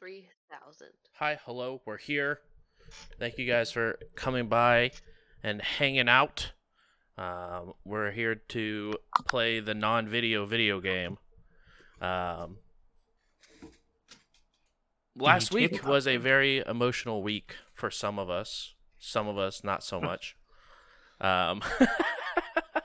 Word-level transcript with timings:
3000. 0.00 0.86
Hi, 1.18 1.38
hello, 1.44 1.82
we're 1.84 1.98
here. 1.98 2.40
Thank 3.18 3.36
you 3.36 3.46
guys 3.46 3.70
for 3.70 3.98
coming 4.14 4.48
by 4.48 4.92
and 5.42 5.60
hanging 5.60 6.08
out. 6.08 6.52
Um, 7.18 7.74
we're 7.84 8.10
here 8.10 8.34
to 8.34 8.94
play 9.28 9.60
the 9.60 9.74
non 9.74 10.08
video 10.08 10.46
video 10.46 10.80
game. 10.80 11.18
Um, 12.00 12.56
last 15.14 15.52
week 15.52 15.86
was 15.86 16.06
a 16.06 16.16
very 16.16 16.64
emotional 16.66 17.22
week 17.22 17.56
for 17.74 17.90
some 17.90 18.18
of 18.18 18.30
us, 18.30 18.72
some 18.98 19.28
of 19.28 19.36
us 19.36 19.62
not 19.62 19.84
so 19.84 20.00
much. 20.00 20.34
um, 21.20 21.60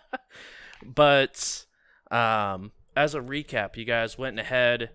but 0.83 1.65
um, 2.11 2.73
as 2.93 3.15
a 3.15 3.21
recap, 3.21 3.77
you 3.77 3.85
guys 3.85 4.17
went 4.17 4.37
ahead 4.37 4.89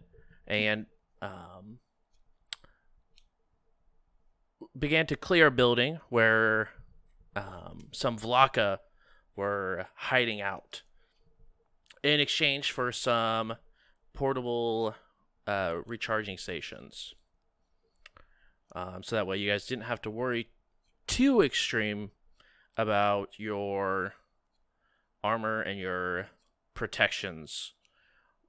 and 0.46 0.84
um, 1.22 1.78
began 4.78 5.06
to 5.06 5.16
clear 5.16 5.48
a 5.48 5.50
building 5.50 6.00
where 6.08 6.70
um, 7.36 7.88
some 7.92 8.18
Vlaka 8.18 8.78
were 9.36 9.86
hiding 9.94 10.40
out 10.40 10.82
in 12.02 12.20
exchange 12.20 12.72
for 12.72 12.92
some 12.92 13.56
portable 14.12 14.94
uh, 15.46 15.76
recharging 15.86 16.38
stations. 16.38 17.14
Um, 18.74 19.02
so 19.02 19.16
that 19.16 19.26
way 19.26 19.36
you 19.36 19.50
guys 19.50 19.66
didn't 19.66 19.84
have 19.84 20.02
to 20.02 20.10
worry 20.10 20.48
too 21.06 21.40
extreme 21.42 22.12
about 22.76 23.30
your 23.36 24.14
armor 25.24 25.60
and 25.60 25.78
your 25.78 26.28
protections 26.74 27.72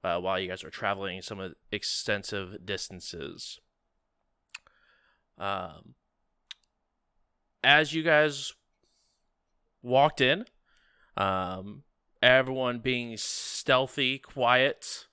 uh, 0.04 0.18
while 0.18 0.38
you 0.38 0.48
guys 0.48 0.64
are 0.64 0.70
traveling 0.70 1.22
some 1.22 1.54
extensive 1.70 2.64
distances. 2.64 3.60
Um, 5.38 5.94
as 7.62 7.92
you 7.92 8.02
guys 8.02 8.52
walked 9.82 10.20
in, 10.20 10.44
um, 11.16 11.82
everyone 12.22 12.78
being 12.78 13.16
stealthy, 13.16 14.18
quiet, 14.18 15.06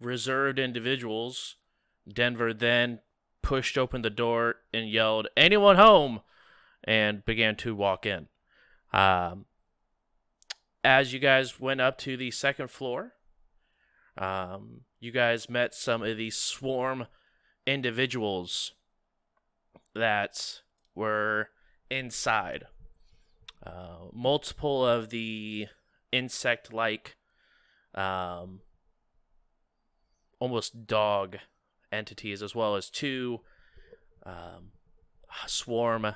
reserved 0.00 0.58
individuals, 0.58 1.56
Denver 2.08 2.52
then 2.52 3.00
pushed 3.42 3.76
open 3.76 4.02
the 4.02 4.10
door 4.10 4.56
and 4.72 4.88
yelled, 4.88 5.28
Anyone 5.36 5.76
home? 5.76 6.20
and 6.84 7.24
began 7.24 7.56
to 7.56 7.74
walk 7.74 8.06
in. 8.06 8.28
Um, 8.92 9.46
as 10.84 11.12
you 11.12 11.18
guys 11.18 11.60
went 11.60 11.80
up 11.80 11.96
to 11.98 12.16
the 12.16 12.30
second 12.30 12.70
floor, 12.70 13.12
um, 14.18 14.82
you 15.00 15.12
guys 15.12 15.48
met 15.48 15.74
some 15.74 16.02
of 16.02 16.16
these 16.16 16.36
swarm 16.36 17.06
individuals 17.66 18.72
that 19.94 20.62
were 20.94 21.50
inside. 21.92 22.64
Uh, 23.64 24.08
multiple 24.12 24.84
of 24.84 25.10
the 25.10 25.66
insect 26.10 26.72
like, 26.72 27.16
um, 27.94 28.60
almost 30.40 30.86
dog 30.86 31.36
entities, 31.92 32.42
as 32.42 32.54
well 32.54 32.74
as 32.74 32.90
two 32.90 33.40
um, 34.26 34.72
swarm 35.46 36.14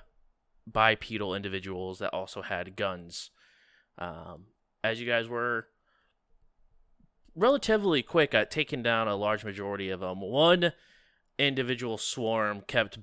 bipedal 0.66 1.34
individuals 1.34 2.00
that 2.00 2.12
also 2.12 2.42
had 2.42 2.74
guns. 2.74 3.30
Um, 3.98 4.46
as 4.82 5.00
you 5.00 5.06
guys 5.06 5.28
were 5.28 5.68
relatively 7.36 8.02
quick 8.02 8.34
at 8.34 8.50
taking 8.50 8.82
down 8.82 9.06
a 9.06 9.14
large 9.14 9.44
majority 9.44 9.90
of 9.90 10.00
them, 10.00 10.20
one 10.20 10.72
individual 11.38 11.98
swarm 11.98 12.62
kept 12.66 12.98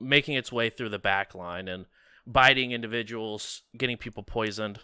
making 0.00 0.34
its 0.34 0.50
way 0.50 0.70
through 0.70 0.88
the 0.88 0.98
back 0.98 1.34
line 1.34 1.68
and 1.68 1.86
biting 2.26 2.72
individuals, 2.72 3.62
getting 3.76 3.96
people 3.96 4.22
poisoned. 4.22 4.80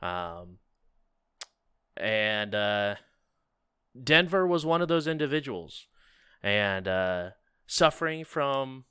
Um, 0.00 0.58
and 1.96 2.54
uh, 2.54 2.96
Denver 4.02 4.46
was 4.46 4.66
one 4.66 4.82
of 4.82 4.88
those 4.88 5.06
individuals, 5.06 5.86
and 6.42 6.86
uh, 6.86 7.30
suffering 7.66 8.24
from 8.24 8.84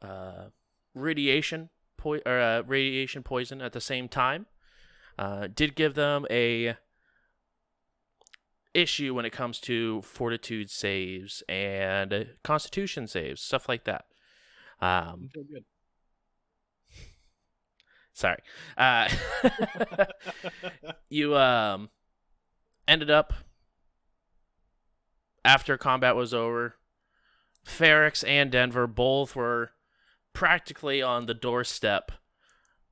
uh, 0.00 0.46
radiation 0.94 1.70
po- 1.96 2.20
or 2.24 2.40
uh, 2.40 2.62
radiation 2.62 3.22
poison 3.22 3.60
at 3.60 3.72
the 3.72 3.80
same 3.80 4.08
time. 4.08 4.46
Uh, 5.18 5.48
did 5.52 5.76
give 5.76 5.94
them 5.94 6.26
a 6.30 6.76
issue 8.72 9.14
when 9.14 9.24
it 9.24 9.30
comes 9.30 9.60
to 9.60 10.02
fortitude 10.02 10.68
saves 10.68 11.42
and 11.48 12.34
constitution 12.42 13.06
saves, 13.06 13.40
stuff 13.40 13.68
like 13.68 13.84
that. 13.84 14.06
Um. 14.80 15.30
Sorry. 18.14 18.40
Uh, 18.78 19.08
you 21.10 21.36
um 21.36 21.90
ended 22.88 23.10
up 23.10 23.34
after 25.44 25.76
combat 25.76 26.16
was 26.16 26.32
over. 26.32 26.76
Ferrix 27.66 28.26
and 28.26 28.50
Denver 28.50 28.86
both 28.86 29.36
were 29.36 29.72
practically 30.32 31.02
on 31.02 31.26
the 31.26 31.34
doorstep 31.34 32.12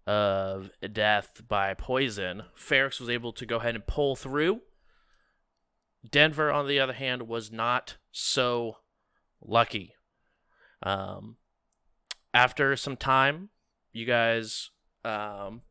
of 0.06 0.71
death 0.93 1.43
by 1.47 1.75
poison. 1.75 2.44
Ferrix 2.59 3.00
was 3.00 3.09
able 3.09 3.33
to 3.33 3.47
go 3.47 3.56
ahead 3.56 3.75
and 3.75 3.87
pull 3.87 4.16
through. 4.16 4.60
Denver, 6.09 6.50
on 6.50 6.66
the 6.66 6.81
other 6.81 6.94
hand, 6.94 7.28
was 7.28 7.53
not 7.53 7.97
so 8.10 8.78
lucky. 9.41 9.94
Um, 10.83 11.37
after 12.34 12.75
some 12.77 12.97
time, 12.97 13.50
you 13.93 14.04
guys 14.04 14.71
um, 15.05 15.63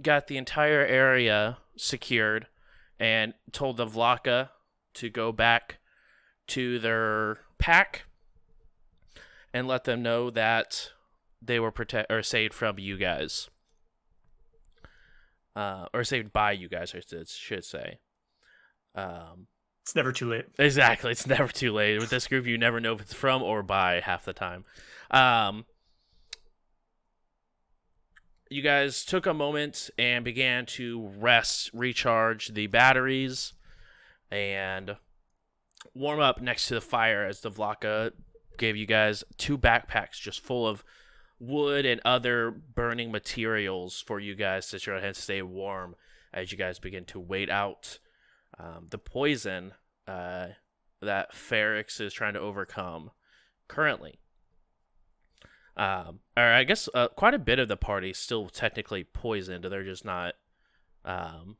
got 0.00 0.26
the 0.26 0.36
entire 0.36 0.84
area 0.84 1.58
secured 1.76 2.46
and 2.98 3.34
told 3.52 3.76
the 3.76 3.86
Vlaka 3.86 4.50
to 4.94 5.08
go 5.10 5.32
back 5.32 5.78
to 6.48 6.78
their 6.78 7.38
pack 7.58 8.04
and 9.52 9.66
let 9.66 9.84
them 9.84 10.02
know 10.02 10.30
that 10.30 10.90
they 11.42 11.58
were 11.58 11.70
protect 11.70 12.10
or 12.10 12.22
saved 12.22 12.54
from 12.54 12.78
you 12.78 12.96
guys. 12.96 13.48
Uh, 15.56 15.86
or 15.92 16.04
saved 16.04 16.32
by 16.32 16.52
you 16.52 16.68
guys, 16.68 16.94
I 16.94 17.00
should- 17.00 17.28
should 17.28 17.64
say. 17.64 17.98
Um, 18.94 19.48
It's 19.82 19.94
never 19.96 20.12
too 20.12 20.28
late. 20.30 20.46
Exactly. 20.58 21.10
It's 21.10 21.26
never 21.26 21.48
too 21.48 21.72
late. 21.72 21.98
With 21.98 22.10
this 22.10 22.28
group, 22.28 22.46
you 22.46 22.56
never 22.58 22.78
know 22.80 22.92
if 22.92 23.00
it's 23.00 23.14
from 23.14 23.42
or 23.42 23.62
by 23.62 24.00
half 24.00 24.24
the 24.24 24.32
time. 24.32 24.64
Um, 25.10 25.66
you 28.50 28.62
guys 28.62 29.04
took 29.04 29.26
a 29.26 29.32
moment 29.32 29.90
and 29.96 30.24
began 30.24 30.66
to 30.66 31.08
rest, 31.16 31.70
recharge 31.72 32.48
the 32.48 32.66
batteries, 32.66 33.52
and 34.30 34.96
warm 35.94 36.20
up 36.20 36.42
next 36.42 36.66
to 36.66 36.74
the 36.74 36.80
fire 36.80 37.24
as 37.24 37.40
the 37.40 37.50
Vlaka 37.50 38.10
gave 38.58 38.76
you 38.76 38.86
guys 38.86 39.24
two 39.38 39.56
backpacks 39.56 40.20
just 40.20 40.40
full 40.40 40.66
of 40.66 40.84
wood 41.38 41.86
and 41.86 42.00
other 42.04 42.50
burning 42.50 43.10
materials 43.10 44.02
for 44.06 44.20
you 44.20 44.34
guys 44.34 44.68
to 44.68 44.78
try 44.78 45.00
to 45.00 45.14
stay 45.14 45.40
warm 45.40 45.94
as 46.34 46.52
you 46.52 46.58
guys 46.58 46.78
begin 46.78 47.04
to 47.04 47.18
wait 47.18 47.48
out 47.48 47.98
um, 48.58 48.86
the 48.90 48.98
poison 48.98 49.72
uh, 50.06 50.48
that 51.00 51.32
Ferrix 51.32 52.00
is 52.00 52.12
trying 52.12 52.34
to 52.34 52.40
overcome 52.40 53.10
currently. 53.68 54.18
Um, 55.76 56.20
or 56.36 56.44
I 56.44 56.64
guess 56.64 56.88
uh, 56.94 57.08
quite 57.08 57.34
a 57.34 57.38
bit 57.38 57.58
of 57.58 57.68
the 57.68 57.76
party 57.76 58.10
is 58.10 58.18
still 58.18 58.48
technically 58.48 59.04
poisoned. 59.04 59.64
They're 59.64 59.84
just 59.84 60.04
not 60.04 60.34
um, 61.04 61.56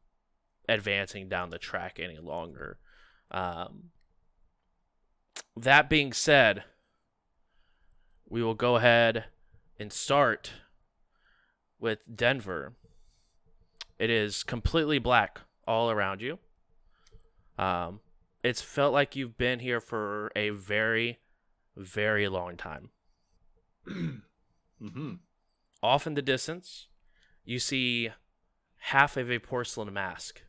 advancing 0.69 1.29
down 1.29 1.51
the 1.51 1.59
track 1.59 1.99
any 2.01 2.19
longer. 2.19 2.79
Um, 3.31 3.91
that 5.57 5.89
being 5.89 6.13
said, 6.13 6.65
we 8.29 8.43
will 8.43 8.55
go 8.55 8.77
ahead 8.77 9.25
and 9.79 9.93
start 9.93 10.53
with 11.79 12.01
Denver. 12.15 12.75
It 13.99 14.11
is 14.11 14.43
completely 14.43 14.99
black 14.99 15.41
all 15.67 15.91
around 15.91 16.21
you. 16.21 16.39
Um, 17.59 18.01
it's 18.43 18.63
felt 18.63 18.93
like 18.93 19.17
you've 19.17 19.37
been 19.37 19.59
here 19.59 19.81
for 19.81 20.31
a 20.35 20.51
very, 20.51 21.19
very 21.77 22.29
long 22.29 22.57
time. 22.57 22.91
mm-hmm. 23.89 25.13
Off 25.83 26.07
in 26.07 26.15
the 26.15 26.23
distance, 26.23 26.89
you 27.45 27.59
see 27.59 28.11
half 28.77 29.17
of 29.17 29.31
a 29.31 29.39
porcelain 29.39 29.93
mask 29.93 30.43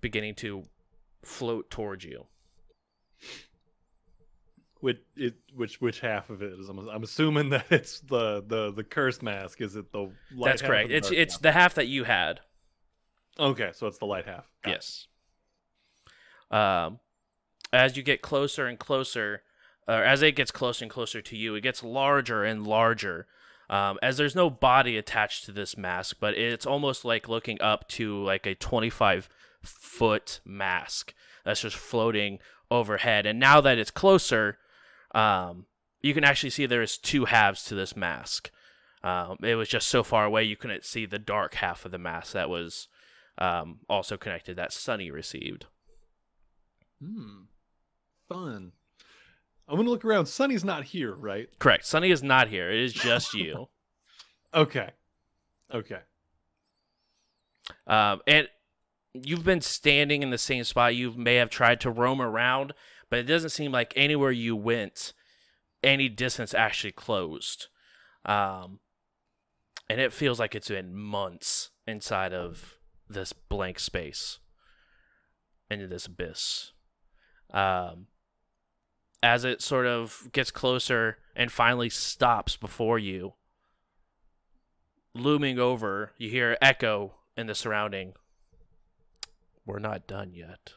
beginning 0.00 0.34
to 0.36 0.64
float 1.22 1.70
towards 1.70 2.04
you. 2.04 2.26
Which 4.80 4.98
it 5.16 5.34
which 5.54 5.80
which 5.80 6.00
half 6.00 6.30
of 6.30 6.40
it 6.40 6.52
is? 6.52 6.68
I'm, 6.68 6.88
I'm 6.88 7.02
assuming 7.02 7.50
that 7.50 7.66
it's 7.70 8.00
the 8.00 8.44
the 8.46 8.72
the 8.72 8.84
curse 8.84 9.22
mask. 9.22 9.60
Is 9.60 9.74
it 9.74 9.90
the 9.90 10.10
light 10.32 10.50
That's 10.50 10.62
correct. 10.62 10.90
It's 10.90 11.10
it's 11.10 11.34
half? 11.34 11.42
the 11.42 11.52
half 11.52 11.74
that 11.74 11.88
you 11.88 12.04
had. 12.04 12.40
okay. 13.38 13.70
So 13.74 13.88
it's 13.88 13.98
the 13.98 14.06
light 14.06 14.26
half. 14.26 14.48
Got 14.62 14.70
it. 14.70 14.74
Yes. 14.74 15.06
Um, 16.50 17.00
as 17.72 17.96
you 17.96 18.04
get 18.04 18.22
closer 18.22 18.66
and 18.66 18.78
closer, 18.78 19.42
or 19.88 20.04
as 20.04 20.20
it 20.22 20.36
gets 20.36 20.50
closer 20.50 20.84
and 20.84 20.92
closer 20.92 21.22
to 21.22 21.36
you, 21.36 21.54
it 21.54 21.62
gets 21.62 21.82
larger 21.82 22.44
and 22.44 22.66
larger. 22.66 23.26
Um, 23.70 23.98
as 24.02 24.16
there's 24.16 24.36
no 24.36 24.48
body 24.48 24.96
attached 24.96 25.44
to 25.44 25.52
this 25.52 25.76
mask, 25.76 26.16
but 26.20 26.34
it's 26.34 26.66
almost 26.66 27.04
like 27.04 27.28
looking 27.28 27.60
up 27.60 27.88
to 27.88 28.22
like 28.22 28.46
a 28.46 28.54
25 28.54 29.28
foot 29.62 30.40
mask 30.44 31.12
that's 31.44 31.62
just 31.62 31.76
floating 31.76 32.38
overhead. 32.70 33.26
And 33.26 33.38
now 33.38 33.60
that 33.60 33.78
it's 33.78 33.90
closer, 33.90 34.58
um, 35.14 35.66
you 36.00 36.14
can 36.14 36.24
actually 36.24 36.50
see 36.50 36.66
there's 36.66 36.96
two 36.96 37.26
halves 37.26 37.64
to 37.64 37.74
this 37.74 37.96
mask. 37.96 38.50
Um, 39.02 39.38
it 39.42 39.54
was 39.54 39.68
just 39.68 39.88
so 39.88 40.02
far 40.02 40.24
away 40.24 40.44
you 40.44 40.56
couldn't 40.56 40.84
see 40.84 41.06
the 41.06 41.18
dark 41.18 41.54
half 41.54 41.84
of 41.84 41.92
the 41.92 41.98
mask 41.98 42.32
that 42.32 42.50
was 42.50 42.88
um, 43.38 43.80
also 43.88 44.16
connected 44.16 44.56
that 44.56 44.72
Sunny 44.72 45.10
received. 45.10 45.66
Hmm. 47.02 47.42
Fun. 48.28 48.72
I'm 49.68 49.76
gonna 49.76 49.90
look 49.90 50.04
around. 50.04 50.26
Sunny's 50.26 50.64
not 50.64 50.84
here, 50.84 51.14
right? 51.14 51.48
Correct. 51.58 51.84
Sunny 51.84 52.10
is 52.10 52.22
not 52.22 52.48
here. 52.48 52.70
It 52.70 52.80
is 52.80 52.92
just 52.92 53.34
you. 53.34 53.68
Okay. 54.54 54.88
Okay. 55.72 55.98
Um, 57.86 58.22
and 58.26 58.48
you've 59.12 59.44
been 59.44 59.60
standing 59.60 60.22
in 60.22 60.30
the 60.30 60.38
same 60.38 60.64
spot. 60.64 60.94
You 60.94 61.12
may 61.12 61.34
have 61.34 61.50
tried 61.50 61.80
to 61.82 61.90
roam 61.90 62.22
around, 62.22 62.72
but 63.10 63.18
it 63.18 63.24
doesn't 63.24 63.50
seem 63.50 63.72
like 63.72 63.92
anywhere 63.94 64.30
you 64.30 64.56
went, 64.56 65.12
any 65.82 66.08
distance 66.08 66.54
actually 66.54 66.92
closed. 66.92 67.66
Um, 68.24 68.80
and 69.88 70.00
it 70.00 70.14
feels 70.14 70.38
like 70.38 70.54
it's 70.54 70.68
been 70.68 70.94
months 70.94 71.70
inside 71.86 72.32
of 72.32 72.78
this 73.08 73.32
blank 73.32 73.78
space, 73.78 74.38
into 75.70 75.86
this 75.86 76.06
abyss. 76.06 76.72
Um, 77.52 78.06
as 79.22 79.44
it 79.44 79.62
sort 79.62 79.86
of 79.86 80.28
gets 80.32 80.50
closer 80.50 81.18
and 81.34 81.50
finally 81.50 81.88
stops 81.88 82.56
before 82.56 82.98
you, 82.98 83.34
looming 85.14 85.58
over, 85.58 86.12
you 86.18 86.30
hear 86.30 86.56
echo 86.60 87.14
in 87.36 87.46
the 87.46 87.54
surrounding. 87.54 88.14
We're 89.66 89.78
not 89.78 90.06
done 90.06 90.32
yet. 90.32 90.72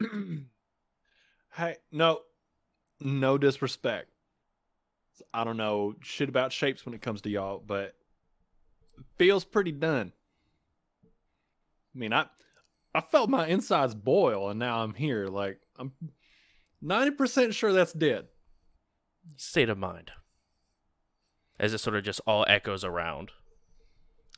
hey, 1.54 1.76
no, 1.90 2.20
no 3.00 3.38
disrespect. 3.38 4.08
I 5.32 5.44
don't 5.44 5.56
know 5.56 5.94
shit 6.00 6.28
about 6.28 6.52
shapes 6.52 6.84
when 6.84 6.94
it 6.94 7.02
comes 7.02 7.22
to 7.22 7.30
y'all, 7.30 7.62
but 7.64 7.94
feels 9.16 9.44
pretty 9.44 9.72
done. 9.72 10.12
I 11.94 11.98
mean, 11.98 12.12
I 12.12 12.26
I 12.94 13.00
felt 13.00 13.30
my 13.30 13.46
insides 13.46 13.94
boil, 13.94 14.50
and 14.50 14.58
now 14.58 14.82
I'm 14.82 14.94
here. 14.94 15.26
Like 15.26 15.60
I'm 15.78 15.92
ninety 16.82 17.12
percent 17.12 17.54
sure 17.54 17.72
that's 17.72 17.92
dead. 17.92 18.26
State 19.36 19.68
of 19.68 19.78
mind. 19.78 20.10
As 21.58 21.72
it 21.72 21.78
sort 21.78 21.96
of 21.96 22.04
just 22.04 22.20
all 22.26 22.44
echoes 22.48 22.84
around. 22.84 23.30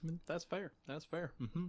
I 0.03 0.07
mean, 0.07 0.21
that's 0.27 0.45
fair. 0.45 0.73
That's 0.87 1.05
fair. 1.05 1.33
Mm-hmm. 1.41 1.67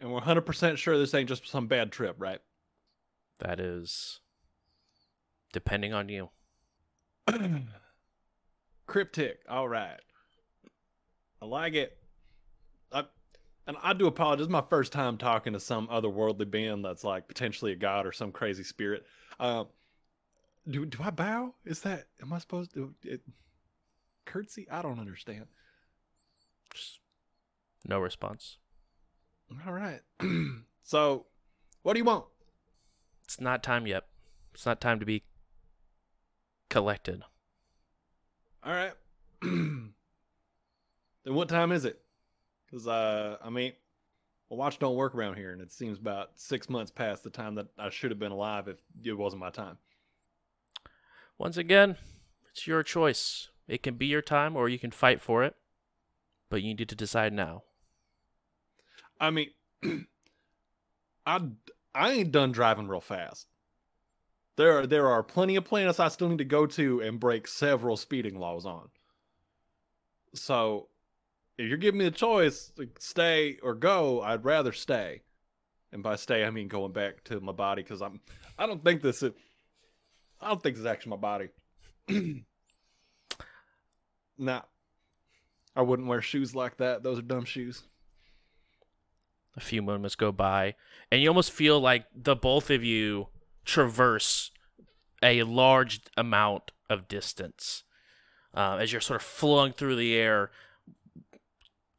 And 0.00 0.12
we're 0.12 0.20
hundred 0.20 0.46
percent 0.46 0.78
sure 0.78 0.96
this 0.96 1.12
ain't 1.14 1.28
just 1.28 1.48
some 1.48 1.66
bad 1.66 1.90
trip, 1.90 2.16
right? 2.18 2.38
That 3.40 3.58
is 3.58 4.20
depending 5.52 5.92
on 5.92 6.08
you. 6.08 6.30
Cryptic. 8.86 9.40
All 9.48 9.68
right. 9.68 9.98
I 11.42 11.46
like 11.46 11.74
it. 11.74 11.97
And 13.68 13.76
I 13.82 13.92
do 13.92 14.06
apologize. 14.06 14.38
This 14.38 14.46
is 14.46 14.50
my 14.50 14.64
first 14.70 14.92
time 14.92 15.18
talking 15.18 15.52
to 15.52 15.60
some 15.60 15.88
otherworldly 15.88 16.50
being 16.50 16.80
that's 16.80 17.04
like 17.04 17.28
potentially 17.28 17.72
a 17.72 17.76
god 17.76 18.06
or 18.06 18.12
some 18.12 18.32
crazy 18.32 18.64
spirit. 18.64 19.04
Uh, 19.38 19.64
do 20.66 20.86
do 20.86 20.98
I 21.02 21.10
bow? 21.10 21.54
Is 21.66 21.82
that 21.82 22.06
am 22.22 22.32
I 22.32 22.38
supposed 22.38 22.72
to 22.72 22.94
it, 23.04 23.20
curtsy? 24.24 24.66
I 24.70 24.80
don't 24.80 24.98
understand. 24.98 25.48
No 27.86 28.00
response. 28.00 28.56
All 29.66 29.74
right. 29.74 30.00
so, 30.82 31.26
what 31.82 31.92
do 31.92 31.98
you 31.98 32.04
want? 32.04 32.24
It's 33.24 33.38
not 33.38 33.62
time 33.62 33.86
yet. 33.86 34.04
It's 34.54 34.64
not 34.64 34.80
time 34.80 34.98
to 34.98 35.06
be 35.06 35.24
collected. 36.70 37.22
All 38.64 38.72
right. 38.72 38.94
then 39.42 39.92
what 41.24 41.50
time 41.50 41.70
is 41.70 41.84
it? 41.84 42.00
Because 42.70 42.86
uh, 42.86 43.36
I 43.42 43.50
mean, 43.50 43.72
a 44.50 44.54
watch 44.54 44.78
don't 44.78 44.96
work 44.96 45.14
around 45.14 45.36
here, 45.36 45.52
and 45.52 45.60
it 45.60 45.72
seems 45.72 45.98
about 45.98 46.30
six 46.36 46.68
months 46.68 46.90
past 46.90 47.24
the 47.24 47.30
time 47.30 47.54
that 47.56 47.66
I 47.78 47.90
should 47.90 48.10
have 48.10 48.18
been 48.18 48.32
alive 48.32 48.68
if 48.68 48.78
it 49.02 49.16
wasn't 49.16 49.40
my 49.40 49.50
time. 49.50 49.78
Once 51.36 51.56
again, 51.56 51.96
it's 52.50 52.66
your 52.66 52.82
choice. 52.82 53.48
It 53.66 53.82
can 53.82 53.94
be 53.94 54.06
your 54.06 54.22
time, 54.22 54.56
or 54.56 54.68
you 54.68 54.78
can 54.78 54.90
fight 54.90 55.20
for 55.20 55.44
it, 55.44 55.54
but 56.50 56.62
you 56.62 56.74
need 56.74 56.88
to 56.88 56.96
decide 56.96 57.32
now. 57.32 57.62
I 59.20 59.30
mean, 59.30 59.50
I 61.26 61.40
I 61.94 62.12
ain't 62.12 62.32
done 62.32 62.52
driving 62.52 62.88
real 62.88 63.00
fast. 63.00 63.46
There 64.56 64.78
are 64.78 64.86
there 64.86 65.08
are 65.08 65.22
plenty 65.22 65.56
of 65.56 65.64
planets 65.64 66.00
I 66.00 66.08
still 66.08 66.28
need 66.28 66.38
to 66.38 66.44
go 66.44 66.66
to 66.66 67.00
and 67.00 67.20
break 67.20 67.46
several 67.46 67.96
speeding 67.96 68.38
laws 68.38 68.66
on. 68.66 68.88
So, 70.34 70.88
if 71.58 71.68
you're 71.68 71.76
giving 71.76 71.98
me 71.98 72.06
a 72.06 72.10
choice, 72.10 72.72
like 72.78 72.96
stay 73.00 73.58
or 73.62 73.74
go, 73.74 74.22
I'd 74.22 74.44
rather 74.44 74.72
stay. 74.72 75.22
And 75.92 76.02
by 76.02 76.16
stay, 76.16 76.44
I 76.44 76.50
mean 76.50 76.68
going 76.68 76.92
back 76.92 77.24
to 77.24 77.40
my 77.40 77.52
body 77.52 77.82
because 77.82 78.00
I'm. 78.00 78.20
I 78.58 78.66
don't 78.66 78.84
think 78.84 79.02
this 79.02 79.22
is. 79.22 79.32
I 80.40 80.48
don't 80.48 80.62
think 80.62 80.76
this 80.76 80.80
is 80.80 80.86
actually 80.86 81.10
my 81.10 81.16
body. 81.16 81.48
nah, 84.38 84.62
I 85.74 85.82
wouldn't 85.82 86.08
wear 86.08 86.22
shoes 86.22 86.54
like 86.54 86.76
that. 86.76 87.02
Those 87.02 87.18
are 87.18 87.22
dumb 87.22 87.44
shoes. 87.44 87.82
A 89.56 89.60
few 89.60 89.82
moments 89.82 90.14
go 90.14 90.30
by, 90.30 90.76
and 91.10 91.20
you 91.20 91.28
almost 91.28 91.50
feel 91.50 91.80
like 91.80 92.04
the 92.14 92.36
both 92.36 92.70
of 92.70 92.84
you 92.84 93.28
traverse 93.64 94.52
a 95.22 95.42
large 95.42 96.00
amount 96.16 96.70
of 96.88 97.08
distance 97.08 97.82
uh, 98.54 98.76
as 98.80 98.92
you're 98.92 99.00
sort 99.00 99.20
of 99.20 99.26
flung 99.26 99.72
through 99.72 99.96
the 99.96 100.14
air 100.14 100.50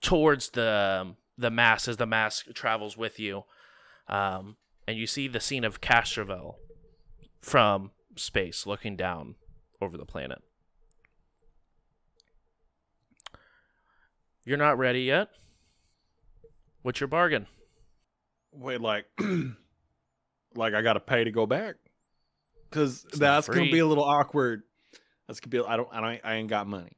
towards 0.02 0.50
the 0.50 1.16
the 1.38 1.50
mass 1.50 1.88
as 1.88 1.98
the 1.98 2.06
mass 2.06 2.44
travels 2.54 2.98
with 2.98 3.20
you, 3.20 3.44
um, 4.08 4.58
and 4.88 4.98
you 4.98 5.08
see 5.08 5.28
the 5.28 5.40
scene 5.40 5.64
of 5.64 5.82
Castrovel 5.82 6.56
from 7.40 7.92
space 8.16 8.66
looking 8.66 8.96
down 8.96 9.36
over 9.82 9.98
the 9.98 10.06
planet. 10.06 10.42
You're 14.44 14.58
not 14.58 14.78
ready 14.78 15.02
yet. 15.02 15.30
What's 16.82 17.00
your 17.00 17.08
bargain? 17.08 17.48
Wait, 18.52 18.82
like, 18.82 19.06
like 20.56 20.74
I 20.74 20.82
gotta 20.82 21.00
pay 21.00 21.24
to 21.24 21.32
go 21.32 21.46
back? 21.46 21.76
Because 22.70 23.04
that's 23.14 23.48
gonna 23.48 23.72
be 23.72 23.80
a 23.80 23.86
little 23.86 24.04
awkward. 24.04 24.64
That's 25.28 25.40
gonna 25.40 25.52
be. 25.52 25.60
I 25.60 25.78
don't. 25.78 25.90
I 25.92 26.02
don't. 26.02 26.22
I 26.24 26.36
ain't 26.36 26.50
got 26.50 26.68
money. 26.68 26.98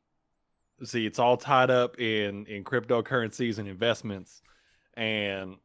See, 0.83 1.05
it's 1.05 1.19
all 1.19 1.37
tied 1.37 1.69
up 1.69 1.99
in 1.99 2.45
in 2.47 2.63
cryptocurrencies 2.63 3.59
and 3.59 3.67
investments, 3.67 4.41
and 4.95 5.57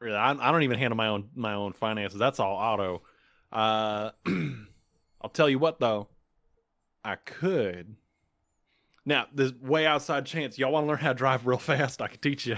really, 0.00 0.16
I, 0.16 0.30
I 0.32 0.52
don't 0.52 0.62
even 0.62 0.78
handle 0.78 0.96
my 0.96 1.08
own 1.08 1.28
my 1.34 1.54
own 1.54 1.72
finances. 1.72 2.18
That's 2.18 2.40
all 2.40 2.56
auto. 2.56 3.02
Uh, 3.52 4.10
I'll 5.20 5.30
tell 5.32 5.48
you 5.48 5.58
what 5.58 5.78
though, 5.78 6.08
I 7.04 7.16
could. 7.16 7.96
Now, 9.04 9.26
this 9.32 9.52
way 9.52 9.86
outside 9.86 10.26
chance. 10.26 10.58
Y'all 10.58 10.72
want 10.72 10.84
to 10.84 10.88
learn 10.88 10.98
how 10.98 11.12
to 11.12 11.14
drive 11.14 11.46
real 11.46 11.58
fast? 11.58 12.02
I 12.02 12.08
can 12.08 12.18
teach 12.18 12.46
you. 12.46 12.56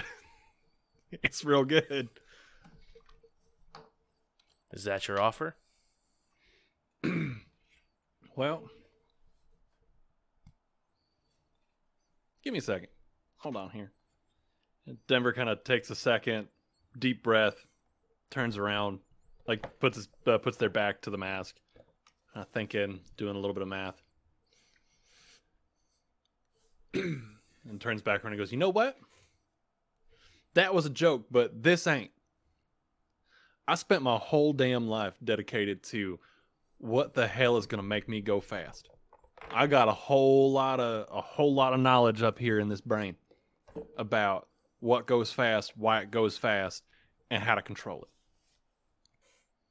it's 1.11 1.45
real 1.45 1.63
good. 1.63 2.09
Is 4.71 4.85
that 4.85 5.07
your 5.07 5.21
offer? 5.21 5.55
Well, 8.39 8.69
give 12.49 12.53
me 12.53 12.57
a 12.57 12.61
second. 12.63 12.87
Hold 13.37 13.55
on 13.55 13.69
here. 13.69 13.91
And 14.87 14.97
Denver 15.07 15.33
kind 15.33 15.49
of 15.49 15.63
takes 15.63 15.91
a 15.91 15.95
second, 15.95 16.47
deep 16.97 17.21
breath, 17.21 17.67
turns 18.31 18.57
around, 18.57 18.99
like 19.47 19.79
puts 19.79 19.97
his 19.97 20.09
uh, 20.25 20.39
puts 20.39 20.57
their 20.57 20.69
back 20.69 20.99
to 21.01 21.11
the 21.11 21.17
mask, 21.17 21.57
uh, 22.35 22.45
thinking, 22.51 23.01
doing 23.17 23.35
a 23.35 23.39
little 23.39 23.53
bit 23.53 23.61
of 23.61 23.67
math, 23.67 24.01
and 26.95 27.79
turns 27.79 28.01
back 28.01 28.23
around 28.23 28.33
and 28.33 28.39
goes, 28.39 28.51
"You 28.51 28.57
know 28.57 28.71
what? 28.71 28.97
That 30.55 30.73
was 30.73 30.87
a 30.87 30.89
joke, 30.89 31.27
but 31.29 31.61
this 31.61 31.85
ain't. 31.85 32.09
I 33.67 33.75
spent 33.75 34.01
my 34.01 34.17
whole 34.17 34.53
damn 34.53 34.87
life 34.87 35.13
dedicated 35.23 35.83
to 35.83 36.19
what 36.79 37.13
the 37.13 37.27
hell 37.27 37.57
is 37.57 37.67
going 37.67 37.77
to 37.77 37.87
make 37.87 38.09
me 38.09 38.21
go 38.21 38.41
fast. 38.41 38.89
I 39.51 39.67
got 39.67 39.87
a 39.87 39.93
whole 39.93 40.51
lot 40.51 40.79
of 40.79 41.07
a 41.11 41.21
whole 41.21 41.53
lot 41.53 41.73
of 41.73 41.79
knowledge 41.79 42.21
up 42.21 42.37
here 42.37 42.59
in 42.59 42.69
this 42.69 42.81
brain 42.81 43.15
about 43.97 44.47
what 44.79 45.07
goes 45.07 45.31
fast, 45.31 45.75
why 45.75 46.01
it 46.01 46.11
goes 46.11 46.37
fast, 46.37 46.83
and 47.29 47.43
how 47.43 47.55
to 47.55 47.61
control 47.61 48.03
it. 48.03 48.09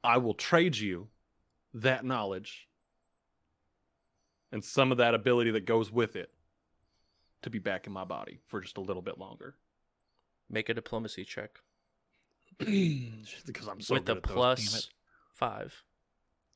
I 0.03 0.19
will 0.19 0.35
trade 0.35 0.77
you 0.77 1.09
that 1.75 2.05
knowledge 2.05 2.69
and 4.53 4.65
some 4.65 4.93
of 4.93 4.99
that 4.99 5.15
ability 5.15 5.51
that 5.53 5.65
goes 5.65 5.93
with 5.93 6.17
it 6.17 6.31
to 7.43 7.51
be 7.51 7.59
back 7.59 7.87
in 7.87 7.93
my 7.93 8.05
body 8.05 8.41
for 8.47 8.61
just 8.61 8.79
a 8.79 8.81
little 8.81 9.03
bit 9.03 9.19
longer. 9.19 9.57
Make 10.51 10.69
a 10.69 10.75
diplomacy 10.75 11.25
check 11.25 11.61
because 12.59 13.69
I'm 13.69 13.81
so 13.81 13.95
with 13.95 14.07
the 14.07 14.15
good 14.15 14.25
at 14.25 14.31
plus 14.31 14.79
it. 14.79 14.87
five. 15.33 15.85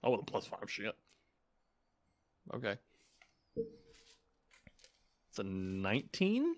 Oh, 0.03 0.13
with 0.13 0.23
a 0.23 0.25
plus 0.25 0.47
five 0.47 0.69
shit. 0.71 0.95
Okay. 2.55 2.77
It's 5.33 5.39
a 5.39 5.45
19? 5.45 6.57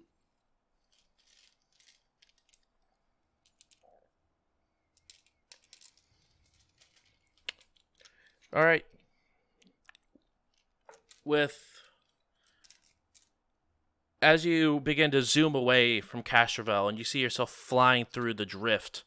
All 8.52 8.64
right. 8.64 8.84
With 11.24 11.56
as 14.20 14.44
you 14.44 14.80
begin 14.80 15.12
to 15.12 15.22
zoom 15.22 15.54
away 15.54 16.00
from 16.00 16.24
Castrovel 16.24 16.88
and 16.88 16.98
you 16.98 17.04
see 17.04 17.20
yourself 17.20 17.52
flying 17.52 18.04
through 18.04 18.34
the 18.34 18.44
drift, 18.44 19.04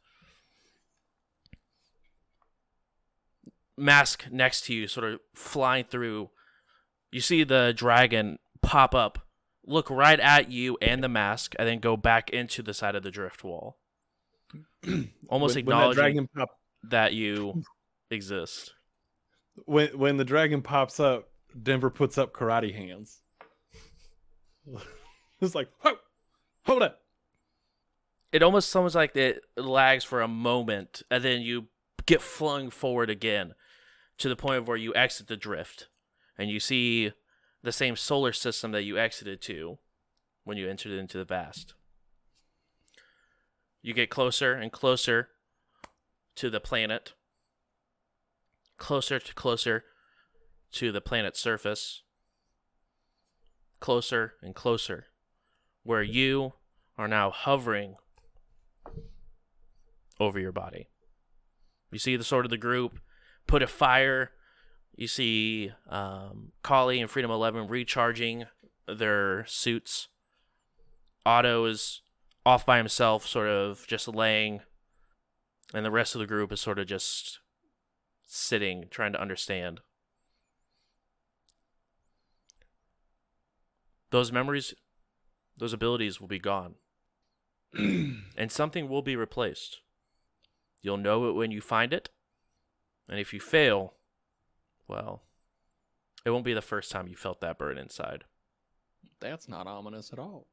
mask 3.76 4.28
next 4.32 4.62
to 4.68 4.74
you, 4.74 4.88
sort 4.88 5.12
of 5.12 5.20
flying 5.36 5.84
through. 5.84 6.30
You 7.12 7.20
see 7.20 7.44
the 7.44 7.74
dragon 7.76 8.40
pop 8.62 8.96
up, 8.96 9.27
look 9.68 9.90
right 9.90 10.20
at 10.20 10.50
you 10.50 10.78
and 10.82 11.04
the 11.04 11.10
mask, 11.10 11.54
and 11.60 11.68
then 11.68 11.80
go 11.80 11.96
back 11.96 12.30
into 12.32 12.64
the 12.64 12.74
side 12.74 12.96
of 12.96 13.04
the 13.04 13.12
drift 13.12 13.44
wall, 13.44 13.78
almost 15.30 15.56
when, 15.56 15.66
when 15.66 15.78
that 15.78 15.92
acknowledging 15.92 16.28
pop, 16.36 16.50
that 16.84 17.14
you 17.14 17.62
exist. 18.10 18.74
when 19.66 19.90
when 19.98 20.18
the 20.18 20.26
dragon 20.26 20.62
pops 20.62 21.00
up, 21.00 21.30
Denver 21.62 21.90
puts 21.90 22.18
up 22.18 22.34
karate 22.34 22.74
hands. 22.74 23.22
it's 25.42 25.56
like, 25.56 25.70
hold 26.64 26.82
up. 26.82 27.02
it 28.32 28.44
almost 28.44 28.70
sounds 28.70 28.96
like 28.96 29.16
it 29.16 29.42
lags 29.56 30.04
for 30.04 30.22
a 30.22 30.28
moment 30.28 31.04
and 31.10 31.24
then 31.24 31.42
you 31.42 31.68
get 32.06 32.22
flung 32.22 32.70
forward 32.70 33.10
again 33.10 33.54
to 34.18 34.28
the 34.28 34.36
point 34.36 34.58
of 34.58 34.68
where 34.68 34.76
you 34.76 34.94
exit 34.94 35.28
the 35.28 35.38
drift 35.38 35.88
and 36.38 36.50
you 36.50 36.60
see 36.60 37.14
the 37.68 37.72
same 37.72 37.96
solar 37.96 38.32
system 38.32 38.72
that 38.72 38.84
you 38.84 38.98
exited 38.98 39.42
to 39.42 39.78
when 40.44 40.58
you 40.58 40.70
entered 40.70 40.94
into 40.94 41.18
the 41.18 41.26
vast 41.26 41.74
you 43.82 43.94
get 43.94 44.10
closer 44.10 44.54
and 44.54 44.72
closer 44.72 45.30
to 46.36 46.50
the 46.50 46.60
planet 46.60 47.14
closer 48.78 49.20
to 49.20 49.34
closer 49.34 49.84
to 50.72 50.92
the 50.92 51.02
planet's 51.02 51.40
surface 51.40 52.04
closer 53.80 54.34
and 54.42 54.56
closer 54.56 55.08
where 55.84 56.04
you 56.04 56.54
are 56.98 57.08
now 57.08 57.30
hovering 57.30 57.96
over 60.20 60.40
your 60.40 60.52
body. 60.52 60.90
You 61.92 62.00
see 62.00 62.16
the 62.16 62.24
sort 62.24 62.46
of 62.46 62.50
the 62.50 62.58
group 62.58 63.00
put 63.46 63.64
a 63.64 63.68
fire. 63.68 64.32
You 64.98 65.08
see 65.08 65.72
um, 65.88 66.54
Kali 66.64 67.00
and 67.00 67.10
Freedom 67.10 67.30
Eleven 67.30 67.68
recharging 67.68 68.46
their 68.88 69.46
suits. 69.46 70.08
Otto 71.24 71.66
is 71.66 72.02
off 72.44 72.66
by 72.66 72.78
himself, 72.78 73.28
sort 73.28 73.48
of 73.48 73.86
just 73.86 74.08
laying, 74.08 74.62
and 75.74 75.86
the 75.86 75.92
rest 75.92 76.16
of 76.16 76.20
the 76.20 76.26
group 76.26 76.52
is 76.52 76.60
sort 76.60 76.80
of 76.80 76.88
just 76.88 77.40
sitting, 78.26 78.86
trying 78.90 79.14
to 79.14 79.22
understand. 79.22 79.82
Those 84.10 84.32
memories, 84.32 84.74
those 85.58 85.74
abilities 85.74 86.20
will 86.20 86.30
be 86.30 86.40
gone 86.40 86.76
and 87.74 88.52
something 88.52 88.90
will 88.90 89.04
be 89.04 89.16
replaced. 89.16 89.82
You'll 90.82 90.98
know 90.98 91.30
it 91.30 91.34
when 91.34 91.52
you 91.52 91.62
find 91.62 91.94
it, 91.94 92.10
and 93.10 93.20
if 93.20 93.32
you 93.34 93.40
fail, 93.40 93.97
well, 94.88 95.22
it 96.26 96.30
won't 96.32 96.46
be 96.46 96.54
the 96.54 96.62
first 96.62 96.92
time 96.92 97.08
you 97.08 97.16
felt 97.16 97.42
that 97.42 97.58
burn 97.58 97.78
inside. 97.78 98.24
That's 99.20 99.48
not 99.48 99.68
ominous 99.68 100.12
at 100.14 100.20
all. 100.20 100.48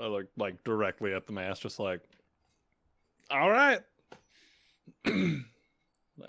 I 0.00 0.06
look 0.06 0.26
like 0.36 0.64
directly 0.64 1.12
at 1.14 1.26
the 1.26 1.32
mask, 1.32 1.62
just 1.62 1.78
like, 1.78 2.00
all 3.30 3.50
right. 3.50 3.80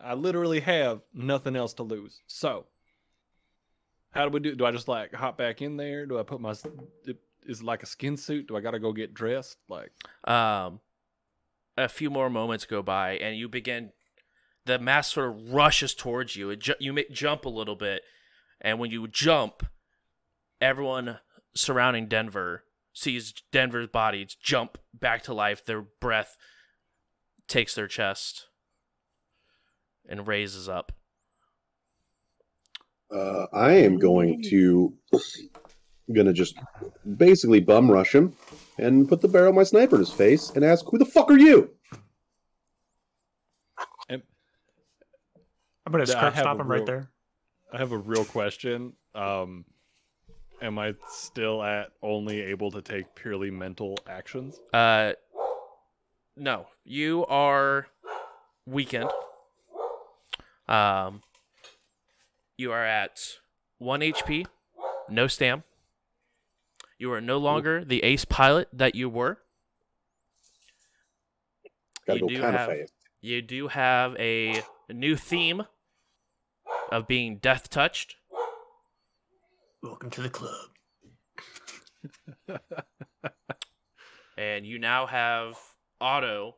I 0.01 0.13
literally 0.13 0.59
have 0.61 1.01
nothing 1.13 1.55
else 1.55 1.73
to 1.75 1.83
lose. 1.83 2.21
So, 2.27 2.65
how 4.11 4.25
do 4.25 4.31
we 4.31 4.39
do? 4.39 4.55
Do 4.55 4.65
I 4.65 4.71
just 4.71 4.87
like 4.87 5.13
hop 5.13 5.37
back 5.37 5.61
in 5.61 5.77
there? 5.77 6.05
Do 6.05 6.19
I 6.19 6.23
put 6.23 6.39
my? 6.39 6.51
Is 6.51 6.65
it 7.59 7.63
like 7.63 7.83
a 7.83 7.87
skin 7.87 8.15
suit? 8.15 8.47
Do 8.47 8.55
I 8.55 8.61
got 8.61 8.71
to 8.71 8.79
go 8.79 8.93
get 8.93 9.13
dressed? 9.13 9.57
Like, 9.67 9.91
Um, 10.23 10.79
a 11.77 11.89
few 11.89 12.09
more 12.09 12.29
moments 12.29 12.65
go 12.65 12.81
by, 12.81 13.13
and 13.17 13.37
you 13.37 13.49
begin. 13.49 13.91
The 14.65 14.79
mass 14.79 15.11
sort 15.11 15.29
of 15.29 15.53
rushes 15.53 15.93
towards 15.93 16.35
you. 16.35 16.49
It 16.49 16.59
ju- 16.59 16.75
you 16.79 16.93
make 16.93 17.11
jump 17.11 17.45
a 17.45 17.49
little 17.49 17.75
bit, 17.75 18.01
and 18.61 18.79
when 18.79 18.91
you 18.91 19.07
jump, 19.07 19.65
everyone 20.61 21.19
surrounding 21.53 22.07
Denver 22.07 22.63
sees 22.93 23.33
Denver's 23.51 23.87
body 23.87 24.27
jump 24.41 24.77
back 24.93 25.23
to 25.23 25.33
life. 25.33 25.65
Their 25.65 25.81
breath 25.81 26.37
takes 27.47 27.75
their 27.75 27.87
chest 27.87 28.47
and 30.07 30.27
raises 30.27 30.69
up. 30.69 30.93
Uh, 33.11 33.45
I 33.53 33.73
am 33.73 33.99
going 33.99 34.41
to 34.49 34.93
gonna 36.13 36.33
just 36.33 36.57
basically 37.17 37.59
bum 37.59 37.89
rush 37.89 38.13
him 38.13 38.35
and 38.77 39.07
put 39.07 39.21
the 39.21 39.27
barrel 39.27 39.49
of 39.49 39.55
my 39.55 39.63
sniper 39.63 39.95
in 39.95 40.01
his 40.01 40.11
face 40.11 40.49
and 40.51 40.63
ask, 40.63 40.85
"Who 40.89 40.97
the 40.97 41.05
fuck 41.05 41.29
are 41.29 41.37
you?" 41.37 41.71
I'm 45.85 45.91
gonna 45.91 46.03
I 46.03 46.05
scrub 46.05 46.33
have 46.33 46.43
stop 46.43 46.57
a 46.57 46.61
him 46.61 46.67
right 46.71 46.85
there. 46.85 47.09
I 47.71 47.77
have 47.77 47.91
a 47.91 47.97
real 47.97 48.23
question. 48.25 48.93
Um, 49.15 49.65
am 50.61 50.79
I 50.79 50.93
still 51.09 51.61
at 51.63 51.91
only 52.01 52.41
able 52.41 52.71
to 52.71 52.81
take 52.81 53.13
purely 53.15 53.51
mental 53.51 53.97
actions? 54.07 54.59
Uh, 54.73 55.13
no, 56.37 56.67
you 56.85 57.25
are 57.25 57.87
weakened. 58.65 59.09
Um, 60.67 61.21
you 62.57 62.71
are 62.71 62.85
at 62.85 63.19
one 63.79 63.99
HP, 64.01 64.45
no 65.09 65.27
stam. 65.27 65.63
You 66.97 67.11
are 67.11 67.21
no 67.21 67.37
longer 67.37 67.83
the 67.83 68.01
ace 68.03 68.23
pilot 68.23 68.69
that 68.71 68.95
you 68.95 69.09
were. 69.09 69.39
Gotta 72.07 72.19
You 72.19 72.27
go 72.27 72.27
do 72.35 72.41
have- 72.41 72.89
You 73.21 73.41
do 73.41 73.67
have 73.69 74.15
a 74.17 74.63
new 74.89 75.15
theme 75.15 75.63
of 76.93 77.07
being 77.07 77.37
death 77.37 77.71
touched. 77.71 78.17
Welcome 79.81 80.11
to 80.11 80.21
the 80.21 80.29
club. 80.29 80.69
and 84.37 84.63
you 84.65 84.77
now 84.77 85.07
have 85.07 85.55
Otto 85.99 86.55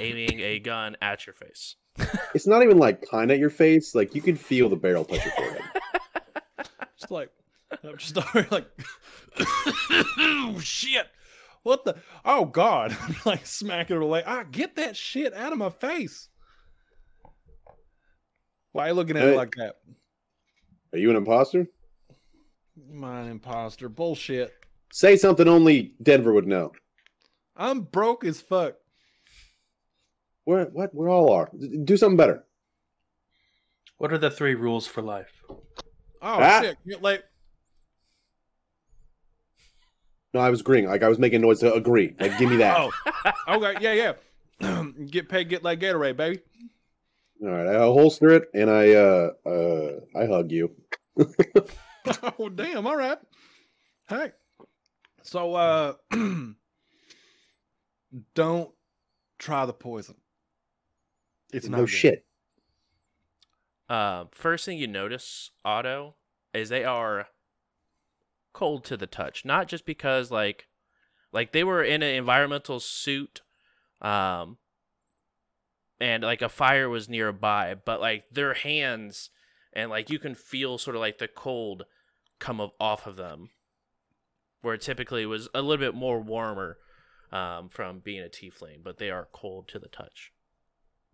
aiming 0.00 0.40
a 0.40 0.58
gun 0.60 0.96
at 1.02 1.26
your 1.26 1.34
face. 1.34 1.76
It's 2.34 2.46
not 2.46 2.62
even 2.62 2.78
like 2.78 3.06
kind 3.08 3.30
at 3.30 3.38
your 3.38 3.50
face; 3.50 3.94
like 3.94 4.14
you 4.14 4.22
can 4.22 4.34
feel 4.34 4.70
the 4.70 4.76
barrel 4.76 5.04
touch 5.04 5.24
your 5.24 5.34
forehead. 5.34 5.62
Just 6.98 7.10
like, 7.10 7.30
I'm 7.82 7.98
just 7.98 8.16
like, 8.50 8.66
oh 10.18 10.58
shit, 10.62 11.06
what 11.64 11.84
the? 11.84 11.96
Oh 12.24 12.46
god, 12.46 12.96
I'm 13.02 13.16
like 13.26 13.46
smacking 13.46 13.96
her 13.96 14.04
like, 14.04 14.24
ah, 14.26 14.44
get 14.50 14.76
that 14.76 14.96
shit 14.96 15.34
out 15.34 15.52
of 15.52 15.58
my 15.58 15.70
face. 15.70 16.30
Why 18.74 18.86
are 18.86 18.88
you 18.88 18.94
looking 18.94 19.16
at 19.16 19.22
it 19.22 19.30
Hey. 19.30 19.36
like 19.36 19.54
that? 19.54 19.76
Are 20.92 20.98
you 20.98 21.08
an 21.10 21.14
imposter? 21.16 21.68
My 22.90 23.22
imposter 23.30 23.88
bullshit. 23.88 24.52
Say 24.92 25.14
something 25.16 25.46
only 25.46 25.94
Denver 26.02 26.32
would 26.32 26.48
know. 26.48 26.72
I'm 27.56 27.82
broke 27.82 28.24
as 28.24 28.40
fuck. 28.40 28.74
We're 30.44 30.64
what? 30.66 30.92
We 30.92 31.06
all 31.06 31.30
are. 31.32 31.50
D- 31.56 31.78
Do 31.84 31.96
something 31.96 32.16
better. 32.16 32.44
What 33.98 34.12
are 34.12 34.18
the 34.18 34.28
three 34.30 34.56
rules 34.56 34.88
for 34.88 35.02
life? 35.02 35.30
Oh 35.48 35.56
Ah. 36.20 36.60
shit, 36.62 36.76
get 36.84 37.00
like 37.00 37.22
No, 40.32 40.40
I 40.40 40.50
was 40.50 40.62
agreeing. 40.62 40.86
Like 40.86 41.04
I 41.04 41.08
was 41.08 41.20
making 41.20 41.42
noise 41.42 41.60
to 41.60 41.72
agree. 41.72 42.16
Like, 42.18 42.36
give 42.38 42.50
me 42.50 42.56
that. 42.56 42.76
oh, 42.76 42.90
okay, 43.56 43.76
yeah, 43.80 44.14
yeah. 44.60 44.82
get 45.10 45.28
paid, 45.28 45.48
get 45.48 45.62
like 45.62 45.78
Gatorade, 45.78 46.16
baby. 46.16 46.40
All 47.42 47.50
right, 47.50 47.66
I 47.66 47.78
holster 47.78 48.30
it 48.30 48.44
and 48.54 48.70
I 48.70 48.92
uh 48.94 49.30
uh 49.46 49.90
I 50.16 50.26
hug 50.26 50.50
you. 50.50 50.74
oh 52.38 52.48
damn 52.48 52.86
all 52.86 52.96
right 52.96 53.18
hey 54.08 54.32
so 55.22 55.54
uh 55.54 55.94
don't 58.34 58.70
try 59.38 59.66
the 59.66 59.72
poison. 59.72 60.16
It's 61.52 61.68
not 61.68 61.78
no 61.78 61.82
good. 61.84 61.90
shit. 61.90 62.26
Uh, 63.88 64.24
first 64.32 64.64
thing 64.64 64.78
you 64.78 64.86
notice, 64.86 65.50
Otto, 65.64 66.14
is 66.52 66.68
they 66.68 66.84
are 66.84 67.28
cold 68.52 68.84
to 68.84 68.96
the 68.96 69.06
touch. 69.06 69.44
Not 69.44 69.68
just 69.68 69.84
because 69.84 70.30
like 70.30 70.66
like 71.32 71.52
they 71.52 71.64
were 71.64 71.82
in 71.82 72.02
an 72.02 72.14
environmental 72.14 72.80
suit, 72.80 73.42
um, 74.00 74.58
and 76.00 76.22
like 76.22 76.42
a 76.42 76.48
fire 76.48 76.88
was 76.88 77.08
nearby, 77.08 77.74
but 77.84 78.00
like 78.00 78.24
their 78.30 78.54
hands 78.54 79.30
and 79.72 79.90
like 79.90 80.10
you 80.10 80.18
can 80.18 80.34
feel 80.34 80.78
sort 80.78 80.96
of 80.96 81.00
like 81.00 81.18
the 81.18 81.28
cold 81.28 81.84
come 82.38 82.60
of, 82.60 82.70
off 82.80 83.06
of 83.06 83.16
them, 83.16 83.50
where 84.62 84.76
typically 84.76 85.22
it 85.22 85.26
was 85.26 85.48
a 85.54 85.62
little 85.62 85.84
bit 85.84 85.94
more 85.94 86.20
warmer 86.20 86.78
um, 87.32 87.68
from 87.68 87.98
being 87.98 88.22
a 88.22 88.28
tiefling, 88.28 88.82
but 88.82 88.98
they 88.98 89.10
are 89.10 89.28
cold 89.32 89.68
to 89.68 89.78
the 89.78 89.88
touch. 89.88 90.32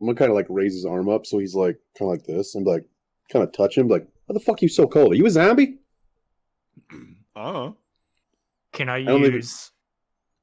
I'm 0.00 0.06
gonna 0.06 0.16
kind 0.16 0.30
of 0.30 0.36
like 0.36 0.46
raise 0.48 0.74
his 0.74 0.86
arm 0.86 1.08
up 1.08 1.26
so 1.26 1.38
he's 1.38 1.54
like 1.54 1.78
kind 1.98 2.10
of 2.10 2.18
like 2.18 2.26
this 2.26 2.54
and 2.54 2.66
like 2.66 2.84
kind 3.30 3.42
of 3.42 3.52
touch 3.52 3.76
him 3.76 3.88
like, 3.88 4.06
why 4.26 4.34
the 4.34 4.40
fuck 4.40 4.62
you 4.62 4.68
so 4.68 4.86
cold? 4.86 5.12
Are 5.12 5.16
you 5.16 5.26
a 5.26 5.30
zombie? 5.30 5.78
Uh 7.36 7.38
oh. 7.38 7.76
Can 8.72 8.88
I 8.88 9.04
don't 9.04 9.22
think 9.22 9.34
use? 9.34 9.70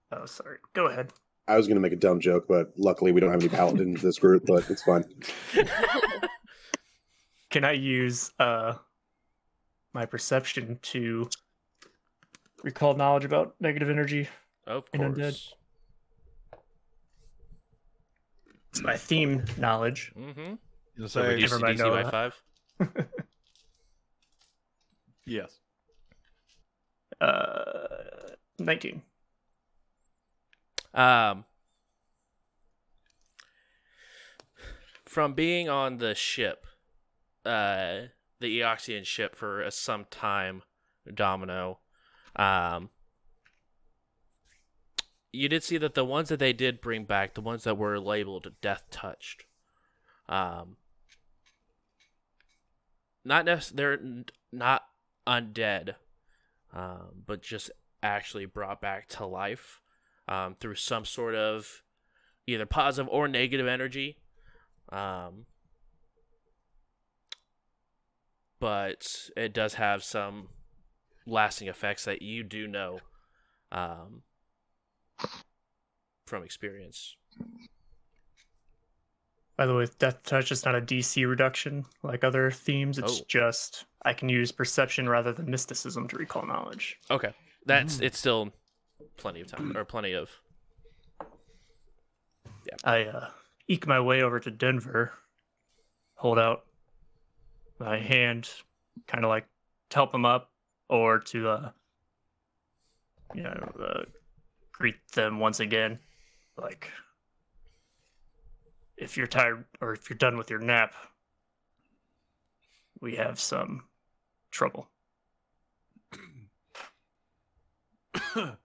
Oh, 0.10 0.26
sorry. 0.26 0.60
Go 0.74 0.88
ahead. 0.88 1.12
I 1.48 1.56
was 1.58 1.68
gonna 1.68 1.80
make 1.80 1.94
a 1.94 1.98
dumb 1.98 2.20
joke, 2.20 2.46
but 2.48 2.74
luckily 2.78 3.12
we 3.12 3.22
don't 3.22 3.32
have 3.32 3.40
any 3.42 3.50
paladins 3.50 4.02
in 4.02 4.08
this 4.08 4.20
group, 4.20 4.44
but 4.46 4.70
it's 4.70 4.84
fine. 4.84 5.06
Can 7.50 7.64
I 7.64 7.72
use 7.72 8.32
uh 8.40 8.74
my 9.94 10.06
perception 10.06 10.80
to 10.84 11.30
recall 12.64 12.96
knowledge 12.96 13.26
about 13.26 13.56
negative 13.60 13.90
energy? 13.90 14.28
Of 14.66 14.84
And 14.94 15.16
undead. 15.16 15.42
It's 18.72 18.82
my 18.82 18.98
theme 18.98 19.46
knowledge. 19.58 20.12
Mm-hmm. 20.20 20.56
You 20.98 21.08
So 21.08 21.22
say 21.22 21.28
reduce 21.36 21.50
the 21.52 21.56
Everybody 21.56 21.76
DC 21.76 21.80
know 21.80 21.92
by 21.92 22.04
that. 22.04 22.12
five. 22.12 22.44
yes. 25.26 25.60
Uh, 27.22 28.34
nineteen. 28.60 29.02
Um, 30.98 31.46
from 35.06 35.36
being 35.36 35.70
on 35.70 36.00
the 36.00 36.16
ship, 36.16 36.66
uh, 37.46 38.08
the 38.40 38.60
Eoxian 38.60 39.06
ship 39.06 39.36
for 39.36 39.64
uh, 39.64 39.70
some 39.70 40.06
time, 40.10 40.64
Domino, 41.14 41.78
um, 42.36 42.90
you 45.32 45.48
did 45.48 45.64
see 45.64 45.78
that 45.78 45.94
the 45.94 46.04
ones 46.04 46.30
that 46.30 46.40
they 46.40 46.52
did 46.52 46.82
bring 46.82 47.06
back, 47.06 47.36
the 47.36 47.42
ones 47.42 47.64
that 47.66 47.78
were 47.78 48.00
labeled 48.00 48.52
death 48.60 48.86
touched, 48.90 49.46
um, 50.28 50.78
not 53.24 53.46
necess- 53.46 53.70
they're 53.70 54.00
not 54.52 54.88
undead, 55.28 55.94
um, 56.74 57.24
but 57.28 57.44
just 57.44 57.70
actually 58.02 58.46
brought 58.46 58.82
back 58.82 59.08
to 59.10 59.26
life 59.28 59.80
um, 60.28 60.56
through 60.60 60.76
some 60.76 61.06
sort 61.06 61.36
of 61.36 61.84
either 62.46 62.66
positive 62.66 63.10
or 63.12 63.28
negative 63.28 63.68
energy. 63.68 64.18
Um, 64.90 65.46
but 68.60 69.30
it 69.36 69.54
does 69.54 69.76
have 69.76 70.04
some 70.04 70.48
lasting 71.26 71.68
effects 71.68 72.06
that 72.06 72.22
you 72.22 72.44
do 72.44 72.68
know 72.68 73.00
um, 73.72 74.24
from 76.26 76.44
experience. 76.44 77.16
By 79.58 79.66
the 79.66 79.76
way, 79.76 79.88
Death 79.98 80.24
Touch 80.24 80.52
is 80.52 80.64
not 80.66 80.76
a 80.76 80.82
DC 80.82 81.28
reduction 81.28 81.86
like 82.04 82.24
other 82.24 82.52
themes. 82.52 83.00
It's 83.00 83.22
Oh. 83.22 83.26
just 83.28 83.86
I 84.04 84.14
can 84.14 84.30
use 84.30 84.52
perception 84.52 85.10
rather 85.10 85.34
than 85.34 85.50
mysticism 85.50 86.08
to 86.10 86.16
recall 86.16 86.46
knowledge. 86.46 86.98
Okay, 87.10 87.34
that's 87.66 88.00
it's 88.00 88.20
still 88.20 88.54
plenty 89.18 89.42
of 89.42 89.48
time 89.48 89.76
or 89.76 89.84
plenty 89.84 90.14
of. 90.14 90.30
Yeah. 92.66 92.76
I 92.84 93.04
uh, 93.06 93.30
eke 93.68 93.88
my 93.88 94.00
way 94.00 94.22
over 94.22 94.40
to 94.40 94.52
Denver, 94.52 95.14
hold 96.16 96.40
out 96.40 96.66
my 97.80 97.98
hand, 97.98 98.50
kind 99.08 99.24
of 99.24 99.30
like 99.30 99.46
to 99.90 99.96
help 99.96 100.14
him 100.14 100.26
up, 100.26 100.52
or 100.90 101.20
to, 101.20 101.50
uh, 101.50 101.70
you 103.34 103.44
know, 103.44 103.72
uh, 103.80 104.04
greet 104.72 104.96
them 105.14 105.40
once 105.40 105.60
again. 105.60 106.00
Like, 106.58 106.92
if 108.98 109.16
you're 109.16 109.28
tired 109.28 109.66
or 109.80 109.94
if 109.94 110.10
you're 110.10 110.18
done 110.18 110.38
with 110.38 110.50
your 110.50 110.60
nap, 110.60 110.94
we 113.00 113.16
have 113.16 113.40
some 113.40 113.84
trouble. 114.52 114.88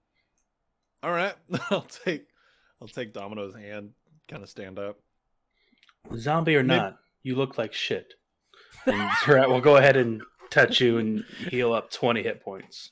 All 1.03 1.13
right. 1.13 1.35
I'll 1.71 1.83
take 1.83 2.27
I'll 2.81 2.89
take 2.89 3.13
Domino's 3.13 3.55
hand, 3.55 3.91
kind 4.29 4.43
of 4.43 4.49
stand 4.49 4.79
up. 4.79 4.99
Zombie 6.17 6.57
or 6.57 6.63
Maybe- 6.63 6.81
not, 6.81 6.99
you 7.23 7.37
look 7.37 7.59
like 7.59 7.73
shit. 7.73 8.15
And 8.87 9.11
Zerat 9.25 9.49
will 9.49 9.61
go 9.61 9.77
ahead 9.77 9.97
and 9.97 10.23
touch 10.51 10.81
you 10.81 10.99
and 10.99 11.25
heal 11.49 11.73
up 11.73 11.91
20 11.93 12.23
hit 12.23 12.41
points. 12.43 12.91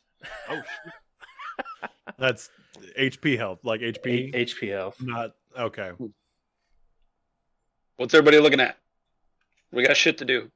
Oh 0.49 0.55
shit. 0.55 1.91
That's 2.19 2.51
HP 2.99 3.37
health, 3.37 3.61
like 3.65 3.81
HP. 3.81 4.31
Eight 4.35 4.49
HP 4.49 4.71
health. 4.71 4.97
Not 5.01 5.33
okay. 5.59 5.91
What's 7.97 8.15
everybody 8.15 8.39
looking 8.39 8.61
at? 8.61 8.79
We 9.73 9.85
got 9.87 9.97
shit 9.97 10.19
to 10.19 10.25
do. 10.25 10.51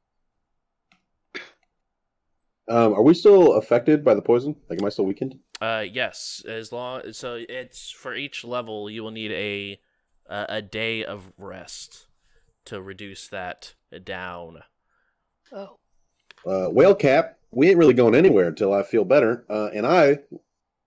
Um, 2.66 2.94
are 2.94 3.02
we 3.02 3.14
still 3.14 3.54
affected 3.54 4.04
by 4.04 4.14
the 4.14 4.22
poison? 4.22 4.56
Like, 4.68 4.80
am 4.80 4.86
I 4.86 4.88
still 4.88 5.04
weakened? 5.04 5.38
Uh, 5.60 5.84
yes, 5.90 6.42
as 6.48 6.72
long 6.72 7.12
so 7.12 7.44
it's 7.48 7.90
for 7.90 8.14
each 8.14 8.44
level 8.44 8.90
you 8.90 9.02
will 9.02 9.10
need 9.10 9.32
a 9.32 9.80
a, 10.26 10.46
a 10.48 10.62
day 10.62 11.04
of 11.04 11.32
rest 11.36 12.06
to 12.64 12.80
reduce 12.80 13.28
that 13.28 13.74
down. 14.02 14.62
Oh. 15.52 15.78
Uh, 16.46 16.68
whale 16.70 16.94
cap, 16.94 17.38
we 17.50 17.68
ain't 17.68 17.78
really 17.78 17.94
going 17.94 18.14
anywhere 18.14 18.48
until 18.48 18.72
I 18.72 18.82
feel 18.82 19.04
better. 19.04 19.44
Uh, 19.48 19.70
and 19.74 19.86
I, 19.86 20.18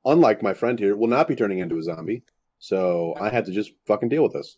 unlike 0.06 0.44
my 0.44 0.54
friend 0.54 0.78
here, 0.78 0.96
will 0.96 1.08
not 1.08 1.28
be 1.28 1.36
turning 1.36 1.60
into 1.60 1.78
a 1.78 1.84
zombie. 1.84 2.24
So 2.60 3.16
I 3.20 3.30
had 3.30 3.46
to 3.46 3.52
just 3.52 3.72
fucking 3.86 4.10
deal 4.10 4.24
with 4.24 4.34
this. 4.34 4.58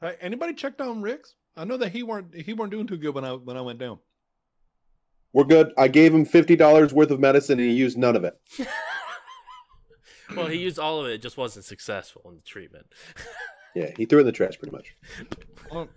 Hey, 0.00 0.16
anybody 0.20 0.52
checked 0.54 0.80
on 0.80 1.02
Rick's? 1.02 1.34
I 1.56 1.64
know 1.64 1.76
that 1.78 1.92
he 1.92 2.02
weren't 2.02 2.34
he 2.34 2.54
weren't 2.54 2.70
doing 2.70 2.86
too 2.86 2.96
good 2.96 3.14
when 3.14 3.24
I 3.24 3.32
when 3.32 3.56
I 3.56 3.60
went 3.60 3.78
down. 3.78 3.98
We're 5.32 5.44
good. 5.44 5.72
I 5.78 5.88
gave 5.88 6.14
him 6.14 6.24
fifty 6.24 6.56
dollars 6.56 6.92
worth 6.92 7.10
of 7.10 7.20
medicine, 7.20 7.58
and 7.58 7.68
he 7.68 7.74
used 7.74 7.96
none 7.96 8.16
of 8.16 8.24
it. 8.24 8.34
well, 10.36 10.46
he 10.46 10.58
used 10.58 10.78
all 10.78 11.00
of 11.00 11.06
it; 11.06 11.14
it 11.14 11.22
just 11.22 11.36
wasn't 11.36 11.64
successful 11.64 12.22
in 12.26 12.36
the 12.36 12.42
treatment. 12.42 12.86
Yeah, 13.74 13.90
he 13.96 14.04
threw 14.04 14.18
it 14.18 14.20
in 14.20 14.26
the 14.26 14.32
trash 14.32 14.58
pretty 14.58 14.76
much. 14.76 14.94
Well, 15.72 15.88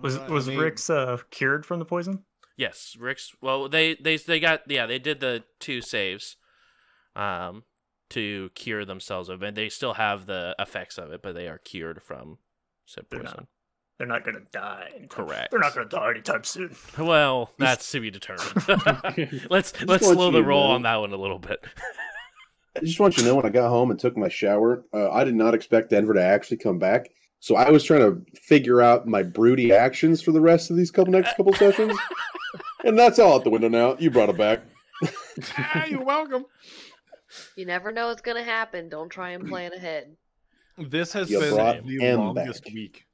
Was 0.00 0.18
I 0.18 0.28
was 0.28 0.46
mean, 0.46 0.56
Rick's 0.56 0.88
uh, 0.88 1.18
cured 1.32 1.66
from 1.66 1.80
the 1.80 1.84
poison? 1.84 2.22
yes, 2.56 2.96
Rick's. 2.96 3.32
Well, 3.40 3.68
they 3.68 3.96
they 3.96 4.16
they 4.18 4.38
got 4.38 4.60
yeah 4.70 4.86
they 4.86 5.00
did 5.00 5.18
the 5.18 5.42
two 5.58 5.80
saves, 5.80 6.36
um, 7.16 7.64
to 8.10 8.50
cure 8.54 8.84
themselves 8.84 9.28
of, 9.28 9.42
and 9.42 9.56
they 9.56 9.68
still 9.68 9.94
have 9.94 10.26
the 10.26 10.54
effects 10.60 10.96
of 10.96 11.10
it, 11.10 11.22
but 11.22 11.34
they 11.34 11.48
are 11.48 11.58
cured 11.58 12.00
from 12.04 12.38
said 12.86 13.10
poison. 13.10 13.48
They're 14.02 14.08
not 14.08 14.24
gonna 14.24 14.40
die. 14.50 14.88
anytime- 14.96 15.08
Correct. 15.10 15.50
They're 15.52 15.60
not 15.60 15.74
gonna 15.76 15.88
die 15.88 16.10
anytime 16.10 16.42
soon. 16.42 16.74
Well, 16.98 17.52
that's 17.58 17.88
to 17.92 18.00
be 18.00 18.10
determined. 18.10 18.52
let's 19.48 19.80
let's 19.84 20.04
slow 20.04 20.32
the 20.32 20.42
roll 20.42 20.70
know. 20.70 20.74
on 20.74 20.82
that 20.82 20.96
one 20.96 21.12
a 21.12 21.16
little 21.16 21.38
bit. 21.38 21.64
I 22.76 22.80
just 22.80 22.98
want 22.98 23.16
you 23.16 23.22
to 23.22 23.28
know 23.28 23.36
when 23.36 23.46
I 23.46 23.50
got 23.50 23.68
home 23.68 23.92
and 23.92 24.00
took 24.00 24.16
my 24.16 24.28
shower, 24.28 24.82
uh, 24.92 25.12
I 25.12 25.22
did 25.22 25.36
not 25.36 25.54
expect 25.54 25.90
Denver 25.90 26.14
to 26.14 26.20
actually 26.20 26.56
come 26.56 26.80
back. 26.80 27.10
So 27.38 27.54
I 27.54 27.70
was 27.70 27.84
trying 27.84 28.00
to 28.00 28.20
figure 28.40 28.82
out 28.82 29.06
my 29.06 29.22
broody 29.22 29.72
actions 29.72 30.20
for 30.20 30.32
the 30.32 30.40
rest 30.40 30.68
of 30.72 30.76
these 30.76 30.90
couple 30.90 31.12
next 31.12 31.36
couple 31.36 31.52
sessions, 31.52 31.96
and 32.84 32.98
that's 32.98 33.20
all 33.20 33.36
out 33.36 33.44
the 33.44 33.50
window 33.50 33.68
now. 33.68 33.94
You 34.00 34.10
brought 34.10 34.30
it 34.30 34.36
back. 34.36 34.62
ah, 35.58 35.84
you're 35.84 36.02
welcome. 36.04 36.44
You 37.56 37.66
never 37.66 37.92
know 37.92 38.08
what's 38.08 38.20
gonna 38.20 38.42
happen. 38.42 38.88
Don't 38.88 39.10
try 39.10 39.30
and 39.30 39.46
plan 39.48 39.72
ahead. 39.72 40.16
This 40.76 41.12
has 41.12 41.30
You 41.30 41.38
been 41.38 41.54
the 41.54 41.98
him 42.00 42.18
longest 42.18 42.64
back. 42.64 42.74
week. 42.74 43.04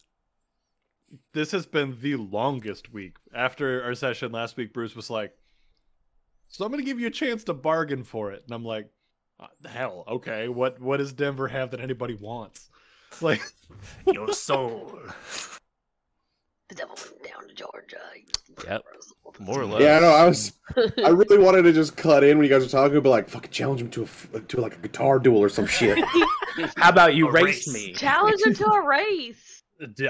This 1.38 1.52
has 1.52 1.66
been 1.66 1.96
the 2.00 2.16
longest 2.16 2.92
week. 2.92 3.14
After 3.32 3.84
our 3.84 3.94
session 3.94 4.32
last 4.32 4.56
week, 4.56 4.72
Bruce 4.72 4.96
was 4.96 5.08
like, 5.08 5.32
"So 6.48 6.64
I'm 6.64 6.72
going 6.72 6.84
to 6.84 6.84
give 6.84 6.98
you 6.98 7.06
a 7.06 7.10
chance 7.10 7.44
to 7.44 7.54
bargain 7.54 8.02
for 8.02 8.32
it," 8.32 8.42
and 8.44 8.52
I'm 8.52 8.64
like, 8.64 8.90
"Uh, 9.38 9.46
"Hell, 9.68 10.02
okay. 10.08 10.48
What 10.48 10.80
what 10.80 10.96
does 10.96 11.12
Denver 11.12 11.46
have 11.46 11.70
that 11.70 11.80
anybody 11.80 12.14
wants?" 12.14 12.68
Like, 13.20 13.40
Your 14.12 14.32
soul. 14.32 14.98
The 16.68 16.74
devil 16.74 16.96
went 16.96 17.22
down 17.22 17.48
to 17.48 17.54
Georgia. 17.54 18.00
Yep. 18.66 18.82
More 19.38 19.60
or 19.60 19.64
less. 19.64 19.80
Yeah, 19.80 19.98
I 19.98 20.00
know. 20.00 20.10
I 20.10 20.26
was. 20.26 20.52
I 21.04 21.10
really 21.10 21.38
wanted 21.38 21.62
to 21.62 21.72
just 21.72 21.96
cut 21.96 22.24
in 22.24 22.36
when 22.38 22.48
you 22.48 22.52
guys 22.52 22.64
were 22.64 22.68
talking, 22.68 23.00
but 23.00 23.10
like, 23.10 23.28
fucking 23.28 23.52
challenge 23.52 23.80
him 23.80 23.90
to 23.90 24.00
a 24.00 24.04
f- 24.06 24.28
to 24.48 24.60
like 24.60 24.74
a 24.74 24.80
guitar 24.80 25.20
duel 25.20 25.38
or 25.38 25.48
some 25.48 25.66
shit. 25.66 26.04
How 26.76 26.88
about 26.88 27.14
you 27.14 27.30
race, 27.30 27.68
race. 27.68 27.72
me? 27.72 27.92
Challenge 27.92 28.42
him 28.44 28.54
to 28.54 28.66
a 28.66 28.84
race. 28.84 29.62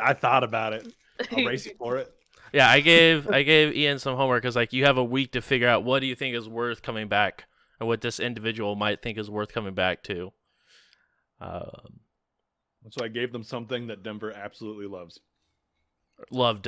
I 0.02 0.14
thought 0.14 0.42
about 0.42 0.72
it. 0.72 0.90
I'll 1.36 1.44
race 1.44 1.66
you 1.66 1.74
for 1.78 1.96
it. 1.96 2.12
Yeah, 2.52 2.68
I 2.68 2.80
gave 2.80 3.28
I 3.30 3.42
gave 3.42 3.76
Ian 3.76 3.98
some 3.98 4.16
homework 4.16 4.42
because 4.42 4.56
like 4.56 4.72
you 4.72 4.84
have 4.86 4.96
a 4.98 5.04
week 5.04 5.32
to 5.32 5.42
figure 5.42 5.68
out 5.68 5.84
what 5.84 6.00
do 6.00 6.06
you 6.06 6.14
think 6.14 6.34
is 6.34 6.48
worth 6.48 6.80
coming 6.82 7.08
back, 7.08 7.44
or 7.80 7.86
what 7.86 8.00
this 8.00 8.18
individual 8.18 8.74
might 8.74 9.02
think 9.02 9.18
is 9.18 9.30
worth 9.30 9.52
coming 9.52 9.74
back 9.74 10.02
to. 10.04 10.32
Um, 11.40 12.00
So 12.90 13.04
I 13.04 13.08
gave 13.08 13.32
them 13.32 13.42
something 13.42 13.88
that 13.88 14.02
Denver 14.02 14.32
absolutely 14.32 14.86
loves. 14.86 15.20
loved, 16.30 16.66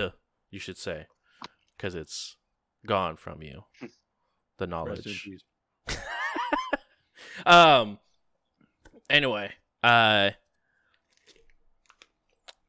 you 0.50 0.58
should 0.58 0.76
say, 0.76 1.06
because 1.76 1.94
it's 1.94 2.36
gone 2.86 3.16
from 3.16 3.42
you, 3.42 3.64
the 4.58 4.66
knowledge. 4.66 5.40
um. 7.46 7.98
Anyway, 9.08 9.52
uh. 9.82 10.30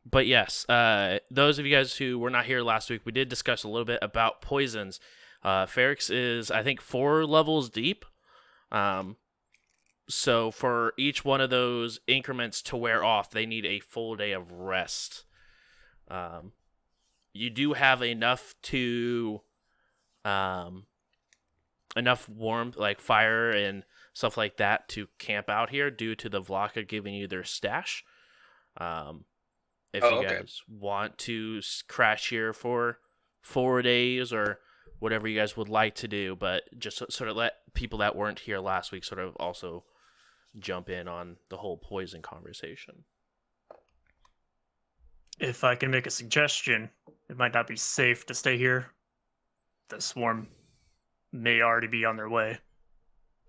But 0.09 0.25
yes, 0.25 0.67
uh, 0.67 1.19
those 1.29 1.59
of 1.59 1.65
you 1.65 1.75
guys 1.75 1.95
who 1.95 2.17
were 2.17 2.29
not 2.29 2.45
here 2.45 2.61
last 2.61 2.89
week, 2.89 3.01
we 3.05 3.11
did 3.11 3.29
discuss 3.29 3.63
a 3.63 3.67
little 3.67 3.85
bit 3.85 3.99
about 4.01 4.41
poisons. 4.41 4.99
Uh, 5.43 5.65
Ferrix 5.65 6.09
is, 6.11 6.49
I 6.49 6.63
think, 6.63 6.81
four 6.81 7.25
levels 7.25 7.69
deep. 7.69 8.05
Um, 8.71 9.17
so 10.09 10.51
for 10.51 10.93
each 10.97 11.23
one 11.23 11.39
of 11.39 11.49
those 11.49 11.99
increments 12.07 12.61
to 12.63 12.77
wear 12.77 13.03
off, 13.03 13.29
they 13.29 13.45
need 13.45 13.65
a 13.65 13.79
full 13.79 14.15
day 14.15 14.31
of 14.31 14.51
rest. 14.51 15.23
Um, 16.07 16.53
you 17.33 17.49
do 17.49 17.73
have 17.73 18.01
enough 18.01 18.55
to, 18.63 19.41
um, 20.25 20.85
enough 21.95 22.27
warmth, 22.27 22.75
like 22.75 22.99
fire 22.99 23.49
and 23.51 23.83
stuff 24.13 24.35
like 24.35 24.57
that, 24.57 24.89
to 24.89 25.07
camp 25.17 25.49
out 25.49 25.69
here 25.69 25.89
due 25.91 26.15
to 26.15 26.27
the 26.27 26.41
Vlaka 26.41 26.87
giving 26.87 27.13
you 27.13 27.27
their 27.27 27.43
stash. 27.43 28.03
Um, 28.77 29.25
if 29.93 30.03
Oh, 30.03 30.21
you 30.21 30.27
okay. 30.27 30.37
guys 30.39 30.61
want 30.67 31.17
to 31.19 31.61
crash 31.87 32.29
here 32.29 32.53
for 32.53 32.99
four 33.41 33.81
days 33.81 34.31
or 34.31 34.59
whatever 34.99 35.27
you 35.27 35.37
guys 35.39 35.57
would 35.57 35.69
like 35.69 35.95
to 35.95 36.07
do, 36.07 36.35
but 36.35 36.63
just 36.77 36.97
sort 37.11 37.29
of 37.29 37.35
let 37.35 37.53
people 37.73 37.99
that 37.99 38.15
weren't 38.15 38.39
here 38.39 38.59
last 38.59 38.91
week 38.91 39.03
sort 39.03 39.19
of 39.19 39.35
also 39.37 39.83
jump 40.59 40.89
in 40.89 41.07
on 41.07 41.37
the 41.49 41.57
whole 41.57 41.77
poison 41.77 42.21
conversation. 42.21 43.03
If 45.39 45.63
I 45.63 45.75
can 45.75 45.89
make 45.89 46.05
a 46.05 46.11
suggestion, 46.11 46.89
it 47.29 47.37
might 47.37 47.53
not 47.53 47.67
be 47.67 47.75
safe 47.75 48.25
to 48.27 48.33
stay 48.35 48.57
here. 48.57 48.91
The 49.89 49.99
swarm 49.99 50.47
may 51.31 51.61
already 51.61 51.87
be 51.87 52.05
on 52.05 52.15
their 52.15 52.29
way. 52.29 52.59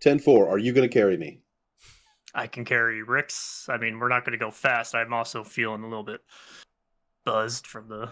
10-4, 0.02 0.48
Are 0.48 0.58
you 0.58 0.72
going 0.72 0.88
to 0.88 0.92
carry 0.92 1.16
me? 1.16 1.41
I 2.34 2.46
can 2.46 2.64
carry 2.64 3.02
Ricks. 3.02 3.66
I 3.68 3.76
mean, 3.76 3.98
we're 3.98 4.08
not 4.08 4.24
going 4.24 4.32
to 4.38 4.44
go 4.44 4.50
fast. 4.50 4.94
I'm 4.94 5.12
also 5.12 5.44
feeling 5.44 5.82
a 5.82 5.88
little 5.88 6.04
bit 6.04 6.20
buzzed 7.24 7.66
from 7.66 7.88
the 7.88 8.10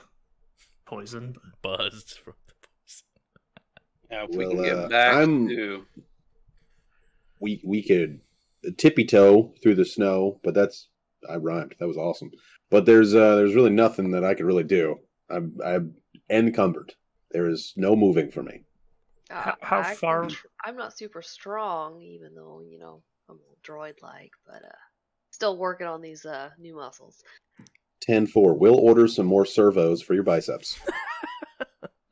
poison. 0.86 1.36
Buzzed 1.62 2.18
from 2.18 2.34
the 2.46 2.54
poison. 2.54 3.06
Now, 4.10 4.24
if 4.28 4.30
we 4.36 4.44
can 4.44 4.62
get 4.62 4.76
uh, 4.76 4.88
back 4.88 5.14
I'm- 5.14 5.48
to 5.48 5.86
We 7.38 7.60
we 7.64 7.80
could 7.82 8.20
tippy 8.76 9.04
toe 9.04 9.54
through 9.62 9.76
the 9.76 9.84
snow, 9.84 10.40
but 10.42 10.52
that's 10.52 10.88
I 11.28 11.36
rhymed. 11.36 11.76
That 11.78 11.86
was 11.86 11.96
awesome. 11.96 12.30
But 12.70 12.86
there's 12.86 13.14
uh 13.14 13.36
there's 13.36 13.54
really 13.54 13.70
nothing 13.70 14.10
that 14.10 14.24
I 14.24 14.34
could 14.34 14.46
really 14.46 14.64
do. 14.64 14.96
I'm 15.30 15.56
I'm 15.64 15.94
encumbered. 16.28 16.92
There 17.30 17.48
is 17.48 17.72
no 17.76 17.94
moving 17.94 18.30
for 18.32 18.42
me. 18.42 18.64
Uh, 19.30 19.52
how 19.60 19.78
I 19.78 19.94
far- 19.94 20.26
tr- 20.26 20.46
I'm 20.64 20.76
not 20.76 20.98
super 20.98 21.22
strong, 21.22 22.00
even 22.02 22.34
though 22.34 22.62
you 22.68 22.80
know 22.80 23.02
I'm 23.30 23.38
a 23.38 23.68
droid-like, 23.68 24.32
but 24.46 24.64
uh, 24.64 24.78
still 25.30 25.56
working 25.56 25.86
on 25.86 26.00
these 26.00 26.24
uh 26.24 26.50
new 26.58 26.76
muscles. 26.76 27.22
10-4. 28.08 28.58
We'll 28.58 28.78
order 28.78 29.06
some 29.06 29.26
more 29.26 29.44
servos 29.44 30.02
for 30.02 30.14
your 30.14 30.22
biceps. 30.22 30.78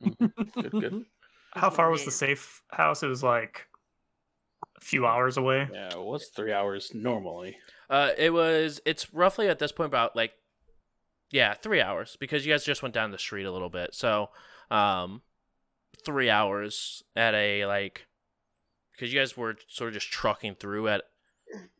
Good, 0.01 0.71
good. 0.71 1.05
how 1.51 1.69
far 1.69 1.89
was 1.91 2.05
the 2.05 2.11
safe 2.11 2.61
house? 2.71 3.03
It 3.03 3.07
was 3.07 3.21
like 3.21 3.67
a 4.77 4.81
few 4.81 5.05
hours 5.05 5.35
away. 5.35 5.67
Yeah, 5.73 5.89
it 5.89 5.99
was 5.99 6.29
three 6.33 6.53
hours 6.53 6.91
normally. 6.93 7.57
Uh, 7.89 8.11
it 8.17 8.31
was. 8.31 8.79
It's 8.85 9.13
roughly 9.13 9.49
at 9.49 9.59
this 9.59 9.71
point 9.73 9.87
about 9.87 10.15
like, 10.15 10.31
yeah, 11.31 11.53
three 11.53 11.81
hours 11.81 12.17
because 12.19 12.45
you 12.45 12.53
guys 12.53 12.63
just 12.63 12.81
went 12.81 12.95
down 12.95 13.11
the 13.11 13.17
street 13.17 13.43
a 13.43 13.51
little 13.51 13.69
bit. 13.69 13.93
So, 13.93 14.29
um, 14.71 15.21
three 16.05 16.29
hours 16.29 17.03
at 17.15 17.33
a 17.33 17.65
like, 17.65 18.05
because 18.93 19.13
you 19.13 19.19
guys 19.19 19.35
were 19.35 19.55
sort 19.67 19.89
of 19.89 19.95
just 19.95 20.11
trucking 20.11 20.55
through 20.55 20.87
at, 20.87 21.03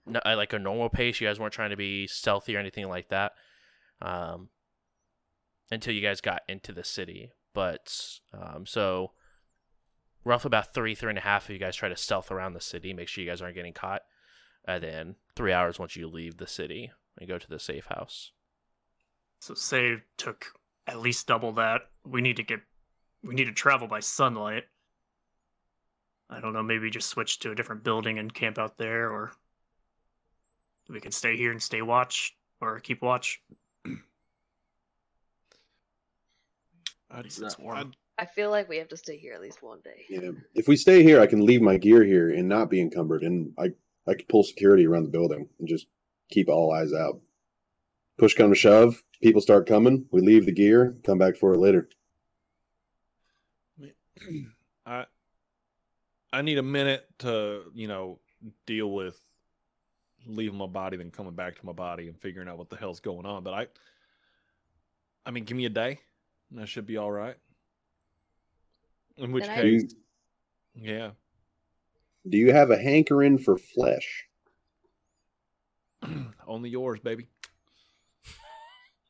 n- 0.07 0.19
at 0.25 0.37
like 0.37 0.53
a 0.53 0.59
normal 0.59 0.89
pace. 0.89 1.19
You 1.19 1.27
guys 1.27 1.39
weren't 1.39 1.53
trying 1.53 1.71
to 1.71 1.77
be 1.77 2.07
stealthy 2.07 2.55
or 2.55 2.59
anything 2.59 2.87
like 2.87 3.09
that. 3.09 3.33
Um, 4.01 4.49
until 5.71 5.93
you 5.93 6.01
guys 6.01 6.21
got 6.21 6.41
into 6.47 6.71
the 6.71 6.83
city, 6.83 7.31
but 7.53 8.19
um, 8.33 8.65
so 8.65 9.11
roughly 10.23 10.49
about 10.49 10.73
three, 10.73 10.95
three 10.95 11.09
and 11.09 11.17
a 11.17 11.21
half 11.21 11.45
of 11.45 11.51
you 11.51 11.59
guys 11.59 11.75
try 11.75 11.89
to 11.89 11.95
stealth 11.95 12.31
around 12.31 12.53
the 12.53 12.61
city, 12.61 12.93
make 12.93 13.07
sure 13.07 13.23
you 13.23 13.29
guys 13.29 13.41
aren't 13.41 13.55
getting 13.55 13.73
caught 13.73 14.01
and 14.65 14.83
then 14.83 15.15
three 15.35 15.53
hours 15.53 15.79
once 15.79 15.95
you 15.95 16.07
leave 16.07 16.37
the 16.37 16.47
city 16.47 16.91
and 17.17 17.27
go 17.27 17.37
to 17.37 17.49
the 17.49 17.59
safe 17.59 17.85
house. 17.87 18.31
So 19.39 19.53
say 19.53 19.97
took 20.17 20.45
at 20.87 20.99
least 20.99 21.27
double 21.27 21.51
that. 21.53 21.81
We 22.05 22.21
need 22.21 22.35
to 22.37 22.43
get 22.43 22.59
we 23.23 23.35
need 23.35 23.45
to 23.45 23.51
travel 23.51 23.87
by 23.87 23.99
sunlight. 23.99 24.65
I 26.29 26.39
don't 26.39 26.53
know, 26.53 26.63
maybe 26.63 26.89
just 26.89 27.09
switch 27.09 27.39
to 27.39 27.51
a 27.51 27.55
different 27.55 27.83
building 27.83 28.19
and 28.19 28.33
camp 28.33 28.59
out 28.59 28.77
there 28.77 29.11
or 29.11 29.31
we 30.89 30.99
can 30.99 31.11
stay 31.11 31.37
here 31.37 31.51
and 31.51 31.61
stay 31.61 31.81
watch 31.81 32.35
or 32.61 32.79
keep 32.79 33.01
watch. 33.01 33.41
I'd, 37.11 37.23
least 37.23 37.41
it's 37.41 37.57
warm. 37.57 37.77
I'd- 37.77 37.97
I 38.17 38.25
feel 38.25 38.49
like 38.51 38.67
we 38.67 38.75
have 38.77 38.89
to 38.89 38.97
stay 38.97 39.15
here 39.17 39.33
at 39.33 39.39
least 39.39 39.63
one 39.63 39.79
day. 39.81 40.03
Yeah. 40.09 40.31
If 40.53 40.67
we 40.67 40.75
stay 40.75 41.03
here, 41.03 41.21
I 41.21 41.25
can 41.25 41.45
leave 41.45 41.61
my 41.61 41.77
gear 41.77 42.03
here 42.03 42.29
and 42.31 42.49
not 42.49 42.69
be 42.69 42.81
encumbered, 42.81 43.23
and 43.23 43.53
I 43.57 43.71
I 44.05 44.13
could 44.13 44.27
pull 44.27 44.43
security 44.43 44.85
around 44.85 45.03
the 45.03 45.09
building 45.09 45.47
and 45.57 45.67
just 45.69 45.87
keep 46.29 46.49
all 46.49 46.73
eyes 46.73 46.91
out. 46.93 47.21
Push 48.17 48.33
come 48.33 48.49
to 48.49 48.55
shove, 48.55 49.01
people 49.23 49.39
start 49.39 49.67
coming. 49.67 50.05
We 50.11 50.19
leave 50.19 50.45
the 50.45 50.51
gear, 50.51 50.97
come 51.05 51.17
back 51.17 51.37
for 51.37 51.53
it 51.53 51.59
later. 51.59 51.87
I 54.85 55.05
I 56.33 56.41
need 56.41 56.57
a 56.57 56.63
minute 56.63 57.07
to, 57.19 57.71
you 57.73 57.87
know, 57.87 58.19
deal 58.65 58.91
with 58.91 59.17
leaving 60.25 60.57
my 60.57 60.67
body 60.67 60.97
then 60.97 61.11
coming 61.11 61.33
back 61.33 61.59
to 61.59 61.65
my 61.65 61.71
body 61.71 62.07
and 62.07 62.19
figuring 62.19 62.47
out 62.47 62.57
what 62.57 62.69
the 62.69 62.75
hell's 62.75 62.99
going 62.99 63.25
on. 63.25 63.43
But 63.43 63.53
I 63.53 63.67
I 65.25 65.31
mean, 65.31 65.43
give 65.43 65.57
me 65.57 65.65
a 65.65 65.69
day 65.69 65.99
and 66.49 66.59
that 66.59 66.67
should 66.67 66.85
be 66.85 66.97
all 66.97 67.11
right. 67.11 67.35
In 69.17 69.31
which 69.31 69.45
Then 69.45 69.61
case, 69.61 69.95
you, 70.75 70.91
yeah. 70.93 71.11
do 72.27 72.37
you 72.37 72.53
have 72.53 72.71
a 72.71 72.77
hankering 72.77 73.37
for 73.37 73.57
flesh? 73.57 74.27
Only 76.47 76.69
yours, 76.69 76.99
baby. 77.01 77.27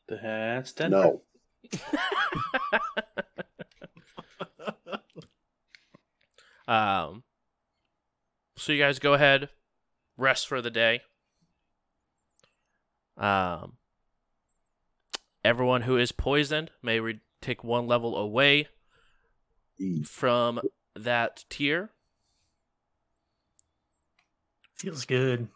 That's 0.08 0.72
ten. 0.74 0.92
No. 0.92 1.22
Um, 6.70 7.24
so 8.56 8.72
you 8.72 8.78
guys 8.78 9.00
go 9.00 9.16
ahead, 9.16 9.50
rest 10.20 10.48
for 10.48 10.62
the 10.62 10.70
day. 10.70 11.02
Um, 13.18 13.74
everyone 15.44 15.82
who 15.84 15.98
is 15.98 16.12
poisoned 16.12 16.72
may 16.82 17.00
re- 17.00 17.20
take 17.42 17.64
one 17.64 17.88
level 17.88 18.18
away 18.18 18.68
from 20.06 20.60
that 20.96 21.46
tier. 21.50 21.92
Feels 24.76 25.06
good. 25.06 25.48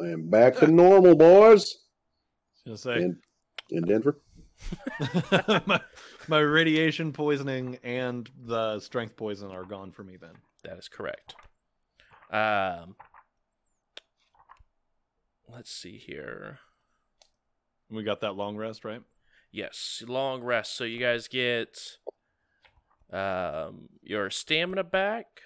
I 0.00 0.08
am 0.08 0.28
back 0.30 0.56
to 0.56 0.66
normal, 0.66 1.16
boys. 1.16 1.78
Gonna 2.64 2.78
say 2.78 2.96
In, 2.96 3.18
in 3.70 3.84
Denver. 3.84 4.18
my, 5.66 5.80
my 6.28 6.38
radiation 6.38 7.12
poisoning 7.12 7.78
and 7.82 8.30
the 8.46 8.78
strength 8.78 9.16
poison 9.16 9.50
are 9.50 9.64
gone 9.64 9.90
for 9.90 10.04
me 10.04 10.16
then. 10.16 10.34
That 10.62 10.78
is 10.78 10.88
correct. 10.88 11.34
Um, 12.30 12.94
let's 15.52 15.70
see 15.70 15.98
here. 15.98 16.58
We 17.90 18.02
got 18.02 18.20
that 18.20 18.36
long 18.36 18.56
rest, 18.56 18.84
right? 18.84 19.02
Yes, 19.50 20.02
long 20.06 20.42
rest. 20.42 20.74
So 20.76 20.84
you 20.84 20.98
guys 20.98 21.28
get 21.28 21.98
um, 23.12 23.88
your 24.02 24.30
stamina 24.30 24.84
back. 24.84 25.42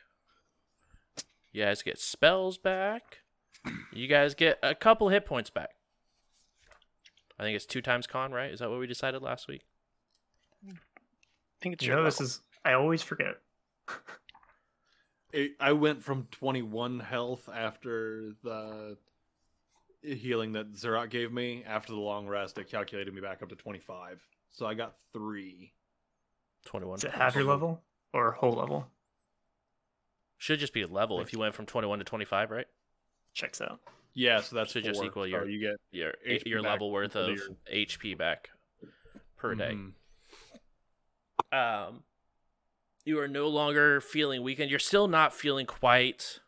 You 1.52 1.64
guys 1.64 1.82
get 1.82 1.98
spells 1.98 2.58
back. 2.58 3.22
You 3.92 4.06
guys 4.06 4.34
get 4.34 4.58
a 4.62 4.74
couple 4.74 5.08
hit 5.08 5.26
points 5.26 5.50
back. 5.50 5.70
I 7.38 7.42
think 7.42 7.56
it's 7.56 7.66
two 7.66 7.82
times 7.82 8.06
con, 8.06 8.32
right? 8.32 8.52
Is 8.52 8.60
that 8.60 8.70
what 8.70 8.78
we 8.78 8.86
decided 8.86 9.22
last 9.22 9.48
week? 9.48 9.62
I 10.68 10.72
think 11.60 11.74
it's 11.74 11.84
You 11.84 11.88
your 11.88 11.98
know, 11.98 12.04
this 12.04 12.20
is. 12.20 12.40
I 12.64 12.74
always 12.74 13.02
forget. 13.02 13.36
I 15.60 15.72
went 15.72 16.02
from 16.02 16.28
21 16.30 17.00
health 17.00 17.48
after 17.52 18.32
the 18.42 18.96
healing 20.02 20.52
that 20.52 20.72
Zerat 20.74 21.10
gave 21.10 21.32
me. 21.32 21.64
After 21.66 21.92
the 21.92 21.98
long 22.00 22.26
rest, 22.26 22.58
it 22.58 22.70
calculated 22.70 23.12
me 23.14 23.20
back 23.20 23.42
up 23.42 23.48
to 23.48 23.56
25. 23.56 24.20
So 24.50 24.66
I 24.66 24.74
got 24.74 24.94
three. 25.12 25.72
21. 26.66 26.98
Is 26.98 27.04
it 27.04 27.12
half 27.12 27.34
your 27.34 27.44
level 27.44 27.82
or 28.12 28.32
whole 28.32 28.52
level? 28.52 28.88
Should 30.38 30.58
just 30.58 30.72
be 30.74 30.82
a 30.82 30.86
level 30.86 31.20
if 31.20 31.32
you 31.32 31.38
went 31.38 31.54
from 31.54 31.66
21 31.66 31.98
to 32.00 32.04
25, 32.04 32.50
right? 32.50 32.66
Checks 33.32 33.60
out. 33.60 33.80
Yeah, 34.14 34.40
so 34.40 34.56
that's 34.56 34.72
Should 34.72 34.84
just 34.84 35.02
equal 35.02 35.24
So 35.24 35.26
your- 35.26 35.48
you 35.48 35.60
get 35.60 35.76
Your 35.90 36.14
HP 36.26 36.46
your 36.48 36.62
level 36.62 36.90
worth 36.90 37.10
equal 37.16 37.36
to 37.36 37.50
of 37.50 37.56
HP 37.70 38.14
back 38.16 38.50
per 39.36 39.54
day. 39.54 39.72
Mhm. 39.74 39.92
um, 41.52 42.04
you 43.04 43.18
are 43.20 43.28
no 43.28 43.48
longer 43.48 44.00
feeling 44.00 44.42
weakened. 44.42 44.70
You're 44.70 44.78
still 44.78 45.06
not 45.06 45.32
feeling 45.34 45.66
quite 45.66 46.40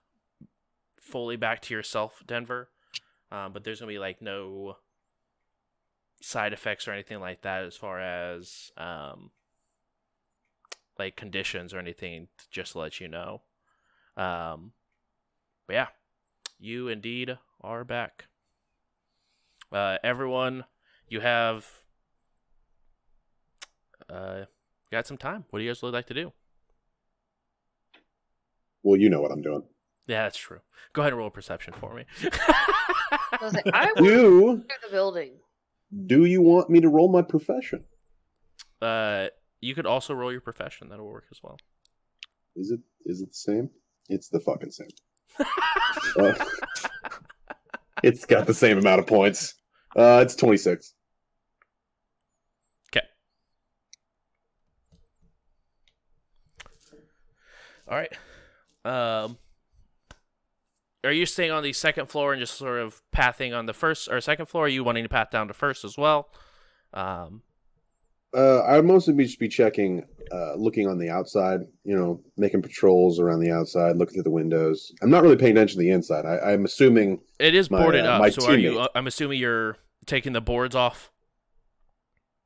fully 0.96 1.36
back 1.36 1.62
to 1.62 1.74
yourself, 1.74 2.22
Denver. 2.26 2.70
Um, 3.30 3.52
but 3.52 3.64
there's 3.64 3.80
gonna 3.80 3.92
be 3.92 3.98
like 3.98 4.22
no 4.22 4.76
side 6.20 6.52
effects 6.52 6.88
or 6.88 6.92
anything 6.92 7.20
like 7.20 7.42
that 7.42 7.64
as 7.64 7.76
far 7.76 8.00
as 8.00 8.72
um, 8.76 9.30
like 10.98 11.16
conditions 11.16 11.74
or 11.74 11.78
anything. 11.78 12.28
Just 12.50 12.72
to 12.72 12.78
let 12.78 13.00
you 13.00 13.08
know. 13.08 13.42
Um, 14.16 14.72
but 15.66 15.74
yeah, 15.74 15.86
you 16.58 16.88
indeed 16.88 17.38
are 17.60 17.84
back. 17.84 18.26
Uh, 19.70 19.98
everyone, 20.02 20.64
you 21.08 21.20
have 21.20 21.66
uh, 24.10 24.44
got 24.90 25.06
some 25.06 25.18
time. 25.18 25.44
What 25.50 25.58
do 25.58 25.64
you 25.64 25.70
guys 25.70 25.82
would 25.82 25.92
like 25.92 26.06
to 26.06 26.14
do? 26.14 26.32
Well, 28.82 28.98
you 28.98 29.10
know 29.10 29.20
what 29.20 29.32
I'm 29.32 29.42
doing. 29.42 29.62
Yeah, 30.06 30.22
that's 30.22 30.38
true. 30.38 30.60
Go 30.94 31.02
ahead 31.02 31.12
and 31.12 31.18
roll 31.18 31.28
a 31.28 31.30
perception 31.30 31.74
for 31.74 31.94
me. 31.94 32.04
I 33.32 33.44
was 33.44 33.54
like, 33.54 33.66
I 33.72 33.92
Do 33.96 34.56
do 34.56 34.62
the 34.82 34.90
building. 34.90 35.32
do 36.06 36.24
you 36.24 36.40
want 36.42 36.70
me 36.70 36.80
to 36.80 36.88
roll 36.88 37.10
my 37.10 37.22
profession? 37.22 37.84
uh, 38.82 39.28
you 39.60 39.74
could 39.74 39.86
also 39.86 40.14
roll 40.14 40.30
your 40.30 40.40
profession. 40.40 40.88
That'll 40.88 41.06
work 41.08 41.24
as 41.32 41.40
well. 41.42 41.56
Is 42.56 42.70
it 42.70 42.80
is 43.04 43.20
it 43.22 43.30
the 43.30 43.34
same? 43.34 43.70
It's 44.08 44.28
the 44.28 44.40
fucking 44.40 44.70
same. 44.70 44.88
Uh, 46.16 46.32
it's 48.02 48.24
got 48.24 48.46
the 48.46 48.54
same 48.54 48.78
amount 48.78 49.00
of 49.00 49.06
points. 49.06 49.54
Uh, 49.96 50.20
it's 50.24 50.34
26. 50.36 50.94
Okay. 52.90 53.06
All 57.88 57.96
right. 57.96 58.12
Um, 58.84 59.38
are 61.04 61.12
you 61.12 61.26
staying 61.26 61.50
on 61.50 61.62
the 61.62 61.72
second 61.72 62.06
floor 62.06 62.32
and 62.32 62.40
just 62.40 62.56
sort 62.56 62.80
of 62.80 63.02
pathing 63.12 63.54
on 63.54 63.66
the 63.66 63.72
first 63.72 64.08
or 64.10 64.20
second 64.20 64.46
floor? 64.46 64.66
Are 64.66 64.68
you 64.68 64.84
wanting 64.84 65.04
to 65.04 65.08
path 65.08 65.30
down 65.30 65.48
to 65.48 65.54
first 65.54 65.84
as 65.84 65.96
well? 65.96 66.28
Um, 66.92 67.42
Uh, 68.36 68.62
I'd 68.64 68.84
mostly 68.84 69.14
be 69.14 69.24
just 69.24 69.38
be 69.38 69.48
checking, 69.48 70.04
uh, 70.30 70.54
looking 70.54 70.86
on 70.86 70.98
the 70.98 71.08
outside. 71.08 71.60
You 71.84 71.96
know, 71.96 72.20
making 72.36 72.62
patrols 72.62 73.18
around 73.20 73.40
the 73.40 73.50
outside, 73.50 73.96
looking 73.96 74.14
through 74.14 74.24
the 74.24 74.30
windows. 74.30 74.92
I'm 75.00 75.10
not 75.10 75.22
really 75.22 75.36
paying 75.36 75.56
attention 75.56 75.78
to 75.78 75.82
the 75.82 75.90
inside. 75.90 76.26
I, 76.26 76.52
I'm 76.52 76.64
assuming 76.64 77.20
it 77.38 77.54
is 77.54 77.70
My, 77.70 77.82
boarded 77.82 78.04
uh, 78.04 78.20
up, 78.20 78.32
so 78.32 78.46
are 78.46 78.56
you? 78.56 78.86
I'm 78.94 79.06
assuming 79.06 79.38
you're 79.38 79.76
taking 80.04 80.32
the 80.32 80.40
boards 80.40 80.74
off. 80.74 81.10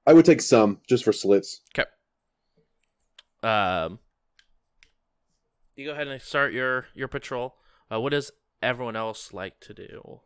I 0.06 0.12
would 0.12 0.24
take 0.24 0.40
some 0.40 0.80
just 0.88 1.04
for 1.04 1.12
slits. 1.12 1.60
Okay. 1.76 1.88
Um, 3.42 3.98
you 5.74 5.86
go 5.86 5.92
ahead 5.92 6.06
and 6.06 6.20
start 6.22 6.52
your 6.52 6.86
your 6.94 7.08
patrol. 7.08 7.56
Uh, 7.92 8.00
what 8.00 8.10
does 8.10 8.30
everyone 8.62 8.96
else 8.96 9.32
like 9.32 9.58
to 9.60 9.74
do? 9.74 10.20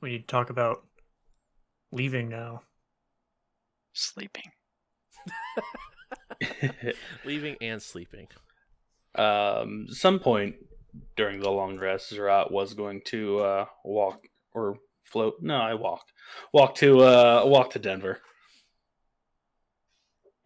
We 0.00 0.10
need 0.10 0.18
to 0.20 0.26
talk 0.26 0.50
about 0.50 0.84
leaving 1.90 2.28
now. 2.28 2.62
Sleeping. 3.92 4.44
Leaving 7.24 7.56
and 7.60 7.82
sleeping. 7.82 8.28
um, 9.16 9.86
some 9.88 10.20
point 10.20 10.54
during 11.16 11.40
the 11.40 11.50
long 11.50 11.78
rest, 11.78 12.12
Zerat 12.12 12.50
was 12.52 12.74
going 12.74 13.02
to 13.06 13.40
uh, 13.40 13.64
walk 13.84 14.20
or 14.52 14.76
float. 15.04 15.34
No, 15.40 15.56
I 15.56 15.74
walk. 15.74 16.04
Walk 16.52 16.76
to 16.76 17.00
uh, 17.00 17.42
walk 17.44 17.70
to 17.72 17.78
Denver 17.78 18.20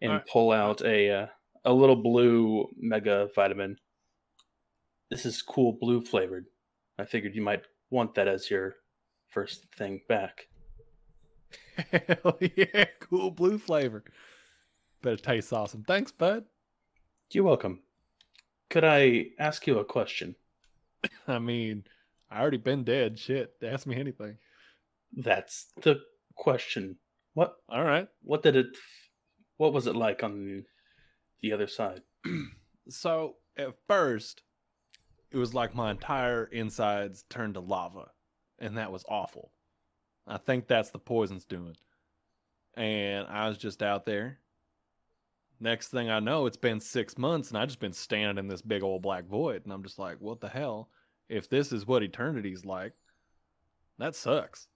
and 0.01 0.11
Alright. 0.13 0.27
pull 0.27 0.51
out 0.51 0.81
a 0.81 1.09
uh, 1.11 1.27
a 1.65 1.73
little 1.73 1.95
blue 1.95 2.67
mega 2.77 3.29
vitamin. 3.35 3.77
This 5.13 5.27
is 5.27 5.43
cool 5.43 5.73
blue 5.73 6.01
flavored. 6.01 6.47
I 6.97 7.05
figured 7.05 7.35
you 7.35 7.43
might 7.43 7.61
want 7.91 8.15
that 8.15 8.27
as 8.27 8.49
your 8.49 8.77
first 9.29 9.67
thing 9.77 10.01
back. 10.09 10.47
Hell 11.91 12.39
yeah, 12.39 12.85
cool 12.99 13.29
blue 13.29 13.59
flavor. 13.59 14.03
Better 15.03 15.17
tastes 15.17 15.53
awesome. 15.53 15.83
Thanks, 15.83 16.11
bud. 16.11 16.45
You're 17.31 17.43
welcome. 17.43 17.83
Could 18.71 18.85
I 18.85 19.27
ask 19.37 19.67
you 19.67 19.77
a 19.77 19.85
question? 19.85 20.33
I 21.27 21.37
mean, 21.37 21.83
I 22.31 22.41
already 22.41 22.57
been 22.57 22.83
dead. 22.83 23.19
Shit, 23.19 23.53
ask 23.61 23.85
me 23.85 23.97
anything. 23.97 24.39
That's 25.15 25.67
the 25.83 25.99
question. 26.33 26.97
What 27.35 27.53
All 27.69 27.83
right. 27.83 28.07
what 28.23 28.41
did 28.41 28.55
it 28.55 28.75
what 29.57 29.73
was 29.73 29.85
it 29.85 29.95
like 29.95 30.23
on 30.23 30.65
the 31.43 31.53
other 31.53 31.67
side? 31.67 32.01
So 32.89 33.35
at 33.55 33.75
first, 33.87 34.41
it 35.33 35.37
was 35.37 35.53
like 35.53 35.73
my 35.73 35.91
entire 35.91 36.45
insides 36.45 37.23
turned 37.27 37.55
to 37.55 37.59
lava, 37.59 38.11
and 38.59 38.77
that 38.77 38.91
was 38.91 39.03
awful. 39.09 39.51
I 40.27 40.37
think 40.37 40.67
that's 40.67 40.91
the 40.91 40.99
poison's 40.99 41.45
doing. 41.45 41.75
And 42.75 43.27
I 43.27 43.49
was 43.49 43.57
just 43.57 43.81
out 43.81 44.05
there. 44.05 44.39
Next 45.59 45.89
thing 45.89 46.09
I 46.09 46.19
know, 46.19 46.45
it's 46.45 46.57
been 46.57 46.79
six 46.79 47.17
months, 47.17 47.49
and 47.49 47.57
I 47.57 47.65
just 47.65 47.79
been 47.79 47.93
standing 47.93 48.37
in 48.37 48.47
this 48.47 48.61
big 48.61 48.83
old 48.83 49.01
black 49.01 49.25
void, 49.25 49.63
and 49.63 49.73
I'm 49.73 49.83
just 49.83 49.97
like, 49.97 50.17
what 50.19 50.39
the 50.39 50.49
hell? 50.49 50.89
If 51.29 51.49
this 51.49 51.71
is 51.71 51.87
what 51.87 52.03
eternity's 52.03 52.63
like, 52.63 52.93
that 53.97 54.15
sucks. 54.15 54.67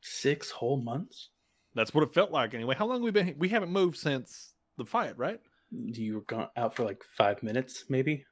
Six 0.00 0.50
whole 0.50 0.80
months? 0.80 1.28
That's 1.74 1.92
what 1.92 2.04
it 2.04 2.14
felt 2.14 2.30
like 2.30 2.54
anyway. 2.54 2.74
How 2.74 2.86
long 2.86 3.02
we 3.02 3.10
been? 3.10 3.34
We 3.38 3.50
haven't 3.50 3.70
moved 3.72 3.98
since 3.98 4.54
the 4.78 4.84
fight, 4.86 5.18
right? 5.18 5.40
You 5.70 6.14
were 6.14 6.20
gone 6.22 6.48
out 6.56 6.74
for 6.74 6.84
like 6.84 7.02
five 7.16 7.42
minutes, 7.42 7.84
maybe? 7.88 8.24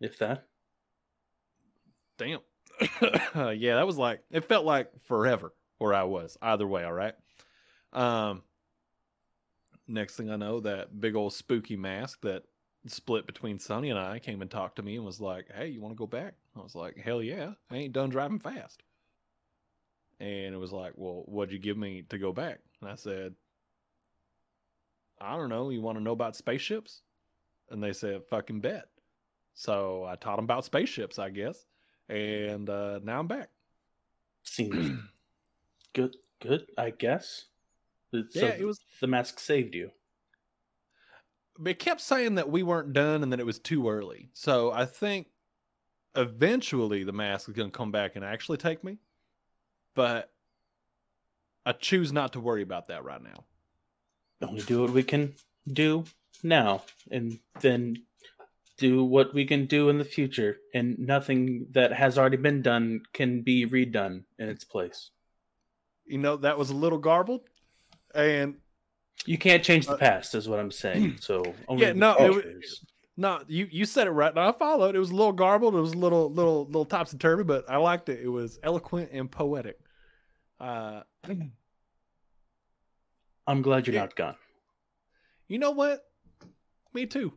If 0.00 0.18
that. 0.18 0.46
Damn. 2.16 2.40
yeah, 2.80 3.76
that 3.76 3.86
was 3.86 3.98
like 3.98 4.22
it 4.30 4.44
felt 4.44 4.64
like 4.64 4.90
forever 5.06 5.52
where 5.78 5.94
I 5.94 6.04
was. 6.04 6.36
Either 6.42 6.66
way, 6.66 6.84
all 6.84 6.92
right. 6.92 7.14
Um 7.92 8.42
next 9.86 10.16
thing 10.16 10.30
I 10.30 10.36
know, 10.36 10.60
that 10.60 11.00
big 11.00 11.16
old 11.16 11.32
spooky 11.32 11.76
mask 11.76 12.20
that 12.22 12.44
split 12.86 13.26
between 13.26 13.58
Sunny 13.58 13.90
and 13.90 13.98
I 13.98 14.18
came 14.18 14.42
and 14.42 14.50
talked 14.50 14.76
to 14.76 14.82
me 14.82 14.96
and 14.96 15.04
was 15.04 15.20
like, 15.20 15.46
Hey, 15.54 15.68
you 15.68 15.80
want 15.80 15.92
to 15.92 15.98
go 15.98 16.06
back? 16.06 16.34
I 16.56 16.60
was 16.60 16.74
like, 16.74 16.96
Hell 16.96 17.22
yeah, 17.22 17.52
I 17.70 17.76
ain't 17.76 17.92
done 17.92 18.10
driving 18.10 18.38
fast. 18.38 18.82
And 20.20 20.54
it 20.54 20.58
was 20.58 20.72
like, 20.72 20.92
Well, 20.96 21.22
what'd 21.26 21.52
you 21.52 21.58
give 21.58 21.76
me 21.76 22.04
to 22.10 22.18
go 22.18 22.32
back? 22.32 22.60
And 22.80 22.90
I 22.90 22.94
said, 22.94 23.34
I 25.20 25.36
don't 25.36 25.48
know, 25.48 25.70
you 25.70 25.82
want 25.82 25.98
to 25.98 26.04
know 26.04 26.12
about 26.12 26.36
spaceships? 26.36 27.02
And 27.70 27.82
they 27.82 27.92
said, 27.92 28.24
fucking 28.24 28.60
bet. 28.60 28.86
So 29.58 30.04
I 30.04 30.14
taught 30.14 30.36
them 30.36 30.44
about 30.44 30.64
spaceships, 30.64 31.18
I 31.18 31.30
guess 31.30 31.66
and 32.08 32.70
uh, 32.70 33.00
now 33.02 33.18
I'm 33.20 33.26
back. 33.26 33.50
Seems 34.42 34.98
good 35.94 36.16
good, 36.40 36.66
I 36.78 36.90
guess. 36.90 37.46
So 38.12 38.22
Yeah, 38.34 38.46
it 38.46 38.64
was- 38.64 38.80
the 39.00 39.06
mask 39.06 39.38
saved 39.40 39.74
you. 39.74 39.90
It 41.66 41.80
kept 41.80 42.00
saying 42.00 42.36
that 42.36 42.48
we 42.48 42.62
weren't 42.62 42.92
done 42.92 43.24
and 43.24 43.32
that 43.32 43.40
it 43.40 43.46
was 43.46 43.58
too 43.58 43.88
early. 43.88 44.30
So 44.32 44.70
I 44.70 44.84
think 44.84 45.26
eventually 46.14 47.02
the 47.02 47.12
mask 47.12 47.48
is 47.48 47.54
going 47.54 47.68
to 47.68 47.76
come 47.76 47.90
back 47.90 48.14
and 48.14 48.24
actually 48.24 48.58
take 48.58 48.84
me. 48.84 48.98
But 49.96 50.32
I 51.66 51.72
choose 51.72 52.12
not 52.12 52.34
to 52.34 52.40
worry 52.40 52.62
about 52.62 52.86
that 52.86 53.02
right 53.02 53.20
now. 53.20 53.44
Only 54.40 54.62
do 54.62 54.82
what 54.82 54.90
we 54.92 55.02
can 55.02 55.34
do 55.66 56.04
now, 56.44 56.84
and 57.10 57.40
then 57.60 58.04
do 58.78 59.04
what 59.04 59.34
we 59.34 59.44
can 59.44 59.66
do 59.66 59.88
in 59.90 59.98
the 59.98 60.04
future, 60.04 60.56
and 60.72 60.98
nothing 60.98 61.66
that 61.72 61.92
has 61.92 62.16
already 62.16 62.36
been 62.36 62.62
done 62.62 63.02
can 63.12 63.42
be 63.42 63.66
redone 63.66 64.22
in 64.38 64.48
its 64.48 64.64
place. 64.64 65.10
You 66.06 66.18
know, 66.18 66.36
that 66.36 66.56
was 66.56 66.70
a 66.70 66.74
little 66.74 66.98
garbled. 66.98 67.42
And 68.14 68.56
You 69.26 69.36
can't 69.36 69.62
change 69.62 69.86
the 69.86 69.94
Uh, 69.94 69.98
past, 69.98 70.34
is 70.34 70.48
what 70.48 70.58
I'm 70.58 70.70
saying. 70.70 71.18
So 71.20 71.54
only 71.66 71.86
Yeah, 71.86 71.92
no, 71.92 72.16
it 72.16 72.30
wa- 72.30 72.42
no, 73.16 73.42
you, 73.48 73.66
you 73.70 73.84
said 73.84 74.06
it 74.06 74.12
right. 74.12 74.32
Now 74.34 74.48
I 74.48 74.52
followed. 74.52 74.94
It 74.94 74.98
was 75.00 75.10
a 75.10 75.14
little 75.14 75.32
garbled. 75.32 75.74
It 75.74 75.80
was 75.80 75.92
a 75.92 75.98
little, 75.98 76.30
little, 76.30 76.64
little 76.66 76.84
topsy 76.84 77.18
turvy, 77.18 77.42
but 77.42 77.68
I 77.68 77.76
liked 77.76 78.08
it. 78.08 78.20
It 78.22 78.28
was 78.28 78.58
eloquent 78.62 79.10
and 79.12 79.30
poetic. 79.30 79.78
Uh, 80.60 81.02
I'm 83.46 83.62
glad 83.62 83.86
you're 83.86 83.96
not 83.96 84.14
gone. 84.14 84.36
You 85.48 85.58
know 85.58 85.70
what? 85.72 86.04
Me 86.94 87.06
too. 87.06 87.32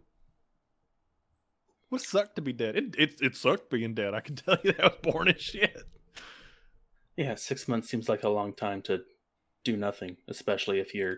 What 1.92 2.02
sucked 2.02 2.38
to 2.38 2.42
be 2.42 2.54
dead? 2.54 2.78
It 2.78 2.96
it 2.98 3.14
it 3.22 3.36
sucked 3.36 3.70
being 3.70 3.94
dead. 3.94 4.14
I 4.14 4.22
can 4.22 4.36
tell 4.38 4.58
you 4.64 4.72
that 4.72 4.82
I 4.84 4.88
was 4.88 4.98
born 5.04 5.28
as 5.28 5.42
shit. 5.42 5.76
Yeah, 7.18 7.36
six 7.36 7.68
months 7.68 7.90
seems 7.90 8.08
like 8.08 8.24
a 8.24 8.30
long 8.30 8.54
time 8.54 8.82
to 8.84 9.02
do 9.66 9.76
nothing, 9.76 10.16
especially 10.30 10.80
if 10.80 10.96
you're 10.96 11.18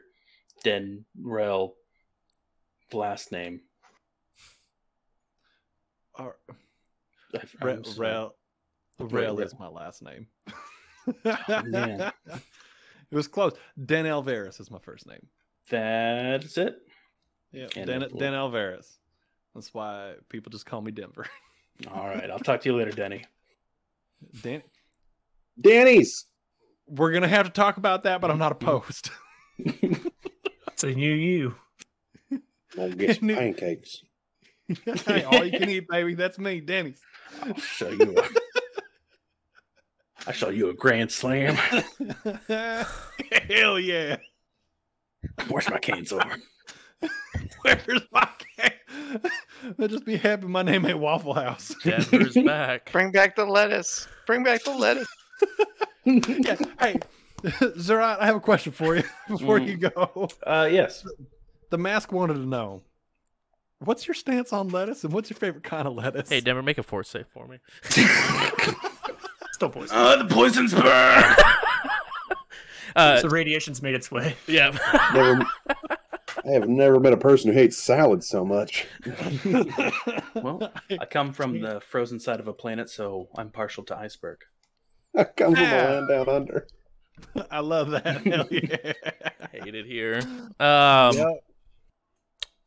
Den 0.63 1.05
Rel 1.21 1.75
last 2.91 3.31
name. 3.31 3.61
Or- 6.17 6.37
I- 7.35 7.39
Re- 7.61 7.81
Rel, 7.97 8.35
Rel 8.99 9.35
Rel. 9.35 9.39
is 9.41 9.57
my 9.59 9.67
last 9.67 10.01
name. 10.03 10.27
man. 11.65 12.11
It 13.11 13.15
was 13.15 13.27
close. 13.27 13.53
Den 13.85 14.05
Alvarez 14.07 14.59
is 14.59 14.71
my 14.71 14.79
first 14.79 15.05
name. 15.07 15.27
That's 15.69 16.57
it. 16.57 16.77
Yeah, 17.51 17.67
And 17.75 17.87
Den. 17.87 18.05
Den 18.17 18.33
Alvarez. 18.33 18.97
That's 19.53 19.73
why 19.73 20.13
people 20.29 20.49
just 20.51 20.65
call 20.65 20.81
me 20.81 20.91
Denver. 20.91 21.25
All 21.91 22.07
right, 22.07 22.29
I'll 22.29 22.39
talk 22.39 22.61
to 22.61 22.69
you 22.69 22.75
later, 22.77 22.91
Denny. 22.91 23.23
Dan, 24.41 24.61
Danny's. 25.59 26.25
we're 26.87 27.11
gonna 27.11 27.27
have 27.27 27.45
to 27.47 27.51
talk 27.51 27.77
about 27.77 28.03
that, 28.03 28.21
but 28.21 28.31
I'm 28.31 28.37
not 28.39 28.51
opposed. 28.51 29.09
It's 30.73 30.83
a 30.83 30.91
new 30.97 31.13
you. 31.13 31.55
I'll 32.79 32.91
get 32.91 33.17
some 33.19 33.27
pancakes. 33.29 34.03
hey, 35.05 35.23
all 35.23 35.45
you 35.45 35.57
can 35.57 35.69
eat, 35.69 35.87
baby. 35.87 36.15
That's 36.15 36.39
me, 36.39 36.61
Denny's. 36.61 36.99
I'll 37.43 37.55
show 37.55 37.89
you. 37.89 38.17
A, 38.17 38.23
I'll 40.25 40.33
show 40.33 40.49
you 40.49 40.69
a 40.69 40.73
grand 40.73 41.11
slam. 41.11 41.55
Hell 42.47 43.79
yeah. 43.79 44.17
Where's 45.47 45.69
my 45.69 45.77
cane 45.79 46.05
sword? 46.05 46.25
Where's 47.61 48.01
my 48.11 48.25
cake? 48.25 48.32
They'll 49.77 49.87
just 49.87 50.05
be 50.05 50.17
happy 50.17 50.47
my 50.47 50.61
name 50.63 50.85
ain't 50.85 50.99
Waffle 50.99 51.33
House. 51.33 51.75
Denver's 51.83 52.33
back. 52.35 52.91
Bring 52.91 53.11
back 53.11 53.35
the 53.35 53.45
lettuce. 53.45 54.07
Bring 54.27 54.43
back 54.43 54.63
the 54.63 54.75
lettuce. 54.75 55.07
yeah. 56.05 56.55
Hey, 56.79 56.99
Zerat, 57.43 58.19
I 58.19 58.25
have 58.25 58.35
a 58.35 58.39
question 58.39 58.71
for 58.71 58.95
you 58.95 59.03
before 59.27 59.59
Mm. 59.59 59.67
you 59.67 59.77
go. 59.77 60.27
Uh, 60.45 60.67
yes. 60.71 61.05
The 61.69 61.77
mask 61.77 62.11
wanted 62.11 62.35
to 62.35 62.45
know 62.45 62.81
what's 63.79 64.07
your 64.07 64.13
stance 64.15 64.53
on 64.53 64.69
lettuce 64.69 65.03
and 65.03 65.11
what's 65.13 65.29
your 65.29 65.37
favorite 65.37 65.63
kind 65.63 65.87
of 65.87 65.95
lettuce? 65.95 66.29
Hey, 66.29 66.39
Denver, 66.41 66.61
make 66.63 66.77
a 66.77 66.83
force 66.83 67.09
save 67.09 67.27
for 67.33 67.47
me. 67.47 67.57
Still 69.51 69.69
poison. 69.69 69.95
Uh, 69.97 70.23
the 70.23 70.33
poison's 70.33 70.73
burn. 70.73 71.35
Uh, 72.95 73.17
so 73.19 73.27
radiation's 73.27 73.81
made 73.81 73.95
its 73.95 74.11
way. 74.11 74.35
yeah. 74.47 74.69
Never, 75.13 75.43
I 76.45 76.51
have 76.51 76.67
never 76.69 76.99
met 76.99 77.13
a 77.13 77.17
person 77.17 77.51
who 77.51 77.57
hates 77.57 77.77
salad 77.77 78.23
so 78.23 78.43
much. 78.45 78.85
Well, 80.35 80.71
I 80.99 81.05
come 81.05 81.33
from 81.33 81.61
the 81.61 81.81
frozen 81.81 82.19
side 82.19 82.39
of 82.39 82.47
a 82.47 82.53
planet, 82.53 82.89
so 82.89 83.29
I'm 83.37 83.49
partial 83.49 83.83
to 83.85 83.97
iceberg. 83.97 84.39
I 85.17 85.23
come 85.25 85.53
from 85.55 85.63
the 85.63 85.69
Yeah. 85.69 85.83
land 85.91 86.07
down 86.09 86.29
under. 86.29 86.67
I 87.51 87.59
love 87.59 87.91
that. 87.91 88.05
Hell 88.25 88.47
yeah. 88.49 88.93
Hate 89.51 89.75
it 89.75 89.85
here. 89.85 90.19
Um, 90.59 91.15
Yep. 91.15 91.43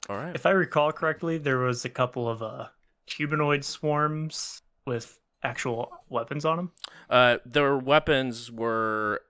All 0.08 0.16
right. 0.16 0.34
If 0.34 0.46
I 0.46 0.50
recall 0.50 0.92
correctly, 0.92 1.38
there 1.38 1.58
was 1.58 1.84
a 1.84 1.88
couple 1.88 2.28
of 2.28 2.42
uh, 2.42 2.66
humanoid 3.06 3.64
swarms 3.64 4.62
with 4.86 5.18
actual 5.42 5.90
weapons 6.08 6.44
on 6.44 6.56
them. 6.56 6.72
Uh, 7.10 7.38
their 7.44 7.76
weapons 7.76 8.50
were 8.52 9.22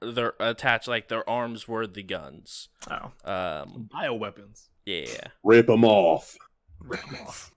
they're 0.00 0.34
attached 0.40 0.88
like 0.88 1.08
their 1.08 1.28
arms 1.28 1.66
were 1.68 1.86
the 1.86 2.02
guns. 2.02 2.68
Oh, 2.90 3.12
Um, 3.24 3.88
Bioweapons. 3.92 4.68
yeah. 4.86 5.28
Rip 5.42 5.66
them 5.66 5.84
off. 5.84 6.36
rip 6.80 7.06
'em 7.08 7.16
off. 7.26 7.52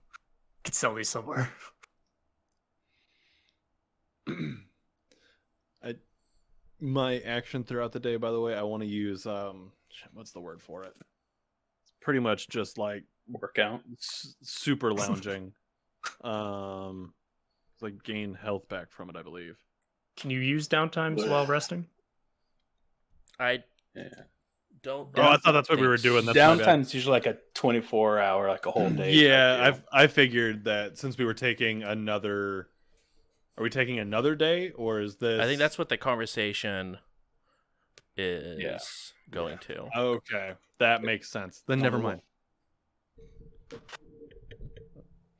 Could 0.64 0.74
sell 0.74 0.94
these 0.94 1.08
somewhere. 1.08 1.50
I, 5.84 5.94
my 6.80 7.18
action 7.20 7.64
throughout 7.64 7.92
the 7.92 8.00
day, 8.00 8.16
by 8.16 8.30
the 8.30 8.40
way, 8.40 8.54
I 8.54 8.62
want 8.62 8.82
to 8.82 8.88
use 8.88 9.26
um, 9.26 9.72
what's 10.12 10.32
the 10.32 10.40
word 10.40 10.60
for 10.62 10.84
it? 10.84 10.92
It's 10.96 11.92
pretty 12.00 12.20
much 12.20 12.48
just 12.48 12.78
like 12.78 13.04
Workout. 13.28 13.80
s- 13.98 14.34
super 14.42 14.92
lounging. 14.92 15.52
um, 16.24 17.14
like 17.80 18.02
gain 18.04 18.34
health 18.34 18.68
back 18.68 18.90
from 18.90 19.10
it, 19.10 19.16
I 19.16 19.22
believe. 19.22 19.56
Can 20.16 20.30
you 20.30 20.38
use 20.40 20.68
downtimes 20.68 21.28
while 21.28 21.46
resting? 21.46 21.86
I 23.38 23.62
Yeah. 23.94 24.08
don't. 24.82 25.08
Oh, 25.16 25.22
I 25.22 25.36
thought 25.36 25.52
that's 25.52 25.68
what 25.68 25.78
we 25.80 25.86
were 25.86 25.96
doing. 25.96 26.24
That's 26.26 26.36
my 26.36 26.56
bad. 26.56 26.66
Downtime's 26.66 26.94
usually 26.94 27.12
like 27.12 27.26
a 27.26 27.38
24 27.54 28.18
hour, 28.18 28.48
like 28.48 28.66
a 28.66 28.70
whole 28.70 28.90
mm. 28.90 28.96
day. 28.96 29.12
Yeah, 29.14 29.70
type 29.70 29.84
I 29.92 30.04
I 30.04 30.06
figured 30.06 30.64
that 30.64 30.98
since 30.98 31.16
we 31.18 31.24
were 31.24 31.34
taking 31.34 31.82
another, 31.82 32.68
are 33.56 33.62
we 33.62 33.70
taking 33.70 33.98
another 33.98 34.34
day 34.34 34.70
or 34.70 35.00
is 35.00 35.16
this? 35.16 35.40
I 35.40 35.44
think 35.44 35.58
that's 35.58 35.78
what 35.78 35.88
the 35.88 35.96
conversation 35.96 36.98
is 38.16 39.12
going 39.30 39.58
to. 39.58 39.88
okay. 39.96 40.54
That 40.78 41.02
makes 41.02 41.28
sense. 41.30 41.62
Then 41.66 41.78
never 41.80 41.98
Oh. 41.98 42.02
mind. 42.02 42.22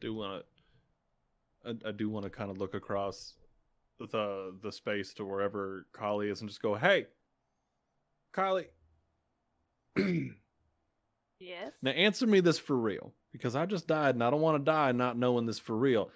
Do 0.01 0.15
want 0.15 0.45
to, 1.65 1.71
I, 1.87 1.89
I 1.89 1.93
do 1.93 2.09
want 2.09 2.25
to 2.25 2.31
kind 2.31 2.51
of 2.51 2.59
look 2.59 2.75
across 2.75 3.35
the 3.99 4.55
the 4.63 4.73
space 4.73 5.13
to 5.15 5.25
wherever 5.25 5.87
Kylie 5.93 6.31
is 6.31 6.41
and 6.41 6.49
just 6.49 6.63
go, 6.63 6.75
hey, 6.75 7.07
Kylie. 8.33 8.67
Yes. 11.39 11.73
Now 11.83 11.91
answer 11.91 12.27
me 12.27 12.41
this 12.41 12.59
for 12.59 12.77
real, 12.77 13.13
because 13.33 13.57
I 13.57 13.67
just 13.67 13.87
died 13.89 14.15
and 14.15 14.23
I 14.23 14.31
don't 14.31 14.41
want 14.41 14.65
to 14.65 14.71
die 14.71 14.93
not 14.93 15.19
knowing 15.19 15.45
this 15.45 15.59
for 15.59 15.77
real. 15.77 16.11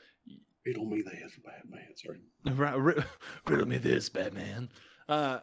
Riddle 0.64 0.84
me 0.86 1.02
this, 1.02 1.38
Batman. 1.44 1.88
Sorry. 1.96 2.18
Right, 2.56 2.78
ri- 2.78 3.04
riddle 3.48 3.66
me 3.66 3.78
this, 3.78 4.08
Batman. 4.08 4.68
Uh, 5.08 5.40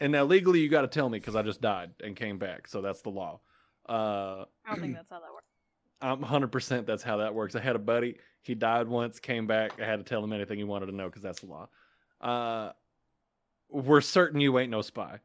and 0.00 0.10
now 0.12 0.24
legally 0.24 0.60
you 0.60 0.68
got 0.68 0.82
to 0.82 0.88
tell 0.88 1.08
me 1.08 1.18
because 1.18 1.36
I 1.36 1.42
just 1.42 1.60
died 1.60 1.90
and 2.02 2.16
came 2.16 2.38
back, 2.38 2.66
so 2.66 2.82
that's 2.82 3.02
the 3.02 3.10
law. 3.10 3.40
Uh, 3.88 4.46
I 4.66 4.70
don't 4.70 4.80
think 4.80 4.94
that's 4.96 5.10
how 5.10 5.20
that 5.20 5.32
works. 5.32 5.46
I'm 6.00 6.20
100 6.20 6.48
percent 6.48 6.86
that's 6.86 7.04
how 7.04 7.18
that 7.18 7.34
works. 7.34 7.54
I 7.54 7.60
had 7.60 7.76
a 7.76 7.80
buddy, 7.80 8.16
he 8.42 8.54
died 8.56 8.88
once, 8.88 9.20
came 9.20 9.46
back. 9.46 9.80
I 9.80 9.84
had 9.86 9.96
to 9.98 10.04
tell 10.04 10.22
him 10.24 10.32
anything 10.32 10.58
he 10.58 10.64
wanted 10.64 10.86
to 10.86 10.92
know 10.92 11.06
because 11.06 11.22
that's 11.22 11.40
the 11.40 11.46
law. 11.46 11.68
Uh, 12.20 12.72
we're 13.70 14.00
certain 14.00 14.40
you 14.40 14.58
ain't 14.58 14.70
no 14.70 14.82
spy. 14.82 15.18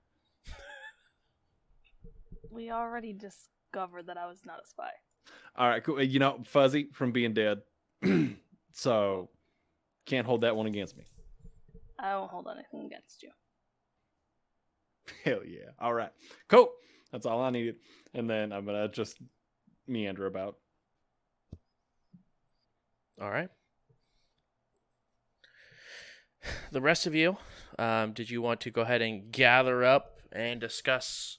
We 2.52 2.72
already 2.72 3.14
discovered 3.14 4.08
that 4.08 4.18
I 4.18 4.28
was 4.28 4.40
not 4.46 4.60
a 4.64 4.68
spy. 4.68 4.90
All 5.56 5.68
right, 5.68 5.84
cool. 5.84 6.02
You 6.02 6.20
know, 6.20 6.40
Fuzzy 6.46 6.90
from 6.94 7.12
being 7.12 7.34
dead, 7.34 7.62
so 8.74 9.30
can't 10.06 10.26
hold 10.26 10.42
that 10.42 10.56
one 10.56 10.66
against 10.66 10.98
me. 10.98 11.04
I 12.00 12.16
won't 12.16 12.32
hold 12.32 12.48
anything 12.52 12.86
against 12.86 13.22
you. 13.24 13.30
Hell 15.24 15.42
yeah. 15.46 15.72
All 15.80 15.94
right. 15.94 16.12
Cool. 16.48 16.70
That's 17.12 17.26
all 17.26 17.42
I 17.42 17.50
needed. 17.50 17.76
And 18.14 18.30
then 18.30 18.52
I'm 18.52 18.66
going 18.66 18.78
to 18.78 18.88
just 18.88 19.18
meander 19.88 20.26
about. 20.26 20.58
All 23.22 23.30
right. 23.30 23.50
The 26.72 26.80
rest 26.82 27.06
of 27.06 27.14
you, 27.14 27.38
um, 27.80 28.12
did 28.12 28.30
you 28.30 28.42
want 28.42 28.60
to 28.62 28.72
go 28.72 28.82
ahead 28.82 29.02
and 29.02 29.32
gather 29.32 29.86
up 29.86 30.20
and 30.34 30.60
discuss 30.60 31.38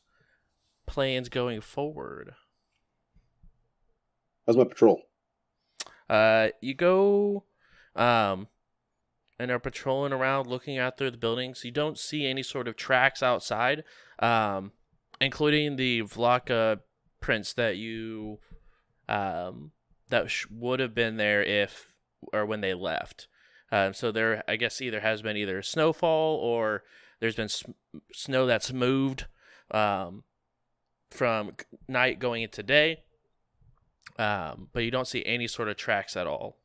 plans 0.87 1.29
going 1.29 1.61
forward? 1.61 2.35
How's 4.47 4.57
my 4.57 4.65
patrol? 4.65 5.03
Uh, 6.09 6.49
you 6.63 6.75
go, 6.75 7.45
um, 7.95 8.49
and 9.39 9.51
are 9.51 9.59
patrolling 9.59 10.15
around, 10.15 10.47
looking 10.47 10.79
out 10.79 10.97
through 10.97 11.11
the 11.11 11.19
buildings. 11.19 11.63
You 11.63 11.73
don't 11.73 11.99
see 11.99 12.27
any 12.27 12.43
sort 12.43 12.67
of 12.67 12.75
tracks 12.75 13.23
outside, 13.23 13.85
um, 14.19 14.73
including 15.21 15.77
the 15.77 16.03
Vlaka 16.03 16.81
prints 17.21 17.53
that 17.53 17.77
you, 17.77 18.39
um, 19.11 19.73
that 20.09 20.31
sh- 20.31 20.47
would 20.51 20.81
have 20.81 20.95
been 20.95 21.19
there 21.19 21.43
if 21.43 21.93
or 22.33 22.47
when 22.47 22.63
they 22.63 22.73
left. 22.73 23.29
Um, 23.73 23.95
so 23.95 24.11
there, 24.11 24.43
I 24.49 24.57
guess, 24.57 24.81
either 24.81 25.01
has 25.01 25.23
been 25.23 25.37
either 25.37 25.63
snowfall 25.63 26.37
or 26.37 26.83
there's 27.21 27.37
been 27.37 27.45
s- 27.45 27.65
snow 28.13 28.47
that's 28.47 28.73
moved, 28.73 29.27
um, 29.71 30.25
from 31.11 31.53
night 31.89 32.19
going 32.19 32.43
into 32.43 32.63
day. 32.63 33.05
Um, 34.19 34.69
but 34.73 34.83
you 34.85 34.91
don't 34.91 35.07
see 35.07 35.25
any 35.25 35.47
sort 35.47 35.69
of 35.69 35.77
tracks 35.77 36.17
at 36.17 36.27
all. 36.27 36.59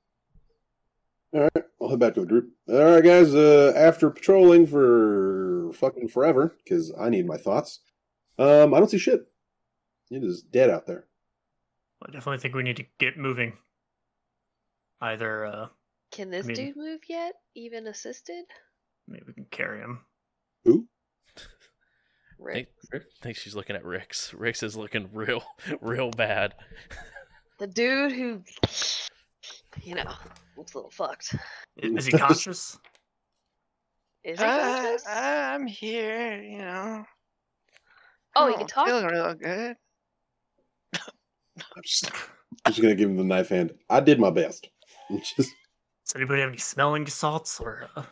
All 1.33 1.41
right, 1.41 1.65
I'll 1.81 1.89
head 1.89 1.99
back 1.99 2.13
to 2.15 2.21
the 2.21 2.25
group. 2.27 2.49
All 2.69 2.83
right, 2.83 3.03
guys. 3.03 3.35
Uh, 3.35 3.73
after 3.75 4.09
patrolling 4.09 4.65
for 4.67 5.71
fucking 5.73 6.07
forever, 6.07 6.55
because 6.63 6.93
I 6.99 7.09
need 7.09 7.25
my 7.27 7.37
thoughts. 7.37 7.81
Um, 8.39 8.73
I 8.73 8.79
don't 8.79 8.89
see 8.89 8.97
shit. 8.97 9.27
It 10.09 10.23
is 10.23 10.41
dead 10.41 10.69
out 10.69 10.85
there. 10.87 11.05
I 12.01 12.11
definitely 12.11 12.37
think 12.39 12.55
we 12.55 12.63
need 12.63 12.77
to 12.77 12.85
get 12.99 13.17
moving. 13.17 13.53
Either 15.01 15.45
uh, 15.45 15.67
Can 16.15 16.29
this 16.31 16.45
mean- 16.45 16.55
dude 16.55 16.77
move 16.77 17.01
yet? 17.09 17.33
Even 17.55 17.87
assisted? 17.87 18.45
maybe 19.07 19.23
we 19.27 19.33
can 19.33 19.45
carry 19.51 19.81
him. 19.81 19.99
Who? 20.63 20.87
Rick. 22.39 22.69
I 22.93 22.99
think 23.21 23.37
she's 23.37 23.55
looking 23.55 23.75
at 23.75 23.85
Rick's. 23.85 24.33
Rick's 24.33 24.63
is 24.63 24.75
looking 24.75 25.09
real, 25.13 25.43
real 25.81 26.09
bad. 26.11 26.55
The 27.59 27.67
dude 27.67 28.11
who, 28.13 28.41
you 29.83 29.95
know, 29.95 30.11
looks 30.57 30.73
a 30.73 30.77
little 30.77 30.89
fucked. 30.91 31.35
I- 31.83 31.87
Is 31.87 32.05
he 32.07 32.11
conscious? 32.13 32.77
Is 34.23 34.39
he 34.39 34.43
Uh, 34.45 34.57
conscious? 34.57 35.03
I'm 35.07 35.67
here, 35.67 36.41
you 36.41 36.57
know. 36.57 37.03
oh, 38.35 38.47
he 38.47 38.53
Oh, 38.55 38.57
can 38.57 38.67
talk. 38.67 38.87
Feeling 38.87 39.05
real 39.05 39.33
good. 39.35 39.75
I'm 40.95 41.83
just, 41.83 42.09
I'm 42.65 42.71
just 42.71 42.81
gonna 42.81 42.95
give 42.95 43.09
him 43.09 43.17
the 43.17 43.23
knife 43.23 43.49
hand. 43.49 43.73
I 43.89 43.99
did 43.99 44.19
my 44.19 44.31
best. 44.31 44.67
Just 45.37 45.51
Does 46.05 46.15
anybody 46.15 46.41
have 46.41 46.49
any 46.49 46.57
smelling 46.57 47.07
salts 47.07 47.59
or? 47.59 47.87
Uh, 47.95 48.03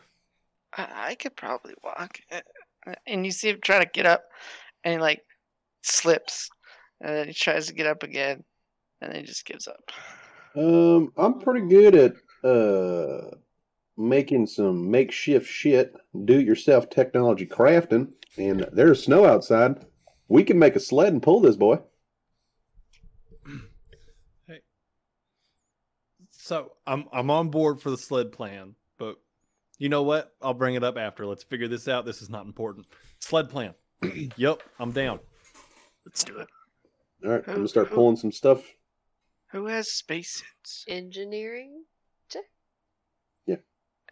I, 0.76 1.10
I 1.10 1.14
could 1.14 1.36
probably 1.36 1.74
walk. 1.82 2.18
Uh, 2.30 2.40
uh, 2.86 2.94
And 3.06 3.24
you 3.24 3.30
see 3.32 3.50
him 3.50 3.60
try 3.62 3.78
to 3.82 3.90
get 3.92 4.06
up, 4.06 4.24
and 4.82 4.94
he 4.94 4.98
like 5.00 5.22
slips, 5.82 6.50
and 7.00 7.14
then 7.14 7.26
he 7.28 7.34
tries 7.34 7.66
to 7.68 7.74
get 7.74 7.86
up 7.86 8.02
again, 8.02 8.42
and 9.00 9.12
then 9.12 9.20
he 9.20 9.26
just 9.26 9.46
gives 9.46 9.68
up. 9.68 9.90
um, 10.56 11.12
I'm 11.16 11.38
pretty 11.40 11.66
good 11.68 11.94
at 11.94 12.12
uh 12.48 13.36
making 13.96 14.44
some 14.44 14.90
makeshift 14.90 15.46
shit, 15.46 15.94
do-it-yourself 16.24 16.90
technology 16.90 17.46
crafting, 17.46 18.08
and 18.36 18.66
there's 18.72 19.04
snow 19.04 19.24
outside. 19.24 19.86
We 20.26 20.42
can 20.42 20.58
make 20.58 20.74
a 20.74 20.80
sled 20.80 21.12
and 21.12 21.22
pull 21.22 21.40
this 21.40 21.54
boy. 21.54 21.78
So 26.44 26.72
I'm 26.86 27.06
I'm 27.10 27.30
on 27.30 27.48
board 27.48 27.80
for 27.80 27.88
the 27.88 27.96
sled 27.96 28.30
plan, 28.30 28.74
but 28.98 29.16
you 29.78 29.88
know 29.88 30.02
what? 30.02 30.34
I'll 30.42 30.52
bring 30.52 30.74
it 30.74 30.84
up 30.84 30.98
after. 30.98 31.24
Let's 31.24 31.42
figure 31.42 31.68
this 31.68 31.88
out. 31.88 32.04
This 32.04 32.20
is 32.20 32.28
not 32.28 32.44
important. 32.44 32.86
Sled 33.18 33.48
plan. 33.48 33.72
yep, 34.36 34.62
I'm 34.78 34.92
down. 34.92 35.20
let's 36.04 36.22
do 36.22 36.40
it. 36.40 36.48
All 37.24 37.30
right, 37.30 37.42
I'm 37.48 37.54
gonna 37.54 37.68
start 37.68 37.90
pulling 37.90 38.16
some 38.16 38.30
stuff. 38.30 38.62
Who 39.52 39.68
has 39.68 39.90
spacesuits? 39.90 40.84
Engineering. 40.86 41.84
Yeah. 43.46 43.56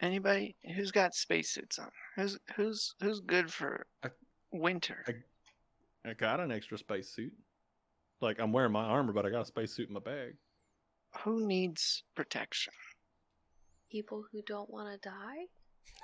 Anybody 0.01 0.55
who's 0.75 0.89
got 0.89 1.13
spacesuits 1.13 1.77
on? 1.77 1.91
Who's 2.15 2.39
who's 2.55 2.95
who's 2.99 3.19
good 3.19 3.53
for 3.53 3.85
I- 4.03 4.09
winter? 4.51 5.05
I- 5.07 6.09
I 6.09 6.13
got 6.13 6.39
an 6.39 6.51
extra 6.51 6.79
spacesuit. 6.79 7.33
Like 8.21 8.39
I'm 8.39 8.51
wearing 8.51 8.71
my 8.71 8.85
armor, 8.85 9.13
but 9.13 9.27
I 9.27 9.29
got 9.29 9.43
a 9.43 9.45
spacesuit 9.45 9.89
in 9.89 9.93
my 9.93 9.99
bag. 9.99 10.33
Who 11.21 11.45
needs 11.47 12.03
protection? 12.15 12.73
People 13.91 14.23
who 14.31 14.41
don't 14.47 14.69
want 14.69 14.89
to 15.01 15.09
die. 15.09 15.45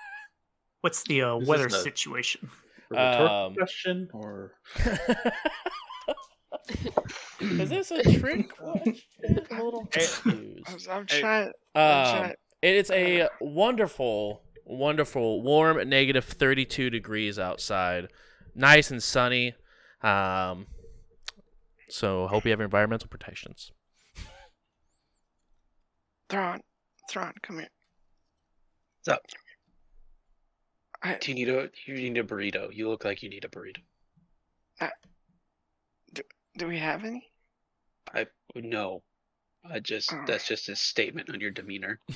What's 0.81 1.03
the 1.03 1.23
uh, 1.23 1.35
weather 1.37 1.65
this 1.67 1.75
a- 1.75 1.81
situation? 1.83 2.49
A 2.93 2.97
Um, 3.47 3.53
question 3.55 4.09
or 4.13 4.53
is 7.39 7.69
this 7.69 7.91
a 7.91 8.01
trick 8.19 8.55
question? 8.55 8.95
I'm 9.51 9.59
a 9.59 9.63
little 9.63 9.85
confused. 9.85 10.63
I 10.67 10.73
was- 10.73 10.87
I'm 10.87 11.05
trying. 11.05 11.51
I'm 11.75 12.05
Um, 12.07 12.15
trying. 12.19 12.33
it's 12.61 12.91
a 12.91 13.27
wonderful, 13.39 14.41
wonderful, 14.65 15.41
warm, 15.43 15.87
negative 15.89 16.25
32 16.25 16.89
degrees 16.89 17.37
outside. 17.37 18.07
Nice 18.55 18.89
and 18.91 19.01
sunny. 19.03 19.53
Um, 20.01 20.67
so 21.89 22.27
hope 22.27 22.45
you 22.45 22.51
have 22.51 22.59
your 22.59 22.65
environmental 22.65 23.07
protections. 23.09 23.71
Thrawn, 26.29 26.61
Thrawn, 27.09 27.33
come 27.41 27.59
here. 27.59 27.69
What's 29.03 29.17
up? 29.17 29.25
I, 31.01 31.15
Do 31.15 31.31
you 31.31 31.35
need 31.35 31.49
a 31.49 31.69
you 31.85 31.95
need 31.95 32.17
a 32.17 32.23
burrito? 32.23 32.73
You 32.75 32.89
look 32.89 33.05
like 33.05 33.23
you 33.23 33.29
need 33.29 33.45
a 33.45 33.47
burrito. 33.47 33.77
do 36.57 36.67
we 36.67 36.77
have 36.77 37.05
any? 37.05 37.31
I 38.13 38.27
no. 38.55 39.01
I 39.69 39.79
just 39.79 40.11
Oh. 40.11 40.23
that's 40.27 40.47
just 40.47 40.69
a 40.69 40.75
statement 40.75 41.29
on 41.29 41.39
your 41.39 41.51
demeanor. 41.51 41.99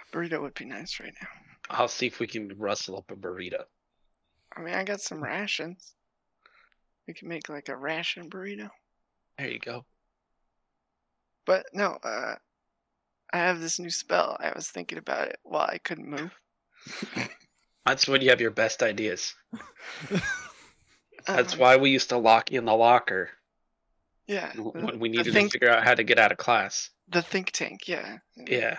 A 0.00 0.16
burrito 0.16 0.40
would 0.40 0.54
be 0.54 0.64
nice 0.64 1.00
right 1.00 1.12
now. 1.20 1.28
I'll 1.70 1.88
see 1.88 2.06
if 2.06 2.20
we 2.20 2.26
can 2.28 2.56
rustle 2.56 2.96
up 2.96 3.10
a 3.10 3.16
burrito. 3.16 3.64
I 4.56 4.60
mean, 4.60 4.74
I 4.74 4.84
got 4.84 5.00
some 5.00 5.22
rations. 5.22 5.94
We 7.08 7.14
can 7.14 7.26
make 7.28 7.48
like 7.48 7.68
a 7.68 7.76
ration 7.76 8.30
burrito. 8.30 8.70
There 9.38 9.48
you 9.50 9.58
go. 9.58 9.84
But 11.46 11.66
no, 11.72 11.98
uh, 12.02 12.36
I 13.32 13.36
have 13.38 13.60
this 13.60 13.78
new 13.78 13.90
spell. 13.90 14.36
I 14.40 14.52
was 14.54 14.68
thinking 14.68 14.98
about 14.98 15.28
it 15.28 15.38
while 15.42 15.68
I 15.70 15.78
couldn't 15.78 16.08
move. 16.08 16.32
That's 17.86 18.08
when 18.08 18.22
you 18.22 18.30
have 18.30 18.40
your 18.40 18.50
best 18.50 18.82
ideas. 18.82 19.34
That's 21.26 21.54
Um, 21.54 21.58
why 21.58 21.76
we 21.76 21.90
used 21.90 22.10
to 22.10 22.18
lock 22.18 22.50
you 22.50 22.58
in 22.58 22.64
the 22.64 22.74
locker 22.74 23.30
Yeah. 24.26 24.52
when 24.54 24.98
we 24.98 25.08
needed 25.08 25.32
think, 25.32 25.50
to 25.52 25.58
figure 25.58 25.70
out 25.70 25.84
how 25.84 25.94
to 25.94 26.04
get 26.04 26.18
out 26.18 26.32
of 26.32 26.38
class. 26.38 26.90
the 27.08 27.22
think 27.22 27.50
tank. 27.52 27.88
Yeah. 27.88 28.18
Yeah, 28.36 28.78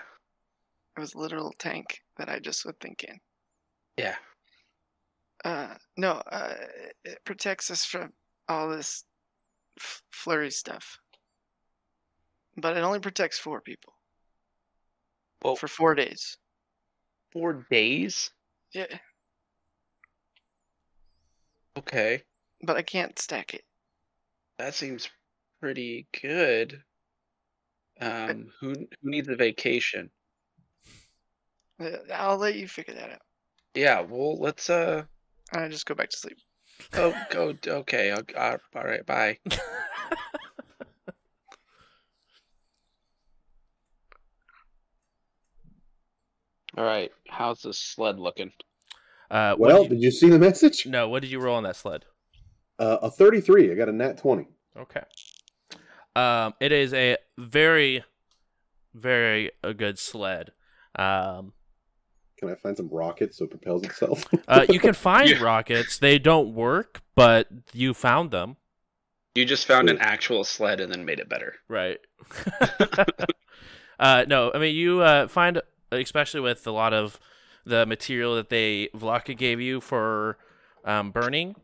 It 0.97 0.99
was 0.99 1.13
a 1.13 1.17
literal 1.19 1.53
tank 1.57 2.01
that 2.17 2.29
I 2.29 2.39
just 2.39 2.65
would 2.65 2.79
think 2.79 3.03
in. 3.03 3.19
yeah. 3.97 4.15
Uh, 5.43 5.75
no, 5.97 6.13
uh, 6.31 6.55
it- 6.59 6.97
it 7.03 7.25
protects 7.25 7.69
us 7.69 7.85
from 7.85 8.13
all 8.47 8.69
this 8.69 9.03
f- 9.79 10.01
flurry 10.11 10.49
stuff. 10.49 10.97
But 12.57 12.77
it 12.77 12.81
only 12.81 12.99
protects 12.99 13.37
four 13.37 13.61
people 13.61 13.93
Well, 15.43 15.55
for 15.55 15.67
four 15.67 15.93
days. 15.95 16.37
four 17.31 17.65
days. 17.69 18.31
Yeah, 18.73 18.87
Okay, 21.77 22.21
but 22.63 22.77
I 22.77 22.81
can't 22.81 23.17
stack 23.19 23.53
it. 23.53 23.63
that 24.57 24.73
seems 24.73 25.09
pretty 25.61 26.07
good. 26.21 26.81
Um, 27.99 28.51
who 28.59 28.69
who 28.73 28.87
needs 29.03 29.27
a 29.27 29.35
vacation? 29.35 30.09
Uh, 31.79 31.89
I'll 32.13 32.37
let 32.37 32.55
you 32.55 32.67
figure 32.67 32.93
that 32.93 33.11
out. 33.11 33.21
Yeah, 33.73 33.99
well, 34.01 34.37
let's 34.39 34.69
uh, 34.69 35.03
I 35.51 35.67
just 35.67 35.85
go 35.85 35.95
back 35.95 36.09
to 36.11 36.17
sleep. 36.17 36.37
go 36.91 37.13
go. 37.29 37.53
Okay, 37.67 38.11
I'll, 38.11 38.23
uh, 38.35 38.57
all 38.75 38.83
right, 38.83 39.05
bye. 39.05 39.37
All 46.77 46.83
right, 46.83 47.11
how's 47.29 47.61
the 47.61 47.73
sled 47.73 48.19
looking? 48.19 48.51
Uh, 49.31 49.55
Well, 49.57 49.83
did 49.83 49.91
you- 49.91 49.97
did 49.97 50.03
you 50.03 50.11
see 50.11 50.29
the 50.29 50.39
message? 50.39 50.85
no, 50.85 51.07
what 51.09 51.21
did 51.21 51.31
you 51.31 51.39
roll 51.39 51.55
on 51.55 51.63
that 51.63 51.75
sled? 51.75 52.05
Uh, 52.77 52.97
a 53.01 53.09
33. 53.09 53.71
I 53.71 53.75
got 53.75 53.87
a 53.89 53.93
nat 53.93 54.17
20. 54.17 54.47
Okay. 54.77 55.03
Um, 56.15 56.53
it 56.59 56.71
is 56.71 56.93
a 56.93 57.17
very, 57.37 58.03
very 58.93 59.51
a 59.63 59.73
good 59.73 59.97
sled. 59.97 60.51
Um, 60.97 61.53
Can 62.37 62.49
I 62.49 62.55
find 62.55 62.75
some 62.75 62.89
rockets 62.89 63.37
so 63.37 63.45
it 63.45 63.49
propels 63.51 63.83
itself? 63.83 64.25
uh, 64.49 64.65
you 64.69 64.79
can 64.79 64.93
find 65.09 65.29
Yeah. 65.29 65.41
rockets. 65.41 65.97
They 65.99 66.19
don't 66.19 66.53
work, 66.53 67.01
but 67.15 67.47
you 67.73 67.93
found 67.93 68.31
them, 68.31 68.57
You 69.33 69.45
just 69.45 69.65
found 69.65 69.89
an 69.89 69.97
actual 69.99 70.43
sled 70.43 70.79
and 70.81 70.91
then 70.91 71.05
made 71.05 71.19
it 71.19 71.29
better. 71.29 71.55
right? 71.69 71.99
uh, 73.99 74.25
no, 74.27 74.51
I 74.53 74.59
mean 74.59 74.75
you 74.75 75.01
uh, 75.01 75.27
find, 75.29 75.61
especially 76.01 76.41
with 76.41 76.65
a 76.67 76.71
lot 76.71 76.93
of 76.93 77.19
the 77.65 77.85
material 77.85 78.35
that 78.35 78.49
they 78.49 78.89
Vlaka 78.95 79.35
gave 79.35 79.59
you 79.59 79.81
for 79.81 80.37
um, 80.83 81.11
burning, 81.11 81.55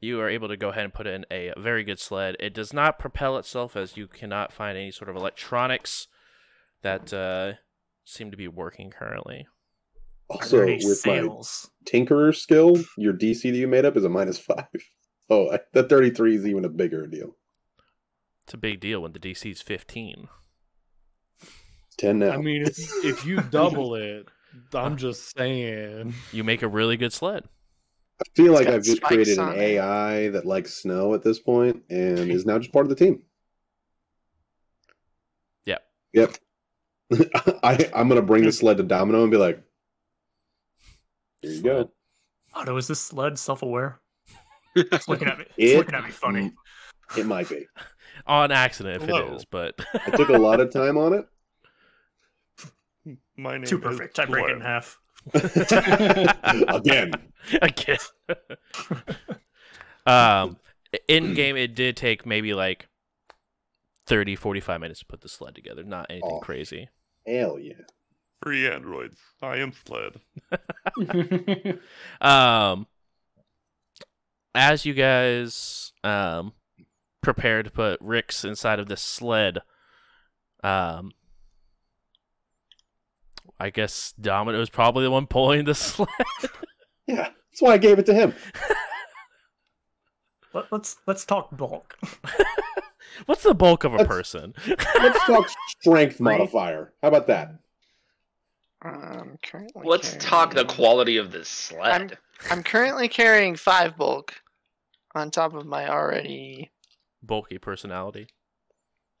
you 0.00 0.20
are 0.20 0.28
able 0.28 0.48
to 0.48 0.56
go 0.56 0.68
ahead 0.68 0.84
and 0.84 0.94
put 0.94 1.06
in 1.06 1.24
a 1.30 1.52
very 1.56 1.84
good 1.84 1.98
sled. 1.98 2.36
It 2.38 2.54
does 2.54 2.72
not 2.72 2.98
propel 2.98 3.36
itself, 3.36 3.76
as 3.76 3.96
you 3.96 4.06
cannot 4.06 4.52
find 4.52 4.76
any 4.76 4.90
sort 4.90 5.08
of 5.08 5.16
electronics 5.16 6.06
that 6.82 7.12
uh, 7.12 7.54
seem 8.04 8.30
to 8.30 8.36
be 8.36 8.48
working 8.48 8.90
currently. 8.90 9.46
Also, 10.30 10.58
there 10.58 10.66
any 10.68 10.84
with 10.84 11.06
my? 11.06 11.28
Tinkerer 11.86 12.36
skill, 12.36 12.76
your 12.96 13.14
DC 13.14 13.42
that 13.42 13.56
you 13.56 13.66
made 13.66 13.84
up 13.84 13.96
is 13.96 14.04
a 14.04 14.08
minus 14.08 14.38
five. 14.38 14.66
Oh, 15.30 15.50
I- 15.50 15.60
that 15.74 15.90
33 15.90 16.36
is 16.36 16.46
even 16.46 16.64
a 16.64 16.70
bigger 16.70 17.06
deal. 17.06 17.36
It's 18.44 18.54
a 18.54 18.56
big 18.56 18.80
deal 18.80 19.02
when 19.02 19.12
the 19.12 19.18
DC 19.18 19.52
is 19.52 19.60
15. 19.60 20.28
10 21.98 22.18
now. 22.20 22.30
I 22.32 22.36
mean, 22.38 22.62
if, 22.62 22.78
if 23.04 23.26
you 23.26 23.40
double 23.50 23.94
it, 23.94 24.26
I'm 24.74 24.96
just 24.96 25.36
saying. 25.36 26.14
You 26.32 26.44
make 26.44 26.62
a 26.62 26.68
really 26.68 26.96
good 26.96 27.12
sled. 27.12 27.44
I 28.20 28.24
feel 28.34 28.56
It's 28.56 28.64
like 28.66 28.74
I've 28.74 28.82
just 28.82 29.02
created 29.02 29.38
an 29.38 29.44
on 29.44 29.54
it. 29.54 29.58
AI 29.60 30.28
that 30.30 30.44
likes 30.46 30.74
snow 30.74 31.14
at 31.14 31.22
this 31.22 31.38
point 31.38 31.82
and 31.90 32.30
is 32.30 32.44
now 32.46 32.58
just 32.58 32.72
part 32.72 32.84
of 32.86 32.90
the 32.90 32.96
team. 32.96 33.22
Yep. 35.66 35.82
Yep. 36.14 36.34
I, 37.62 37.88
I'm 37.94 38.08
going 38.08 38.20
to 38.20 38.26
bring 38.26 38.44
the 38.44 38.52
sled 38.52 38.76
to 38.78 38.82
Domino 38.82 39.22
and 39.22 39.30
be 39.30 39.36
like, 39.36 39.62
here 41.42 41.52
you 41.52 41.62
go. 41.62 41.90
Otto, 42.54 42.76
is 42.76 42.88
this 42.88 43.00
sled 43.00 43.38
self-aware? 43.38 44.00
It's 44.76 45.08
looking 45.08 45.26
at 45.28 45.38
me. 45.38 45.44
It's 45.56 45.72
It- 45.74 45.78
looking 45.78 45.94
at 45.94 46.04
me 46.04 46.10
funny. 46.10 46.52
It 47.16 47.24
might 47.26 47.48
be. 47.48 47.66
On 48.26 48.52
accident, 48.52 49.02
if 49.02 49.08
Hello. 49.08 49.32
it 49.32 49.36
is, 49.36 49.44
but 49.44 49.74
I 50.06 50.10
took 50.10 50.28
a 50.28 50.36
lot 50.38 50.60
of 50.60 50.70
time 50.70 50.98
on 50.98 51.14
it. 51.14 51.26
My 53.38 53.52
name 53.56 53.64
Too 53.64 53.78
is 53.78 53.82
perfect. 53.84 54.18
I 54.18 54.24
break 54.26 54.46
it 54.46 54.50
in 54.56 54.60
half. 54.60 54.98
Again, 56.68 57.12
Again. 57.62 57.98
um, 60.06 60.56
in 61.06 61.34
game, 61.34 61.56
it 61.56 61.74
did 61.74 61.96
take 61.96 62.26
maybe 62.26 62.52
like 62.52 62.88
30, 64.06 64.34
45 64.36 64.80
minutes 64.80 65.00
to 65.00 65.06
put 65.06 65.20
the 65.20 65.28
sled 65.28 65.54
together. 65.54 65.84
Not 65.84 66.06
anything 66.10 66.30
Oh. 66.32 66.40
crazy. 66.40 66.88
Hell 67.26 67.58
yeah. 67.58 67.74
Free 68.42 68.68
androids. 68.68 69.18
I 69.40 69.56
am 69.58 69.72
sled. 69.72 70.20
Um, 72.20 72.86
as 74.54 74.84
you 74.84 74.94
guys 74.94 75.92
um 76.02 76.52
prepare 77.22 77.62
to 77.62 77.70
put 77.70 78.00
Ricks 78.00 78.44
inside 78.44 78.78
of 78.80 78.88
this 78.88 79.02
sled, 79.02 79.58
um, 80.64 81.12
I 83.60 83.70
guess 83.70 84.12
Domino 84.20 84.60
is 84.60 84.70
probably 84.70 85.04
the 85.04 85.10
one 85.10 85.26
pulling 85.26 85.64
the 85.64 85.74
sled. 85.74 86.08
Yeah, 87.06 87.28
that's 87.50 87.60
why 87.60 87.72
I 87.72 87.78
gave 87.78 87.98
it 87.98 88.06
to 88.06 88.14
him. 88.14 88.34
Let, 90.54 90.64
let's 90.72 90.96
let's 91.06 91.24
talk 91.24 91.54
bulk. 91.56 91.98
What's 93.26 93.42
the 93.42 93.54
bulk 93.54 93.84
of 93.84 93.94
a 93.94 93.98
That's- 93.98 94.14
person? 94.16 94.54
Let's 94.66 95.24
talk 95.26 95.48
strength 95.80 96.20
modifier. 96.20 96.92
How 97.02 97.08
about 97.08 97.26
that? 97.26 97.52
Um, 98.84 99.38
currently 99.42 99.82
Let's 99.84 100.14
talk 100.18 100.54
the 100.54 100.64
quality 100.64 101.16
of 101.16 101.32
this 101.32 101.48
sled. 101.48 102.16
I'm 102.50 102.62
currently 102.62 103.08
carrying 103.08 103.56
five 103.56 103.96
bulk 103.96 104.34
on 105.16 105.32
top 105.32 105.54
of 105.54 105.66
my 105.66 105.88
already 105.88 106.70
Bulky 107.22 107.58
personality. 107.58 108.28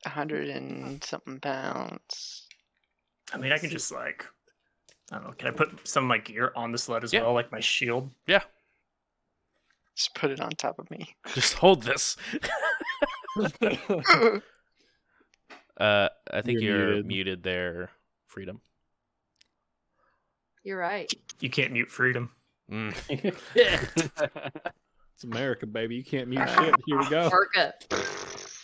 100 0.04 0.48
and 0.48 1.02
something 1.02 1.40
pounds. 1.40 2.37
I 3.32 3.36
mean, 3.38 3.52
I 3.52 3.58
can 3.58 3.70
just 3.70 3.92
like, 3.92 4.24
I 5.12 5.16
don't 5.16 5.24
know. 5.26 5.32
Can 5.32 5.48
I 5.48 5.50
put 5.52 5.86
some 5.86 6.04
of 6.04 6.08
my 6.08 6.18
gear 6.18 6.52
on 6.56 6.72
the 6.72 6.78
sled 6.78 7.04
as 7.04 7.12
Yeah. 7.12 7.22
well, 7.22 7.34
like 7.34 7.50
my 7.52 7.60
shield? 7.60 8.10
Yeah, 8.26 8.42
Just 9.96 10.14
put 10.14 10.30
it 10.30 10.40
on 10.40 10.50
top 10.50 10.78
of 10.78 10.90
me. 10.90 11.14
Just 11.34 11.54
hold 11.54 11.82
this. 11.82 12.16
Uh, 15.80 16.08
I 16.32 16.42
think 16.42 16.60
You're 16.60 16.76
you're, 16.76 16.86
muted. 16.88 17.06
muted. 17.06 17.42
there, 17.44 17.90
Freedom. 18.26 18.60
You're 20.64 20.76
right. 20.78 21.08
You 21.38 21.48
can't 21.50 21.72
mute 21.72 21.88
freedom. 21.88 22.30
Mm. 22.68 22.92
It's 25.14 25.22
America, 25.22 25.66
baby. 25.66 25.94
You 25.94 26.02
can't 26.02 26.26
mute 26.28 26.48
shit. 26.48 26.74
Here 26.84 26.98
we 26.98 27.08
go. 27.08 27.30
Orca. 27.32 27.74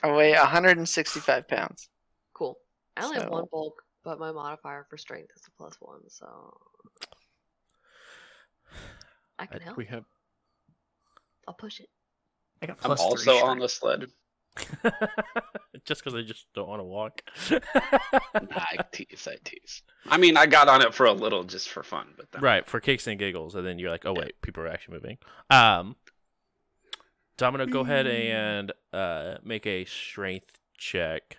I 0.03 0.11
weigh 0.13 0.33
165 0.33 1.47
pounds. 1.47 1.89
Cool. 2.33 2.59
I 2.97 3.05
only 3.05 3.21
have 3.21 3.29
one 3.31 3.45
So- 3.45 3.49
bulk, 3.53 3.84
but 4.05 4.19
my 4.19 4.33
modifier 4.33 4.87
for 4.89 4.97
strength 4.99 5.31
is 5.37 5.43
a 5.49 5.51
plus 5.57 5.77
one, 5.81 6.01
so 6.09 6.57
I 9.39 9.47
can 9.47 9.61
I- 9.61 9.65
help. 9.65 9.77
we 9.77 9.87
have 9.87 10.05
I'll 11.47 11.55
push 11.55 11.81
it. 11.81 11.89
I 12.63 12.67
got 12.67 12.79
I'm 12.83 12.97
plus 12.97 13.01
three 13.01 13.33
also 13.35 13.47
on 13.47 13.59
the 13.59 13.69
sled. 13.69 14.07
just 15.85 16.03
because 16.03 16.15
I 16.15 16.23
just 16.23 16.47
don't 16.55 16.69
want 16.69 16.81
to 16.81 16.85
walk. 16.85 17.23
Nah, 17.51 17.61
I 18.57 18.79
tease, 18.93 19.27
I 19.29 19.37
tease. 19.45 19.83
I 20.07 20.17
mean, 20.17 20.37
I 20.37 20.47
got 20.47 20.69
on 20.69 20.81
it 20.81 20.95
for 20.95 21.07
a 21.07 21.13
little 21.13 21.43
just 21.45 21.69
for 21.69 21.83
fun, 21.83 22.15
but 22.17 22.31
then 22.31 22.41
right 22.41 22.67
for 22.67 22.81
kicks 22.81 23.07
and 23.07 23.19
giggles, 23.19 23.55
and 23.57 23.67
then 23.67 23.79
you're 23.79 23.91
like, 23.91 24.07
oh 24.07 24.13
wait, 24.15 24.41
people 24.43 24.63
are 24.63 24.69
actually 24.69 24.95
moving. 24.95 25.19
Um, 25.51 25.97
Domino, 27.37 27.67
go 27.67 27.81
ahead 27.81 28.07
and 28.07 28.73
uh 28.93 29.37
make 29.43 29.67
a 29.67 29.85
strength 29.85 30.59
check. 30.79 31.39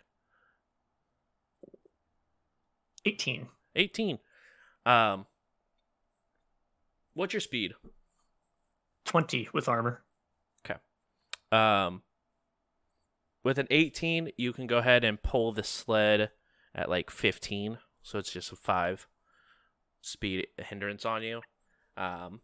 18. 3.06 3.48
18. 3.76 4.20
Um, 4.86 5.26
what's 7.14 7.34
your 7.34 7.42
speed? 7.42 7.74
20 9.06 9.50
with 9.54 9.68
armor. 9.70 10.04
Okay. 10.66 10.80
Um, 11.52 12.02
with 13.44 13.60
an 13.60 13.68
18, 13.70 14.32
you 14.38 14.54
can 14.54 14.68
go 14.68 14.80
ahead 14.80 15.04
and 15.04 15.22
pull 15.22 15.52
the 15.52 15.64
sled 15.64 16.32
at 16.74 16.90
like 16.90 17.10
15, 17.10 17.78
so 18.02 18.20
it's 18.20 18.32
just 18.32 18.52
a 18.52 18.56
five 18.56 19.08
speed 20.02 20.48
hindrance 20.58 21.06
on 21.06 21.24
you. 21.24 21.42
Um, 21.96 22.42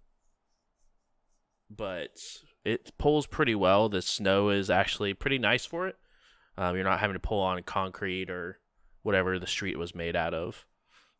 but 1.69 2.17
it 2.63 2.91
pulls 2.97 3.27
pretty 3.27 3.55
well. 3.55 3.89
The 3.89 4.01
snow 4.01 4.49
is 4.49 4.69
actually 4.69 5.13
pretty 5.13 5.39
nice 5.39 5.65
for 5.65 5.87
it. 5.87 5.95
Um, 6.57 6.75
you're 6.75 6.85
not 6.85 6.99
having 6.99 7.15
to 7.15 7.19
pull 7.19 7.39
on 7.39 7.61
concrete 7.63 8.29
or 8.29 8.59
whatever 9.03 9.39
the 9.39 9.47
street 9.47 9.77
was 9.77 9.95
made 9.95 10.15
out 10.15 10.33
of. 10.33 10.65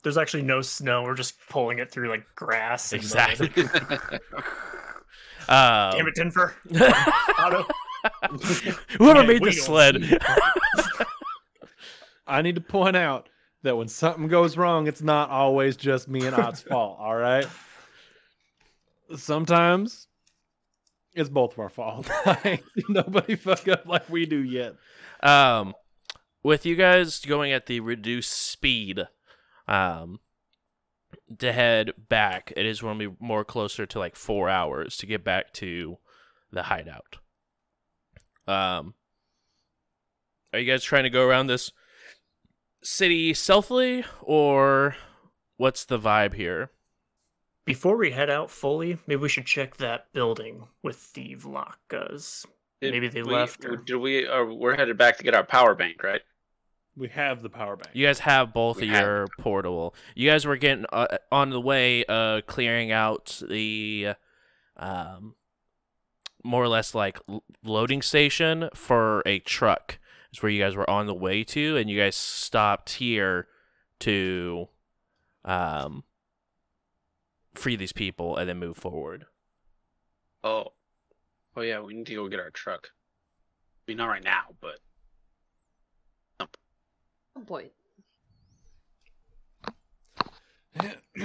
There's 0.04 0.18
actually 0.18 0.44
no 0.44 0.62
snow. 0.62 1.04
We're 1.04 1.14
just 1.14 1.36
pulling 1.50 1.80
it 1.80 1.92
through 1.92 2.10
like 2.10 2.26
grass. 2.36 2.94
Exactly. 2.94 3.52
Um, 5.50 5.98
Damn 5.98 6.08
it, 6.08 6.16
Denver. 6.16 6.56
Whoever 8.98 9.24
made 9.24 9.44
the 9.44 9.52
sled. 9.52 10.20
I 12.28 12.42
need 12.42 12.56
to 12.56 12.62
point 12.62 12.96
out 12.96 13.28
that 13.64 13.76
when 13.76 13.90
something 13.90 14.28
goes 14.28 14.56
wrong, 14.56 14.88
it's 14.88 15.02
not 15.02 15.30
always 15.30 15.76
just 15.76 16.08
me 16.08 16.26
and 16.26 16.36
Ott's 16.36 16.62
fault. 16.62 16.98
All 17.00 17.16
right. 17.16 17.46
Sometimes 19.16 20.08
it's 21.16 21.30
both 21.30 21.54
of 21.54 21.60
our 21.60 21.70
fault. 21.70 22.10
I 22.26 22.38
ain't 22.46 22.90
Nobody 22.90 23.36
fuck 23.36 23.68
up 23.68 23.86
like 23.86 24.10
we 24.10 24.26
do 24.26 24.42
yet. 24.42 24.76
Um, 25.22 25.74
with 26.44 26.66
you 26.66 26.76
guys 26.76 27.20
going 27.20 27.52
at 27.52 27.66
the 27.66 27.80
reduced 27.80 28.32
speed, 28.32 29.08
um, 29.68 30.20
to 31.40 31.52
head 31.52 31.92
back, 32.10 32.52
it 32.56 32.66
is 32.66 32.82
going 32.82 33.00
to 33.00 33.10
be 33.10 33.16
more 33.20 33.46
closer 33.46 33.86
to 33.86 34.00
like 34.00 34.16
four 34.16 34.50
hours 34.50 34.98
to 34.98 35.06
get 35.06 35.24
back 35.24 35.54
to 35.54 35.98
the 36.52 36.64
hideout. 36.64 37.18
Um, 38.48 38.96
are 40.52 40.60
you 40.60 40.70
guys 40.70 40.84
trying 40.84 41.04
to 41.04 41.10
go 41.10 41.26
around 41.26 41.48
this 41.48 41.72
city 42.84 43.34
stealthily, 43.34 44.04
or 44.22 44.96
what's 45.58 45.86
the 45.86 46.00
vibe 46.00 46.34
here? 46.34 46.72
Before 47.64 47.96
we 47.96 48.12
head 48.12 48.30
out 48.30 48.50
fully, 48.50 48.98
maybe 49.08 49.22
we 49.22 49.30
should 49.30 49.46
check 49.46 49.78
that 49.78 50.12
building 50.14 50.68
with 50.84 51.14
the 51.14 51.36
Vlakas. 51.36 52.46
Maybe 52.82 53.08
they 53.08 53.22
we- 53.22 53.32
left 53.34 53.64
or- 53.64 53.78
Did 53.78 53.98
we? 53.98 54.28
Or 54.28 54.52
we're 54.54 54.76
headed 54.76 54.98
back 54.98 55.18
to 55.18 55.24
get 55.24 55.36
our 55.36 55.46
power 55.46 55.76
bank, 55.76 56.04
right? 56.04 56.22
We 56.96 57.08
have 57.10 57.42
the 57.42 57.50
power 57.50 57.78
bank. 57.78 57.92
You 57.94 58.06
guys 58.06 58.20
have 58.20 58.54
both 58.54 58.78
We 58.78 58.90
of 58.90 58.96
have 58.96 59.02
your 59.02 59.28
portable. 59.40 59.96
You 60.14 60.30
guys 60.30 60.46
were 60.46 60.58
getting 60.58 60.86
uh, 60.92 61.18
on 61.32 61.50
the 61.50 61.62
way, 61.62 62.04
uh, 62.08 62.42
clearing 62.42 62.92
out 62.92 63.42
the, 63.48 64.14
um, 64.76 65.36
more 66.44 66.64
or 66.64 66.68
less 66.68 66.94
like 66.94 67.20
loading 67.64 68.02
station 68.02 68.70
for 68.74 69.24
a 69.26 69.40
truck. 69.40 70.00
Is 70.34 70.42
where 70.42 70.52
you 70.52 70.62
guys 70.62 70.76
were 70.76 70.90
on 70.90 71.08
the 71.08 71.14
way 71.14 71.44
to, 71.46 71.78
and 71.78 71.90
you 71.90 72.00
guys 72.00 72.16
stopped 72.16 72.92
here 72.94 73.48
to, 74.00 74.68
um, 75.44 76.04
free 77.54 77.76
these 77.76 77.92
people 77.94 78.38
and 78.38 78.48
then 78.50 78.58
move 78.58 78.78
forward. 78.78 79.26
Oh, 80.44 80.68
oh 81.56 81.62
yeah, 81.62 81.82
we 81.82 81.94
need 81.94 82.06
to 82.08 82.16
go 82.16 82.28
get 82.28 82.40
our 82.40 82.50
truck. 82.50 82.92
I 82.94 83.92
mean, 83.92 83.98
not 83.98 84.08
right 84.08 84.24
now, 84.24 84.56
but 84.62 84.80
One 87.34 87.46
point. 87.46 87.72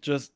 Just 0.00 0.32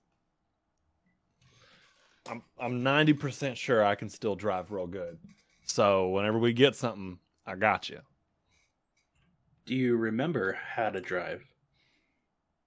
I'm 2.28 2.42
I'm 2.58 2.82
90% 2.82 3.56
sure 3.56 3.84
I 3.84 3.94
can 3.94 4.08
still 4.08 4.34
drive 4.34 4.70
real 4.70 4.86
good. 4.86 5.18
So 5.64 6.08
whenever 6.08 6.38
we 6.38 6.52
get 6.52 6.76
something, 6.76 7.18
I 7.46 7.56
got 7.56 7.88
you. 7.88 8.00
Do 9.64 9.74
you 9.74 9.96
remember 9.96 10.52
how 10.52 10.90
to 10.90 11.00
drive? 11.00 11.44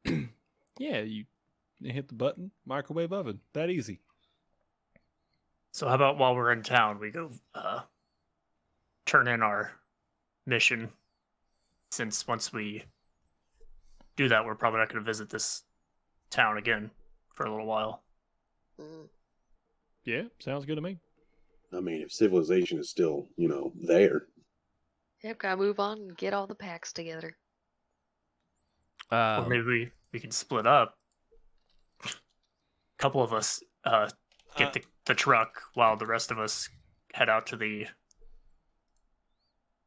Yeah, 0.77 0.99
you 0.99 1.23
you 1.79 1.93
hit 1.93 2.07
the 2.09 2.15
button, 2.15 2.51
microwave 2.65 3.13
oven. 3.13 3.39
That 3.53 3.69
easy. 3.69 3.99
So 5.71 5.87
how 5.87 5.95
about 5.95 6.17
while 6.17 6.35
we're 6.35 6.51
in 6.51 6.63
town, 6.63 6.99
we 6.99 7.11
go 7.11 7.31
uh, 7.53 7.81
turn 9.05 9.27
in 9.27 9.41
our 9.41 9.71
mission? 10.45 10.89
Since 11.95 12.27
once 12.27 12.51
we 12.51 12.83
do 14.17 14.27
that, 14.27 14.43
we're 14.43 14.55
probably 14.55 14.79
not 14.79 14.89
going 14.89 15.01
to 15.01 15.05
visit 15.09 15.29
this 15.29 15.63
town 16.29 16.57
again 16.57 16.91
for 17.33 17.45
a 17.45 17.49
little 17.49 17.65
while. 17.65 18.03
Mm. 18.77 19.07
Yeah, 20.03 20.23
sounds 20.39 20.65
good 20.65 20.75
to 20.75 20.81
me. 20.81 20.97
I 21.71 21.79
mean, 21.79 22.01
if 22.01 22.11
civilization 22.11 22.79
is 22.79 22.89
still, 22.89 23.29
you 23.37 23.47
know, 23.47 23.71
there. 23.81 24.23
Yep, 25.23 25.39
gotta 25.39 25.55
move 25.55 25.79
on 25.79 25.99
and 25.99 26.17
get 26.17 26.33
all 26.33 26.45
the 26.45 26.53
packs 26.53 26.91
together. 26.91 27.37
or 29.09 29.17
Um, 29.17 29.47
maybe 29.47 29.63
we, 29.63 29.91
we 30.11 30.19
can 30.19 30.31
split 30.31 30.67
up. 30.67 30.97
A 32.03 32.09
couple 32.97 33.23
of 33.23 33.31
us 33.31 33.63
uh, 33.85 34.09
get 34.57 34.67
Uh, 34.67 34.71
the, 34.71 34.83
the 35.05 35.15
truck 35.15 35.61
while 35.75 35.95
the 35.95 36.05
rest 36.05 36.29
of 36.29 36.39
us 36.39 36.67
head 37.13 37.29
out 37.29 37.47
to 37.47 37.55
the 37.55 37.87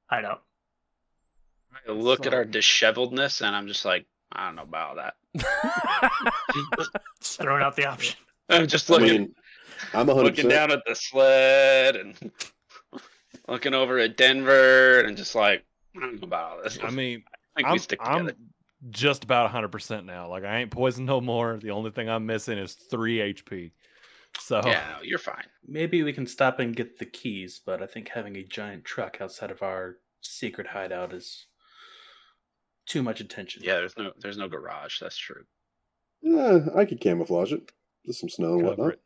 hideout. 0.07 0.45
I 1.87 1.93
look 1.93 2.27
at 2.27 2.35
our 2.35 2.45
disheveledness, 2.45 3.47
and 3.47 3.55
I'm 3.55 3.67
just 3.69 3.85
like, 3.85 4.07
I 4.33 4.47
don't 4.47 4.57
know 4.57 4.63
about 4.63 4.97
that. 4.97 5.15
Just 6.77 6.91
throwing 7.41 7.63
out 7.63 7.77
the 7.77 7.87
option. 7.87 8.17
I'm 8.49 8.67
just 8.67 8.91
I 8.91 8.95
looking. 8.95 9.21
mean, 9.21 9.35
I'm 9.95 10.07
100. 10.07 10.23
looking 10.25 10.49
down 10.49 10.71
at 10.71 10.81
the 10.87 10.95
sled 10.95 11.97
and 11.97 12.15
looking 13.49 13.75
over 13.75 13.99
at 13.99 14.17
Denver 14.17 15.01
and 15.01 15.17
just 15.17 15.35
like 15.35 15.65
I 15.97 16.01
don't 16.01 16.21
know 16.21 16.27
about 16.27 16.53
all 16.53 16.63
this. 16.63 16.79
I 16.83 16.91
mean, 16.91 17.23
I 17.29 17.59
think 17.59 17.67
I'm, 17.69 17.73
we 17.73 17.79
stick 17.79 17.99
I'm 18.03 18.31
just 18.91 19.25
about 19.25 19.51
100% 19.51 20.05
now. 20.05 20.29
Like, 20.29 20.45
I 20.45 20.59
ain't 20.59 20.71
poisoned 20.71 21.07
no 21.07 21.21
more. 21.21 21.59
The 21.61 21.71
only 21.71 21.91
thing 21.91 22.09
I'm 22.09 22.27
missing 22.27 22.59
is 22.59 22.75
three 22.75 23.19
HP. 23.19 23.73
So, 24.39 24.61
Yeah, 24.65 24.85
no, 24.97 25.03
you're 25.03 25.19
fine. 25.19 25.45
Maybe 25.67 26.03
we 26.03 26.13
can 26.13 26.27
stop 26.27 26.61
and 26.61 26.77
get 26.77 26.99
the 26.99 27.07
keys, 27.07 27.61
but 27.65 27.83
I 27.83 27.87
think 27.87 28.09
having 28.09 28.37
a 28.37 28.45
giant 28.45 28.85
truck 28.85 29.19
outside 29.21 29.51
of 29.51 29.63
our 29.63 29.97
secret 30.21 30.67
hideout 30.69 31.13
is 31.13 31.47
too 32.89 33.03
much 33.03 33.21
attention. 33.21 33.63
Yeah, 33.65 33.75
there's 33.77 33.97
no 33.97 34.13
there's 34.21 34.39
no 34.39 34.49
garage. 34.49 34.99
That's 35.01 35.17
true. 35.17 35.45
Uh, 36.27 36.61
I 36.75 36.85
could 36.85 37.01
camouflage 37.01 37.53
it. 37.53 37.71
Just 38.07 38.21
some 38.21 38.29
snow 38.29 38.55
and 38.55 38.63
cover 38.63 38.69
whatnot. 38.71 38.93
it. 38.95 39.01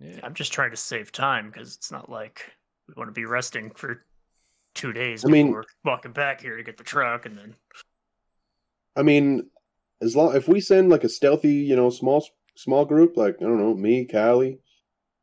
Yeah. 0.00 0.20
I'm 0.22 0.34
just 0.34 0.52
trying 0.52 0.70
to 0.70 0.76
save 0.76 1.10
time 1.12 1.50
because 1.50 1.74
it's 1.76 1.90
not 1.90 2.08
like 2.10 2.52
we 2.88 2.94
want 2.96 3.08
to 3.08 3.12
be 3.12 3.24
resting 3.24 3.70
for 3.70 4.04
two 4.74 4.92
days 4.92 5.24
I 5.24 5.28
mean- 5.28 5.46
before 5.48 5.64
walking 5.84 6.12
back 6.12 6.40
here 6.40 6.56
to 6.56 6.62
get 6.62 6.76
the 6.76 6.84
truck 6.84 7.26
and 7.26 7.36
then 7.36 7.54
I 8.94 9.02
mean, 9.02 9.48
as 10.02 10.14
long 10.14 10.36
if 10.36 10.48
we 10.48 10.60
send 10.60 10.90
like 10.90 11.04
a 11.04 11.08
stealthy, 11.08 11.54
you 11.54 11.74
know, 11.76 11.88
small 11.90 12.24
small 12.56 12.84
group, 12.84 13.16
like 13.16 13.36
I 13.40 13.44
don't 13.44 13.58
know, 13.58 13.74
me, 13.74 14.04
Callie, 14.06 14.58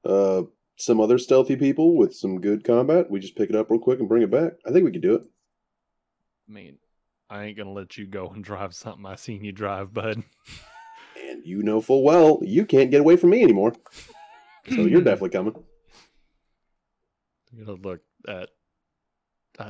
uh, 0.03 0.43
some 0.77 0.99
other 0.99 1.17
stealthy 1.19 1.55
people 1.55 1.95
with 1.95 2.15
some 2.15 2.41
good 2.41 2.63
combat, 2.63 3.11
we 3.11 3.19
just 3.19 3.35
pick 3.35 3.49
it 3.49 3.55
up 3.55 3.69
real 3.69 3.79
quick 3.79 3.99
and 3.99 4.09
bring 4.09 4.23
it 4.23 4.31
back. 4.31 4.53
I 4.65 4.71
think 4.71 4.85
we 4.85 4.91
could 4.91 5.01
do 5.03 5.15
it. 5.15 5.21
I 6.49 6.51
mean, 6.51 6.77
I 7.29 7.45
ain't 7.45 7.57
gonna 7.57 7.71
let 7.71 7.97
you 7.97 8.07
go 8.07 8.29
and 8.29 8.43
drive 8.43 8.73
something 8.75 9.05
I 9.05 9.15
seen 9.15 9.43
you 9.43 9.51
drive, 9.51 9.93
bud. 9.93 10.23
And 11.21 11.45
you 11.45 11.61
know 11.61 11.81
full 11.81 12.03
well 12.03 12.39
you 12.41 12.65
can't 12.65 12.91
get 12.91 13.01
away 13.01 13.15
from 13.15 13.29
me 13.31 13.43
anymore. 13.43 13.73
So 14.69 14.81
you're 14.81 15.01
definitely 15.03 15.29
coming. 15.29 15.55
You 17.51 17.65
know, 17.65 17.77
look 17.81 18.01
at, 18.27 18.49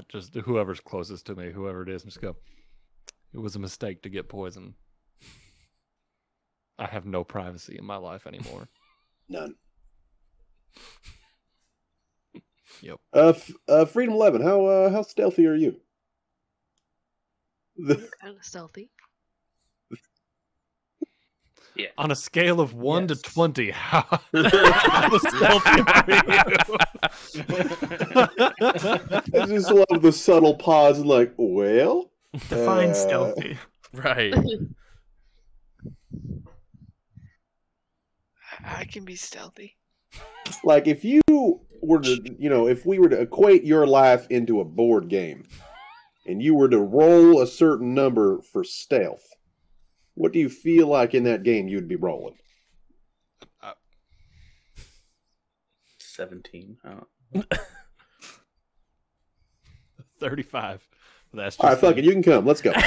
just 0.09 0.35
whoever's 0.35 0.81
closest 0.81 1.25
to 1.27 1.35
me, 1.35 1.51
whoever 1.51 1.81
it 1.83 1.89
is, 1.89 2.03
and 2.03 2.11
just 2.11 2.21
go. 2.21 2.35
It 3.33 3.39
was 3.39 3.55
a 3.55 3.59
mistake 3.59 4.01
to 4.03 4.09
get 4.09 4.27
poisoned. 4.27 4.73
I 6.77 6.87
have 6.87 7.05
no 7.05 7.23
privacy 7.23 7.77
in 7.77 7.85
my 7.85 7.97
life 7.97 8.25
anymore. 8.27 8.69
None. 9.29 9.55
Yep. 12.81 12.99
Uh, 13.13 13.29
f- 13.29 13.51
uh 13.67 13.85
Freedom 13.85 14.13
Eleven, 14.13 14.41
how 14.41 14.65
uh 14.65 14.89
how 14.89 15.01
stealthy 15.01 15.45
are 15.47 15.55
you? 15.55 15.79
The- 17.87 18.09
Kind 18.21 18.37
of 18.37 18.43
stealthy. 18.43 18.89
Yeah. 21.75 21.87
On 21.97 22.11
a 22.11 22.15
scale 22.15 22.59
of 22.59 22.73
one 22.73 23.07
Yes. 23.07 23.21
to 23.21 23.31
twenty, 23.31 23.71
how, 23.89 24.01
how 24.33 25.17
stealthy 25.17 25.81
are 25.81 26.03
I 29.33 29.45
just 29.47 29.71
love 29.71 30.01
the 30.01 30.11
subtle 30.11 30.55
pause 30.55 30.99
and 30.99 31.07
like, 31.07 31.33
well, 31.37 32.11
define 32.49 32.89
Uh, 32.89 32.93
stealthy. 32.93 33.57
Right. 33.93 34.33
I 38.65 38.83
can 38.85 39.05
be 39.05 39.15
stealthy. 39.15 39.77
like 40.63 40.87
if 40.87 41.05
you 41.05 41.21
were 41.81 41.99
to 42.01 42.35
you 42.37 42.49
know 42.49 42.67
if 42.67 42.85
we 42.85 42.99
were 42.99 43.07
to 43.09 43.21
equate 43.21 43.63
your 43.63 43.87
life 43.87 44.27
into 44.29 44.59
a 44.59 44.65
board 44.65 45.07
game 45.07 45.47
and 46.25 46.41
you 46.41 46.55
were 46.55 46.69
to 46.69 46.79
roll 46.79 47.41
a 47.41 47.47
certain 47.47 47.93
number 47.93 48.41
for 48.41 48.63
stealth 48.63 49.27
what 50.15 50.33
do 50.33 50.39
you 50.39 50.49
feel 50.49 50.87
like 50.87 51.13
in 51.13 51.23
that 51.23 51.43
game 51.43 51.67
you'd 51.67 51.87
be 51.87 51.95
rolling 51.95 52.35
Seventeen. 56.19 56.77
Oh. 56.83 57.05
Thirty-five. 60.19 60.85
That's 61.33 61.55
just 61.55 61.63
all 61.63 61.69
right 61.69 61.79
fuck 61.79 61.95
it 61.95 62.03
you 62.03 62.11
can 62.11 62.23
come 62.23 62.45
let's 62.45 62.61
go 62.61 62.73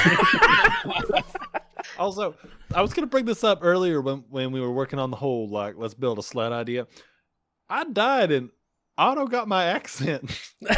Also, 1.97 2.35
I 2.75 2.81
was 2.81 2.93
gonna 2.93 3.07
bring 3.07 3.25
this 3.25 3.43
up 3.43 3.59
earlier 3.61 4.01
when 4.01 4.23
when 4.29 4.51
we 4.51 4.61
were 4.61 4.71
working 4.71 4.99
on 4.99 5.09
the 5.09 5.17
whole 5.17 5.47
like 5.47 5.73
let's 5.77 5.95
build 5.95 6.19
a 6.19 6.23
sled 6.23 6.51
idea. 6.51 6.85
I 7.69 7.85
died 7.85 8.31
and 8.31 8.51
Otto 8.97 9.25
got 9.25 9.47
my 9.47 9.65
accent. 9.65 10.29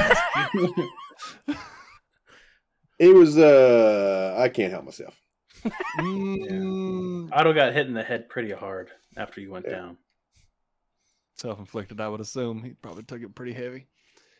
it 2.99 3.13
was 3.13 3.37
uh 3.37 4.35
i 4.39 4.49
can't 4.49 4.71
help 4.71 4.85
myself 4.85 5.15
Mm, 5.99 7.29
Otto 7.33 7.53
got 7.53 7.73
hit 7.73 7.87
in 7.87 7.93
the 7.93 8.03
head 8.03 8.29
pretty 8.29 8.51
hard 8.51 8.89
after 9.17 9.41
you 9.41 9.49
went 9.49 9.65
Yeah. 9.67 9.77
down. 9.77 9.97
Self-inflicted, 11.37 11.99
I 11.99 12.07
would 12.07 12.19
assume. 12.21 12.61
He 12.63 12.71
probably 12.73 13.01
took 13.03 13.21
it 13.23 13.33
pretty 13.33 13.53
heavy. 13.53 13.87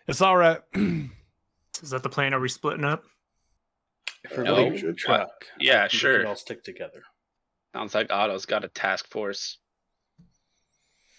It's 0.08 0.22
all 0.22 0.38
right. 0.38 0.60
Is 0.76 1.89
that 1.89 2.03
the 2.03 2.10
plan? 2.10 2.34
Are 2.36 2.39
we 2.39 2.47
splitting 2.49 2.84
up? 2.86 3.06
If 4.24 4.38
we're 4.38 4.43
No. 4.43 4.56
building 4.56 4.74
We 4.86 4.93
truck, 4.93 5.32
Yeah, 5.60 5.78
I 5.84 5.88
think 5.88 5.93
we 5.93 5.97
sure. 5.99 6.28
all 6.28 6.36
stick 6.36 6.64
together. 6.64 7.01
Sounds 7.74 7.95
like 7.95 8.12
Otto's 8.12 8.45
got 8.45 8.64
a 8.64 8.68
task 8.68 9.10
force. 9.10 9.58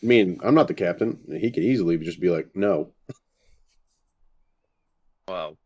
i 0.02 0.06
mean 0.06 0.38
i'm 0.44 0.54
not 0.54 0.68
the 0.68 0.74
captain 0.74 1.18
he 1.40 1.50
could 1.50 1.64
easily 1.64 1.96
just 1.98 2.20
be 2.20 2.30
like 2.30 2.48
no 2.54 2.92
Well, 5.26 5.56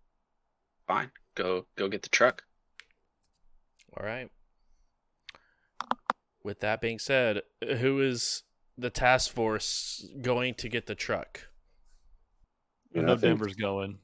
fine. 0.87 1.11
Go 1.35 1.67
go 1.77 1.89
get 1.89 2.03
the 2.03 2.09
truck. 2.09 2.45
All 3.97 4.07
right. 4.07 4.31
With 6.43 6.61
that 6.61 6.81
being 6.81 6.99
said, 6.99 7.43
who 7.79 8.01
is 8.01 8.45
the 8.79 8.91
task 8.91 9.33
force 9.33 10.09
going 10.23 10.55
to 10.55 10.69
get 10.69 10.87
the 10.87 10.95
truck? 10.95 11.49
I 12.97 13.01
know 13.01 13.13
I 13.13 13.17
Denver's 13.17 13.55
going. 13.55 13.99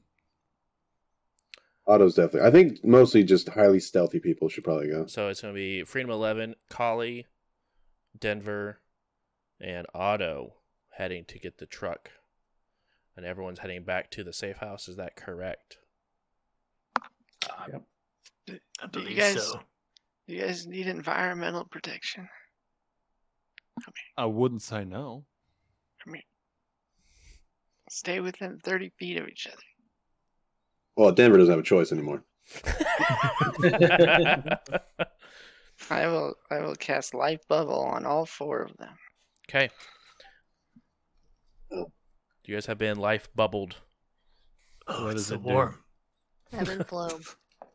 Otto's 1.87 2.15
definitely 2.15 2.47
i 2.47 2.51
think 2.51 2.83
mostly 2.83 3.23
just 3.23 3.47
highly 3.47 3.79
stealthy 3.79 4.19
people 4.19 4.49
should 4.49 4.65
probably 4.65 4.89
go 4.89 5.07
So 5.07 5.29
it's 5.29 5.41
going 5.41 5.53
to 5.53 5.57
be 5.57 5.85
Freedom 5.85 6.11
11, 6.11 6.55
Collie, 6.69 7.27
Denver, 8.19 8.81
and 9.61 9.87
Otto 9.93 10.55
heading 10.97 11.25
to 11.25 11.39
get 11.39 11.59
the 11.59 11.65
truck. 11.65 12.11
And 13.15 13.25
everyone's 13.25 13.59
heading 13.59 13.83
back 13.83 14.11
to 14.11 14.23
the 14.23 14.33
safe 14.33 14.57
house. 14.57 14.87
Is 14.87 14.97
that 14.97 15.15
correct? 15.15 15.77
I 18.49 18.87
Do 18.91 19.01
you 19.01 19.15
guys- 19.15 19.47
so. 19.47 19.59
You 20.27 20.41
guys 20.41 20.67
need 20.67 20.87
environmental 20.87 21.63
protection. 21.65 22.27
I 24.17 24.25
wouldn't 24.25 24.61
say 24.61 24.83
no. 24.83 25.25
Stay 27.89 28.19
within 28.19 28.59
30 28.59 28.91
feet 28.99 29.17
of 29.17 29.27
each 29.29 29.47
other. 29.47 29.63
well 30.97 31.11
denver 31.13 31.37
doesn't 31.37 31.51
have 31.53 31.59
a 31.59 31.63
choice 31.63 31.93
anymore 31.93 32.21
I 35.89 36.07
will 36.07 36.35
I 36.51 36.59
will 36.59 36.75
cast 36.75 37.13
life 37.13 37.47
bubble 37.47 37.79
on 37.81 38.05
all 38.05 38.25
four 38.25 38.61
of 38.61 38.75
them. 38.77 38.95
Okay. 39.49 39.69
Do 41.71 41.85
you 42.45 42.55
guys 42.55 42.65
have 42.65 42.77
been 42.77 42.97
life 42.97 43.29
bubbled. 43.35 43.75
Oh, 44.87 45.05
What 45.05 45.11
it's 45.15 45.21
does 45.21 45.27
so 45.27 45.35
it 45.35 45.43
do? 45.43 45.49
warm. 45.49 45.83
Ebb 46.51 46.67
and 46.69 46.87
flow. 46.87 47.09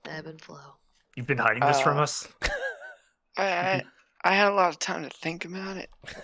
Ebb 0.08 0.26
and 0.26 0.40
flow. 0.40 0.76
You've 1.16 1.26
been 1.26 1.38
hiding 1.38 1.60
this 1.64 1.80
from 1.80 1.98
Uh, 1.98 2.02
us. 2.02 2.28
I, 3.36 3.44
I 3.44 3.82
I 4.24 4.34
had 4.34 4.48
a 4.48 4.54
lot 4.54 4.68
of 4.70 4.78
time 4.78 5.02
to 5.02 5.10
think 5.10 5.44
about 5.44 5.76
it. 5.76 5.90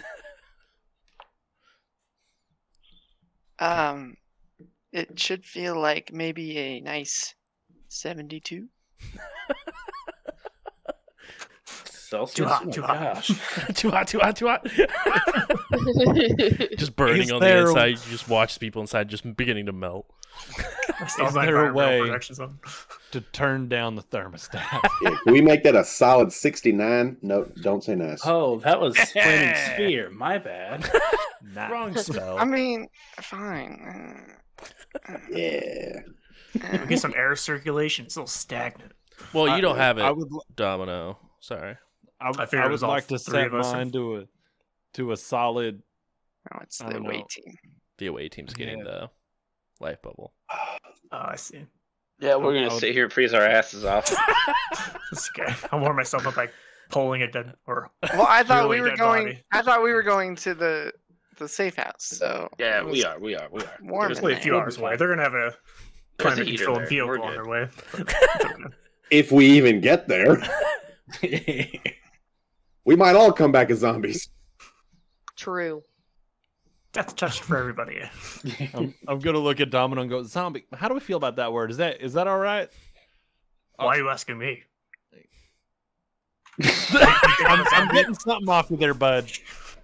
Um, 3.61 4.17
it 4.93 5.19
should 5.19 5.45
feel 5.45 5.77
like 5.81 6.13
maybe 6.13 6.57
a 6.59 6.81
nice 6.81 7.35
seventy-two. 7.89 8.69
Celsius. 12.09 12.35
Too 12.37 12.45
hot, 12.47 12.63
Oh 12.63 12.67
my 12.67 12.73
too 12.73 12.83
hot. 12.83 13.25
too 13.75 13.91
hot, 13.91 14.09
too 14.09 14.19
hot, 14.19 14.37
too 14.37 14.47
hot. 14.49 14.65
just 16.79 16.97
burning 16.97 17.23
Is 17.23 17.33
on 17.33 17.41
the 17.41 17.59
inside. 17.59 17.87
You 17.91 17.97
just 18.11 18.29
watch 18.29 18.59
people 18.59 18.81
inside 18.81 19.09
just 19.09 19.37
beginning 19.37 19.67
to 19.67 19.73
melt. 19.73 20.07
Is 21.21 21.35
there 21.35 21.69
a 21.69 21.73
way- 21.73 22.11
To 23.13 23.21
turn 23.21 23.69
down 23.69 23.97
the 23.97 24.03
thermostat. 24.03 24.63
yeah, 25.03 25.17
can 25.25 25.33
we 25.33 25.41
make 25.41 25.63
that 25.65 25.75
a 25.75 25.85
solid 25.85 26.33
69 26.33 27.17
no 27.23 27.45
don't 27.63 27.83
say 27.83 27.95
nice 27.95 28.21
Oh, 28.25 28.59
that 28.61 28.81
was 28.81 28.97
flaming 28.99 29.55
sphere. 29.75 30.11
My 30.11 30.39
bad. 30.39 30.89
Wrong 31.71 31.97
spell. 31.97 32.39
I 32.39 32.45
mean, 32.45 32.89
fine. 33.21 34.37
Uh, 35.09 35.17
yeah 35.31 36.01
We 36.81 36.87
get 36.87 37.01
some 37.01 37.15
air 37.17 37.35
circulation. 37.37 38.07
It's 38.07 38.17
a 38.17 38.21
little 38.21 38.29
stagnant. 38.29 38.93
well, 39.33 39.55
you 39.57 39.63
don't 39.63 39.77
have 39.77 39.99
it, 39.99 40.03
I 40.03 40.11
would. 40.11 40.31
li- 40.31 40.41
Domino. 40.55 41.19
Sorry. 41.41 41.77
I, 42.21 42.31
I 42.31 42.57
I 42.57 42.67
would 42.69 42.83
like 42.83 43.07
to 43.09 43.19
set 43.19 43.53
mine 43.53 43.91
to 43.93 44.17
a 44.17 44.25
to 44.95 45.13
a 45.13 45.17
solid. 45.17 45.83
No, 46.53 46.61
it's 46.63 46.79
the 46.79 46.97
away 46.97 47.19
know. 47.19 47.27
team. 47.31 47.55
The 47.99 48.07
away 48.07 48.29
team's 48.29 48.55
getting 48.55 48.79
Yeah. 48.79 48.85
the 48.85 49.11
life 49.81 50.03
bubble. 50.03 50.35
Oh, 51.11 51.25
I 51.31 51.37
see. 51.37 51.65
Yeah, 52.21 52.37
we're 52.37 52.53
gonna 52.53 52.71
sit 52.71 52.93
here 52.93 53.05
and 53.05 53.13
freeze 53.13 53.33
our 53.33 53.43
asses 53.43 53.85
off. 53.87 54.15
This 55.11 55.31
guy. 55.31 55.57
I'll 55.73 55.81
warm 55.81 55.97
myself 55.97 56.27
up 56.27 56.35
by 56.35 56.51
pulling 56.91 57.23
a 57.23 57.31
dead 57.31 57.55
or 57.67 57.91
Well, 58.13 58.27
I 58.29 58.43
thought 58.43 58.69
we 58.69 58.83
were 58.83 58.95
going. 58.95 59.25
body. 59.25 59.43
I 59.51 59.63
thought 59.63 59.83
we 59.83 59.95
were 59.95 60.03
going 60.03 60.37
to 60.37 60.53
the 60.55 60.93
the 61.39 61.49
safe 61.49 61.77
house. 61.77 62.05
So 62.05 62.51
Yeah, 62.59 62.83
we 62.83 63.05
are. 63.05 63.19
We 63.19 63.35
are. 63.37 63.49
We 63.51 63.63
are. 63.63 63.79
Warm 63.81 64.11
It's 64.11 64.21
only 64.21 64.35
a 64.35 64.37
few 64.37 64.55
hours 64.59 64.77
away. 64.77 64.97
They're 64.97 65.09
gonna 65.09 65.23
have 65.23 65.33
a 65.33 65.37
There's 65.39 65.55
a 65.55 66.23
climate 66.35 66.47
heater 66.49 66.65
controlled 66.67 66.89
vehicle 66.91 67.23
on 67.23 67.33
their 67.33 67.47
way. 67.47 67.69
If 69.11 69.33
we 69.33 69.47
even 69.53 69.81
get 69.81 70.07
there, 70.09 70.37
we 72.89 72.97
might 72.97 73.15
all 73.15 73.31
come 73.31 73.53
back 73.53 73.69
as 73.69 73.81
zombies. 73.81 74.31
True. 75.37 75.83
Death 76.95 77.15
touch 77.17 77.43
for 77.43 77.59
everybody. 77.59 78.01
I'm, 78.75 78.95
I'm 79.07 79.19
gonna 79.19 79.41
look 79.41 79.61
at 79.61 79.69
Domino 79.69 80.01
and 80.01 80.11
go, 80.11 80.23
zombie. 80.23 80.65
How 80.73 80.89
do 80.89 80.95
we 80.95 81.01
feel 81.01 81.19
about 81.19 81.37
that 81.37 81.53
word? 81.53 81.71
Is 81.71 81.77
that 81.77 82.01
is 82.01 82.15
that 82.15 82.27
all 82.27 82.39
right? 82.39 82.71
Why 83.77 83.89
are 83.89 83.97
you 83.99 84.09
asking 84.09 84.39
me? 84.39 84.63
I'm, 86.65 87.67
I'm 87.73 87.89
getting 87.95 88.15
something 88.15 88.49
off 88.49 88.71
you 88.71 88.79
there, 88.79 88.95
bud. 88.95 89.31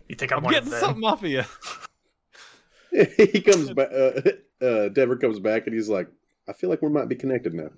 You 0.09 0.17
think 0.17 0.33
I'm, 0.33 0.39
I'm 0.47 0.51
getting 0.51 0.73
of 0.73 0.79
something 0.79 1.05
off 1.05 1.23
of 1.23 1.29
you. 1.29 1.45
he 3.19 3.43
comes 3.43 3.71
back. 3.75 3.91
Uh, 3.93 4.65
uh, 4.65 4.89
Denver 4.89 5.17
comes 5.17 5.39
back 5.41 5.67
and 5.67 5.75
he's 5.75 5.91
like, 5.91 6.09
"I 6.49 6.55
feel 6.55 6.71
like 6.71 6.81
we 6.81 6.89
might 6.89 7.09
be 7.09 7.17
connected 7.17 7.53
now." 7.53 7.69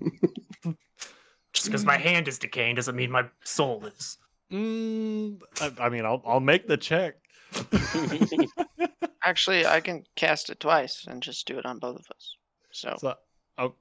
Just 1.51 1.65
because 1.65 1.83
my 1.83 1.97
hand 1.97 2.29
is 2.29 2.39
decaying 2.39 2.75
doesn't 2.75 2.95
mean 2.95 3.11
my 3.11 3.25
soul 3.43 3.85
is. 3.85 4.17
Mm, 4.51 5.41
I, 5.61 5.71
I 5.79 5.89
mean, 5.89 6.05
I'll 6.05 6.21
I'll 6.25 6.39
make 6.39 6.67
the 6.67 6.77
check. 6.77 7.15
Actually, 9.23 9.65
I 9.65 9.81
can 9.81 10.03
cast 10.15 10.49
it 10.49 10.59
twice 10.59 11.05
and 11.07 11.21
just 11.21 11.45
do 11.47 11.57
it 11.59 11.65
on 11.65 11.79
both 11.79 11.97
of 11.97 12.05
us. 12.15 12.35
So, 12.71 12.95
So 12.99 13.15
I'm 13.57 13.73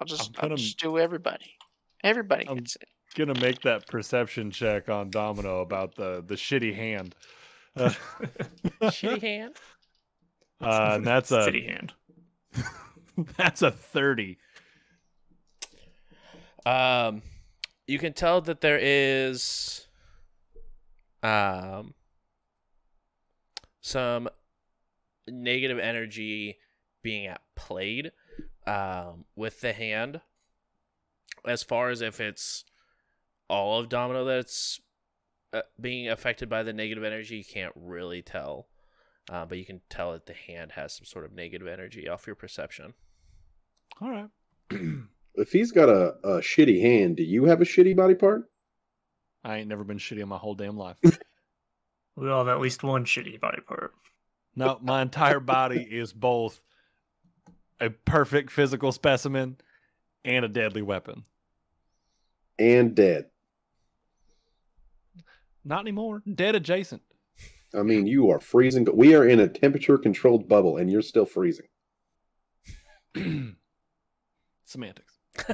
I'll 0.00 0.06
just 0.06 0.32
I'm 0.40 0.50
I'll 0.50 0.56
just 0.56 0.78
do 0.78 0.98
everybody. 0.98 1.52
Everybody 2.02 2.46
I'm- 2.48 2.56
gets 2.58 2.76
it. 2.76 2.88
gonna 3.14 3.38
make 3.40 3.60
that 3.62 3.86
perception 3.86 4.50
check 4.50 4.88
on 4.88 5.10
Domino 5.10 5.60
about 5.60 5.94
the 5.94 6.24
the 6.26 6.34
shitty 6.34 6.74
hand. 6.74 7.14
Uh, 7.76 7.90
Shitty 8.82 9.20
hand. 9.22 9.56
uh, 10.60 10.92
and 10.96 11.06
that's 11.06 11.30
a 11.30 11.38
shitty 11.46 11.68
hand. 11.68 11.92
that's 13.36 13.62
a 13.62 13.70
thirty. 13.70 14.38
Um, 16.66 17.22
you 17.86 17.98
can 17.98 18.12
tell 18.12 18.40
that 18.42 18.60
there 18.60 18.78
is 18.80 19.86
um 21.22 21.94
some 23.80 24.28
negative 25.28 25.78
energy 25.78 26.58
being 27.02 27.26
at 27.26 27.40
played 27.56 28.12
um 28.66 29.24
with 29.36 29.60
the 29.60 29.72
hand. 29.72 30.20
As 31.44 31.62
far 31.62 31.90
as 31.90 32.02
if 32.02 32.20
it's 32.20 32.64
all 33.48 33.80
of 33.80 33.88
Domino 33.88 34.24
that's 34.24 34.80
uh, 35.52 35.62
being 35.80 36.08
affected 36.08 36.48
by 36.48 36.62
the 36.62 36.72
negative 36.72 37.04
energy, 37.04 37.36
you 37.36 37.44
can't 37.44 37.72
really 37.76 38.22
tell. 38.22 38.68
Uh, 39.30 39.44
but 39.44 39.58
you 39.58 39.64
can 39.64 39.80
tell 39.88 40.12
that 40.12 40.26
the 40.26 40.32
hand 40.32 40.72
has 40.72 40.96
some 40.96 41.04
sort 41.04 41.24
of 41.24 41.32
negative 41.32 41.68
energy 41.68 42.08
off 42.08 42.26
your 42.26 42.36
perception. 42.36 42.94
All 44.00 44.10
right. 44.10 44.28
if 45.34 45.52
he's 45.52 45.70
got 45.70 45.88
a, 45.88 46.14
a 46.24 46.40
shitty 46.40 46.80
hand, 46.80 47.16
do 47.16 47.22
you 47.22 47.44
have 47.44 47.60
a 47.60 47.64
shitty 47.64 47.94
body 47.94 48.14
part? 48.14 48.50
I 49.44 49.58
ain't 49.58 49.68
never 49.68 49.84
been 49.84 49.98
shitty 49.98 50.20
in 50.20 50.28
my 50.28 50.38
whole 50.38 50.54
damn 50.54 50.76
life. 50.76 50.96
We 52.16 52.28
all 52.28 52.44
have 52.44 52.54
at 52.54 52.60
least 52.60 52.82
one 52.82 53.04
shitty 53.04 53.40
body 53.40 53.62
part. 53.66 53.94
No, 54.54 54.78
my 54.82 55.00
entire 55.00 55.40
body 55.40 55.80
is 55.80 56.12
both 56.12 56.60
a 57.80 57.88
perfect 57.88 58.50
physical 58.50 58.92
specimen 58.92 59.56
and 60.24 60.44
a 60.44 60.48
deadly 60.48 60.82
weapon. 60.82 61.24
And 62.58 62.94
dead. 62.94 63.26
Not 65.64 65.80
anymore. 65.80 66.22
Dead 66.34 66.54
adjacent. 66.54 67.00
I 67.74 67.82
mean, 67.82 68.06
you 68.06 68.30
are 68.30 68.40
freezing. 68.40 68.86
We 68.92 69.14
are 69.14 69.26
in 69.26 69.40
a 69.40 69.48
temperature 69.48 69.96
controlled 69.96 70.48
bubble, 70.48 70.76
and 70.76 70.90
you're 70.90 71.00
still 71.00 71.24
freezing. 71.24 71.68
Semantics. 74.66 75.18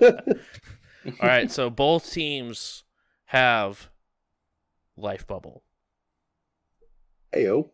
All 1.20 1.28
right, 1.28 1.50
so 1.50 1.70
both 1.70 2.10
teams 2.12 2.84
have 3.26 3.90
life 4.96 5.26
bubble. 5.26 5.62
Heyo. 7.34 7.70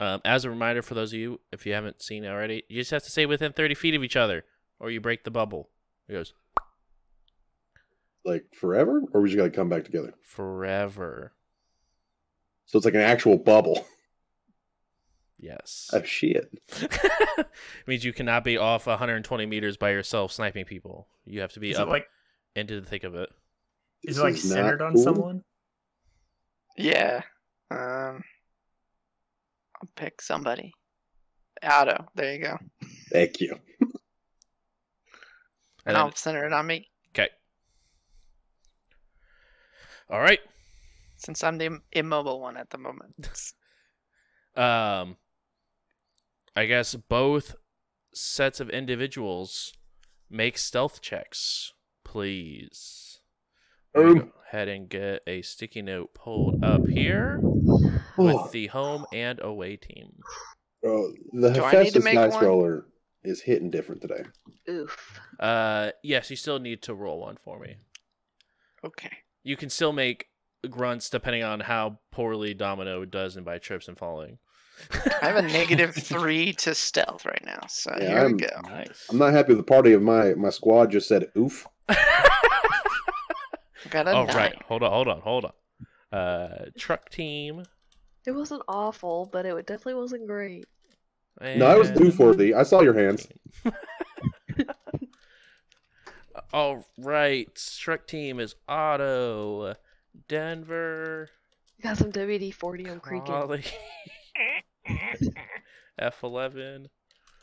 Um, 0.00 0.20
as 0.24 0.44
a 0.44 0.50
reminder 0.50 0.82
for 0.82 0.94
those 0.94 1.12
of 1.12 1.18
you, 1.18 1.40
if 1.52 1.66
you 1.66 1.72
haven't 1.72 2.02
seen 2.02 2.24
already, 2.24 2.62
you 2.68 2.80
just 2.80 2.92
have 2.92 3.02
to 3.02 3.10
stay 3.10 3.26
within 3.26 3.52
30 3.52 3.74
feet 3.74 3.94
of 3.94 4.04
each 4.04 4.16
other, 4.16 4.44
or 4.78 4.90
you 4.90 5.00
break 5.00 5.24
the 5.24 5.30
bubble. 5.30 5.70
It 6.08 6.12
goes 6.12 6.32
Like 8.24 8.44
forever, 8.54 9.02
or 9.12 9.20
we 9.20 9.28
just 9.28 9.36
got 9.38 9.44
to 9.44 9.50
come 9.50 9.68
back 9.68 9.84
together? 9.84 10.14
forever. 10.22 11.32
So 12.66 12.76
it's 12.76 12.84
like 12.84 12.94
an 12.94 13.00
actual 13.00 13.38
bubble. 13.38 13.86
Yes. 15.38 15.88
Oh 15.92 16.02
shit! 16.02 16.50
It 16.80 17.46
means 17.86 18.04
you 18.04 18.12
cannot 18.12 18.42
be 18.42 18.56
off 18.56 18.86
120 18.86 19.46
meters 19.46 19.76
by 19.76 19.90
yourself 19.90 20.32
sniping 20.32 20.64
people. 20.64 21.06
You 21.24 21.40
have 21.42 21.52
to 21.52 21.60
be 21.60 21.70
Is 21.70 21.78
up 21.78 21.88
like 21.88 22.06
into 22.56 22.80
the 22.80 22.86
thick 22.86 23.04
of 23.04 23.14
it. 23.14 23.28
is 24.02 24.18
it 24.18 24.22
like 24.22 24.34
is 24.34 24.48
centered 24.50 24.82
on 24.82 24.94
cool. 24.94 25.02
someone? 25.02 25.44
Yeah. 26.76 27.22
Um. 27.70 28.24
I'll 29.80 29.88
pick 29.94 30.20
somebody. 30.20 30.72
Otto. 31.62 32.06
There 32.16 32.34
you 32.34 32.42
go. 32.42 32.58
Thank 33.12 33.40
you. 33.40 33.56
And, 33.80 33.90
And 35.86 35.96
I'll 35.96 36.12
center 36.14 36.44
it 36.46 36.52
on 36.52 36.66
me 36.66 36.88
okay. 37.14 37.28
All 40.10 40.20
right. 40.20 40.40
since 41.16 41.42
I'm 41.44 41.58
the 41.58 41.80
immobile 41.92 42.40
one 42.40 42.56
at 42.56 42.70
the 42.70 42.78
moment. 42.78 43.14
Um, 44.56 45.16
I 46.58 46.66
guess 46.66 46.96
both 46.96 47.54
sets 48.12 48.58
of 48.58 48.68
individuals 48.68 49.72
make 50.28 50.58
stealth 50.58 51.00
checks, 51.00 51.72
please. 52.04 53.20
Let 53.94 54.06
Um. 54.06 54.18
go 54.18 54.32
ahead 54.48 54.66
and 54.66 54.88
get 54.88 55.22
a 55.26 55.42
sticky 55.42 55.82
note 55.82 56.14
pulled 56.14 56.64
up 56.64 56.84
here 56.88 57.40
Oh, 57.44 57.92
with 58.16 58.50
the 58.50 58.66
home 58.68 59.06
and 59.12 59.38
away 59.40 59.76
team. 59.76 60.18
bro, 60.82 61.12
the 61.32 61.50
Do 61.50 61.62
I 61.62 61.70
need 61.84 61.92
to 61.92 62.00
Hephaestus 62.00 62.04
make 62.04 62.14
dice 62.14 62.32
one? 62.32 62.44
roller 62.44 62.86
is 63.22 63.40
hitting 63.42 63.70
different 63.70 64.02
today. 64.02 64.24
Oof. 64.68 65.20
Uh, 65.38 65.92
yes, 66.02 66.28
you 66.28 66.34
still 66.36 66.58
need 66.58 66.82
to 66.82 66.94
roll 66.94 67.20
one 67.20 67.36
for 67.36 67.60
me. 67.60 67.76
Okay. 68.84 69.12
You 69.44 69.56
can 69.56 69.70
still 69.70 69.92
make 69.92 70.26
grunts 70.68 71.08
depending 71.08 71.44
on 71.44 71.60
how 71.60 72.00
poorly 72.10 72.52
Domino 72.52 73.04
does 73.04 73.36
in 73.36 73.44
by 73.44 73.58
trips 73.58 73.86
and 73.86 73.96
falling. 73.96 74.38
I 75.22 75.26
have 75.26 75.36
a 75.36 75.42
negative 75.42 75.94
three 75.96 76.52
to 76.54 76.74
stealth 76.74 77.24
right 77.26 77.42
now, 77.44 77.60
so 77.68 77.92
Yeah, 78.00 78.08
here 78.08 78.18
I'm- 78.18 78.32
we 78.36 78.38
go. 78.42 78.60
Nice. 78.64 79.06
I'm 79.10 79.18
not 79.18 79.32
happy 79.32 79.48
with 79.48 79.58
the 79.58 79.62
party 79.70 79.92
of 79.92 80.02
my 80.02 80.34
my 80.34 80.50
squad 80.50 80.90
just 80.90 81.08
said 81.08 81.26
oof. 81.36 81.66
I 81.88 81.96
got 83.90 84.06
a 84.08 84.12
oh 84.12 84.24
nine. 84.24 84.36
right, 84.36 84.62
hold 84.66 84.82
on, 84.82 84.90
hold 84.90 85.08
on, 85.08 85.20
hold 85.20 85.44
on. 85.46 85.52
Uh, 86.18 86.66
truck 86.78 87.08
team. 87.10 87.64
It 88.26 88.32
wasn't 88.32 88.62
awful, 88.68 89.28
but 89.32 89.46
it 89.46 89.54
definitely 89.66 89.94
wasn't 89.94 90.26
great. 90.26 90.66
No, 91.40 91.66
I 91.66 91.76
was 91.76 91.88
and- 91.90 92.00
oof 92.02 92.18
worthy. 92.18 92.52
I 92.54 92.62
saw 92.62 92.80
your 92.82 92.94
hands. 92.94 93.28
All 96.52 96.84
right, 96.96 97.48
truck 97.78 98.06
team 98.06 98.40
is 98.40 98.54
Otto, 98.68 99.74
Denver, 100.28 101.28
Got 101.82 101.96
some 101.98 102.10
WD 102.10 102.54
40 102.54 102.90
on 102.90 103.00
creaking. 103.00 103.34
Holly, 104.88 105.34
F11. 106.00 106.86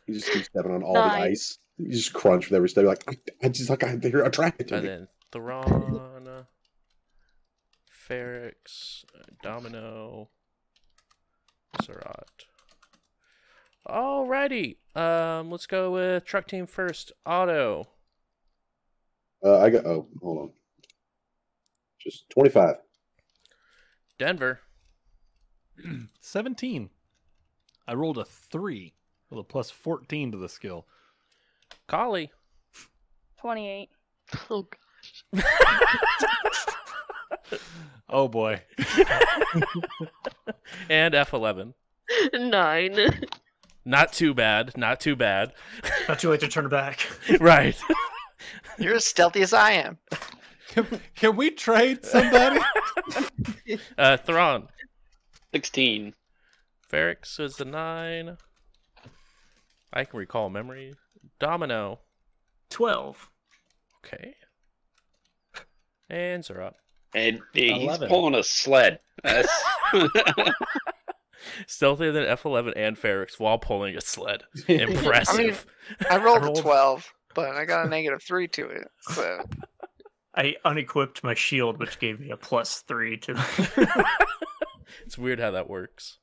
You 0.08 0.14
just 0.14 0.32
keep 0.32 0.44
stepping 0.46 0.72
on 0.74 0.84
all 0.84 0.94
Nine. 0.94 1.10
the 1.22 1.26
ice. 1.28 1.58
You 1.78 1.92
just 1.92 2.14
crunch 2.14 2.50
with 2.50 2.56
every 2.56 2.70
step. 2.70 2.84
You're 2.84 2.92
like, 2.92 3.04
I, 3.10 3.18
I 3.46 3.50
just 3.50 3.70
like 3.70 3.84
I, 3.84 3.96
they're 3.96 4.24
attracted 4.24 4.68
to 4.70 4.76
And 4.76 4.84
me. 4.84 4.90
then 4.90 5.08
Thrawn, 5.32 6.46
Ferrix, 8.08 9.04
Domino, 9.44 10.30
Zerat. 11.82 12.46
Alrighty. 13.88 14.78
Um, 14.96 15.52
let's 15.52 15.66
go 15.68 15.92
with 15.92 16.26
truck 16.26 16.48
team 16.48 16.66
first. 16.68 17.12
Otto. 17.26 17.90
Uh, 19.44 19.60
I 19.60 19.70
got. 19.70 19.86
Oh, 19.86 20.08
hold 20.22 20.38
on. 20.40 20.52
Just 22.00 22.30
25. 22.30 22.76
Denver. 24.18 24.60
17. 26.22 26.90
I 27.88 27.94
rolled 27.94 28.18
a 28.18 28.26
3 28.26 28.94
with 29.30 29.40
a 29.40 29.44
plus 29.44 29.70
14 29.72 30.32
to 30.32 30.38
the 30.38 30.50
skill. 30.50 30.86
Collie. 31.88 32.32
28. 33.40 33.90
Oh, 34.50 34.68
Oh 38.10 38.28
boy. 38.28 38.62
and 40.90 41.14
F11. 41.14 41.74
Nine. 42.34 43.28
Not 43.84 44.14
too 44.14 44.34
bad. 44.34 44.78
Not 44.78 45.00
too 45.00 45.16
bad. 45.16 45.54
Not 46.08 46.20
too 46.20 46.30
late 46.30 46.40
to 46.42 46.48
turn 46.48 46.70
back. 46.70 47.08
right. 47.40 47.78
You're 48.78 48.96
as 48.96 49.06
stealthy 49.06 49.42
as 49.42 49.54
I 49.54 49.72
am. 49.72 49.98
Can, 50.70 51.02
can 51.16 51.36
we 51.36 51.52
trade 51.52 52.06
somebody? 52.06 52.60
Uh, 53.98 54.18
Thrawn. 54.18 54.68
16. 55.54 56.14
Ferrix 56.96 57.40
is 57.42 57.58
the 57.58 57.66
nine. 57.66 58.38
I 59.92 60.06
can 60.06 60.18
recall 60.18 60.50
memory. 60.50 60.94
Domino. 61.40 62.00
12. 62.70 63.30
Okay. 64.00 64.36
And 66.10 66.44
Zerat. 66.44 66.74
And 67.14 67.42
he's 67.54 67.84
11. 67.84 68.08
pulling 68.08 68.36
a 68.36 68.44
sled. 68.44 69.00
That's 69.24 69.50
Stealthier 71.68 72.14
than 72.14 72.24
F11 72.24 72.74
and 72.78 72.98
Ferrix 72.98 73.40
while 73.40 73.58
pulling 73.58 73.98
a 73.98 74.02
sled. 74.02 74.44
Impressive. 74.68 75.66
I 76.10 76.18
rolled 76.18 76.44
a 76.44 76.46
rolled- 76.46 76.62
12, 76.62 77.14
but 77.34 77.50
I 77.50 77.66
got 77.66 77.86
a 77.86 77.90
negative 77.90 78.24
3 78.24 78.48
to 78.50 78.70
it. 78.70 78.88
So 79.02 79.44
I 80.36 80.56
unequipped 80.64 81.26
my 81.26 81.34
shield, 81.34 81.78
which 81.78 82.00
gave 82.00 82.22
me 82.22 82.30
a 82.32 82.38
plus 82.38 82.82
three 82.88 83.18
to. 83.18 83.42
it's 85.06 85.18
weird 85.18 85.40
how 85.40 85.52
that 85.52 85.70
works. 85.70 86.20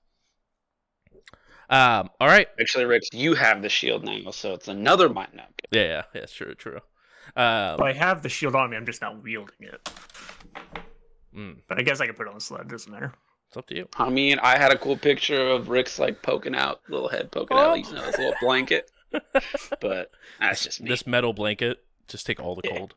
Um. 1.73 2.11
All 2.20 2.29
right. 2.29 2.47
actually, 2.61 2.85
Rich, 2.85 3.09
you 3.12 3.35
have 3.35 3.62
the 3.62 3.68
shield 3.68 4.05
now, 4.05 4.31
so 4.31 4.53
it's 4.55 4.68
another 4.68 5.09
mind 5.09 5.31
now. 5.35 5.47
Yeah. 5.70 5.83
Yeah. 5.83 6.03
Yeah. 6.14 6.27
True. 6.27 6.55
True. 6.55 6.81
Um. 7.35 7.79
well, 7.79 7.85
I 7.85 7.93
have 7.95 8.23
the 8.23 8.29
shield 8.29 8.55
on 8.55 8.70
me. 8.70 8.77
I'm 8.77 8.85
just 8.87 9.01
not 9.01 9.23
wielding 9.23 9.57
it. 9.61 9.91
mm, 11.35 11.57
But 11.68 11.79
I 11.79 11.83
guess 11.83 12.01
I 12.01 12.07
could 12.07 12.16
put 12.16 12.27
it 12.27 12.31
on 12.31 12.35
the 12.35 12.41
sled. 12.41 12.68
Doesn't 12.68 12.93
matter. 12.93 13.12
it's 13.49 13.57
up 13.57 13.66
to 13.68 13.75
you. 13.77 13.89
I 13.97 14.11
mean, 14.11 14.39
I 14.41 14.59
had 14.59 14.70
a 14.70 14.77
cool 14.79 14.97
picture 14.99 15.49
of 15.49 15.68
Rick's 15.70 15.99
like 15.99 16.20
poking 16.23 16.55
out, 16.55 16.83
little 16.89 17.09
head 17.09 17.33
poking 17.33 17.57
out, 17.57 17.79
using 17.79 17.97
his 17.97 18.18
little 18.18 18.35
blanket. 18.41 18.91
But 19.81 20.11
that's 20.41 20.64
just 20.64 20.81
me. 20.81 20.89
This 20.89 21.07
metal 21.07 21.33
blanket 21.33 21.79
just 22.09 22.25
take 22.27 22.39
all 22.41 22.55
the 22.55 22.62
Yeah. 22.64 22.77
cold. 22.79 22.95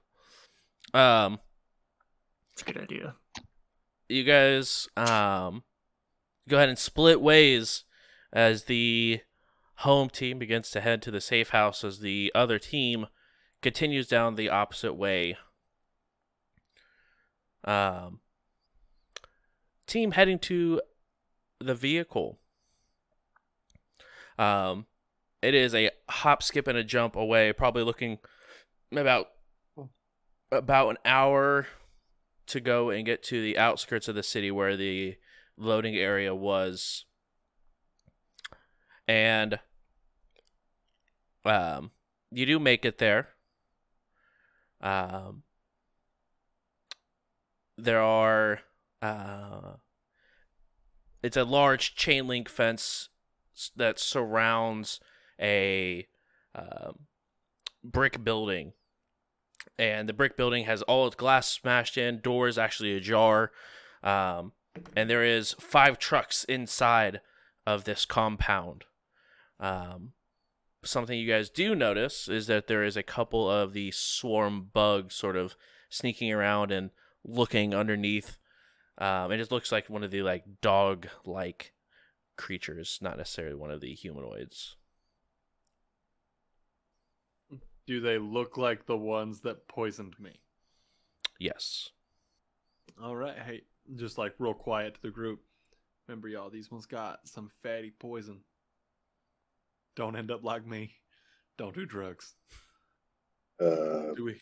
Um. 0.94 1.40
It's 2.54 2.62
a 2.62 2.66
good 2.66 2.78
idea. 2.78 3.16
you 4.10 4.24
guys 4.26 4.88
um 4.98 5.64
go 6.50 6.58
ahead 6.58 6.70
and 6.70 6.78
split 6.78 7.20
ways 7.22 7.85
as 8.36 8.66
the 8.66 9.22
home 9.78 10.10
team 10.10 10.38
begins 10.38 10.70
to 10.70 10.82
head 10.82 11.02
to 11.02 11.10
the 11.10 11.22
safe 11.22 11.50
house 11.50 11.84
as 11.84 12.00
the 12.00 12.32
other 12.36 12.60
team 12.60 13.08
continues 13.62 14.08
down 14.08 14.36
the 14.36 14.50
opposite 14.50 14.94
way. 14.94 15.38
Um 17.64 18.20
team 19.88 20.12
heading 20.12 20.38
to 20.40 20.82
the 21.60 21.74
vehicle. 21.74 22.40
Um 24.38 24.86
it 25.42 25.56
is 25.56 25.74
a 25.74 25.92
hop 26.10 26.44
skip 26.44 26.68
and 26.68 26.78
a 26.78 26.84
jump 26.84 27.16
away, 27.16 27.54
probably 27.54 27.84
looking 27.84 28.20
about 28.92 29.28
about 30.52 30.90
an 30.90 30.98
hour 31.06 31.68
to 32.48 32.60
go 32.60 32.90
and 32.90 33.06
get 33.06 33.24
to 33.24 33.42
the 33.42 33.58
outskirts 33.58 34.08
of 34.08 34.16
the 34.16 34.24
city 34.24 34.52
where 34.52 34.76
the 34.76 35.16
loading 35.58 35.96
area 35.96 36.36
was. 36.36 37.06
And 39.08 39.60
um 41.44 41.92
you 42.32 42.46
do 42.46 42.60
make 42.60 42.86
it 42.86 42.98
there. 42.98 43.30
Um 44.82 45.44
there 47.78 48.02
are 48.02 48.62
uh 49.02 49.74
it's 51.22 51.38
a 51.38 51.44
large 51.44 51.96
chain 51.96 52.28
link 52.28 52.50
fence 52.50 53.10
that 53.76 54.00
surrounds 54.00 55.00
a 55.40 56.08
um, 56.54 57.00
brick 57.84 58.24
building 58.24 58.74
and 59.78 60.08
the 60.08 60.14
brick 60.14 60.38
building 60.38 60.66
has 60.66 60.82
all 60.84 61.08
its 61.08 61.16
glass 61.16 61.50
smashed 61.50 61.98
in, 61.98 62.20
doors 62.20 62.58
actually 62.58 62.96
ajar, 62.96 63.52
um, 64.04 64.54
and 64.96 65.10
there 65.10 65.24
is 65.24 65.54
five 65.60 65.98
trucks 66.00 66.44
inside 66.46 67.22
of 67.66 67.84
this 67.84 68.06
compound. 68.06 68.86
Um, 69.60 70.14
something 70.84 71.18
you 71.18 71.30
guys 71.30 71.50
do 71.50 71.76
notice 71.76 72.28
is 72.28 72.48
that 72.48 72.68
there 72.68 72.84
is 72.84 72.98
a 72.98 73.04
couple 73.04 73.50
of 73.50 73.74
the 73.74 73.92
swarm 73.92 74.70
bugs 74.74 75.16
sort 75.16 75.36
of 75.36 75.56
sneaking 75.90 76.32
around 76.32 76.72
and 76.72 76.92
looking 77.24 77.74
underneath. 77.74 78.38
Um, 78.98 79.32
it 79.32 79.38
just 79.38 79.52
looks 79.52 79.72
like 79.72 79.90
one 79.90 80.04
of 80.04 80.12
the 80.12 80.22
like 80.22 80.44
dog-like 80.62 81.74
creatures, 82.38 83.00
not 83.02 83.18
necessarily 83.18 83.56
one 83.56 83.72
of 83.72 83.82
the 83.82 83.94
humanoids. 83.94 84.76
Do 87.88 88.02
they 88.02 88.18
look 88.18 88.58
like 88.58 88.86
the 88.86 88.98
ones 88.98 89.42
that 89.42 89.68
poisoned 89.68 90.16
me? 90.20 90.40
Yes. 91.40 91.92
All 93.02 93.16
right, 93.16 93.38
hey, 93.38 93.62
just 93.96 94.18
like 94.18 94.34
real 94.40 94.54
quiet 94.54 94.96
to 94.96 95.02
the 95.02 95.12
group. 95.12 95.42
Remember, 96.08 96.28
y'all, 96.28 96.50
these 96.50 96.72
ones 96.72 96.86
got 96.86 97.28
some 97.28 97.50
fatty 97.62 97.92
poison. 97.92 98.40
Don't 99.96 100.16
end 100.16 100.32
up 100.32 100.44
like 100.44 100.66
me. 100.66 100.92
Don't 101.58 101.74
do 101.76 101.86
drugs. 101.86 102.34
Uh, 103.62 104.14
Do 104.16 104.26
we? 104.26 104.42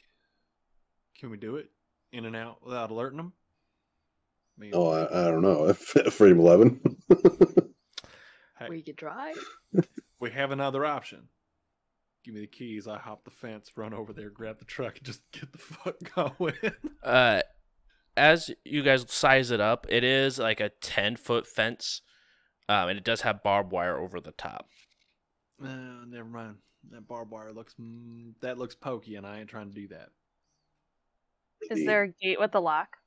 Can 1.19 1.29
we 1.29 1.37
do 1.37 1.57
it 1.57 1.69
in 2.11 2.25
and 2.25 2.35
out 2.35 2.65
without 2.65 2.89
alerting 2.91 3.17
them? 3.17 3.33
I 4.57 4.61
mean, 4.61 4.71
oh, 4.73 4.89
I, 4.91 5.05
I 5.05 5.31
don't 5.31 5.41
know. 5.41 5.71
Freedom 5.73 6.39
Eleven. 6.39 6.79
hey, 8.59 8.67
We 8.69 8.81
could 8.81 8.97
try. 8.97 9.33
we 10.19 10.31
have 10.31 10.51
another 10.51 10.85
option. 10.85 11.27
Give 12.23 12.33
me 12.35 12.41
the 12.41 12.47
keys. 12.47 12.87
I 12.87 12.97
hop 12.97 13.25
the 13.25 13.31
fence, 13.31 13.71
run 13.75 13.93
over 13.93 14.13
there, 14.13 14.29
grab 14.29 14.59
the 14.59 14.65
truck, 14.65 14.97
and 14.97 15.05
just 15.05 15.21
get 15.31 15.51
the 15.51 15.57
fuck 15.57 15.95
going. 16.15 16.53
uh 17.03 17.41
as 18.15 18.51
you 18.63 18.83
guys 18.83 19.03
size 19.09 19.49
it 19.49 19.59
up 19.59 19.87
it 19.89 20.03
is 20.03 20.37
like 20.37 20.59
a 20.59 20.69
10 20.81 21.15
foot 21.15 21.47
fence 21.47 22.03
um 22.69 22.87
and 22.89 22.99
it 22.99 23.03
does 23.03 23.21
have 23.21 23.41
barbed 23.41 23.71
wire 23.71 23.97
over 23.97 24.21
the 24.21 24.31
top 24.33 24.67
uh, 25.63 26.05
never 26.07 26.27
mind. 26.27 26.55
That 26.91 27.07
barbed 27.07 27.31
wire 27.31 27.53
looks 27.53 27.75
mm, 27.79 28.33
that 28.41 28.57
looks 28.57 28.75
pokey, 28.75 29.15
and 29.15 29.25
I 29.25 29.39
ain't 29.39 29.49
trying 29.49 29.69
to 29.69 29.75
do 29.75 29.87
that. 29.89 30.09
Is 31.71 31.85
there 31.85 32.03
a 32.03 32.07
gate 32.09 32.39
with 32.39 32.53
a 32.55 32.59
lock? 32.59 32.97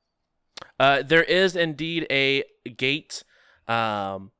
uh 0.79 1.01
there 1.03 1.23
is 1.23 1.55
indeed 1.55 2.05
a 2.09 2.43
gate 2.77 3.23
um 3.67 4.31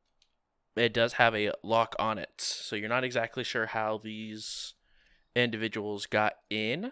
it 0.76 0.94
does 0.94 1.14
have 1.14 1.36
a 1.36 1.52
lock 1.64 1.96
on 2.00 2.18
it 2.18 2.34
so 2.38 2.76
you're 2.76 2.90
not 2.90 3.04
exactly 3.04 3.44
sure 3.44 3.68
how 3.68 4.00
these 4.04 4.74
individuals 5.36 6.06
got 6.06 6.34
in 6.50 6.92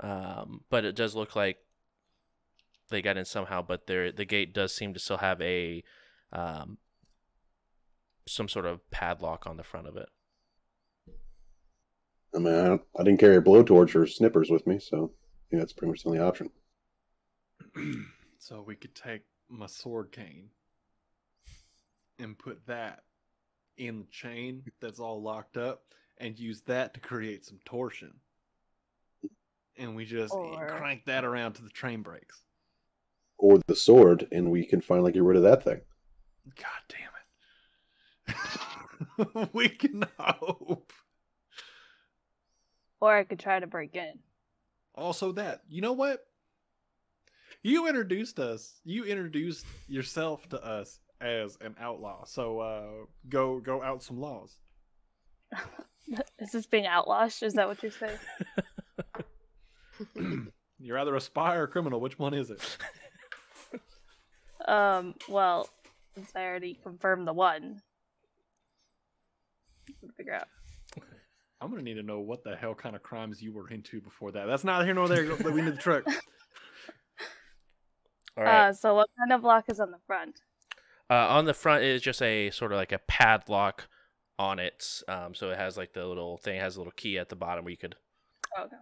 um 0.00 0.62
but 0.70 0.84
it 0.84 0.94
does 0.94 1.14
look 1.14 1.34
like 1.34 1.58
they 2.90 3.02
got 3.02 3.16
in 3.16 3.24
somehow 3.24 3.62
but 3.62 3.86
there 3.86 4.12
the 4.12 4.24
gate 4.24 4.52
does 4.52 4.74
seem 4.74 4.94
to 4.94 5.00
still 5.00 5.18
have 5.18 5.40
a 5.40 5.82
um 6.32 6.78
some 8.28 8.48
sort 8.48 8.66
of 8.66 8.88
padlock 8.90 9.46
on 9.46 9.56
the 9.56 9.62
front 9.62 9.86
of 9.86 9.96
it 9.96 10.08
I 12.36 12.38
mean, 12.38 12.54
I, 12.54 12.66
don't- 12.68 12.82
I 12.98 13.02
didn't 13.02 13.20
carry 13.20 13.36
a 13.36 13.40
blowtorch 13.42 13.94
or 13.94 14.06
snippers 14.06 14.50
with 14.50 14.66
me, 14.66 14.78
so 14.78 15.12
yeah, 15.50 15.58
that's 15.60 15.72
pretty 15.72 15.90
much 15.90 16.02
the 16.02 16.10
only 16.10 16.20
option. 16.20 16.50
so 18.38 18.62
we 18.62 18.74
could 18.76 18.94
take 18.94 19.22
my 19.48 19.66
sword 19.66 20.12
cane 20.12 20.50
and 22.18 22.38
put 22.38 22.66
that 22.66 23.02
in 23.78 24.00
the 24.00 24.06
chain 24.06 24.62
that's 24.80 25.00
all 25.00 25.22
locked 25.22 25.56
up 25.56 25.82
and 26.18 26.38
use 26.38 26.62
that 26.62 26.94
to 26.94 27.00
create 27.00 27.44
some 27.44 27.58
torsion. 27.64 28.12
And 29.78 29.94
we 29.94 30.04
just 30.06 30.32
Or- 30.34 30.66
crank 30.68 31.04
that 31.06 31.24
around 31.24 31.54
to 31.54 31.62
the 31.62 31.68
train 31.70 32.02
brakes. 32.02 32.42
Or 33.38 33.58
the 33.66 33.76
sword, 33.76 34.26
and 34.32 34.50
we 34.50 34.64
can 34.64 34.80
finally 34.80 35.12
get 35.12 35.22
rid 35.22 35.36
of 35.36 35.42
that 35.42 35.62
thing. 35.62 35.80
God 36.56 36.82
damn 36.88 38.34
it. 39.38 39.48
we 39.52 39.68
can 39.68 40.04
hope. 40.18 40.90
Or 43.00 43.14
I 43.14 43.24
could 43.24 43.38
try 43.38 43.60
to 43.60 43.66
break 43.66 43.94
in. 43.94 44.18
Also, 44.94 45.32
that, 45.32 45.60
you 45.68 45.82
know 45.82 45.92
what? 45.92 46.26
You 47.62 47.88
introduced 47.88 48.38
us. 48.38 48.80
You 48.84 49.04
introduced 49.04 49.66
yourself 49.88 50.48
to 50.50 50.64
us 50.64 51.00
as 51.20 51.58
an 51.60 51.74
outlaw. 51.80 52.24
So 52.24 52.60
uh 52.60 53.06
go 53.28 53.60
go 53.60 53.82
out 53.82 54.02
some 54.02 54.20
laws. 54.20 54.58
Is 56.38 56.52
this 56.52 56.66
being 56.66 56.84
outlawish? 56.84 57.42
Is 57.42 57.54
that 57.54 57.66
what 57.66 57.82
you're 57.82 57.92
saying? 57.92 58.18
You're 60.78 60.98
either 60.98 61.16
a 61.16 61.20
spy 61.20 61.56
or 61.56 61.64
a 61.64 61.68
criminal. 61.68 62.00
Which 62.00 62.18
one 62.18 62.34
is 62.34 62.50
it? 62.50 62.60
Um, 64.66 65.14
well, 65.28 65.68
since 66.16 66.32
I 66.34 66.40
already 66.40 66.74
confirmed 66.82 67.28
the 67.28 67.32
one, 67.32 67.82
figure 70.16 70.34
out. 70.34 70.48
I'm 71.60 71.70
gonna 71.70 71.82
need 71.82 71.94
to 71.94 72.02
know 72.02 72.20
what 72.20 72.44
the 72.44 72.54
hell 72.54 72.74
kind 72.74 72.94
of 72.94 73.02
crimes 73.02 73.42
you 73.42 73.52
were 73.52 73.68
into 73.70 74.00
before 74.00 74.32
that. 74.32 74.46
That's 74.46 74.64
not 74.64 74.84
here 74.84 74.94
nor 74.94 75.08
there. 75.08 75.34
We 75.36 75.62
need 75.62 75.74
the 75.74 75.78
truck. 75.78 76.04
all 78.36 78.44
right 78.44 78.68
Uh, 78.68 78.72
so 78.72 78.94
what 78.94 79.08
kind 79.18 79.32
of 79.32 79.42
lock 79.44 79.64
is 79.68 79.80
on 79.80 79.90
the 79.90 79.98
front? 80.06 80.40
Uh, 81.08 81.14
on 81.14 81.44
the 81.44 81.54
front 81.54 81.82
is 81.84 82.02
just 82.02 82.20
a 82.20 82.50
sort 82.50 82.72
of 82.72 82.76
like 82.78 82.92
a 82.92 82.98
padlock 82.98 83.88
on 84.38 84.58
it. 84.58 85.02
Um, 85.08 85.34
so 85.34 85.50
it 85.50 85.56
has 85.58 85.76
like 85.76 85.92
the 85.94 86.04
little 86.04 86.36
thing 86.36 86.56
it 86.56 86.60
has 86.60 86.76
a 86.76 86.80
little 86.80 86.92
key 86.96 87.18
at 87.18 87.28
the 87.30 87.36
bottom 87.36 87.64
where 87.64 87.70
you 87.70 87.76
could 87.78 87.96
Okay. 88.58 88.76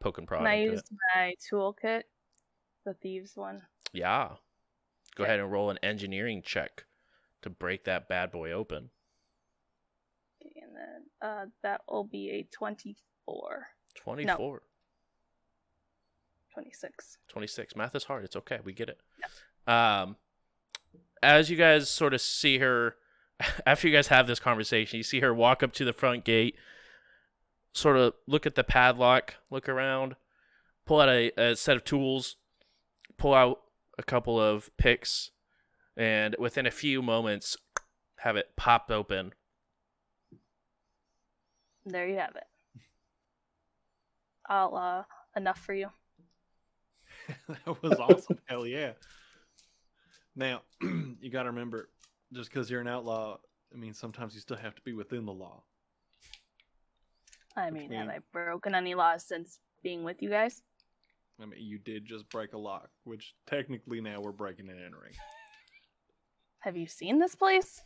poke 0.00 0.18
and 0.18 0.26
prod. 0.26 0.40
Can 0.40 0.46
I 0.46 0.54
into 0.54 0.72
use 0.72 0.80
it. 0.80 0.90
my 1.14 1.34
toolkit? 1.52 2.02
The 2.86 2.94
thieves 2.94 3.32
one. 3.36 3.62
Yeah. 3.92 4.28
Go 5.16 5.24
Okay. 5.24 5.30
ahead 5.30 5.40
and 5.40 5.50
roll 5.50 5.70
an 5.70 5.78
engineering 5.82 6.42
check 6.44 6.84
to 7.42 7.50
break 7.50 7.84
that 7.84 8.08
bad 8.08 8.30
boy 8.30 8.52
open. 8.52 8.90
Okay, 11.26 11.32
and 11.34 11.42
then 11.42 11.42
uh, 11.42 11.46
that 11.62 11.80
will 11.88 12.04
be 12.04 12.30
a 12.30 12.42
24. 12.54 13.66
24, 13.96 14.62
26. 16.52 17.18
26. 17.28 17.76
Math 17.76 17.94
is 17.94 18.04
hard. 18.04 18.24
It's 18.24 18.36
okay. 18.36 18.58
We 18.64 18.72
get 18.72 18.88
it. 18.88 19.00
Um, 19.66 20.16
as 21.22 21.50
you 21.50 21.56
guys 21.56 21.90
sort 21.90 22.14
of 22.14 22.20
see 22.20 22.58
her, 22.58 22.96
after 23.66 23.88
you 23.88 23.94
guys 23.94 24.08
have 24.08 24.26
this 24.26 24.38
conversation, 24.40 24.96
you 24.98 25.02
see 25.02 25.20
her 25.20 25.34
walk 25.34 25.62
up 25.62 25.72
to 25.74 25.84
the 25.84 25.92
front 25.92 26.24
gate, 26.24 26.56
sort 27.72 27.96
of 27.96 28.14
look 28.26 28.46
at 28.46 28.54
the 28.54 28.64
padlock, 28.64 29.34
look 29.50 29.68
around, 29.68 30.16
pull 30.86 31.00
out 31.00 31.08
a, 31.08 31.32
a 31.40 31.56
set 31.56 31.76
of 31.76 31.84
tools, 31.84 32.36
pull 33.18 33.34
out 33.34 33.60
a 33.98 34.02
couple 34.02 34.40
of 34.40 34.70
picks, 34.76 35.30
and 35.96 36.36
within 36.38 36.66
a 36.66 36.70
few 36.70 37.02
moments, 37.02 37.56
have 38.18 38.36
it 38.36 38.50
pop 38.56 38.90
open. 38.90 39.32
There 41.86 42.08
you 42.08 42.16
have 42.16 42.34
it. 42.34 42.46
I'll, 44.48 44.76
uh, 44.76 45.02
enough 45.36 45.58
for 45.58 45.72
you. 45.72 45.88
that 47.48 47.82
was 47.82 47.98
awesome. 47.98 48.38
Hell 48.46 48.66
yeah. 48.66 48.92
Now, 50.34 50.62
you 50.82 51.30
got 51.30 51.44
to 51.44 51.50
remember, 51.50 51.88
just 52.32 52.50
because 52.50 52.68
you're 52.68 52.80
an 52.80 52.88
outlaw, 52.88 53.38
I 53.72 53.78
mean, 53.78 53.94
sometimes 53.94 54.34
you 54.34 54.40
still 54.40 54.56
have 54.56 54.74
to 54.74 54.82
be 54.82 54.92
within 54.92 55.24
the 55.24 55.32
law. 55.32 55.62
I 57.56 57.70
Which 57.70 57.82
mean, 57.82 57.92
have 57.92 58.08
I 58.08 58.18
broken 58.32 58.74
any 58.74 58.94
laws 58.94 59.24
since 59.24 59.60
being 59.82 60.04
with 60.04 60.20
you 60.20 60.28
guys? 60.28 60.62
I 61.40 61.46
mean, 61.46 61.60
you 61.62 61.78
did 61.78 62.04
just 62.04 62.28
break 62.28 62.52
a 62.52 62.58
lock, 62.58 62.90
which 63.04 63.34
technically 63.46 64.00
now 64.00 64.20
we're 64.20 64.32
breaking 64.32 64.68
and 64.68 64.78
entering. 64.78 65.12
Have 66.60 66.76
you 66.76 66.86
seen 66.86 67.18
this 67.18 67.34
place? 67.34 67.80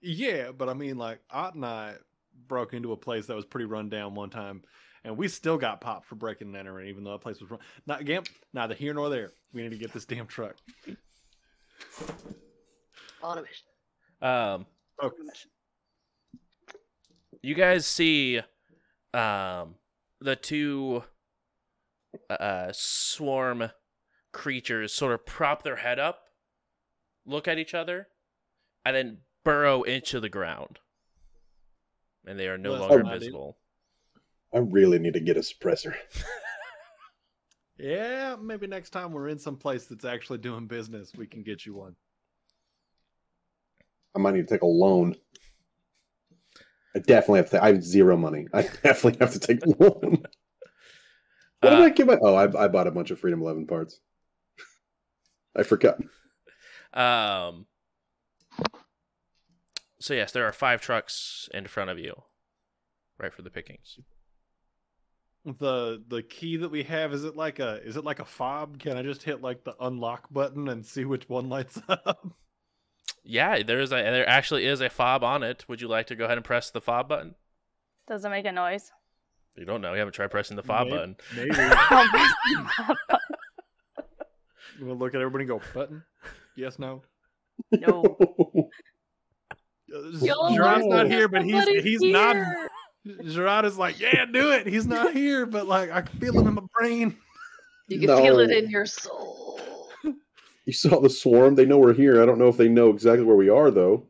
Yeah, 0.00 0.52
but 0.52 0.68
I 0.68 0.74
mean, 0.74 0.98
like, 0.98 1.20
Ott 1.30 1.54
and 1.54 1.64
I 1.64 1.94
broke 2.46 2.74
into 2.74 2.92
a 2.92 2.96
place 2.96 3.26
that 3.26 3.36
was 3.36 3.44
pretty 3.46 3.66
run 3.66 3.88
down 3.88 4.14
one 4.14 4.30
time, 4.30 4.62
and 5.04 5.16
we 5.16 5.28
still 5.28 5.58
got 5.58 5.80
popped 5.80 6.06
for 6.06 6.14
breaking 6.14 6.48
and 6.48 6.56
entering, 6.56 6.88
even 6.88 7.04
though 7.04 7.12
that 7.12 7.20
place 7.20 7.40
was 7.40 7.50
run. 7.50 7.60
Not 7.86 8.00
again, 8.00 8.22
neither 8.52 8.74
here 8.74 8.94
nor 8.94 9.08
there. 9.08 9.30
We 9.52 9.62
need 9.62 9.70
to 9.70 9.78
get 9.78 9.92
this 9.92 10.04
damn 10.04 10.26
truck. 10.26 10.56
On 13.22 13.38
a 13.38 13.42
mission. 13.42 13.66
Um, 14.20 14.66
Focus. 15.00 15.46
you 17.42 17.54
guys 17.54 17.86
see 17.86 18.40
um 19.14 19.76
the 20.20 20.34
two 20.36 21.04
uh 22.28 22.68
swarm 22.72 23.70
creatures 24.32 24.92
sort 24.92 25.12
of 25.12 25.24
prop 25.24 25.62
their 25.62 25.76
head 25.76 25.98
up 25.98 26.22
look 27.24 27.46
at 27.46 27.58
each 27.58 27.74
other 27.74 28.08
and 28.84 28.96
then 28.96 29.18
burrow 29.44 29.82
into 29.82 30.18
the 30.20 30.28
ground 30.28 30.78
and 32.26 32.38
they 32.38 32.48
are 32.48 32.58
no 32.58 32.72
Well, 32.72 32.80
longer 32.80 33.02
that's- 33.04 33.20
visible 33.20 33.56
I 34.54 34.58
really 34.58 34.98
need 34.98 35.12
to 35.14 35.20
get 35.20 35.36
a 35.36 35.40
suppressor. 35.40 35.94
Yeah, 37.80 38.34
maybe 38.42 38.66
next 38.66 38.90
time 38.90 39.12
we're 39.12 39.28
in 39.28 39.38
some 39.38 39.56
place 39.56 39.86
that's 39.86 40.04
actually 40.04 40.38
doing 40.38 40.66
business, 40.66 41.12
we 41.16 41.28
can 41.28 41.44
get 41.44 41.64
you 41.64 41.74
one. 41.76 41.94
I 44.16 44.18
might 44.18 44.34
need 44.34 44.48
to 44.48 44.52
take 44.52 44.62
a 44.62 44.66
loan. 44.66 45.14
I 46.96 46.98
definitely 46.98 47.38
have 47.38 47.50
to. 47.50 47.62
I 47.62 47.68
have 47.74 47.84
zero 47.84 48.16
money. 48.16 48.48
I 48.52 48.62
definitely 48.82 49.18
have 49.20 49.32
to 49.32 49.38
take 49.38 49.64
a 49.64 49.68
loan. 49.80 50.24
What 51.60 51.70
did 51.70 51.78
Uh, 51.78 51.82
I 51.84 51.90
give 51.90 52.08
my? 52.08 52.18
Oh, 52.20 52.34
I, 52.34 52.64
I 52.64 52.66
bought 52.66 52.88
a 52.88 52.90
bunch 52.90 53.12
of 53.12 53.20
Freedom 53.20 53.40
Eleven 53.42 53.64
parts. 53.68 54.00
I 55.54 55.62
forgot. 55.62 55.98
um 56.94 57.64
so 60.00 60.14
yes 60.14 60.32
there 60.32 60.44
are 60.46 60.52
five 60.52 60.80
trucks 60.80 61.48
in 61.52 61.66
front 61.66 61.90
of 61.90 61.98
you 61.98 62.22
right 63.18 63.32
for 63.32 63.42
the 63.42 63.50
pickings 63.50 63.98
The 65.44 66.02
the 66.06 66.22
key 66.22 66.56
that 66.58 66.70
we 66.70 66.82
have 66.84 67.12
is 67.12 67.24
it 67.24 67.34
like 67.36 67.58
a 67.58 67.80
is 67.86 67.96
it 67.96 68.04
like 68.04 68.18
a 68.20 68.24
fob? 68.24 68.78
Can 68.78 68.96
I 68.96 69.02
just 69.02 69.22
hit 69.22 69.40
like 69.40 69.64
the 69.64 69.74
unlock 69.80 70.28
button 70.30 70.68
and 70.68 70.84
see 70.84 71.04
which 71.04 71.28
one 71.28 71.48
lights 71.48 71.80
up? 71.88 72.26
yeah 73.24 73.62
there 73.62 73.80
is 73.80 73.90
a 73.92 73.96
there 73.96 74.28
actually 74.28 74.66
is 74.66 74.80
a 74.80 74.88
fob 74.90 75.22
on 75.24 75.42
it 75.42 75.64
would 75.68 75.80
you 75.80 75.88
like 75.88 76.06
to 76.08 76.14
go 76.16 76.24
ahead 76.26 76.38
and 76.38 76.44
press 76.44 76.70
the 76.70 76.80
fob 76.80 77.08
button 77.08 77.34
Does 78.06 78.24
it 78.24 78.28
make 78.30 78.44
a 78.46 78.52
noise? 78.52 78.92
you 79.56 79.64
don't 79.64 79.80
know 79.80 79.92
you 79.92 79.98
haven't 79.98 80.14
tried 80.14 80.30
pressing 80.30 80.56
the 80.56 80.62
fob 80.62 80.86
Maybe- 80.86 80.96
button 80.96 81.16
Maybe. 81.34 81.50
you 84.78 84.86
want 84.86 84.98
to 84.98 85.04
look 85.04 85.14
at 85.14 85.20
everybody 85.20 85.42
and 85.44 85.48
go 85.48 85.60
button? 85.74 86.04
Yes, 86.56 86.78
no. 86.78 87.02
no. 87.72 88.02
Uh, 89.94 90.52
Gerard's 90.54 90.86
not 90.86 91.06
here, 91.10 91.28
but 91.28 91.42
he's 91.44 91.54
somebody's 91.64 91.84
he's 91.84 92.00
not. 92.02 92.36
here. 92.36 92.68
Gerard 93.24 93.64
is 93.64 93.78
like, 93.78 93.98
yeah, 94.00 94.26
do 94.26 94.50
it. 94.52 94.66
He's 94.66 94.86
not 94.86 95.12
here, 95.14 95.46
but 95.46 95.66
like 95.66 95.90
I 95.90 96.02
can 96.02 96.18
feel 96.18 96.38
him 96.38 96.46
in 96.48 96.54
my 96.54 96.62
brain. 96.78 97.16
You 97.88 98.00
can 98.00 98.08
feel 98.18 98.38
it 98.40 98.50
in 98.50 98.70
your 98.70 98.86
soul. 98.86 99.60
You 100.66 100.74
saw 100.74 101.00
the 101.00 101.08
swarm. 101.08 101.54
They 101.54 101.64
know 101.64 101.78
we're 101.78 101.94
here. 101.94 102.22
I 102.22 102.26
don't 102.26 102.38
know 102.38 102.48
if 102.48 102.58
they 102.58 102.68
know 102.68 102.90
exactly 102.90 103.24
where 103.24 103.36
we 103.36 103.48
are, 103.48 103.70
though. 103.70 104.06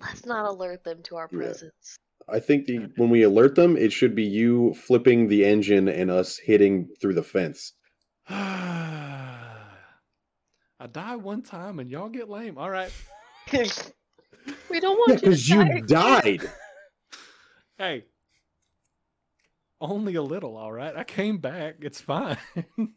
Let's 0.00 0.26
not 0.26 0.46
alert 0.46 0.82
them 0.82 1.00
to 1.04 1.14
our 1.14 1.28
Yeah. 1.30 1.38
presence. 1.38 1.96
I 2.28 2.40
think 2.40 2.66
the 2.66 2.88
when 2.96 3.08
we 3.08 3.22
alert 3.22 3.54
them, 3.54 3.76
it 3.76 3.92
should 3.92 4.16
be 4.16 4.24
you 4.24 4.74
flipping 4.74 5.28
the 5.28 5.44
engine 5.44 5.86
and 5.88 6.10
us 6.10 6.38
hitting 6.38 6.88
through 7.00 7.14
the 7.14 7.22
fence. 7.22 7.74
I 8.28 9.60
die 10.90 11.14
one 11.14 11.42
time 11.42 11.78
and 11.78 11.88
y'all 11.88 12.08
get 12.08 12.28
lame. 12.28 12.58
All 12.58 12.70
right. 12.70 12.90
we 14.70 14.80
don't 14.80 14.96
want 14.98 15.10
Yeah, 15.10 15.14
you 15.14 15.20
to 15.20 15.26
because 15.26 15.48
you 15.48 15.80
died. 15.86 16.50
Hey. 17.78 18.04
Only 19.80 20.14
a 20.14 20.22
little, 20.22 20.56
all 20.56 20.72
right. 20.72 20.94
I 20.96 21.04
came 21.04 21.38
back. 21.38 21.76
It's 21.80 22.00
fine. 22.00 22.36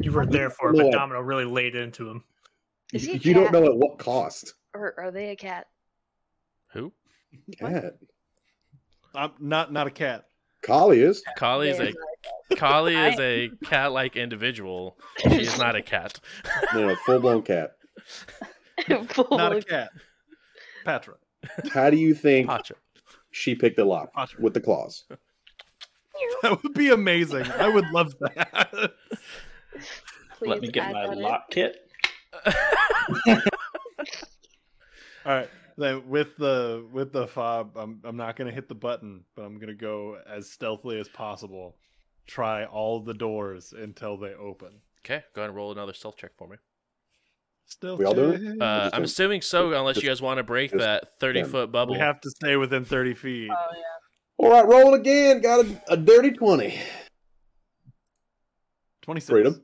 You 0.00 0.10
were 0.10 0.26
there 0.26 0.50
for 0.50 0.70
it, 0.70 0.76
but 0.76 0.90
Domino 0.90 1.20
really 1.20 1.44
laid 1.44 1.76
into 1.76 2.08
him. 2.10 2.24
Is 2.92 3.04
he 3.04 3.12
a 3.12 3.16
you 3.18 3.32
don't 3.32 3.52
know 3.52 3.64
at 3.64 3.76
what 3.76 3.96
cost. 3.98 4.54
Or 4.74 4.92
are 4.98 5.12
they 5.12 5.30
a 5.30 5.36
cat? 5.36 5.68
who 6.72 6.92
Cat. 7.60 7.94
I'm 9.14 9.32
not 9.38 9.72
not 9.72 9.86
a 9.86 9.90
cat. 9.92 10.24
Collie 10.62 11.00
is. 11.02 11.22
Collie 11.36 11.68
is 11.70 11.78
a 11.78 11.92
Collie 12.56 12.96
is 12.96 13.20
a 13.20 13.50
cat-like 13.66 14.16
individual. 14.16 14.98
She 15.18 15.42
is 15.42 15.56
not 15.58 15.76
a 15.76 15.82
cat. 15.82 16.18
No, 16.74 16.88
no, 16.88 16.96
full 17.06 17.20
blown 17.20 17.42
cat. 17.42 17.76
not 18.88 19.10
Full 19.14 19.38
Not 19.38 19.52
a 19.52 19.58
of- 19.58 19.66
cat. 19.68 19.90
Patra. 20.88 21.16
How 21.70 21.90
do 21.90 21.98
you 21.98 22.14
think 22.14 22.46
Pacha. 22.48 22.74
she 23.30 23.54
picked 23.54 23.76
the 23.76 23.84
lock 23.84 24.10
Patra. 24.14 24.40
with 24.42 24.54
the 24.54 24.60
claws? 24.60 25.04
That 26.42 26.60
would 26.64 26.74
be 26.74 26.88
amazing. 26.90 27.44
I 27.46 27.68
would 27.68 27.88
love 27.90 28.12
that. 28.18 28.92
Please 30.36 30.48
Let 30.48 30.60
me 30.62 30.68
get 30.68 30.92
my 30.92 31.06
that 31.06 31.12
in. 31.12 31.22
lock 31.22 31.48
kit. 31.50 31.76
All 33.28 33.38
right. 35.26 35.48
Then 35.76 36.08
with 36.08 36.36
the 36.38 36.84
with 36.92 37.12
the 37.12 37.28
fob, 37.28 37.76
I'm 37.76 38.00
I'm 38.02 38.16
not 38.16 38.34
gonna 38.34 38.50
hit 38.50 38.68
the 38.68 38.74
button, 38.74 39.22
but 39.36 39.42
I'm 39.42 39.58
gonna 39.60 39.74
go 39.74 40.18
as 40.28 40.50
stealthily 40.50 40.98
as 40.98 41.08
possible. 41.08 41.76
Try 42.26 42.64
all 42.64 42.98
the 43.00 43.14
doors 43.14 43.72
until 43.72 44.16
they 44.16 44.34
open. 44.34 44.80
Okay, 45.04 45.22
go 45.34 45.42
ahead 45.42 45.50
and 45.50 45.56
roll 45.56 45.70
another 45.70 45.92
stealth 45.94 46.16
check 46.16 46.32
for 46.36 46.48
me. 46.48 46.56
Stealth 47.68 47.98
We 47.98 48.04
all 48.06 48.14
doing 48.14 48.44
it? 48.44 48.62
Uh, 48.62 48.90
I'm 48.92 49.04
assuming 49.04 49.42
so, 49.42 49.72
unless 49.72 49.96
you 50.02 50.08
guys 50.08 50.22
want 50.22 50.38
to 50.38 50.42
break 50.42 50.70
just 50.70 50.80
that 50.80 51.18
30 51.20 51.44
foot 51.44 51.70
bubble. 51.70 51.92
we 51.94 51.98
have 52.00 52.20
to 52.22 52.30
stay 52.30 52.56
within 52.56 52.84
30 52.84 53.14
feet. 53.14 53.50
Oh 53.50 53.66
yeah. 53.76 53.82
All 54.38 54.50
right, 54.50 54.66
roll 54.66 54.94
it 54.94 55.00
again. 55.00 55.40
Got 55.42 55.66
a, 55.66 55.82
a 55.88 55.96
dirty 55.96 56.30
20. 56.30 56.78
26. 59.02 59.30
Freedom. 59.30 59.62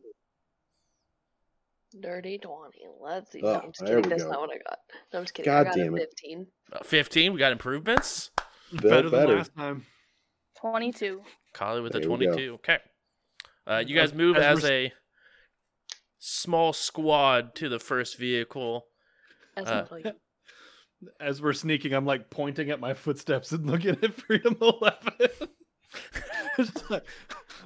Dirty 2.01 2.39
20. 2.39 2.79
Let's 3.01 3.31
see. 3.33 3.41
Oh, 3.43 3.53
no, 3.53 3.61
I'm 3.61 3.73
just 3.73 3.81
there 3.85 3.97
kidding. 3.97 4.03
we 4.03 4.09
That's 4.11 4.25
go. 4.25 4.31
not 4.31 4.41
what 4.41 4.51
I 4.51 4.59
got. 4.69 4.79
No, 5.13 5.19
I'm 5.21 5.25
just 5.25 5.35
kidding. 5.35 5.53
God 5.53 5.61
I 5.61 5.71
got 5.71 5.77
damn 5.77 5.95
a 5.95 5.97
it. 5.99 6.09
15. 6.21 6.47
Uh, 6.73 6.79
15, 6.83 7.33
we 7.33 7.39
got 7.39 7.53
improvements. 7.53 8.31
Bill 8.73 8.91
Better 8.91 9.11
than 9.11 9.21
better. 9.21 9.37
last 9.37 9.53
time. 9.57 9.87
22. 10.61 11.23
Collie 11.53 11.81
with 11.81 11.95
a 11.95 12.01
There 12.01 12.11
we 12.11 12.27
go. 12.27 12.33
22. 12.33 12.55
Okay. 12.55 12.79
Uh, 13.67 13.83
you 13.87 13.95
guys 13.97 14.13
move 14.13 14.37
as 14.37 14.59
as 14.59 14.63
we're 14.65 14.71
a 14.73 14.93
small 16.25 16.73
squad 16.73 17.55
to 17.55 17.69
the 17.69 17.79
first 17.79 18.17
vehicle. 18.17 18.87
As 19.57 19.67
Uh, 19.67 19.87
As 21.21 21.43
we're 21.43 21.53
sneaking, 21.53 21.93
I'm 21.93 22.07
like 22.07 22.31
pointing 22.31 22.71
at 22.71 22.81
my 22.81 22.95
footsteps 22.95 23.53
and 23.53 23.67
looking 23.67 23.99
at 24.03 24.15
Freedom 24.15 24.57
11. 24.59 24.95
Just 26.57 26.91
like, 26.91 27.05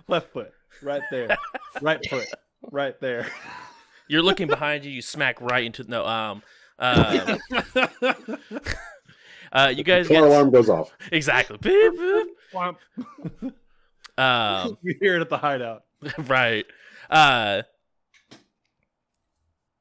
left 0.09 0.33
foot, 0.33 0.53
right 0.83 1.03
there. 1.13 1.39
Right 1.81 2.05
foot, 2.11 2.27
right 2.73 3.01
there. 3.01 3.29
You're 4.09 4.23
looking 4.23 4.49
behind 4.49 4.85
you. 4.85 4.91
You 4.91 5.03
smack 5.03 5.41
right 5.41 5.65
into 5.65 5.85
no. 5.85 6.05
Um. 6.05 6.43
um 6.81 7.39
uh, 9.53 9.73
you 9.73 9.85
guys 9.85 10.09
Car 10.09 10.17
get 10.17 10.25
alarm 10.25 10.51
goes 10.51 10.69
off. 10.69 10.91
exactly. 11.13 11.59
Beep, 11.59 11.93
boop. 11.97 12.25
Womp. 12.53 12.77
Um. 14.19 14.79
we 14.83 14.97
hear 15.01 15.15
it 15.15 15.21
at 15.21 15.29
the 15.29 15.39
hideout. 15.39 15.85
right. 16.27 16.67
Uh. 17.09 17.63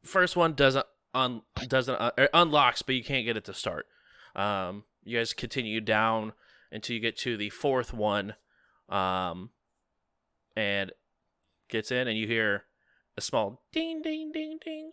First 0.07 0.35
one 0.35 0.53
doesn't 0.53 0.85
un 1.13 1.41
doesn't 1.67 1.95
uh, 1.95 2.11
er, 2.17 2.29
unlocks, 2.33 2.81
but 2.81 2.95
you 2.95 3.03
can't 3.03 3.25
get 3.25 3.37
it 3.37 3.45
to 3.45 3.53
start. 3.53 3.87
Um, 4.35 4.83
you 5.03 5.17
guys 5.17 5.33
continue 5.33 5.81
down 5.81 6.33
until 6.71 6.95
you 6.95 7.01
get 7.01 7.17
to 7.19 7.37
the 7.37 7.49
fourth 7.49 7.93
one, 7.93 8.35
um, 8.89 9.49
and 10.55 10.91
gets 11.69 11.91
in, 11.91 12.07
and 12.07 12.17
you 12.17 12.27
hear 12.27 12.63
a 13.17 13.21
small 13.21 13.61
ding, 13.71 14.01
ding, 14.01 14.31
ding, 14.31 14.59
ding. 14.63 14.91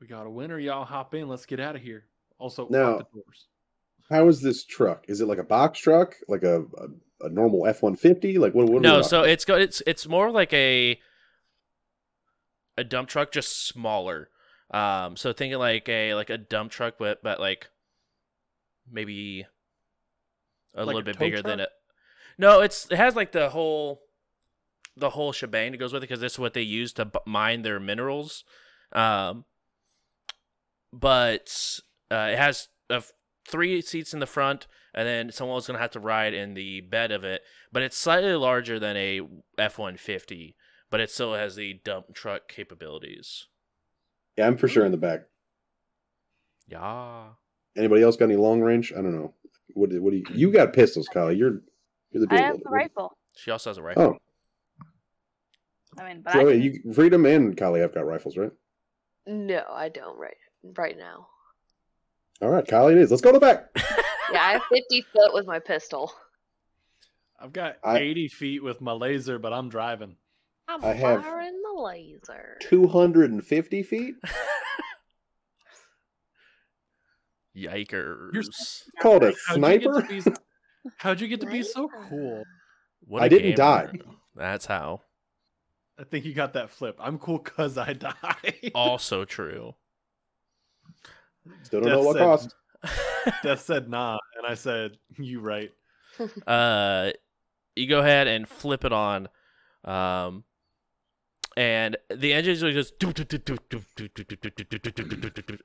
We 0.00 0.06
got 0.06 0.26
a 0.26 0.30
winner. 0.30 0.58
Y'all 0.58 0.84
hop 0.84 1.14
in. 1.14 1.28
Let's 1.28 1.46
get 1.46 1.60
out 1.60 1.76
of 1.76 1.82
here. 1.82 2.04
Also, 2.38 2.68
Now- 2.70 2.98
the 2.98 3.06
doors. 3.12 3.48
How 4.10 4.26
is 4.28 4.40
this 4.40 4.64
truck? 4.64 5.04
Is 5.06 5.20
it 5.20 5.26
like 5.26 5.36
a 5.36 5.44
box 5.44 5.80
truck, 5.80 6.14
like 6.28 6.42
a 6.42 6.62
a, 6.62 7.26
a 7.26 7.28
normal 7.28 7.66
F 7.66 7.82
one 7.82 7.94
fifty? 7.94 8.38
Like 8.38 8.54
what? 8.54 8.66
what 8.66 8.80
no, 8.80 9.02
so 9.02 9.18
about? 9.18 9.28
it's 9.28 9.44
go 9.44 9.56
it's 9.56 9.82
it's 9.86 10.08
more 10.08 10.30
like 10.30 10.50
a 10.54 10.98
a 12.78 12.84
dump 12.84 13.08
truck, 13.08 13.32
just 13.32 13.66
smaller. 13.66 14.30
Um, 14.70 15.16
so 15.16 15.32
thinking 15.32 15.58
like 15.58 15.88
a 15.88 16.14
like 16.14 16.30
a 16.30 16.38
dump 16.38 16.70
truck, 16.70 16.94
but 16.98 17.22
but 17.22 17.40
like 17.40 17.68
maybe 18.90 19.46
a 20.74 20.80
Like 20.84 20.86
little 20.86 21.00
a 21.00 21.04
bit 21.04 21.18
bigger 21.18 21.42
than 21.42 21.60
it. 21.60 21.70
No, 22.38 22.60
it's 22.60 22.90
it 22.90 22.96
has 22.96 23.16
like 23.16 23.32
the 23.32 23.50
whole 23.50 24.02
the 24.96 25.10
whole 25.10 25.32
shebang 25.32 25.72
that 25.72 25.78
goes 25.78 25.92
with 25.92 26.02
it 26.02 26.08
because 26.08 26.20
this 26.20 26.34
is 26.34 26.38
what 26.38 26.54
they 26.54 26.62
use 26.62 26.92
to 26.94 27.04
b- 27.04 27.18
mine 27.26 27.62
their 27.62 27.80
minerals. 27.80 28.44
Um, 28.92 29.44
but 30.92 31.80
uh, 32.10 32.28
it 32.32 32.38
has 32.38 32.68
uh, 32.90 33.00
three 33.46 33.80
seats 33.80 34.12
in 34.12 34.20
the 34.20 34.26
front, 34.26 34.66
and 34.94 35.06
then 35.06 35.32
someone's 35.32 35.66
gonna 35.66 35.78
have 35.78 35.92
to 35.92 36.00
ride 36.00 36.34
in 36.34 36.54
the 36.54 36.80
bed 36.80 37.10
of 37.10 37.24
it. 37.24 37.42
But 37.72 37.82
it's 37.82 37.96
slightly 37.96 38.34
larger 38.34 38.78
than 38.78 38.96
a 38.96 39.20
F 39.58 39.78
one 39.78 39.96
fifty, 39.96 40.56
but 40.90 41.00
it 41.00 41.10
still 41.10 41.34
has 41.34 41.54
the 41.56 41.80
dump 41.84 42.14
truck 42.14 42.48
capabilities. 42.48 43.46
yeah, 44.36 44.46
I'm 44.46 44.56
for 44.56 44.68
sure 44.68 44.84
in 44.84 44.92
the 44.92 44.98
back. 44.98 45.22
Yeah. 46.66 47.28
Anybody 47.76 48.02
else 48.02 48.16
got 48.16 48.26
any 48.26 48.36
long 48.36 48.60
range? 48.60 48.92
I 48.92 48.96
don't 48.96 49.12
know. 49.14 49.34
What? 49.74 49.90
do- 49.90 50.02
What 50.02 50.10
do 50.10 50.16
you? 50.18 50.24
You 50.34 50.50
got 50.52 50.72
pistols, 50.72 51.08
Kyle. 51.08 51.32
You're 51.32 51.60
you're 52.10 52.26
the 52.26 52.34
I 52.34 52.40
have 52.42 52.58
the 52.62 52.70
rifle. 52.70 53.16
She 53.36 53.50
also 53.50 53.70
has 53.70 53.78
a 53.78 53.82
rifle. 53.82 54.18
Oh, 54.18 54.82
I 56.02 56.08
mean, 56.08 56.22
but 56.22 56.32
so 56.32 56.48
I 56.48 56.52
can, 56.52 56.62
you 56.62 56.92
Freedom 56.92 57.24
and 57.26 57.56
Kali 57.56 57.80
have 57.80 57.94
got 57.94 58.06
rifles, 58.06 58.36
right? 58.36 58.50
No, 59.26 59.62
I 59.70 59.88
don't 59.88 60.18
right 60.18 60.36
right 60.76 60.96
now. 60.98 61.28
All 62.40 62.48
right, 62.50 62.64
Kylie, 62.64 62.92
it 62.92 62.98
is. 62.98 63.10
Let's 63.10 63.20
go 63.22 63.32
to 63.32 63.38
the 63.38 63.44
back. 63.46 63.68
Yeah, 64.30 64.42
I 64.42 64.52
have 64.52 64.62
50 64.70 65.06
foot 65.10 65.32
with 65.32 65.46
my 65.46 65.58
pistol. 65.58 66.12
I've 67.40 67.50
got 67.52 67.76
I- 67.82 67.98
80 67.98 68.28
feet 68.28 68.62
with 68.62 68.82
my 68.82 68.92
laser, 68.92 69.38
but 69.38 69.54
I'm 69.54 69.70
driving. 69.70 70.16
I'm 70.68 70.84
I 70.84 70.92
have- 70.92 71.22
firing 71.22 71.60
the 71.62 71.80
laser. 71.82 72.58
Two 72.60 72.86
hundred 72.88 73.30
and 73.30 73.44
fifty 73.44 73.82
feet. 73.82 74.14
Yikers. 77.56 78.82
Called 79.00 79.24
a 79.24 79.32
How'd 79.46 79.56
you 79.56 79.78
get 79.78 79.82
sniper. 79.82 80.02
to 80.02 80.08
be- 80.30 80.36
How'd 80.98 81.20
you 81.20 81.28
get 81.28 81.40
to 81.40 81.46
be 81.46 81.62
so 81.62 81.88
cool? 82.08 82.44
What 83.00 83.22
I 83.22 83.26
a 83.26 83.28
didn't 83.28 83.56
gamer. 83.56 83.56
die. 83.56 83.92
That's 84.36 84.66
how. 84.66 85.02
I 85.98 86.04
think 86.04 86.24
you 86.24 86.32
got 86.34 86.52
that 86.52 86.70
flip. 86.70 86.96
I'm 87.00 87.18
cool 87.18 87.38
because 87.38 87.76
I 87.76 87.92
died. 87.94 88.70
Also 88.74 89.24
true. 89.24 89.74
Still 91.64 91.80
don't 91.80 91.90
know 91.90 92.02
what 92.02 92.14
said- 92.16 92.22
cost. 92.22 92.54
Death 93.42 93.60
said 93.62 93.88
nah, 93.90 94.18
and 94.36 94.46
I 94.46 94.54
said 94.54 94.98
you 95.18 95.40
right. 95.40 95.72
uh, 96.46 97.10
you 97.74 97.88
go 97.88 97.98
ahead 97.98 98.28
and 98.28 98.48
flip 98.48 98.84
it 98.84 98.92
on, 98.92 99.28
um, 99.84 100.44
and 101.58 101.96
the 102.14 102.32
engine 102.32 102.54
just 102.72 102.94
and 103.02 103.16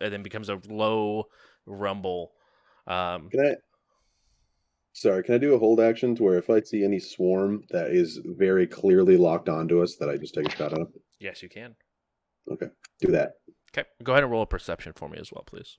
then 0.02 0.24
becomes 0.24 0.50
a 0.50 0.60
low 0.68 1.26
rumble. 1.68 2.32
Um, 2.88 3.30
can 3.30 3.46
I? 3.46 3.54
Sorry, 4.94 5.24
can 5.24 5.36
I 5.36 5.38
do 5.38 5.54
a 5.54 5.60
hold 5.60 5.80
action 5.80 6.16
to 6.16 6.24
where 6.24 6.39
if 6.39 6.50
I 6.50 6.62
see 6.62 6.84
any 6.84 6.98
swarm 6.98 7.62
that 7.70 7.91
is 7.91 8.20
very 8.26 8.66
clearly 8.66 9.18
locked 9.18 9.50
onto 9.50 9.84
us, 9.84 9.98
that 9.98 10.10
I 10.10 10.18
just 10.18 10.34
take 10.34 10.48
a 10.48 10.58
shot 10.58 10.74
at 10.74 10.80
them? 10.80 10.91
Yes, 11.20 11.44
you 11.44 11.50
can. 11.50 11.76
Okay, 12.52 12.70
do 13.00 13.12
that. 13.12 13.34
Okay, 13.78 13.88
go 14.04 14.14
ahead 14.14 14.24
and 14.24 14.32
roll 14.32 14.41
a 14.41 14.48
perception 14.48 14.94
for 14.94 15.08
me 15.08 15.20
as 15.20 15.32
well, 15.32 15.44
please. 15.46 15.78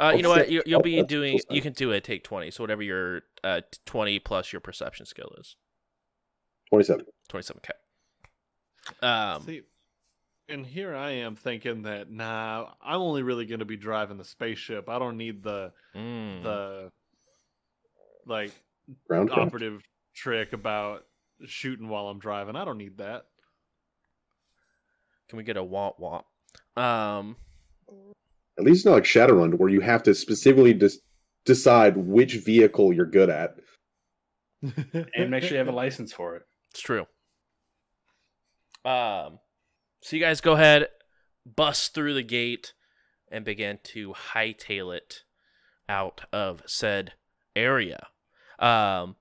Uh, 0.00 0.14
you 0.16 0.22
know 0.22 0.30
what? 0.30 0.50
You, 0.50 0.64
will 0.66 0.82
be 0.82 1.00
doing. 1.04 1.38
You 1.48 1.62
can 1.62 1.74
do 1.74 1.92
a 1.92 2.00
take 2.00 2.24
twenty. 2.24 2.50
So 2.50 2.64
whatever 2.64 2.82
your 2.82 3.22
uh, 3.44 3.60
twenty 3.86 4.18
plus 4.18 4.52
your 4.52 4.58
perception 4.60 5.06
skill 5.06 5.32
is. 5.38 5.54
Twenty-seven. 6.70 7.06
Twenty-seven. 7.28 7.60
Okay. 7.64 7.78
Um, 9.00 9.42
See, 9.42 9.62
and 10.48 10.66
here 10.66 10.94
I 10.94 11.10
am 11.10 11.36
thinking 11.36 11.82
that 11.82 12.10
nah, 12.10 12.68
I'm 12.82 13.00
only 13.00 13.22
really 13.22 13.46
going 13.46 13.60
to 13.60 13.64
be 13.64 13.76
driving 13.76 14.18
the 14.18 14.24
spaceship. 14.24 14.88
I 14.88 14.98
don't 14.98 15.16
need 15.16 15.42
the 15.42 15.72
mm, 15.94 16.42
the 16.42 16.90
like 18.26 18.52
Ground 19.08 19.30
craft. 19.30 19.48
operative 19.48 19.82
trick 20.14 20.52
about 20.52 21.04
shooting 21.46 21.88
while 21.88 22.08
I'm 22.08 22.18
driving. 22.18 22.56
I 22.56 22.64
don't 22.64 22.78
need 22.78 22.98
that. 22.98 23.26
can 25.28 25.36
we 25.38 25.44
get 25.44 25.56
a 25.56 25.62
womp 25.62 25.98
womp? 26.00 26.24
Um, 26.80 27.36
At 28.58 28.64
least 28.64 28.78
it's 28.80 28.84
not 28.84 28.92
like 28.94 29.04
Shadowrun, 29.04 29.54
where 29.58 29.68
you 29.68 29.80
have 29.80 30.02
to 30.04 30.14
specifically 30.14 30.74
dis- 30.74 31.00
decide 31.44 31.96
which 31.96 32.34
vehicle 32.34 32.92
you're 32.92 33.06
good 33.06 33.30
at. 33.30 33.56
and 34.62 35.30
make 35.30 35.42
sure 35.42 35.52
you 35.52 35.58
have 35.58 35.68
a 35.68 35.72
license 35.72 36.12
for 36.12 36.36
it. 36.36 36.42
It's 36.70 36.80
true. 36.80 37.06
Um, 38.84 39.38
so 40.00 40.16
you 40.16 40.22
guys 40.22 40.40
go 40.40 40.52
ahead, 40.52 40.88
bust 41.44 41.94
through 41.94 42.14
the 42.14 42.22
gate, 42.22 42.72
and 43.30 43.44
begin 43.44 43.78
to 43.82 44.14
hightail 44.34 44.94
it 44.94 45.22
out 45.88 46.22
of 46.32 46.62
said 46.66 47.12
area. 47.54 48.08
Um, 48.58 49.16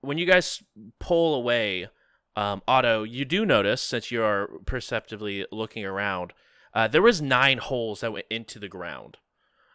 when 0.00 0.18
you 0.18 0.26
guys 0.26 0.62
pull 0.98 1.34
away, 1.34 1.88
um, 2.36 2.62
Otto, 2.68 3.02
you 3.02 3.24
do 3.24 3.44
notice 3.44 3.82
since 3.82 4.10
you 4.10 4.22
are 4.22 4.48
perceptively 4.64 5.46
looking 5.50 5.84
around, 5.84 6.32
uh, 6.74 6.88
there 6.88 7.02
was 7.02 7.20
nine 7.20 7.58
holes 7.58 8.00
that 8.00 8.12
went 8.12 8.26
into 8.30 8.58
the 8.58 8.68
ground 8.68 9.16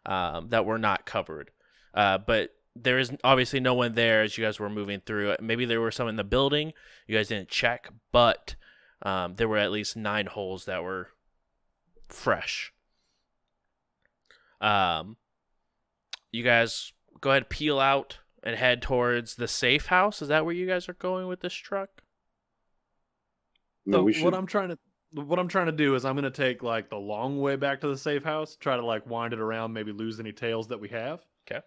um, 0.05 0.49
that 0.49 0.65
were 0.65 0.77
not 0.77 1.05
covered. 1.05 1.51
Uh, 1.93 2.17
but 2.17 2.51
there 2.75 2.97
is 2.97 3.11
obviously 3.23 3.59
no 3.59 3.73
one 3.73 3.93
there 3.93 4.23
as 4.23 4.37
you 4.37 4.43
guys 4.43 4.59
were 4.59 4.69
moving 4.69 5.01
through. 5.05 5.35
Maybe 5.41 5.65
there 5.65 5.81
were 5.81 5.91
some 5.91 6.07
in 6.07 6.15
the 6.15 6.23
building. 6.23 6.73
You 7.07 7.17
guys 7.17 7.27
didn't 7.27 7.49
check, 7.49 7.89
but 8.11 8.55
um, 9.03 9.35
there 9.35 9.47
were 9.47 9.57
at 9.57 9.71
least 9.71 9.95
nine 9.95 10.25
holes 10.25 10.65
that 10.65 10.83
were 10.83 11.09
fresh. 12.07 12.73
Um, 14.61 15.17
you 16.31 16.43
guys 16.43 16.93
go 17.21 17.31
ahead, 17.31 17.49
peel 17.49 17.79
out, 17.79 18.19
and 18.43 18.55
head 18.55 18.81
towards 18.81 19.35
the 19.35 19.47
safe 19.47 19.87
house. 19.87 20.21
Is 20.21 20.29
that 20.29 20.45
where 20.45 20.53
you 20.55 20.65
guys 20.65 20.87
are 20.89 20.93
going 20.93 21.27
with 21.27 21.41
this 21.41 21.53
truck? 21.53 21.89
No, 23.85 23.97
So 23.99 24.03
we 24.03 24.13
should. 24.13 24.23
what 24.25 24.33
I'm 24.33 24.47
trying 24.47 24.69
to 24.69 24.77
what 25.11 25.37
I'm 25.37 25.47
trying 25.47 25.67
to 25.67 25.71
do 25.71 25.93
is 25.93 26.05
I'm 26.05 26.15
going 26.15 26.23
to 26.23 26.31
take 26.31 26.63
like 26.63 26.89
the 26.89 26.95
long 26.97 27.39
way 27.39 27.55
back 27.55 27.81
to 27.81 27.87
the 27.87 27.97
safe 27.97 28.23
house, 28.23 28.55
try 28.55 28.75
to 28.77 28.85
like 28.85 29.05
wind 29.05 29.33
it 29.33 29.39
around, 29.39 29.71
maybe 29.73 29.91
lose 29.91 30.19
any 30.19 30.31
tails 30.31 30.69
that 30.69 30.79
we 30.79 30.89
have. 30.89 31.21
Okay. 31.45 31.61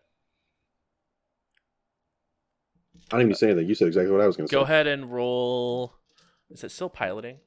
I 3.12 3.16
didn't 3.18 3.28
even 3.28 3.34
say 3.36 3.50
anything. 3.50 3.68
You 3.68 3.74
said 3.76 3.86
exactly 3.88 4.10
what 4.10 4.20
I 4.20 4.26
was 4.26 4.36
going 4.36 4.48
to 4.48 4.50
say. 4.50 4.56
Go 4.56 4.62
ahead 4.62 4.88
and 4.88 5.12
roll. 5.12 5.94
Is 6.50 6.62
it 6.64 6.70
still 6.70 6.88
piloting? 6.88 7.38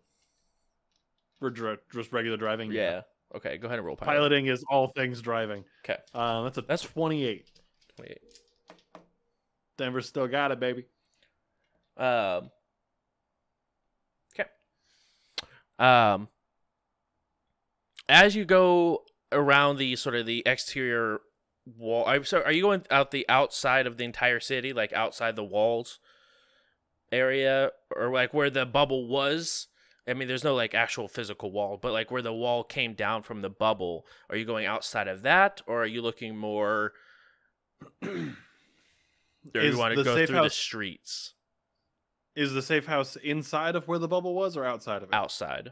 For 1.40 1.50
dr- 1.50 1.80
just 1.94 2.12
regular 2.12 2.38
driving. 2.38 2.72
Yeah. 2.72 3.02
Okay. 3.36 3.58
Go 3.58 3.68
ahead 3.68 3.80
and 3.80 3.86
roll 3.86 3.96
pilot. 3.96 4.12
Piloting 4.14 4.48
is 4.48 4.64
all 4.70 4.88
things 4.88 5.22
driving. 5.22 5.64
Okay. 5.86 5.98
Uh, 6.14 6.44
that's 6.44 6.58
a 6.58 6.62
That's- 6.62 6.82
that's 6.82 6.94
28. 6.94 7.50
28. 7.96 8.20
Denver 9.78 10.02
still 10.02 10.28
got 10.28 10.52
it, 10.52 10.60
baby. 10.60 10.86
Um. 11.96 12.50
Okay. 14.34 14.50
Um. 15.78 16.28
As 18.10 18.36
you 18.36 18.44
go 18.44 19.04
around 19.32 19.78
the 19.78 19.96
sort 19.96 20.16
of 20.16 20.26
the 20.26 20.44
exterior 20.46 21.22
wall, 21.78 22.06
I'm 22.08 22.26
sorry, 22.26 22.44
are 22.44 22.52
you 22.52 22.64
going 22.64 22.84
out 22.90 23.12
the 23.12 23.26
outside 23.30 23.86
of 23.88 23.98
the 23.98 24.04
entire 24.04 24.40
city, 24.40 24.74
like 24.74 24.92
outside 24.94 25.36
the 25.36 25.44
walls 25.44 26.00
area, 27.12 27.72
or 27.96 28.12
like 28.12 28.34
where 28.34 28.50
the 28.50 28.66
bubble 28.66 29.08
was? 29.08 29.68
I 30.08 30.14
mean, 30.14 30.28
there's 30.28 30.44
no 30.44 30.56
like 30.56 30.74
actual 30.74 31.08
physical 31.08 31.52
wall, 31.52 31.78
but 31.82 31.92
like 31.94 32.10
where 32.12 32.22
the 32.22 32.34
wall 32.34 32.64
came 32.64 32.94
down 32.94 33.22
from 33.24 33.42
the 33.42 33.50
bubble. 33.50 34.06
Are 34.30 34.36
you 34.36 34.46
going 34.46 34.66
outside 34.66 35.08
of 35.08 35.22
that, 35.22 35.62
or 35.68 35.84
are 35.84 35.88
you 35.88 36.02
looking 36.02 36.36
more? 36.36 36.94
or 38.04 38.10
Is 39.54 39.74
you 39.74 39.78
want 39.78 39.96
to 39.96 40.04
go 40.04 40.26
through 40.26 40.42
the 40.42 40.50
streets 40.50 41.34
Is 42.36 42.54
the 42.54 42.62
safe 42.62 42.86
house 42.86 43.16
inside 43.18 43.76
of 43.76 43.88
where 43.88 44.00
the 44.00 44.08
bubble 44.08 44.34
was 44.34 44.58
or 44.58 44.66
outside 44.66 45.02
of 45.04 45.10
it? 45.10 45.16
outside? 45.16 45.72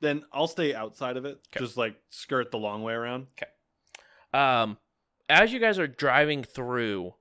Then 0.00 0.24
I'll 0.32 0.48
stay 0.48 0.74
outside 0.74 1.16
of 1.16 1.24
it. 1.24 1.38
'Kay. 1.52 1.60
Just 1.60 1.76
like 1.76 1.96
skirt 2.10 2.50
the 2.50 2.58
long 2.58 2.82
way 2.82 2.92
around. 2.92 3.28
Okay. 3.38 3.50
Um, 4.34 4.78
as 5.28 5.52
you 5.52 5.60
guys 5.60 5.78
are 5.78 5.86
driving 5.86 6.42
through, 6.42 7.14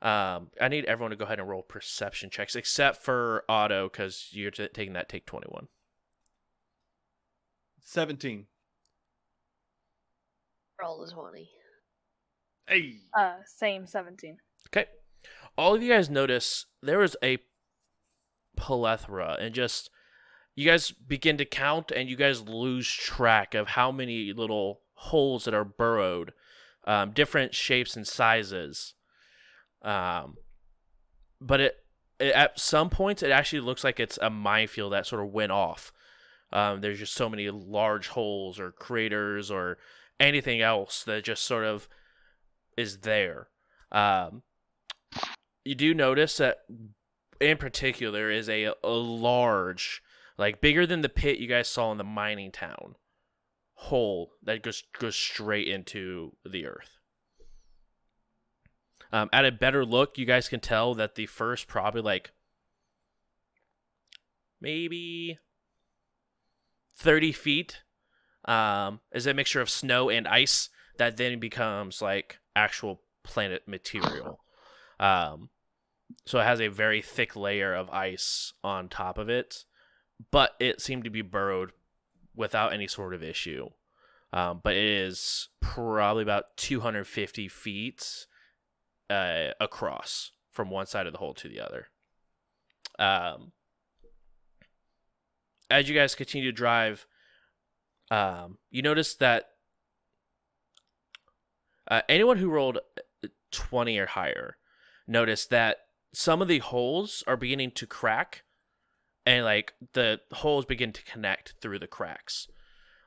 um, 0.00 0.50
I 0.60 0.68
need 0.68 0.84
everyone 0.84 1.10
to 1.10 1.16
go 1.16 1.24
ahead 1.24 1.40
and 1.40 1.48
roll 1.48 1.62
perception 1.62 2.30
checks, 2.30 2.54
except 2.54 3.02
for 3.02 3.44
Otto, 3.48 3.88
because 3.88 4.28
you're 4.30 4.50
t- 4.50 4.68
taking 4.72 4.92
that 4.92 5.08
take 5.08 5.26
21. 5.26 5.68
17. 7.80 8.46
Roll 10.80 11.02
a 11.02 11.10
20. 11.10 11.48
Hey. 12.68 12.96
Uh, 13.18 13.36
same 13.46 13.86
17. 13.86 14.36
Okay. 14.68 14.86
All 15.56 15.74
of 15.74 15.82
you 15.82 15.92
guys 15.92 16.08
notice 16.08 16.66
there 16.82 17.02
is 17.02 17.16
a 17.22 17.38
plethora 18.56 19.36
and 19.40 19.54
just 19.54 19.90
you 20.54 20.66
guys 20.66 20.90
begin 20.90 21.38
to 21.38 21.44
count 21.44 21.90
and 21.90 22.08
you 22.08 22.16
guys 22.16 22.42
lose 22.42 22.88
track 22.88 23.54
of 23.54 23.68
how 23.68 23.90
many 23.90 24.32
little 24.32 24.80
holes 24.94 25.44
that 25.44 25.54
are 25.54 25.64
burrowed, 25.64 26.32
um, 26.84 27.12
different 27.12 27.54
shapes 27.54 27.96
and 27.96 28.06
sizes. 28.06 28.94
Um, 29.82 30.36
but 31.40 31.60
it, 31.60 31.76
it 32.18 32.34
at 32.34 32.58
some 32.58 32.90
points 32.90 33.22
it 33.22 33.30
actually 33.30 33.60
looks 33.60 33.84
like 33.84 34.00
it's 34.00 34.18
a 34.20 34.30
minefield 34.30 34.92
that 34.92 35.06
sort 35.06 35.24
of 35.24 35.32
went 35.32 35.52
off. 35.52 35.92
Um, 36.52 36.80
there's 36.80 36.98
just 36.98 37.14
so 37.14 37.28
many 37.28 37.50
large 37.50 38.08
holes 38.08 38.58
or 38.58 38.72
craters 38.72 39.50
or 39.50 39.78
anything 40.18 40.60
else 40.60 41.04
that 41.04 41.24
just 41.24 41.44
sort 41.44 41.64
of 41.64 41.88
is 42.76 42.98
there. 42.98 43.48
Um, 43.92 44.42
you 45.64 45.74
do 45.74 45.94
notice 45.94 46.38
that 46.38 46.60
in 47.40 47.58
particular 47.58 48.30
is 48.30 48.48
a, 48.48 48.72
a 48.82 48.88
large, 48.88 50.02
like 50.36 50.60
bigger 50.60 50.86
than 50.86 51.02
the 51.02 51.08
pit 51.08 51.38
you 51.38 51.48
guys 51.48 51.68
saw 51.68 51.92
in 51.92 51.98
the 51.98 52.04
mining 52.04 52.50
town, 52.50 52.96
hole 53.74 54.32
that 54.42 54.62
goes 54.62 54.84
goes 54.98 55.16
straight 55.16 55.68
into 55.68 56.32
the 56.44 56.66
earth. 56.66 56.97
Um, 59.12 59.28
at 59.32 59.44
a 59.44 59.52
better 59.52 59.84
look, 59.84 60.18
you 60.18 60.26
guys 60.26 60.48
can 60.48 60.60
tell 60.60 60.94
that 60.94 61.14
the 61.14 61.26
first 61.26 61.66
probably 61.66 62.02
like 62.02 62.32
maybe 64.60 65.38
30 66.96 67.32
feet 67.32 67.82
um, 68.44 69.00
is 69.12 69.26
a 69.26 69.34
mixture 69.34 69.60
of 69.60 69.70
snow 69.70 70.10
and 70.10 70.28
ice 70.28 70.68
that 70.98 71.16
then 71.16 71.38
becomes 71.38 72.02
like 72.02 72.38
actual 72.54 73.00
planet 73.22 73.62
material. 73.66 74.40
Um, 75.00 75.50
so 76.26 76.40
it 76.40 76.44
has 76.44 76.60
a 76.60 76.68
very 76.68 77.02
thick 77.02 77.36
layer 77.36 77.74
of 77.74 77.90
ice 77.90 78.52
on 78.64 78.88
top 78.88 79.18
of 79.18 79.28
it, 79.28 79.64
but 80.30 80.52
it 80.58 80.80
seemed 80.80 81.04
to 81.04 81.10
be 81.10 81.22
burrowed 81.22 81.72
without 82.34 82.72
any 82.72 82.88
sort 82.88 83.14
of 83.14 83.22
issue. 83.22 83.68
Um, 84.32 84.60
but 84.62 84.74
it 84.74 84.84
is 84.84 85.48
probably 85.60 86.22
about 86.22 86.56
250 86.56 87.48
feet 87.48 88.26
uh, 89.10 89.48
across 89.60 90.32
from 90.50 90.70
one 90.70 90.86
side 90.86 91.06
of 91.06 91.12
the 91.12 91.18
hole 91.18 91.34
to 91.34 91.48
the 91.48 91.60
other. 91.60 91.88
Um, 92.98 93.52
as 95.70 95.88
you 95.88 95.94
guys 95.94 96.14
continue 96.14 96.50
to 96.50 96.56
drive, 96.56 97.06
um, 98.10 98.58
you 98.70 98.82
notice 98.82 99.14
that 99.16 99.50
uh, 101.88 102.02
anyone 102.08 102.38
who 102.38 102.50
rolled 102.50 102.78
20 103.50 103.98
or 103.98 104.06
higher 104.06 104.56
noticed 105.06 105.50
that 105.50 105.78
some 106.12 106.42
of 106.42 106.48
the 106.48 106.58
holes 106.58 107.22
are 107.26 107.36
beginning 107.36 107.70
to 107.72 107.86
crack 107.86 108.42
and 109.24 109.44
like 109.44 109.74
the 109.92 110.20
holes 110.32 110.64
begin 110.64 110.92
to 110.92 111.02
connect 111.04 111.54
through 111.60 111.78
the 111.78 111.86
cracks 111.86 112.48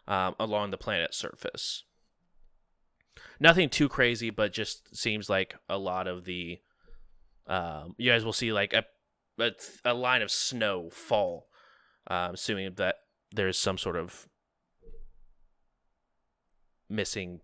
um, 0.07 0.35
along 0.39 0.71
the 0.71 0.77
planet's 0.77 1.17
surface 1.17 1.83
nothing 3.39 3.69
too 3.69 3.89
crazy 3.89 4.29
but 4.29 4.53
just 4.53 4.95
seems 4.95 5.29
like 5.29 5.55
a 5.69 5.77
lot 5.77 6.07
of 6.07 6.25
the 6.25 6.59
um, 7.47 7.95
you 7.97 8.11
guys 8.11 8.23
will 8.23 8.33
see 8.33 8.53
like 8.53 8.73
a, 8.73 8.85
a, 9.39 9.51
a 9.85 9.93
line 9.93 10.21
of 10.21 10.31
snow 10.31 10.89
fall. 10.89 11.47
Um, 12.07 12.33
assuming 12.33 12.73
that 12.75 12.95
there's 13.31 13.57
some 13.57 13.77
sort 13.77 13.95
of 13.95 14.27
missing 16.89 17.41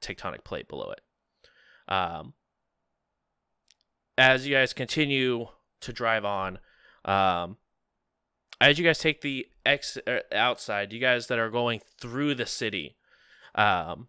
tectonic 0.00 0.44
plate 0.44 0.68
below 0.68 0.92
it. 0.92 1.92
Um, 1.92 2.34
as 4.18 4.46
you 4.46 4.54
guys 4.54 4.72
continue 4.72 5.46
to 5.80 5.92
drive 5.92 6.24
on, 6.24 6.58
um, 7.04 7.58
as 8.60 8.78
you 8.78 8.84
guys 8.84 8.98
take 8.98 9.20
the 9.20 9.46
ex 9.64 9.98
er, 10.08 10.22
outside, 10.32 10.92
you 10.92 11.00
guys 11.00 11.26
that 11.26 11.38
are 11.38 11.50
going 11.50 11.80
through 12.00 12.34
the 12.34 12.46
city, 12.46 12.96
um, 13.54 14.08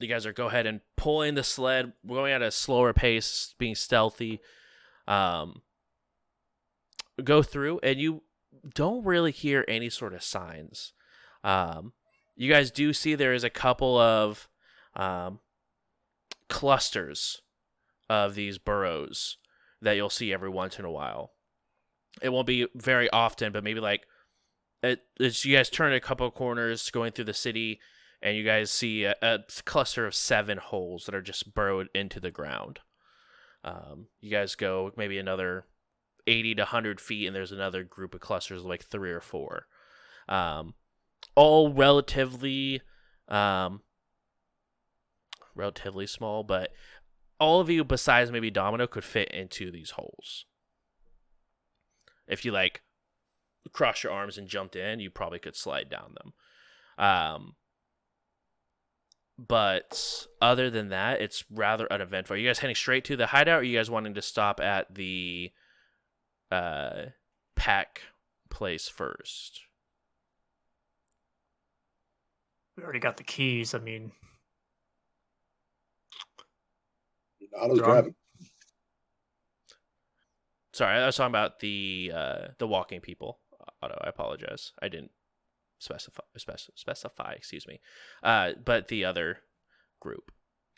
you 0.00 0.08
guys 0.08 0.26
are 0.26 0.32
go 0.32 0.46
ahead 0.46 0.66
and 0.66 0.80
pulling 0.96 1.34
the 1.34 1.42
sled, 1.44 1.92
We're 2.04 2.16
going 2.16 2.32
at 2.32 2.42
a 2.42 2.50
slower 2.50 2.92
pace, 2.92 3.54
being 3.58 3.74
stealthy. 3.74 4.40
Um, 5.06 5.62
go 7.22 7.42
through, 7.42 7.80
and 7.82 8.00
you 8.00 8.22
don't 8.74 9.04
really 9.04 9.32
hear 9.32 9.64
any 9.68 9.90
sort 9.90 10.14
of 10.14 10.22
signs. 10.22 10.92
Um, 11.44 11.92
you 12.36 12.50
guys 12.50 12.70
do 12.70 12.92
see 12.92 13.14
there 13.14 13.34
is 13.34 13.44
a 13.44 13.50
couple 13.50 13.98
of 13.98 14.48
um, 14.94 15.40
clusters 16.48 17.42
of 18.08 18.34
these 18.34 18.58
burrows 18.58 19.36
that 19.82 19.96
you'll 19.96 20.10
see 20.10 20.32
every 20.32 20.48
once 20.48 20.78
in 20.78 20.84
a 20.84 20.90
while. 20.90 21.32
It 22.22 22.30
won't 22.30 22.46
be 22.46 22.66
very 22.74 23.08
often, 23.10 23.52
but 23.52 23.64
maybe 23.64 23.80
like 23.80 24.02
it, 24.82 25.00
it's 25.18 25.44
you 25.44 25.56
guys 25.56 25.70
turn 25.70 25.92
a 25.92 26.00
couple 26.00 26.26
of 26.26 26.34
corners 26.34 26.90
going 26.90 27.12
through 27.12 27.26
the 27.26 27.34
city, 27.34 27.80
and 28.22 28.36
you 28.36 28.44
guys 28.44 28.70
see 28.70 29.04
a, 29.04 29.14
a 29.22 29.38
cluster 29.64 30.06
of 30.06 30.14
seven 30.14 30.58
holes 30.58 31.06
that 31.06 31.14
are 31.14 31.22
just 31.22 31.54
burrowed 31.54 31.88
into 31.94 32.20
the 32.20 32.30
ground. 32.30 32.80
Um, 33.64 34.06
you 34.20 34.30
guys 34.30 34.54
go 34.54 34.92
maybe 34.96 35.18
another 35.18 35.64
80 36.26 36.56
to 36.56 36.62
100 36.62 37.00
feet, 37.00 37.26
and 37.26 37.34
there's 37.34 37.52
another 37.52 37.82
group 37.82 38.14
of 38.14 38.20
clusters, 38.20 38.64
like 38.64 38.84
three 38.84 39.10
or 39.10 39.20
four. 39.20 39.66
Um, 40.28 40.74
all 41.34 41.72
relatively, 41.72 42.82
um, 43.28 43.82
relatively 45.54 46.06
small, 46.06 46.42
but 46.42 46.72
all 47.38 47.60
of 47.60 47.70
you 47.70 47.84
besides 47.84 48.30
maybe 48.30 48.50
Domino 48.50 48.86
could 48.86 49.04
fit 49.04 49.30
into 49.30 49.70
these 49.70 49.92
holes. 49.92 50.44
If 52.28 52.44
you 52.44 52.52
like 52.52 52.82
cross 53.72 54.02
your 54.04 54.12
arms 54.12 54.38
and 54.38 54.46
jumped 54.46 54.76
in, 54.76 55.00
you 55.00 55.10
probably 55.10 55.38
could 55.38 55.56
slide 55.56 55.88
down 55.90 56.14
them. 56.14 56.32
Um, 57.04 57.54
but 59.48 60.26
other 60.40 60.68
than 60.70 60.90
that, 60.90 61.20
it's 61.22 61.44
rather 61.50 61.90
uneventful. 61.90 62.34
Are 62.34 62.38
you 62.38 62.48
guys 62.48 62.58
heading 62.58 62.76
straight 62.76 63.04
to 63.06 63.16
the 63.16 63.28
hideout, 63.28 63.58
or 63.58 63.60
are 63.60 63.62
you 63.62 63.78
guys 63.78 63.90
wanting 63.90 64.14
to 64.14 64.22
stop 64.22 64.60
at 64.60 64.94
the 64.94 65.50
uh, 66.50 67.04
pack 67.56 68.02
place 68.50 68.88
first? 68.88 69.62
We 72.76 72.82
already 72.82 72.98
got 72.98 73.16
the 73.16 73.24
keys. 73.24 73.74
I 73.74 73.78
mean, 73.78 74.12
Otto's 77.58 77.78
Drunk. 77.78 77.92
driving. 77.92 78.14
Sorry, 80.72 80.98
I 80.98 81.06
was 81.06 81.16
talking 81.16 81.30
about 81.32 81.60
the 81.60 82.12
uh, 82.14 82.46
the 82.58 82.66
walking 82.66 83.00
people. 83.00 83.38
Otto, 83.82 83.98
I 84.04 84.08
apologize. 84.08 84.72
I 84.82 84.88
didn't 84.88 85.10
specify 85.80 86.22
spec- 86.36 86.70
specify. 86.76 87.32
Excuse 87.36 87.66
me. 87.66 87.80
Uh, 88.22 88.52
but 88.64 88.86
the 88.88 89.04
other 89.04 89.38
group. 89.98 90.30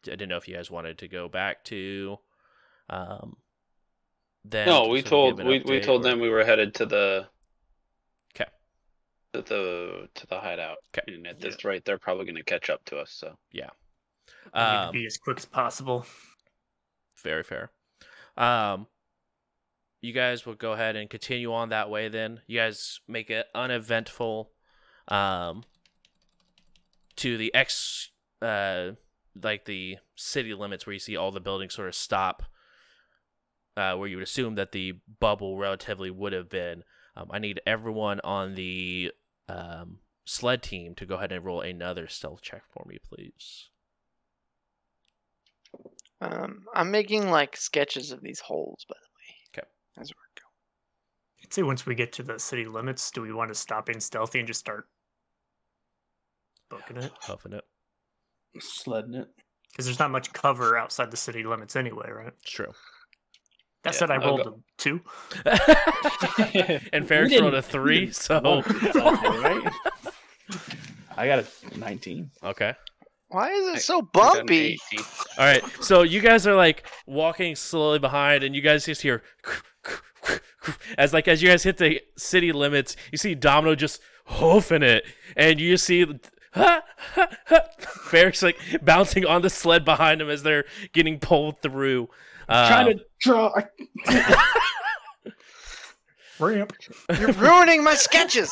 I 0.07 0.11
didn't 0.11 0.31
know 0.31 0.37
if 0.39 0.49
you 0.49 0.57
guys 0.57 0.70
wanted 0.70 0.99
to 0.99 1.09
go 1.09 1.29
back 1.29 1.65
to. 1.66 2.16
Um, 2.89 3.37
them 4.45 4.66
No, 4.66 4.89
we 4.89 5.03
told 5.03 5.43
we, 5.45 5.61
we 5.61 5.81
told 5.81 6.01
or- 6.01 6.09
them 6.09 6.19
we 6.20 6.29
were 6.29 6.45
headed 6.45 6.74
to 6.74 6.87
the 6.87 7.29
'Kay. 8.35 8.47
to 9.35 9.43
the 9.43 10.09
to 10.15 10.27
the 10.27 10.41
hideout. 10.41 10.79
'Kay. 10.93 11.03
And 11.15 11.27
at 11.27 11.39
this 11.41 11.65
rate, 11.65 11.85
they're 11.85 11.99
probably 11.99 12.24
going 12.24 12.35
to 12.37 12.43
catch 12.43 12.69
up 12.70 12.85
to 12.87 12.97
us. 12.99 13.12
So 13.12 13.39
yeah, 13.53 13.70
Um, 14.53 14.93
be 14.93 15.07
as 15.07 15.16
quick 15.19 15.39
as 15.39 15.45
possible. 15.47 16.07
Very 17.23 17.45
fair. 17.45 17.70
Um, 18.37 18.89
you 20.01 20.12
guys 20.12 20.45
will 20.45 20.57
go 20.57 20.73
ahead 20.73 20.97
and 20.97 21.09
continue 21.09 21.53
on 21.53 21.69
that 21.69 21.89
way. 21.89 22.09
Then 22.09 22.41
you 22.49 22.59
guys 22.59 22.99
make 23.07 23.31
it 23.31 23.47
uneventful. 23.55 24.51
Um, 25.09 25.65
to 27.16 27.37
the 27.37 27.55
X, 27.55 28.11
uh, 28.41 28.93
like 29.41 29.65
the 29.65 29.99
city 30.15 30.55
limits 30.55 30.87
where 30.87 30.95
you 30.95 30.99
see 30.99 31.16
all 31.16 31.31
the 31.33 31.41
buildings 31.41 31.74
sort 31.74 31.89
of 31.89 31.95
stop. 31.95 32.45
Uh, 33.74 33.95
where 33.95 34.07
you 34.07 34.16
would 34.16 34.23
assume 34.23 34.55
that 34.57 34.73
the 34.73 34.93
bubble 35.19 35.57
relatively 35.57 36.11
would 36.11 36.35
have 36.35 36.51
been. 36.51 36.85
Um, 37.16 37.29
I 37.31 37.39
need 37.39 37.61
everyone 37.66 38.20
on 38.23 38.55
the 38.55 39.12
um, 39.49 40.01
sled 40.27 40.62
team 40.62 40.95
to 40.97 41.07
go 41.07 41.15
ahead 41.15 41.33
and 41.33 41.43
roll 41.43 41.62
another 41.62 42.07
stealth 42.07 42.43
check 42.43 42.65
for 42.70 42.85
me, 42.87 42.99
please. 43.03 43.70
Um, 46.20 46.66
I'm 46.74 46.91
making 46.91 47.31
like 47.31 47.57
sketches 47.57 48.12
of 48.12 48.20
these 48.20 48.41
holes, 48.41 48.85
by 48.89 48.95
the 49.01 49.09
way. 49.09 49.37
'Kay. 49.53 49.69
As 50.01 50.11
we're 50.11 50.41
going. 50.41 50.53
I'd 51.43 51.55
say 51.55 51.62
once 51.62 51.87
we 51.87 51.95
get 51.95 52.12
to 52.12 52.23
the 52.23 52.39
city 52.39 52.66
limits, 52.66 53.11
do 53.11 53.23
we 53.23 53.33
want 53.33 53.49
to 53.49 53.55
stop 53.55 53.89
in 53.89 54.01
stealthy 54.01 54.39
and 54.39 54.47
just 54.47 54.61
start 54.61 54.89
booking 56.73 56.97
it? 57.03 57.12
Huffing 57.20 57.53
it. 57.53 57.65
Sledding 58.61 59.15
it. 59.15 59.28
Because 59.70 59.86
there's 59.86 59.99
not 59.99 60.11
much 60.11 60.32
cover 60.32 60.77
outside 60.77 61.11
the 61.11 61.16
city 61.16 61.44
limits 61.44 61.77
anyway, 61.77 62.11
right? 62.11 62.28
It's 62.43 62.51
true. 62.51 62.73
That 63.85 63.94
Yeah, 63.94 63.99
said, 63.99 64.11
I 64.11 64.15
I'll 64.16 64.20
rolled 64.36 64.44
go- 64.44 64.51
a 64.51 64.55
two. 64.78 65.01
and 66.93 67.07
Ferrix 67.09 67.40
rolled 67.40 67.55
a 67.55 67.62
three, 67.74 68.11
so 68.12 68.40
Won't 68.43 68.66
be 68.69 68.93
something, 68.93 69.32
right? 69.40 69.73
I 71.16 71.27
got 71.27 71.40
a 71.40 71.78
19. 71.78 72.31
okay. 72.44 72.74
Why 73.28 73.51
is 73.51 73.77
it 73.77 73.81
so 73.82 73.99
I 73.99 74.19
got 74.19 74.36
an 74.40 74.47
bumpy? 74.47 74.78
All 75.39 75.47
right, 75.47 75.65
so 75.81 76.03
you 76.03 76.20
guys 76.20 76.47
are 76.47 76.55
like 76.55 76.86
walking 77.07 77.57
slowly 77.57 77.99
behind, 77.99 78.44
and 78.44 78.55
you 78.55 78.61
guys 78.61 78.85
just 78.85 79.01
hear 79.01 79.23
as 80.99 81.15
like 81.15 81.28
as 81.28 81.43
you 81.43 81.49
guys 81.49 81.62
hit 81.62 81.78
the 81.78 82.01
city 82.19 82.53
limits, 82.53 82.94
you 83.11 83.16
see 83.16 83.35
Domino 83.35 83.74
just 83.74 84.03
hoofing 84.27 84.82
it, 84.82 85.07
and 85.35 85.59
you 85.59 85.70
just 85.73 85.85
see 85.86 86.05
ha, 86.55 86.83
ha, 87.15 87.29
ha, 87.47 87.61
Ferrix 87.81 88.43
like 88.43 88.59
bouncing 88.83 89.24
on 89.24 89.43
the 89.43 89.51
sled 89.51 89.85
behind 89.85 90.20
him 90.20 90.29
as 90.29 90.43
they're 90.43 90.65
getting 90.93 91.19
pulled 91.19 91.61
through. 91.62 92.09
Um, 92.49 92.69
Trying 92.69 92.99
to 92.99 93.05
draw. 93.20 93.55
Ramp. 96.39 96.73
You're 97.19 97.33
ruining 97.33 97.85
my 97.85 97.95
sketches. 97.95 98.51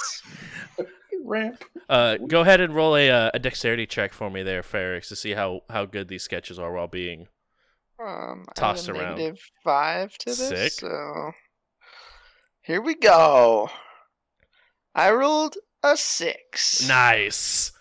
ramp. 1.24 1.64
uh, 1.88 2.16
go 2.16 2.40
ahead 2.40 2.60
and 2.60 2.74
roll 2.74 2.96
a, 2.96 3.10
uh, 3.10 3.30
a 3.34 3.38
dexterity 3.38 3.86
check 3.86 4.12
for 4.12 4.30
me 4.30 4.42
there, 4.42 4.62
Ferrix, 4.62 5.08
to 5.08 5.16
see 5.16 5.32
how, 5.32 5.62
how 5.68 5.84
good 5.84 6.08
these 6.08 6.22
sketches 6.22 6.58
are 6.58 6.72
while 6.72 6.86
being. 6.88 7.26
Um, 8.02 8.46
Tossed 8.54 8.86
have 8.86 8.96
a 8.96 8.98
around. 9.00 9.18
negative 9.18 9.40
five 9.62 10.16
to 10.18 10.26
this. 10.30 10.48
Sick. 10.48 10.72
So 10.72 11.32
here 12.62 12.80
we 12.80 12.94
go. 12.94 13.68
I 14.94 15.10
rolled 15.10 15.56
a 15.82 15.96
six. 15.96 16.86
Nice. 16.88 17.72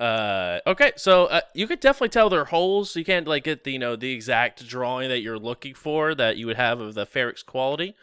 Uh, 0.00 0.60
okay, 0.66 0.92
so 0.96 1.26
uh, 1.26 1.42
you 1.52 1.66
could 1.66 1.78
definitely 1.78 2.08
tell 2.08 2.30
they're 2.30 2.46
holes. 2.46 2.96
You 2.96 3.04
can't 3.04 3.28
like 3.28 3.44
get 3.44 3.64
the 3.64 3.72
you 3.72 3.78
know 3.78 3.96
the 3.96 4.12
exact 4.12 4.66
drawing 4.66 5.10
that 5.10 5.20
you're 5.20 5.38
looking 5.38 5.74
for 5.74 6.14
that 6.14 6.38
you 6.38 6.46
would 6.46 6.56
have 6.56 6.80
of 6.80 6.94
the 6.94 7.06
Ferrix 7.06 7.44
quality. 7.44 7.94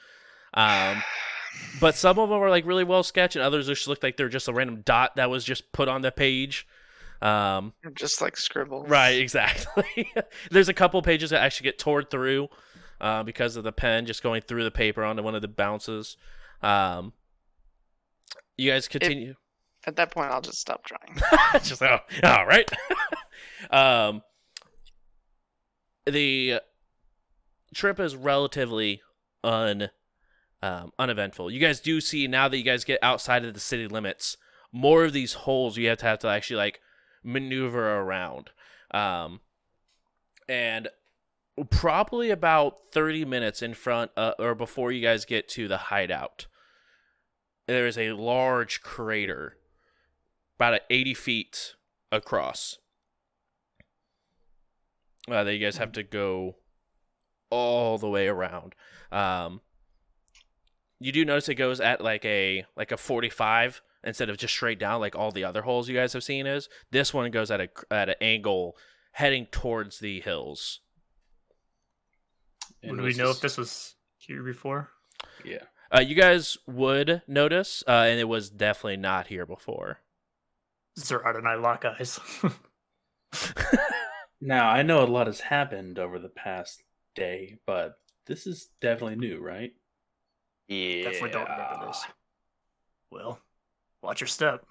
Um, 0.53 1.01
but 1.81 1.95
some 1.95 2.19
of 2.19 2.29
them 2.29 2.39
are 2.39 2.51
like 2.51 2.67
really 2.67 2.83
well 2.83 3.01
sketched, 3.01 3.35
and 3.35 3.43
others 3.43 3.65
just 3.65 3.87
look 3.87 4.03
like 4.03 4.15
they're 4.15 4.29
just 4.29 4.47
a 4.47 4.53
random 4.53 4.83
dot 4.85 5.15
that 5.15 5.31
was 5.31 5.43
just 5.43 5.71
put 5.71 5.87
on 5.87 6.03
the 6.03 6.11
page. 6.11 6.67
Um, 7.19 7.73
Just 7.95 8.21
like 8.21 8.37
scribbles. 8.37 8.87
right, 8.87 9.09
exactly. 9.19 10.13
There's 10.51 10.69
a 10.69 10.73
couple 10.75 11.01
pages 11.01 11.31
that 11.31 11.41
actually 11.41 11.63
get 11.63 11.79
torn 11.79 12.05
through 12.11 12.49
uh, 13.01 13.23
because 13.23 13.55
of 13.55 13.63
the 13.63 13.71
pen 13.71 14.05
just 14.05 14.21
going 14.21 14.43
through 14.43 14.63
the 14.63 14.71
paper 14.71 15.03
onto 15.03 15.23
one 15.23 15.33
of 15.33 15.41
the 15.41 15.47
bounces. 15.47 16.15
Um, 16.61 17.13
you 18.55 18.69
guys 18.69 18.87
continue. 18.87 19.33
At 19.87 19.95
that 19.95 20.11
point, 20.11 20.29
I'll 20.29 20.41
just 20.41 20.59
stop 20.59 20.83
trying. 20.83 21.17
just 21.63 21.81
oh, 21.81 21.99
all 22.23 22.45
right. 22.45 22.69
um, 23.71 24.21
the 26.05 26.59
trip 27.73 27.97
is 27.97 28.13
relatively 28.13 29.01
un 29.45 29.89
um, 30.61 30.91
uneventful. 30.99 31.49
You 31.49 31.59
guys 31.59 31.79
do 31.79 32.01
see 32.01 32.27
now 32.27 32.49
that 32.49 32.57
you 32.57 32.63
guys 32.63 32.83
get 32.83 32.99
outside 33.01 33.45
of 33.45 33.53
the 33.53 33.61
city 33.61 33.87
limits, 33.87 34.35
more 34.73 35.05
of 35.05 35.13
these 35.13 35.33
holes 35.33 35.77
you 35.77 35.87
have 35.87 35.99
to 35.99 36.05
have 36.05 36.19
to 36.19 36.27
actually 36.27 36.57
like 36.57 36.81
maneuver 37.23 37.99
around. 37.99 38.49
Um, 38.91 39.39
and 40.49 40.89
probably 41.69 42.29
about 42.29 42.77
30 42.91 43.23
minutes 43.23 43.61
in 43.61 43.73
front 43.73 44.11
uh, 44.17 44.33
or 44.37 44.53
before 44.53 44.91
you 44.91 45.01
guys 45.01 45.23
get 45.23 45.47
to 45.49 45.69
the 45.69 45.77
hideout, 45.77 46.47
there 47.67 47.87
is 47.87 47.97
a 47.97 48.11
large 48.13 48.81
crater 48.81 49.56
about 50.59 50.81
80 50.89 51.13
feet 51.13 51.75
across 52.11 52.79
uh, 55.29 55.43
that 55.43 55.53
you 55.53 55.59
guys 55.59 55.77
have 55.77 55.91
to 55.93 56.03
go 56.03 56.55
all 57.49 57.97
the 57.97 58.09
way 58.09 58.27
around. 58.27 58.75
Um, 59.11 59.61
you 60.99 61.11
do 61.11 61.23
notice 61.25 61.47
it 61.49 61.55
goes 61.55 61.79
at 61.79 62.01
like 62.01 62.25
a 62.25 62.65
like 62.75 62.91
a 62.91 62.97
45 62.97 63.81
instead 64.03 64.29
of 64.29 64.37
just 64.37 64.53
straight 64.53 64.79
down 64.79 64.99
like 64.99 65.15
all 65.15 65.31
the 65.31 65.43
other 65.43 65.61
holes 65.61 65.87
you 65.87 65.95
guys 65.95 66.13
have 66.13 66.23
seen 66.23 66.47
is. 66.47 66.69
This 66.91 67.13
one 67.13 67.29
goes 67.31 67.51
at 67.51 67.61
a 67.61 67.69
at 67.91 68.09
an 68.09 68.15
angle 68.21 68.75
heading 69.13 69.45
towards 69.47 69.99
the 69.99 70.21
hills. 70.21 70.79
Would 72.83 73.01
we 73.01 73.13
know 73.13 73.31
if 73.31 73.41
this 73.41 73.57
was 73.57 73.95
here 74.17 74.43
before? 74.43 74.89
Yeah. 75.43 75.63
Uh, 75.93 76.01
you 76.01 76.15
guys 76.15 76.57
would 76.67 77.21
notice, 77.27 77.83
uh, 77.87 78.05
and 78.07 78.19
it 78.19 78.27
was 78.27 78.49
definitely 78.49 78.97
not 78.97 79.27
here 79.27 79.45
before. 79.45 79.99
Zerat 80.97 81.37
and 81.37 81.47
I 81.47 81.55
lock 81.55 81.85
eyes. 81.85 82.19
Now 84.39 84.69
I 84.69 84.83
know 84.83 85.03
a 85.03 85.05
lot 85.05 85.27
has 85.27 85.39
happened 85.39 85.97
over 85.97 86.19
the 86.19 86.29
past 86.29 86.83
day, 87.15 87.57
but 87.65 87.95
this 88.27 88.45
is 88.45 88.69
definitely 88.81 89.15
new, 89.15 89.39
right? 89.39 89.71
Yeah. 90.67 91.03
Definitely 91.03 91.31
don't 91.31 91.49
remember 91.49 91.87
this. 91.87 92.05
Well, 93.09 93.39
watch 94.01 94.21
your 94.21 94.27
step. 94.27 94.65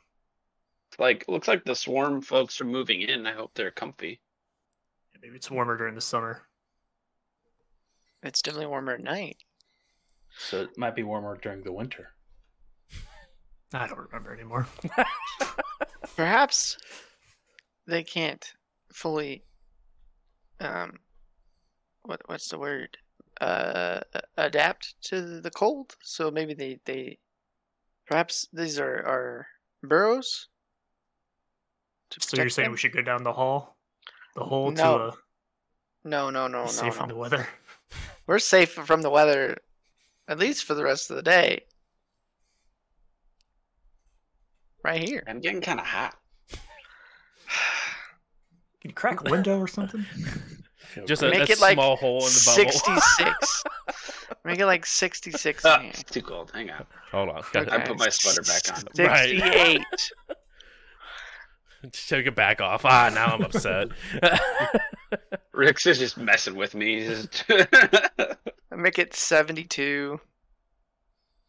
Like, 0.99 1.25
looks 1.27 1.49
like 1.49 1.65
the 1.65 1.75
swarm 1.75 2.23
folks 2.23 2.61
are 2.61 2.65
moving 2.65 3.03
in. 3.03 3.27
I 3.27 3.33
hope 3.33 3.53
they're 3.55 3.71
comfy. 3.71 4.21
Maybe 5.21 5.37
it's 5.37 5.51
warmer 5.51 5.77
during 5.77 5.95
the 5.95 6.01
summer. 6.01 6.43
It's 8.23 8.41
definitely 8.41 8.69
warmer 8.69 8.93
at 8.93 9.03
night. 9.03 9.39
So 10.39 10.63
it 10.63 10.79
might 10.79 10.95
be 10.95 11.03
warmer 11.03 11.37
during 11.37 11.63
the 11.63 11.73
winter. 11.73 12.11
I 13.73 13.87
don't 13.89 13.99
remember 13.99 14.33
anymore. 14.33 14.67
Perhaps 16.17 16.79
they 17.87 18.03
can't 18.03 18.45
fully 18.93 19.45
um 20.61 20.99
what 22.03 22.23
what's 22.27 22.49
the 22.49 22.59
word? 22.59 22.97
Uh 23.41 24.01
adapt 24.37 24.95
to 25.03 25.41
the 25.41 25.51
cold. 25.51 25.95
So 26.03 26.31
maybe 26.31 26.55
they 26.55 26.81
they 26.87 27.19
perhaps 28.07 28.49
these 28.53 28.79
are 28.79 28.97
are 29.07 29.47
burrows. 29.83 30.49
So 32.19 32.37
you're 32.37 32.49
saying 32.49 32.67
them? 32.67 32.73
we 32.73 32.79
should 32.79 32.93
go 32.93 33.03
down 33.03 33.25
the 33.25 33.33
hall, 33.33 33.77
the 34.35 34.45
hole 34.45 34.71
No. 34.71 34.99
to 34.99 35.05
a, 35.05 35.13
No, 36.05 36.31
no, 36.31 36.47
no, 36.47 36.63
no, 36.63 36.67
safe 36.69 36.95
no. 36.95 37.01
from 37.01 37.09
the 37.09 37.17
weather. 37.17 37.47
We're 38.27 38.39
safe 38.39 38.73
from 38.73 39.03
the 39.03 39.11
weather 39.11 39.59
at 40.29 40.39
least 40.39 40.65
for 40.65 40.75
the 40.75 40.83
rest 40.85 41.11
of 41.11 41.17
the 41.17 41.23
day. 41.23 41.65
Right 44.87 45.03
here. 45.03 45.25
I'm 45.27 45.41
getting 45.41 45.61
kind 45.61 45.81
of 45.81 45.87
hot. 45.87 46.15
Can 46.49 46.59
you 48.85 48.93
crack 48.93 49.27
a 49.27 49.31
window 49.33 49.59
or 49.59 49.67
something? 49.67 50.07
Just 51.09 51.25
a, 51.25 51.29
Make 51.29 51.49
a 51.49 51.53
it 51.55 51.61
like 51.61 51.75
small 51.75 51.97
hole 51.97 52.19
in 52.19 52.33
the 52.33 52.43
bubble. 52.47 52.71
66. 52.71 53.65
Make 54.45 54.61
it 54.61 54.67
like 54.67 54.87
66 54.87 55.65
Ah, 55.65 55.81
it's 55.83 56.03
too 56.13 56.23
cold. 56.23 56.53
Hang 56.55 56.71
on. 56.71 56.87
Hold 57.11 57.31
on. 57.31 57.39
Okay. 57.39 57.67
I 57.69 57.81
put 57.81 57.99
my 57.99 58.09
sweater 58.09 58.43
back 58.43 58.77
on. 58.77 58.95
68. 58.95 59.83
Just 61.91 62.09
take 62.09 62.27
it 62.27 62.37
back 62.37 62.61
off. 62.61 62.85
Ah, 62.85 63.11
now 63.13 63.35
I'm 63.35 63.43
upset. 63.43 63.89
Rick's 65.53 65.85
is 65.87 65.99
just 65.99 66.17
messing 66.17 66.55
with 66.55 66.77
me. 66.77 67.09
Just- 67.09 67.45
Make 68.71 69.01
it 69.01 69.15
72. 69.15 70.21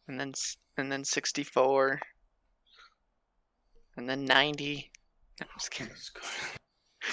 And 0.08 0.18
then 0.18 0.32
and 0.76 0.90
then 0.90 1.04
64. 1.04 2.00
And 3.98 4.08
then 4.08 4.24
90. 4.24 4.90
No, 5.40 5.46
I'm 5.50 5.58
just 5.58 5.70
kidding. 5.72 5.92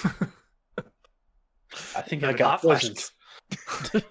I 1.96 2.00
think 2.02 2.22
I 2.22 2.32
got 2.32 2.50
hot 2.50 2.60
flashes. 2.62 3.10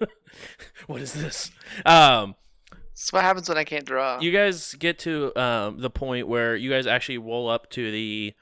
what 0.86 1.00
is 1.00 1.14
this? 1.14 1.50
Um, 1.86 2.34
That's 2.70 3.12
what 3.14 3.22
happens 3.24 3.48
when 3.48 3.56
I 3.56 3.64
can't 3.64 3.86
draw. 3.86 4.20
you 4.20 4.30
guys 4.30 4.74
get 4.74 4.98
to 5.00 5.34
um 5.40 5.80
the 5.80 5.88
point 5.88 6.28
where 6.28 6.54
you 6.54 6.70
guys 6.70 6.86
actually 6.86 7.18
roll 7.18 7.48
up 7.48 7.70
to 7.70 7.90
the 7.90 8.34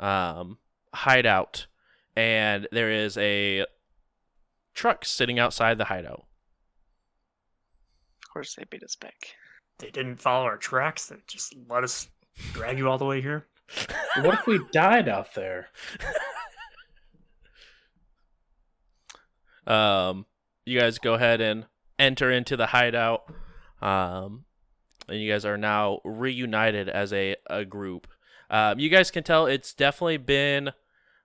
um 0.00 0.56
hideout, 0.94 1.66
and 2.16 2.66
there 2.72 2.90
is 2.90 3.18
a 3.18 3.66
truck 4.74 5.04
sitting 5.04 5.38
outside 5.38 5.76
the 5.76 5.84
hideout. 5.84 6.24
Of 8.24 8.32
course, 8.32 8.54
they 8.54 8.64
beat 8.70 8.82
us 8.82 8.96
back. 8.96 9.34
They 9.78 9.90
didn't 9.90 10.16
follow 10.16 10.46
our 10.46 10.56
tracks. 10.56 11.06
They 11.08 11.16
just 11.26 11.54
let 11.68 11.84
us 11.84 12.08
drag 12.52 12.78
you 12.78 12.88
all 12.88 12.96
the 12.98 13.04
way 13.04 13.20
here. 13.20 13.48
What 14.20 14.40
if 14.40 14.46
we 14.46 14.60
died 14.72 15.08
out 15.08 15.34
there? 15.34 15.68
Um, 19.66 20.26
you 20.64 20.78
guys 20.78 20.98
go 20.98 21.14
ahead 21.14 21.40
and 21.40 21.66
enter 21.98 22.30
into 22.30 22.56
the 22.56 22.66
hideout. 22.66 23.32
Um, 23.80 24.44
and 25.08 25.20
you 25.20 25.30
guys 25.30 25.44
are 25.44 25.58
now 25.58 26.00
reunited 26.04 26.88
as 26.88 27.12
a, 27.12 27.36
a 27.48 27.64
group. 27.64 28.06
Um, 28.50 28.78
you 28.78 28.88
guys 28.88 29.10
can 29.10 29.24
tell 29.24 29.46
it's 29.46 29.74
definitely 29.74 30.18
been. 30.18 30.72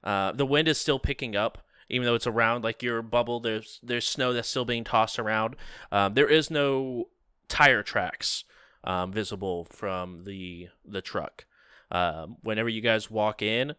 Uh, 0.04 0.32
the 0.32 0.46
wind 0.46 0.68
is 0.68 0.78
still 0.78 1.00
picking 1.00 1.36
up, 1.36 1.60
even 1.90 2.06
though 2.06 2.16
it's 2.16 2.28
around 2.28 2.64
like 2.64 2.82
your 2.82 3.02
bubble. 3.02 3.40
There's 3.40 3.80
there's 3.84 4.08
snow 4.08 4.34
that's 4.34 4.48
still 4.48 4.66
being 4.66 4.84
tossed 4.84 5.20
around. 5.20 5.56
Um, 5.92 6.14
there 6.14 6.30
is 6.30 6.50
no 6.50 7.10
tire 7.50 7.84
tracks 7.84 8.46
um, 8.84 9.12
visible 9.12 9.66
from 9.66 10.24
the 10.24 10.70
the 10.86 11.02
truck. 11.02 11.46
Um, 11.92 12.38
whenever 12.42 12.70
you 12.70 12.82
guys 12.82 13.10
walk 13.10 13.42
in, 13.42 13.74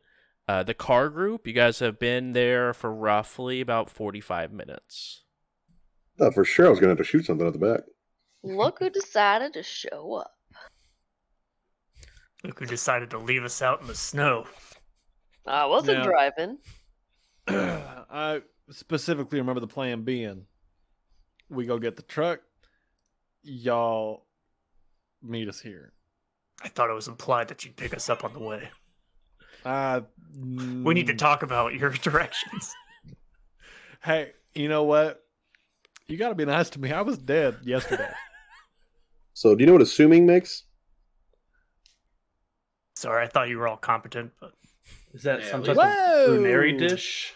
uh, 0.46 0.62
the 0.62 0.74
car 0.74 1.08
group, 1.10 1.46
you 1.46 1.52
guys 1.52 1.78
have 1.80 1.98
been 1.98 2.32
there 2.32 2.72
for 2.72 2.92
roughly 2.92 3.60
about 3.60 3.90
45 3.90 4.52
minutes. 4.52 5.24
thought 6.18 6.34
for 6.34 6.44
sure 6.44 6.66
I 6.66 6.70
was 6.70 6.78
going 6.80 6.88
to 6.88 6.92
have 6.92 6.98
to 6.98 7.04
shoot 7.04 7.26
something 7.26 7.46
at 7.46 7.52
the 7.52 7.58
back. 7.58 7.80
Look 8.42 8.78
who 8.78 8.88
decided 8.88 9.52
to 9.54 9.62
show 9.62 10.14
up. 10.14 10.32
Look 12.44 12.60
who 12.60 12.66
decided 12.66 13.10
to 13.10 13.18
leave 13.18 13.44
us 13.44 13.60
out 13.62 13.80
in 13.82 13.88
the 13.88 13.94
snow. 13.94 14.46
I 15.44 15.66
wasn't 15.66 15.98
Yeah. 15.98 16.04
driving. 16.04 16.58
I 17.48 18.42
specifically 18.70 19.38
remember 19.40 19.60
the 19.60 19.66
plan 19.66 20.02
being 20.02 20.46
we 21.50 21.64
go 21.66 21.78
get 21.78 21.96
the 21.96 22.02
truck, 22.02 22.40
y'all 23.42 24.26
meet 25.22 25.48
us 25.48 25.60
here. 25.60 25.92
I 26.62 26.68
thought 26.68 26.90
it 26.90 26.94
was 26.94 27.08
implied 27.08 27.48
that 27.48 27.64
you'd 27.64 27.76
pick 27.76 27.94
us 27.94 28.08
up 28.10 28.24
on 28.24 28.32
the 28.32 28.40
way. 28.40 28.68
Uh, 29.64 30.00
We 30.36 30.94
need 30.94 31.06
to 31.08 31.14
mm, 31.14 31.18
talk 31.18 31.42
about 31.42 31.74
your 31.74 31.90
directions. 32.02 32.74
Hey, 34.02 34.32
you 34.54 34.68
know 34.68 34.84
what? 34.84 35.22
You 36.06 36.16
got 36.16 36.30
to 36.30 36.34
be 36.34 36.44
nice 36.44 36.70
to 36.70 36.80
me. 36.80 36.92
I 36.92 37.02
was 37.02 37.18
dead 37.18 37.56
yesterday. 37.64 38.10
So, 39.34 39.54
do 39.54 39.62
you 39.62 39.66
know 39.68 39.74
what 39.74 39.82
assuming 39.82 40.26
makes? 40.26 40.64
Sorry, 42.96 43.24
I 43.24 43.28
thought 43.28 43.48
you 43.48 43.58
were 43.58 43.68
all 43.68 43.76
competent, 43.76 44.32
but 44.40 44.52
Is 45.14 45.22
that 45.22 45.42
Yeah, 45.42 45.50
some 45.52 45.60
we- 45.60 45.68
type 45.68 45.76
of 45.78 46.24
culinary 46.24 46.72
dish? 46.76 47.34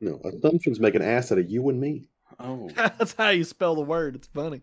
No, 0.00 0.18
assumptions 0.24 0.80
make 0.80 0.94
an 0.94 1.02
ass 1.02 1.30
out 1.30 1.36
of 1.36 1.50
you 1.50 1.68
and 1.68 1.78
me. 1.78 2.08
Oh, 2.40 2.70
That's 2.74 3.12
how 3.14 3.28
you 3.28 3.44
spell 3.44 3.74
the 3.74 3.82
word. 3.82 4.14
It's 4.16 4.28
funny. 4.28 4.62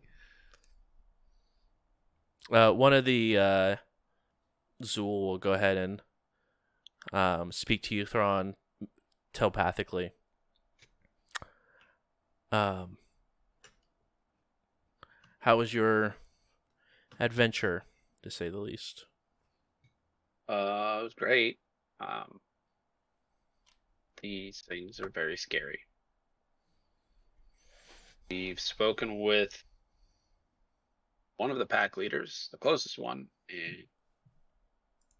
Uh, 2.53 2.71
one 2.71 2.93
of 2.93 3.03
the 3.03 3.35
uh, 3.35 3.75
Zool 4.83 5.25
will 5.25 5.37
go 5.39 5.53
ahead 5.53 5.75
and 5.75 6.01
um, 7.11 7.51
speak 7.51 7.81
to 7.83 7.95
you, 7.95 8.05
Thrawn, 8.05 8.53
telepathically. 9.33 10.11
Um, 12.51 12.97
how 15.39 15.57
was 15.57 15.73
your 15.73 16.15
adventure, 17.19 17.85
to 18.21 18.29
say 18.29 18.49
the 18.49 18.59
least? 18.59 19.05
Uh, 20.47 20.99
it 20.99 21.03
was 21.05 21.13
great. 21.15 21.57
Um, 21.99 22.39
these 24.21 24.61
things 24.69 24.99
are 24.99 25.09
very 25.09 25.37
scary. 25.37 25.79
We've 28.29 28.59
spoken 28.59 29.21
with 29.21 29.63
one 31.37 31.51
of 31.51 31.57
the 31.57 31.65
pack 31.65 31.97
leaders, 31.97 32.49
the 32.51 32.57
closest 32.57 32.97
one, 32.97 33.27
and 33.49 33.83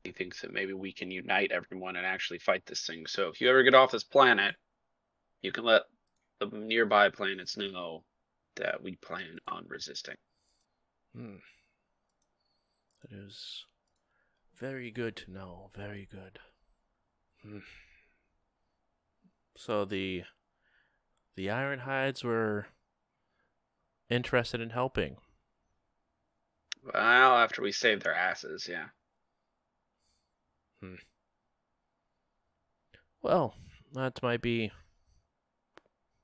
he 0.04 0.12
thinks 0.12 0.42
that 0.42 0.54
maybe 0.54 0.74
we 0.74 0.92
can 0.92 1.12
unite 1.12 1.52
everyone 1.52 1.96
and 1.96 2.06
actually 2.06 2.40
fight 2.40 2.66
this 2.66 2.86
thing. 2.86 3.06
So 3.08 3.30
if 3.30 3.40
you 3.40 3.50
ever 3.50 3.64
get 3.64 3.74
off 3.74 3.92
this 3.92 4.04
planet, 4.04 4.56
you 5.42 5.52
can 5.52 5.64
let 5.64 5.84
the 6.40 6.48
nearby 6.48 7.10
planets 7.10 7.58
know 7.58 8.04
that 8.56 8.82
we 8.82 8.96
plan 8.98 9.40
on 9.48 9.66
resisting. 9.68 10.16
Hmm. 11.16 11.36
That 13.02 13.18
is 13.18 13.66
very 14.60 14.92
good 14.92 15.16
to 15.18 15.32
know. 15.32 15.70
Very 15.76 16.08
good. 16.12 16.40
Hmm. 17.42 17.60
So 19.56 19.86
the 19.86 20.24
the 21.36 21.48
Ironhides 21.48 22.24
were 22.24 22.68
interested 24.10 24.62
in 24.62 24.72
helping. 24.72 25.18
Well, 26.84 27.38
after 27.38 27.62
we 27.62 27.72
save 27.72 28.04
their 28.04 28.16
asses, 28.16 28.68
yeah. 28.70 28.88
Well, 33.22 33.56
that 33.94 34.22
might 34.22 34.42
be. 34.42 34.72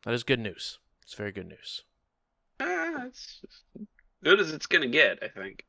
That 0.04 0.14
is 0.14 0.24
good 0.24 0.40
news. 0.40 0.80
It's 1.04 1.14
very 1.14 1.32
good 1.32 1.48
news. 1.48 1.84
Uh, 2.60 3.06
it's 3.08 3.42
as 3.76 3.86
good 4.24 4.40
as 4.40 4.52
it's 4.52 4.66
gonna 4.66 4.88
get, 4.88 5.20
I 5.24 5.30
think. 5.30 5.66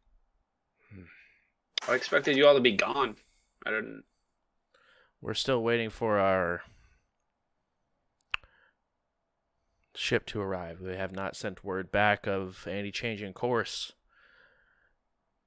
I 1.89 1.95
expected 1.95 2.37
you 2.37 2.47
all 2.47 2.55
to 2.55 2.61
be 2.61 2.77
gone. 2.77 3.17
I 3.65 3.71
didn't. 3.71 4.05
We're 5.21 5.35
still 5.35 5.63
waiting 5.63 5.91
for 5.91 6.19
our 6.19 6.63
ship 9.95 10.27
to 10.27 10.41
arrive. 10.41 10.81
They 10.81 10.97
have 10.97 11.13
not 11.13 11.37
sent 11.37 11.65
word 11.65 11.93
back 11.93 12.27
of 12.27 12.67
any 12.67 12.91
change 12.91 13.23
in 13.23 13.33
course. 13.33 13.93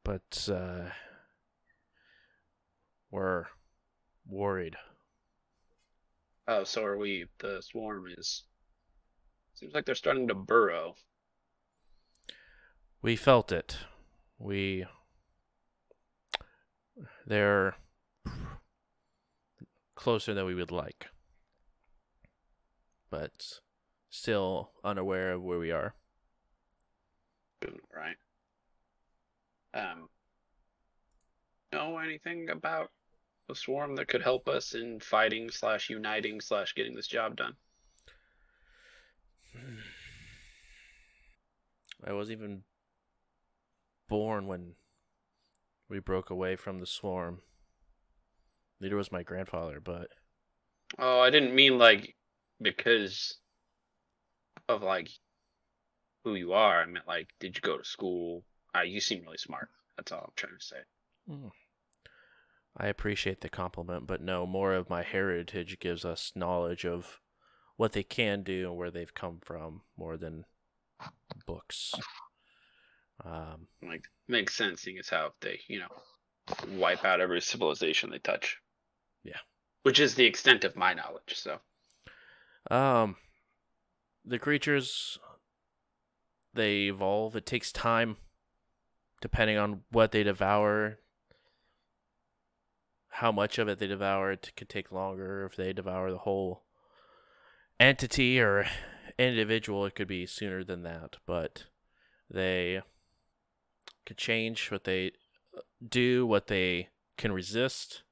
But 0.03 0.49
uh, 0.51 0.89
we're 3.09 3.45
worried. 4.27 4.75
Oh, 6.47 6.63
so 6.65 6.83
are 6.83 6.97
we. 6.97 7.25
The 7.39 7.61
swarm 7.61 8.05
is. 8.17 8.43
Seems 9.53 9.73
like 9.73 9.85
they're 9.85 9.95
starting 9.95 10.27
to 10.27 10.35
burrow. 10.35 10.95
We 13.01 13.15
felt 13.15 13.51
it. 13.51 13.77
We. 14.37 14.85
They're 17.25 17.75
closer 19.95 20.33
than 20.33 20.45
we 20.45 20.55
would 20.55 20.71
like. 20.71 21.07
But 23.09 23.59
still 24.09 24.71
unaware 24.83 25.33
of 25.33 25.43
where 25.43 25.59
we 25.59 25.71
are. 25.71 25.95
Right. 27.95 28.17
Um. 29.73 30.09
Know 31.71 31.97
anything 31.97 32.49
about 32.49 32.91
the 33.47 33.55
swarm 33.55 33.95
that 33.95 34.07
could 34.07 34.21
help 34.21 34.47
us 34.47 34.75
in 34.75 34.99
fighting 34.99 35.49
slash 35.49 35.89
uniting 35.89 36.39
slash 36.39 36.75
getting 36.75 36.95
this 36.95 37.07
job 37.07 37.35
done? 37.35 37.55
I 42.05 42.13
wasn't 42.13 42.39
even 42.39 42.63
born 44.07 44.47
when 44.47 44.73
we 45.89 45.99
broke 45.99 46.29
away 46.29 46.55
from 46.55 46.79
the 46.79 46.85
swarm. 46.85 47.41
Neither 48.79 48.95
was 48.95 49.11
my 49.11 49.23
grandfather, 49.23 49.79
but 49.79 50.09
Oh, 50.99 51.19
I 51.21 51.29
didn't 51.29 51.55
mean 51.55 51.77
like 51.77 52.15
because 52.61 53.39
of 54.69 54.83
like 54.83 55.09
who 56.23 56.35
you 56.35 56.53
are. 56.53 56.81
I 56.81 56.85
meant 56.85 57.07
like, 57.07 57.29
did 57.39 57.55
you 57.55 57.61
go 57.61 57.77
to 57.77 57.85
school? 57.85 58.43
Uh, 58.75 58.81
you 58.81 58.99
seem 58.99 59.23
really 59.23 59.37
smart. 59.37 59.69
That's 59.97 60.11
all 60.11 60.21
I'm 60.25 60.31
trying 60.35 60.57
to 60.57 60.65
say. 60.65 60.77
I 62.75 62.87
appreciate 62.87 63.41
the 63.41 63.49
compliment, 63.49 64.07
but 64.07 64.21
no, 64.21 64.45
more 64.47 64.73
of 64.73 64.89
my 64.89 65.03
heritage 65.03 65.79
gives 65.79 66.03
us 66.03 66.31
knowledge 66.35 66.85
of 66.85 67.19
what 67.77 67.91
they 67.93 68.03
can 68.03 68.43
do 68.43 68.69
and 68.69 68.77
where 68.77 68.91
they've 68.91 69.13
come 69.13 69.39
from 69.41 69.81
more 69.97 70.17
than 70.17 70.45
books. 71.45 71.93
Um, 73.23 73.67
Like, 73.81 74.05
makes 74.27 74.55
sense 74.55 74.81
seeing 74.81 74.97
as 74.97 75.09
how 75.09 75.33
they, 75.41 75.59
you 75.67 75.79
know, 75.79 76.77
wipe 76.77 77.05
out 77.05 77.21
every 77.21 77.41
civilization 77.41 78.09
they 78.09 78.19
touch. 78.19 78.57
Yeah. 79.23 79.39
Which 79.83 79.99
is 79.99 80.15
the 80.15 80.25
extent 80.25 80.63
of 80.63 80.75
my 80.75 80.93
knowledge. 80.93 81.35
So, 81.35 81.59
Um, 82.71 83.17
the 84.25 84.39
creatures 84.39 85.19
they 86.53 86.83
evolve. 86.83 87.35
It 87.35 87.45
takes 87.45 87.71
time, 87.71 88.17
depending 89.23 89.57
on 89.57 89.79
what 89.89 90.11
they 90.11 90.21
devour. 90.21 90.99
How 93.07 93.31
much 93.31 93.57
of 93.57 93.69
it 93.69 93.79
they 93.79 93.87
devour, 93.87 94.33
it 94.33 94.51
could 94.57 94.67
take 94.67 94.91
longer. 94.91 95.45
If 95.45 95.55
they 95.55 95.71
devour 95.71 96.11
the 96.11 96.17
whole 96.17 96.63
entity 97.79 98.41
or 98.41 98.65
individual, 99.17 99.85
it 99.85 99.95
could 99.95 100.09
be 100.09 100.25
sooner 100.25 100.61
than 100.61 100.83
that. 100.83 101.19
But 101.25 101.63
they 102.29 102.81
could 104.05 104.17
change 104.17 104.69
what 104.69 104.83
they 104.83 105.13
do, 105.87 106.25
what 106.27 106.47
they 106.47 106.89
can 107.15 107.31
resist, 107.31 108.03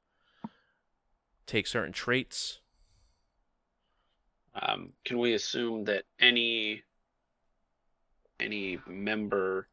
take 1.45 1.67
certain 1.67 1.91
traits. 1.91 2.61
um, 4.53 4.93
can 5.03 5.19
we 5.19 5.33
assume 5.33 5.83
that 5.85 6.03
any 6.21 6.83
any 8.39 8.79
member 8.87 9.67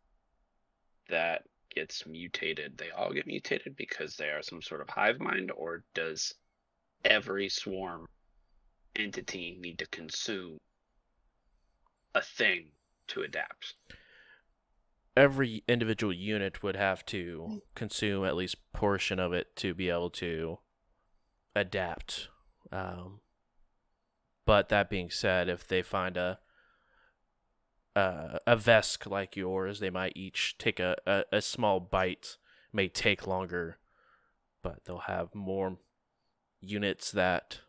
that 1.08 1.44
gets 1.74 2.06
mutated, 2.06 2.76
they 2.76 2.90
all 2.90 3.12
get 3.12 3.26
mutated 3.26 3.76
because 3.76 4.16
they 4.16 4.28
are 4.28 4.42
some 4.42 4.62
sort 4.62 4.80
of 4.80 4.88
hive 4.88 5.20
mind, 5.20 5.50
or 5.50 5.84
does 5.94 6.34
every 7.04 7.48
swarm 7.48 8.06
entity 8.96 9.58
need 9.60 9.78
to 9.78 9.86
consume 9.86 10.58
a 12.14 12.22
thing 12.22 12.66
to 13.08 13.22
adapt? 13.22 13.74
every 15.18 15.64
individual 15.66 16.12
unit 16.12 16.62
would 16.62 16.76
have 16.76 17.04
to 17.04 17.60
consume 17.74 18.24
at 18.24 18.36
least 18.36 18.72
portion 18.72 19.18
of 19.18 19.32
it 19.32 19.56
to 19.56 19.74
be 19.74 19.88
able 19.88 20.10
to 20.10 20.58
adapt. 21.56 22.28
Um, 22.70 23.18
but 24.46 24.68
that 24.68 24.88
being 24.88 25.10
said, 25.10 25.48
if 25.48 25.66
they 25.66 25.82
find 25.82 26.16
a 26.16 26.38
a, 27.98 28.40
a 28.46 28.56
vesk 28.56 29.10
like 29.10 29.36
yours, 29.36 29.80
they 29.80 29.90
might 29.90 30.16
each 30.16 30.56
take 30.58 30.78
a, 30.78 30.96
a, 31.06 31.24
a 31.32 31.42
small 31.42 31.80
bite. 31.80 32.36
May 32.72 32.88
take 32.88 33.26
longer, 33.26 33.78
but 34.62 34.84
they'll 34.84 34.98
have 34.98 35.34
more 35.34 35.78
units 36.60 37.10
that 37.12 37.60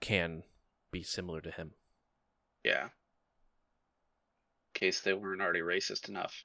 can 0.00 0.44
be 0.90 1.02
similar 1.02 1.40
to 1.40 1.50
him. 1.50 1.72
Yeah. 2.64 2.84
In 2.84 2.90
case 4.74 5.00
they 5.00 5.12
weren't 5.12 5.42
already 5.42 5.60
racist 5.60 6.08
enough. 6.08 6.44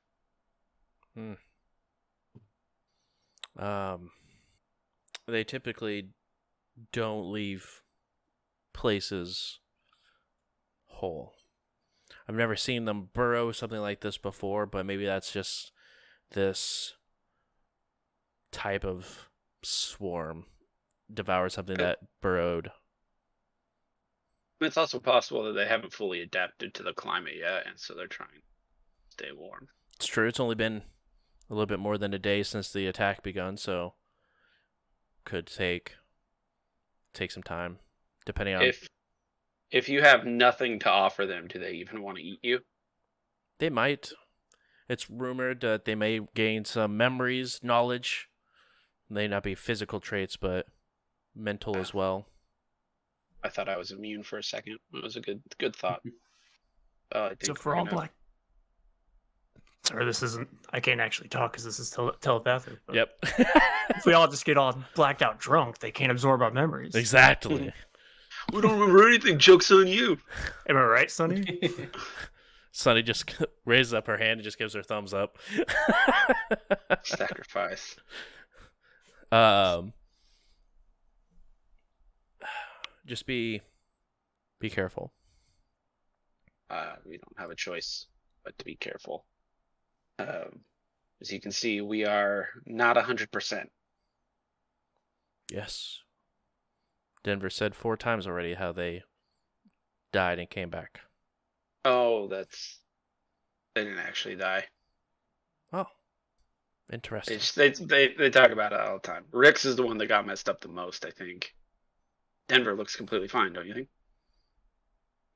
Um, 3.57 4.11
they 5.28 5.44
typically 5.44 6.10
don't 6.91 7.32
leave 7.32 7.84
places 8.74 9.60
whole. 10.88 11.36
I've 12.28 12.36
never 12.36 12.56
seen 12.56 12.86
them 12.86 13.10
burrow 13.14 13.52
something 13.52 13.80
like 13.80 14.02
this 14.02 14.18
before, 14.18 14.66
but 14.66 14.86
maybe 14.86 15.06
that's 15.06 15.32
just 15.32 15.72
this 16.32 16.95
type 18.52 18.84
of 18.84 19.30
swarm 19.64 20.45
devoured 21.14 21.52
something 21.52 21.78
that 21.78 21.99
burrowed. 22.22 22.72
It's 24.60 24.78
also 24.78 24.99
possible 24.99 25.44
that 25.44 25.54
they 25.54 25.68
haven't 25.68 25.94
fully 25.94 26.22
adapted 26.22 26.74
to 26.74 26.84
the 26.84 26.94
climate 26.94 27.36
yet, 27.40 27.66
and 27.68 27.80
so 27.80 27.94
they're 27.94 28.08
trying 28.08 28.30
to 28.30 29.12
stay 29.12 29.32
warm. 29.32 29.70
It's 29.95 30.08
true. 30.08 30.28
It's 30.28 30.40
only 30.40 30.56
been 30.56 30.82
a 31.49 31.54
little 31.54 31.68
bit 31.68 31.80
more 31.80 31.98
than 31.98 32.14
a 32.14 32.20
day 32.20 32.44
since 32.44 32.72
the 32.72 32.88
attack 32.88 33.24
begun, 33.24 33.58
so 33.58 33.94
could 35.24 35.48
take 35.48 35.95
take 37.14 37.32
some 37.32 37.44
time, 37.44 37.78
depending 38.26 38.56
on. 38.56 38.64
If 38.64 38.88
if 39.72 39.89
you 39.89 40.02
have 40.02 40.26
nothing 40.26 40.80
to 40.80 40.89
offer 40.89 41.26
them, 41.26 41.48
do 41.48 41.60
they 41.60 41.72
even 41.73 42.02
want 42.02 42.18
to 42.18 42.23
eat 42.23 42.39
you? 42.41 42.60
They 43.60 43.69
might. 43.69 44.11
It's 44.89 45.10
rumored 45.10 45.61
that 45.61 45.85
they 45.85 45.95
may 45.95 46.22
gain 46.35 46.64
some 46.65 46.95
memories, 46.95 47.60
knowledge. 47.64 48.30
May 49.10 49.27
not 49.27 49.44
be 49.44 49.56
physical 49.56 49.99
traits, 49.99 50.38
but 50.38 50.68
mental 51.35 51.77
as 51.77 51.94
well. 51.94 52.27
I 53.44 53.49
thought 53.49 53.69
I 53.69 53.77
was 53.77 53.91
immune 53.91 54.23
for 54.23 54.38
a 54.38 54.44
second. 54.44 54.77
It 54.94 55.03
was 55.03 55.15
a 55.15 55.22
good 55.22 55.41
good 55.57 55.76
thought. 55.76 56.02
Uh, 57.15 57.19
I 57.26 57.30
think 57.30 57.45
So 57.45 57.53
for 57.56 57.73
all 57.73 57.85
gonna- 57.85 57.95
black. 57.95 58.14
Sorry, 59.84 60.03
this 60.03 60.22
isn't. 60.22 60.49
I 60.72 60.81
can't 60.81 60.99
actually 60.99 61.30
talk 61.30 61.53
because 61.53 61.64
this 61.64 61.80
is 61.80 61.89
tele- 61.89 62.18
telepathic. 62.19 62.80
but 62.85 62.95
Yep. 62.95 63.10
If 63.95 64.06
we 64.06 64.11
all 64.11 64.27
just 64.27 64.44
get 64.44 64.57
all 64.57 64.77
blacked 64.94 65.22
out 65.22 65.39
drunk, 65.39 65.80
they 65.80 65.89
can't 65.91 66.11
absorb 66.11 66.41
our 66.41 66.52
memories. 66.52 66.95
exactly. 66.95 67.72
We 68.53 68.61
don't 68.61 68.80
remember 68.80 69.07
anything. 69.07 69.40
Jokes 69.40 69.72
on 69.72 69.88
you. 69.88 70.18
Am 70.69 70.78
I 70.78 70.84
right, 70.84 71.11
Sunny? 71.11 71.74
Sunny 72.72 73.02
just 73.02 73.36
raises 73.65 73.94
up 73.94 74.07
her 74.07 74.18
hand 74.18 74.34
and 74.34 74.44
just 74.44 74.57
gives 74.57 74.74
her 74.74 74.84
thumbs 74.84 75.14
up. 75.14 75.38
Sacrifice. 77.03 77.95
um, 79.32 79.94
just 83.06 83.26
be 83.26 83.61
be 84.60 84.69
careful. 84.69 85.11
Uh, 86.69 86.95
we 87.06 87.18
don't 87.18 87.38
have 87.40 87.49
a 87.49 87.56
choice 87.56 88.06
but 88.44 88.57
to 88.60 88.65
be 88.65 88.76
careful. 88.76 89.26
Um, 90.19 90.60
as 91.22 91.32
you 91.32 91.41
can 91.41 91.52
see, 91.52 91.82
we 91.82 92.06
are 92.06 92.49
not 92.65 92.95
a 92.98 93.02
hundred 93.02 93.32
percent. 93.32 93.72
Yes. 95.52 96.02
Denver 97.28 97.49
said 97.49 97.76
four 97.76 97.98
times 97.98 98.26
already 98.26 98.54
how 98.54 98.72
they 98.72 99.04
died 100.14 100.40
and 100.40 100.49
came 100.49 100.70
back. 100.70 101.02
Oh, 101.84 102.30
that's 102.30 102.80
they 103.76 103.84
didn't 103.84 103.99
actually 103.99 104.38
die. 104.38 104.64
Oh, 105.74 105.88
interesting. 106.91 107.40
they 107.58 107.72
they 107.72 108.14
they 108.14 108.30
talk 108.30 108.52
about 108.52 108.72
it 108.72 108.80
all 108.80 108.94
the 108.99 109.06
time. 109.06 109.26
Rick's 109.34 109.66
is 109.66 109.76
the 109.76 109.84
one 109.84 109.98
that 109.98 110.08
got 110.08 110.26
messed 110.26 110.48
up 110.48 110.62
the 110.62 110.70
most, 110.70 111.04
I 111.04 111.12
think. 111.12 111.54
Denver 112.48 112.74
looks 112.74 112.95
completely 112.95 113.28
fine, 113.28 113.52
don't 113.52 113.68
you 113.68 113.74
think? 113.74 113.90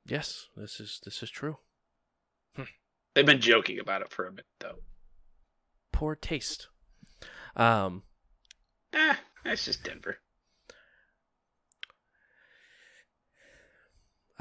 Yes, 0.05 0.47
this 0.55 0.79
is 0.79 1.01
this 1.03 1.21
is 1.21 1.29
true. 1.29 1.57
They've 3.13 3.25
been 3.25 3.41
joking 3.41 3.79
about 3.79 4.01
it 4.01 4.13
for 4.13 4.27
a 4.27 4.31
bit, 4.31 4.45
though. 4.61 4.79
Poor 5.91 6.15
taste. 6.15 6.69
Um, 7.57 8.03
Eh, 8.93 9.15
that's 9.43 9.65
just 9.65 9.83
Denver. 9.83 10.19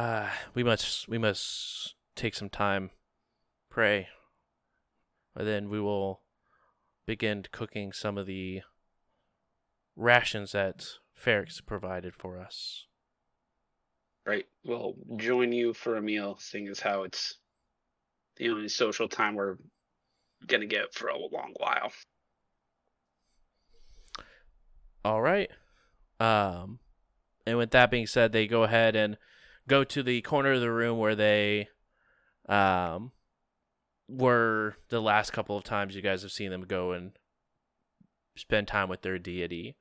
Uh, 0.01 0.31
we 0.55 0.65
must 0.65 1.09
we 1.09 1.19
must 1.19 1.95
take 2.17 2.35
some 2.35 2.49
time, 2.49 2.89
pray, 3.69 4.09
and 5.37 5.47
then 5.47 5.69
we 5.69 5.79
will 5.79 6.23
begin 7.05 7.45
cooking 7.53 7.93
some 7.93 8.17
of 8.17 8.25
the 8.25 8.63
rations 9.97 10.53
that 10.53 10.87
Ferrix 11.15 11.61
provided 11.67 12.15
for 12.15 12.39
us. 12.39 12.87
Right. 14.25 14.47
We'll 14.65 14.95
join 15.17 15.53
you 15.53 15.75
for 15.75 15.97
a 15.97 16.01
meal, 16.01 16.39
seeing 16.41 16.69
as 16.69 16.81
how 16.81 17.03
it's 17.03 17.35
the 18.39 18.49
only 18.49 18.69
social 18.69 19.07
time 19.07 19.35
we're 19.35 19.59
gonna 20.47 20.65
get 20.65 20.95
for 20.95 21.09
a 21.09 21.19
long 21.19 21.53
while. 21.59 21.93
All 25.05 25.21
right. 25.21 25.51
Um, 26.19 26.79
and 27.47 27.59
with 27.59 27.73
that 27.73 27.91
being 27.91 28.07
said, 28.07 28.33
they 28.33 28.47
go 28.47 28.63
ahead 28.63 28.97
and 28.97 29.19
go 29.71 29.85
to 29.85 30.03
the 30.03 30.21
corner 30.23 30.53
of 30.53 30.61
the 30.61 30.73
room 30.73 30.99
where 30.99 31.15
they, 31.15 31.69
um, 32.49 33.13
were 34.09 34.75
the 34.89 35.01
last 35.01 35.33
couple 35.33 35.57
of 35.57 35.63
times 35.63 35.95
you 35.95 36.03
guys 36.03 36.23
have 36.23 36.33
seen 36.33 36.51
them 36.51 36.63
go 36.63 36.91
and 36.91 37.13
spend 38.35 38.67
time 38.67 38.89
with 38.89 39.03
their 39.03 39.21
deity, 39.21 39.77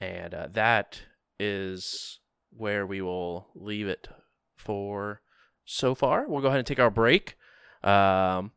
and 0.00 0.34
uh, 0.34 0.48
that 0.50 1.02
is 1.40 2.20
where 2.50 2.86
we 2.86 3.00
will 3.00 3.48
leave 3.54 3.88
it 3.88 4.08
for 4.54 5.22
so 5.64 5.94
far. 5.94 6.28
We'll 6.28 6.42
go 6.42 6.48
ahead 6.48 6.58
and 6.58 6.66
take 6.66 6.78
our 6.78 6.90
break. 6.90 7.36
Um, 7.82 8.52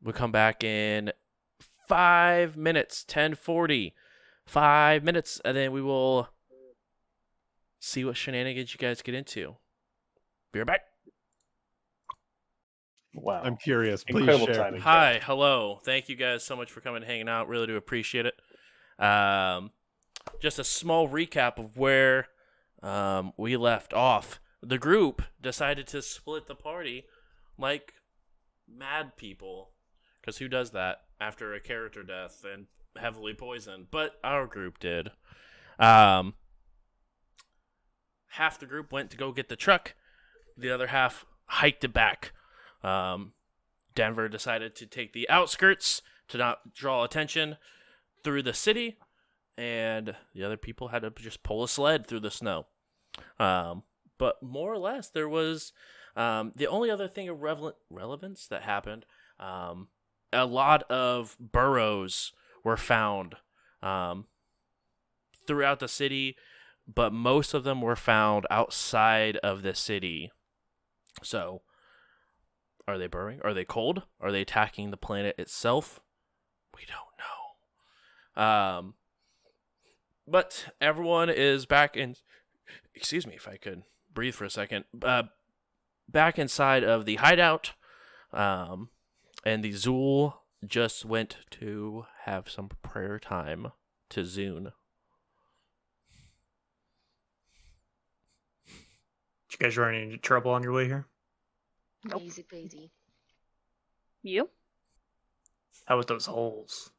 we'll 0.00 0.12
come 0.12 0.30
back 0.30 0.62
in 0.62 1.10
five 1.88 2.56
minutes, 2.56 3.04
ten 3.04 3.34
forty 3.34 3.94
five 4.46 5.02
minutes, 5.02 5.40
and 5.44 5.56
then 5.56 5.72
we 5.72 5.82
will 5.82 6.28
see 7.82 8.04
what 8.04 8.16
shenanigans 8.16 8.72
you 8.72 8.78
guys 8.78 9.02
get 9.02 9.14
into. 9.14 9.56
Be 10.52 10.60
right 10.60 10.66
back. 10.66 10.80
Wow. 13.14 13.42
I'm 13.44 13.56
curious. 13.56 14.04
Please 14.04 14.20
Incredible 14.20 14.46
share. 14.46 14.54
timing. 14.54 14.80
Hi, 14.82 15.20
hello. 15.22 15.80
Thank 15.84 16.08
you 16.08 16.16
guys 16.16 16.44
so 16.44 16.56
much 16.56 16.70
for 16.70 16.80
coming 16.80 17.02
and 17.02 17.10
hanging 17.10 17.28
out. 17.28 17.48
Really 17.48 17.66
do 17.66 17.76
appreciate 17.76 18.26
it. 18.26 18.34
Um, 19.04 19.72
just 20.40 20.58
a 20.58 20.64
small 20.64 21.08
recap 21.08 21.58
of 21.58 21.76
where 21.76 22.28
um, 22.82 23.32
we 23.36 23.56
left 23.56 23.92
off. 23.92 24.40
The 24.62 24.78
group 24.78 25.22
decided 25.40 25.88
to 25.88 26.02
split 26.02 26.46
the 26.46 26.54
party 26.54 27.04
like 27.58 27.94
mad 28.68 29.16
people. 29.16 29.70
Because 30.20 30.38
who 30.38 30.48
does 30.48 30.70
that 30.70 30.98
after 31.20 31.52
a 31.52 31.60
character 31.60 32.04
death 32.04 32.44
and 32.50 32.66
heavily 32.96 33.34
poisoned? 33.34 33.88
But 33.90 34.12
our 34.22 34.46
group 34.46 34.78
did. 34.78 35.10
Um, 35.80 36.34
half 38.32 38.58
the 38.58 38.66
group 38.66 38.92
went 38.92 39.10
to 39.10 39.16
go 39.16 39.32
get 39.32 39.48
the 39.48 39.56
truck, 39.56 39.94
the 40.56 40.70
other 40.70 40.88
half 40.88 41.24
hiked 41.46 41.84
it 41.84 41.92
back. 41.92 42.32
Um, 42.82 43.32
Denver 43.94 44.28
decided 44.28 44.74
to 44.76 44.86
take 44.86 45.12
the 45.12 45.28
outskirts 45.28 46.02
to 46.28 46.38
not 46.38 46.74
draw 46.74 47.04
attention 47.04 47.56
through 48.24 48.42
the 48.42 48.54
city, 48.54 48.96
and 49.58 50.16
the 50.34 50.44
other 50.44 50.56
people 50.56 50.88
had 50.88 51.02
to 51.02 51.10
just 51.10 51.42
pull 51.42 51.62
a 51.62 51.68
sled 51.68 52.06
through 52.06 52.20
the 52.20 52.30
snow. 52.30 52.66
Um, 53.38 53.82
but 54.16 54.42
more 54.42 54.72
or 54.72 54.78
less, 54.78 55.08
there 55.08 55.28
was 55.28 55.72
um, 56.16 56.52
the 56.56 56.66
only 56.66 56.90
other 56.90 57.08
thing 57.08 57.28
of 57.28 57.42
relevant 57.42 57.76
relevance 57.90 58.46
that 58.46 58.62
happened. 58.62 59.04
Um, 59.38 59.88
a 60.32 60.46
lot 60.46 60.84
of 60.84 61.36
burrows 61.38 62.32
were 62.64 62.78
found 62.78 63.34
um, 63.82 64.26
throughout 65.46 65.80
the 65.80 65.88
city, 65.88 66.36
but 66.94 67.12
most 67.12 67.54
of 67.54 67.64
them 67.64 67.80
were 67.80 67.96
found 67.96 68.46
outside 68.50 69.36
of 69.38 69.62
the 69.62 69.74
city. 69.74 70.30
So, 71.22 71.62
are 72.88 72.98
they 72.98 73.06
burrowing? 73.06 73.40
Are 73.42 73.54
they 73.54 73.64
cold? 73.64 74.02
Are 74.20 74.32
they 74.32 74.42
attacking 74.42 74.90
the 74.90 74.96
planet 74.96 75.36
itself? 75.38 76.00
We 76.74 76.82
don't 76.86 78.36
know. 78.36 78.42
Um, 78.42 78.94
but 80.26 80.72
everyone 80.80 81.30
is 81.30 81.66
back 81.66 81.96
in. 81.96 82.16
Excuse 82.94 83.26
me 83.26 83.34
if 83.34 83.48
I 83.48 83.56
could 83.56 83.82
breathe 84.12 84.34
for 84.34 84.44
a 84.44 84.50
second. 84.50 84.84
Uh, 85.02 85.24
back 86.08 86.38
inside 86.38 86.84
of 86.84 87.04
the 87.04 87.16
hideout. 87.16 87.72
Um, 88.32 88.88
and 89.44 89.62
the 89.62 89.72
Zool 89.72 90.34
just 90.66 91.04
went 91.04 91.38
to 91.50 92.06
have 92.24 92.48
some 92.48 92.70
prayer 92.82 93.18
time 93.18 93.72
to 94.10 94.20
Zune. 94.20 94.72
Did 99.52 99.60
you 99.60 99.66
guys 99.66 99.76
run 99.76 99.94
into 99.94 100.16
trouble 100.16 100.50
on 100.52 100.62
your 100.62 100.72
way 100.72 100.86
here? 100.86 101.06
Easy 102.18 102.42
peasy. 102.42 102.88
You? 104.22 104.48
How 105.84 105.96
about 105.96 106.06
those 106.08 106.24
holes? 106.26 106.90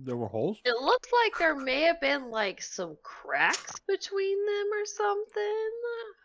There 0.00 0.16
were 0.16 0.26
holes. 0.26 0.58
It 0.64 0.74
looked 0.82 1.08
like 1.24 1.38
there 1.38 1.54
may 1.54 1.82
have 1.82 2.00
been 2.00 2.30
like 2.30 2.60
some 2.60 2.96
cracks 3.04 3.78
between 3.86 4.44
them 4.44 4.66
or 4.72 4.84
something. 4.84 5.70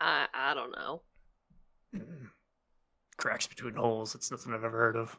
I 0.02 0.28
I 0.34 0.54
don't 0.56 0.72
know. 0.72 1.02
Cracks 3.18 3.46
between 3.48 3.76
holes. 3.76 4.16
it's 4.16 4.32
nothing 4.32 4.52
I've 4.54 4.64
ever 4.64 4.78
heard 4.78 4.96
of. 4.96 5.16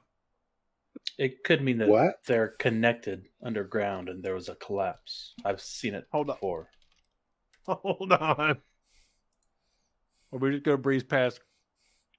It 1.19 1.45
could 1.45 1.63
mean 1.63 1.79
that 1.79 1.89
What? 1.89 2.17
they're 2.27 2.49
connected 2.59 3.27
underground 3.45 4.09
and 4.09 4.23
there 4.25 4.35
was 4.35 4.49
a 4.49 4.57
collapse. 4.57 5.35
I've 5.45 5.61
seen 5.61 5.95
it 5.95 6.07
Hold 6.11 6.29
on. 6.31 6.37
before. 6.37 6.69
Hold 7.67 8.13
on. 8.13 8.59
Are 10.33 10.39
we 10.39 10.53
just 10.53 10.65
gonna 10.65 10.79
breeze 10.79 11.05
past 11.05 11.41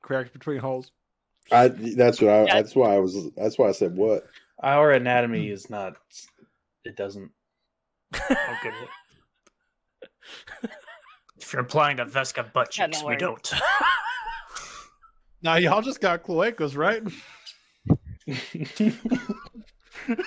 cracks 0.02 0.30
between 0.30 0.60
holes? 0.60 0.92
I 1.52 1.68
that's 1.68 2.22
what 2.22 2.32
I 2.32 2.46
Yeah. 2.46 2.56
that's 2.56 2.76
why 2.76 2.96
I 2.96 3.00
was 3.00 3.32
that's 3.36 3.58
why 3.58 3.70
I 3.70 3.72
said 3.72 3.96
what. 3.96 4.26
Our 4.62 4.92
anatomy 4.92 5.50
is 5.50 5.70
not. 5.70 5.98
It 6.86 6.96
doesn't. 6.96 7.32
Okay. 8.16 8.72
if 11.38 11.52
you're 11.52 11.60
implying 11.60 11.98
that 11.98 12.08
Vesca 12.08 12.36
got 12.36 12.54
butt 12.54 12.72
cheeks, 12.72 13.04
we 13.04 13.16
don't. 13.16 13.52
Now 15.44 15.56
y'all 15.56 15.82
just 15.82 16.00
got 16.00 16.24
cloacas, 16.24 16.78
right? 16.78 17.04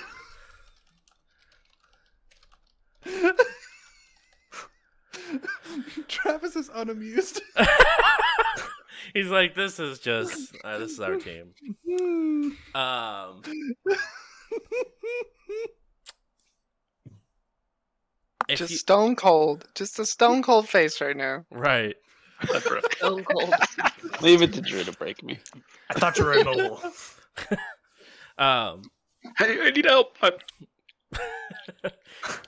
Travis 6.07 6.55
is 6.55 6.69
unamused. 6.73 7.41
He's 9.13 9.27
like, 9.27 9.55
this 9.55 9.79
is 9.79 9.99
just 9.99 10.55
uh, 10.63 10.77
this 10.79 10.91
is 10.91 10.99
our 10.99 11.15
team. 11.15 11.53
Um, 12.75 13.41
if 18.49 18.59
Just 18.59 18.71
you- 18.71 18.77
stone 18.77 19.15
cold. 19.15 19.65
Just 19.75 19.99
a 19.99 20.05
stone 20.05 20.41
cold 20.41 20.67
face 20.69 21.01
right 21.01 21.15
now. 21.17 21.45
right. 21.51 21.95
Stone 22.97 23.23
cold. 23.25 23.53
Leave 24.21 24.41
it 24.41 24.53
to 24.53 24.61
Drew 24.61 24.83
to 24.83 24.91
break 24.93 25.23
me. 25.23 25.39
I 25.89 25.93
thought 25.99 26.17
you 26.17 26.25
were 26.25 26.33
immobile. 26.33 26.79
Um, 28.37 28.83
I, 29.39 29.59
I 29.63 29.71
need 29.71 29.85
help. 29.85 30.17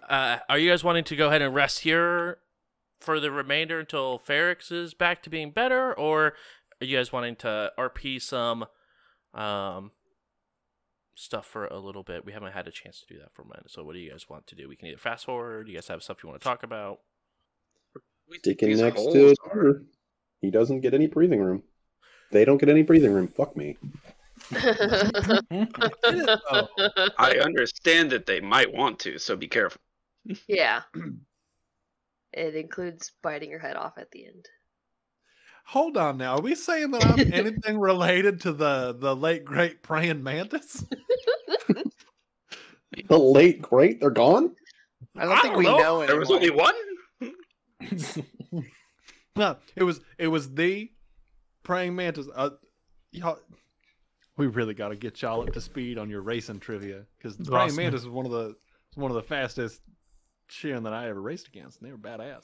Uh, 0.07 0.37
are 0.47 0.57
you 0.59 0.69
guys 0.69 0.83
wanting 0.83 1.03
to 1.05 1.15
go 1.15 1.27
ahead 1.29 1.41
and 1.41 1.53
rest 1.55 1.79
here 1.79 2.37
for 3.09 3.19
the 3.19 3.31
remainder 3.31 3.79
until 3.79 4.19
Ferrix 4.19 4.71
is 4.71 4.93
back 4.93 5.23
to 5.23 5.31
being 5.31 5.49
better, 5.49 5.91
or 5.91 6.35
are 6.79 6.85
you 6.85 6.95
guys 6.95 7.11
wanting 7.11 7.35
to 7.37 7.71
RP 7.75 8.21
some 8.21 8.67
um 9.33 9.89
stuff 11.15 11.47
for 11.47 11.65
a 11.65 11.79
little 11.79 12.03
bit? 12.03 12.23
We 12.23 12.33
haven't 12.33 12.51
had 12.51 12.67
a 12.67 12.71
chance 12.71 12.99
to 12.99 13.07
do 13.11 13.19
that 13.19 13.33
for 13.33 13.41
a 13.41 13.45
minute. 13.45 13.71
So, 13.71 13.83
what 13.83 13.93
do 13.93 13.99
you 13.99 14.11
guys 14.11 14.29
want 14.29 14.45
to 14.45 14.55
do? 14.55 14.69
We 14.69 14.75
can 14.75 14.89
either 14.89 14.99
fast 14.99 15.25
forward. 15.25 15.67
You 15.67 15.73
guys 15.73 15.87
have 15.87 16.03
stuff 16.03 16.17
you 16.21 16.29
want 16.29 16.39
to 16.39 16.47
talk 16.47 16.61
about? 16.61 16.99
We 18.29 18.37
Sticking 18.37 18.69
These 18.69 18.81
next 18.81 18.99
holes 18.99 19.13
to 19.15 19.35
are- 19.51 19.81
he 20.39 20.51
doesn't 20.51 20.81
get 20.81 20.93
any 20.93 21.07
breathing 21.07 21.41
room. 21.41 21.63
They 22.31 22.45
don't 22.45 22.59
get 22.59 22.69
any 22.69 22.83
breathing 22.83 23.11
room. 23.11 23.27
Fuck 23.29 23.57
me. 23.57 23.75
I 27.17 27.39
understand 27.41 28.11
that 28.11 28.27
they 28.27 28.39
might 28.39 28.71
want 28.71 28.99
to, 28.99 29.17
so 29.17 29.35
be 29.35 29.47
careful. 29.47 29.81
yeah. 30.47 30.83
It 32.33 32.55
includes 32.55 33.11
biting 33.23 33.49
your 33.49 33.59
head 33.59 33.75
off 33.75 33.97
at 33.97 34.11
the 34.11 34.25
end. 34.25 34.45
Hold 35.65 35.97
on 35.97 36.17
now. 36.17 36.35
Are 36.35 36.41
we 36.41 36.55
saying 36.55 36.91
that 36.91 37.05
I'm 37.05 37.19
anything 37.33 37.79
related 37.79 38.41
to 38.41 38.53
the 38.53 38.95
the 38.97 39.15
late 39.15 39.45
great 39.45 39.83
praying 39.83 40.23
mantis? 40.23 40.83
The 43.07 43.17
late 43.19 43.61
great, 43.61 43.99
they're 43.99 44.09
gone. 44.09 44.55
I 45.15 45.25
don't 45.25 45.31
I 45.37 45.41
think 45.41 45.53
don't 45.53 45.57
we 45.59 45.65
know. 45.65 45.77
know, 45.77 46.07
There 46.07 46.19
was 46.19 46.31
only 46.31 46.49
one. 46.49 46.73
No, 49.35 49.55
it 49.75 49.83
was 49.83 50.01
it 50.17 50.27
was 50.27 50.53
the 50.53 50.91
praying 51.63 51.95
mantis. 51.95 52.27
Uh, 52.35 52.49
y'all, 53.11 53.39
we 54.35 54.47
really 54.47 54.73
got 54.73 54.89
to 54.89 54.97
get 54.97 55.21
y'all 55.21 55.41
up 55.43 55.53
to 55.53 55.61
speed 55.61 55.97
on 55.97 56.09
your 56.09 56.21
racing 56.21 56.59
trivia 56.59 57.05
because 57.17 57.37
the 57.37 57.45
praying 57.45 57.67
Lost 57.67 57.77
mantis 57.77 58.01
is 58.01 58.09
one 58.09 58.25
of 58.25 58.31
the 58.33 58.55
one 58.95 59.11
of 59.11 59.15
the 59.15 59.23
fastest 59.23 59.81
Shin 60.49 60.83
that 60.83 60.93
I 60.93 61.09
ever 61.09 61.21
raced 61.21 61.47
against, 61.47 61.79
and 61.79 61.87
they 61.87 61.91
were 61.91 61.97
badass. 61.97 62.43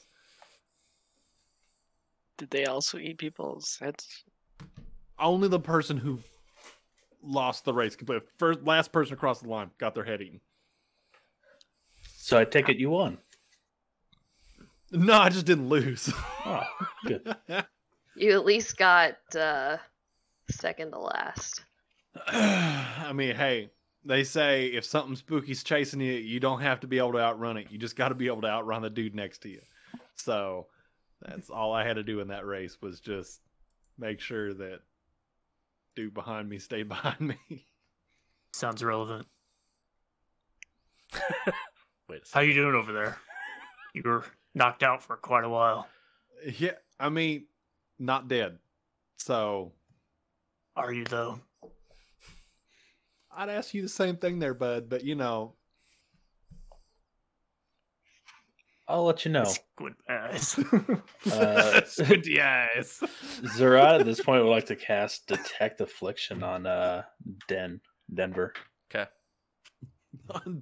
Did 2.37 2.49
they 2.49 2.65
also 2.65 2.97
eat 2.97 3.17
people's 3.17 3.77
heads? 3.81 4.23
Only 5.17 5.47
the 5.47 5.59
person 5.59 5.97
who 5.97 6.19
lost 7.23 7.65
the 7.65 7.73
race 7.73 7.95
completely, 7.95 8.27
first 8.37 8.63
last 8.63 8.91
person 8.91 9.13
across 9.13 9.41
the 9.41 9.47
line, 9.49 9.71
got 9.77 9.95
their 9.95 10.03
head 10.03 10.21
eaten. 10.21 10.41
so 12.17 12.37
I 12.37 12.45
take 12.45 12.69
it 12.69 12.77
you 12.77 12.89
won. 12.89 13.17
No, 14.91 15.13
I 15.13 15.29
just 15.29 15.45
didn't 15.45 15.69
lose. 15.69 16.11
Oh, 16.45 16.63
good. 17.05 17.35
You 18.17 18.31
at 18.31 18.45
least 18.45 18.77
got 18.77 19.17
uh, 19.35 19.75
second 20.49 20.91
to 20.91 20.99
last. 20.99 21.65
I 22.27 23.11
mean, 23.13 23.35
hey, 23.35 23.71
they 24.05 24.23
say 24.23 24.67
if 24.67 24.85
something 24.85 25.15
spooky's 25.15 25.63
chasing 25.63 25.99
you, 25.99 26.13
you 26.13 26.39
don't 26.39 26.61
have 26.61 26.79
to 26.81 26.87
be 26.87 26.97
able 26.99 27.13
to 27.13 27.19
outrun 27.19 27.57
it. 27.57 27.67
You 27.71 27.77
just 27.77 27.95
got 27.95 28.09
to 28.09 28.15
be 28.15 28.27
able 28.27 28.41
to 28.41 28.47
outrun 28.47 28.81
the 28.81 28.89
dude 28.89 29.15
next 29.15 29.39
to 29.39 29.49
you. 29.49 29.61
So 30.15 30.67
that's 31.21 31.49
all 31.49 31.73
I 31.73 31.85
had 31.85 31.95
to 31.95 32.03
do 32.03 32.19
in 32.19 32.27
that 32.27 32.45
race 32.45 32.77
was 32.81 32.99
just 32.99 33.41
make 33.97 34.19
sure 34.19 34.53
that 34.53 34.79
dude 35.95 36.13
behind 36.13 36.47
me 36.47 36.59
stayed 36.59 36.87
behind 36.89 37.19
me. 37.19 37.65
Sounds 38.53 38.83
relevant. 38.83 39.27
Wait 42.09 42.21
How 42.31 42.41
you 42.41 42.53
doing 42.53 42.75
over 42.75 42.93
there? 42.93 43.17
You 43.93 44.03
were 44.05 44.25
knocked 44.53 44.83
out 44.83 45.01
for 45.01 45.15
quite 45.17 45.43
a 45.43 45.49
while. 45.49 45.87
yeah, 46.59 46.71
I 46.99 47.09
mean, 47.09 47.45
not 47.97 48.27
dead. 48.27 48.59
So 49.17 49.71
Are 50.75 50.93
you 50.93 51.05
though? 51.05 51.39
I'd 53.35 53.49
ask 53.49 53.73
you 53.73 53.81
the 53.81 53.89
same 53.89 54.17
thing 54.17 54.39
there, 54.39 54.53
bud. 54.53 54.89
But 54.89 55.03
you 55.03 55.15
know, 55.15 55.55
I'll 58.87 59.05
let 59.05 59.25
you 59.25 59.31
know. 59.31 59.45
Squint 59.45 59.95
eyes. 60.09 60.59
Uh, 61.31 61.81
squinty 61.87 62.39
eyes. 62.39 63.01
Zerat 63.57 63.99
at 64.01 64.05
this 64.05 64.21
point 64.21 64.43
would 64.43 64.51
like 64.51 64.67
to 64.67 64.75
cast 64.75 65.25
Detect 65.27 65.81
Affliction 65.81 66.43
on 66.43 66.67
uh 66.67 67.01
Den 67.47 67.81
Denver. 68.13 68.53
Okay. 68.89 69.09
on 70.29 70.61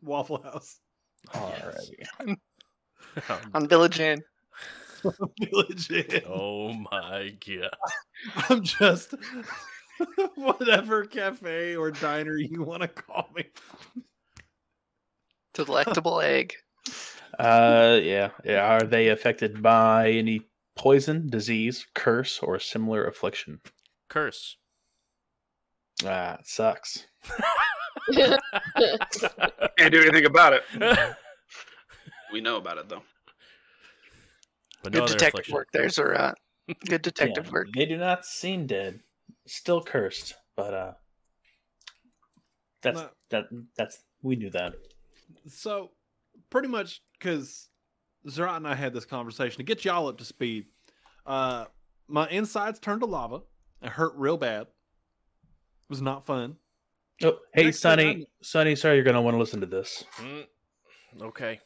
Waffle 0.00 0.42
House 0.42 0.80
Alrighty. 1.28 2.36
On 3.52 3.68
Village 3.68 4.00
Inn. 4.00 4.22
Village 5.38 5.90
Inn. 5.90 6.22
oh 6.26 6.72
my 6.72 7.36
god. 7.46 7.76
I'm 8.48 8.62
just 8.62 9.14
whatever 10.34 11.04
cafe 11.04 11.76
or 11.76 11.90
diner 11.90 12.36
you 12.36 12.62
want 12.62 12.82
to 12.82 12.88
call 12.88 13.28
me. 13.34 13.44
Delectable 15.54 16.20
egg. 16.22 16.54
Uh, 17.38 17.98
yeah, 18.02 18.30
yeah. 18.44 18.64
Are 18.74 18.82
they 18.82 19.08
affected 19.08 19.62
by 19.62 20.10
any 20.10 20.42
poison, 20.76 21.28
disease, 21.28 21.86
curse, 21.94 22.38
or 22.40 22.58
similar 22.58 23.04
affliction? 23.06 23.60
Curse. 24.08 24.56
Ah, 26.04 26.34
it 26.34 26.46
sucks. 26.46 27.06
Can't 28.14 29.92
do 29.92 30.00
anything 30.00 30.24
about 30.26 30.52
it. 30.54 30.62
We 32.32 32.40
know 32.40 32.56
about 32.56 32.78
it 32.78 32.88
though. 32.88 33.02
But 34.82 34.92
no 34.92 35.00
Good 35.00 35.02
other 35.04 35.12
detective 35.14 35.40
affliction. 35.40 35.54
work 35.54 35.68
there, 35.72 35.86
Zerat. 35.86 36.34
Good 36.86 37.02
detective 37.02 37.46
Yeah, 37.46 37.52
work. 37.52 37.66
They 37.74 37.86
do 37.86 37.96
not 37.96 38.24
seem 38.24 38.66
dead. 38.66 39.00
Still 39.48 39.82
cursed, 39.82 40.34
but 40.56 40.74
uh, 40.74 40.92
that's 42.82 43.00
No. 43.00 43.08
that. 43.30 43.44
That's 43.76 43.98
we 44.22 44.36
knew 44.36 44.50
that. 44.50 44.74
So, 45.46 45.90
pretty 46.50 46.68
much 46.68 47.02
because 47.18 47.68
Zerat 48.26 48.56
and 48.58 48.68
I 48.68 48.74
had 48.74 48.92
this 48.92 49.04
conversation 49.04 49.56
to 49.58 49.62
get 49.62 49.84
y'all 49.84 50.08
up 50.08 50.18
to 50.18 50.24
speed. 50.24 50.66
Uh, 51.24 51.66
my 52.08 52.28
insides 52.28 52.78
turned 52.78 53.00
to 53.00 53.06
lava. 53.06 53.40
It 53.82 53.90
hurt 53.90 54.12
real 54.16 54.36
bad. 54.36 54.62
It 54.62 54.68
was 55.88 56.02
not 56.02 56.26
fun. 56.26 56.56
Oh, 57.22 57.38
hey, 57.54 57.64
Next 57.64 57.80
Sunny, 57.80 58.26
Sunny, 58.42 58.76
sorry, 58.76 58.96
you're 58.96 59.04
gonna 59.04 59.22
want 59.22 59.34
to 59.34 59.38
listen 59.38 59.60
to 59.60 59.66
this. 59.66 60.04
Mm, 60.18 60.46
okay. 61.22 61.60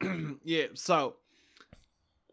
yeah. 0.44 0.66
So, 0.74 1.16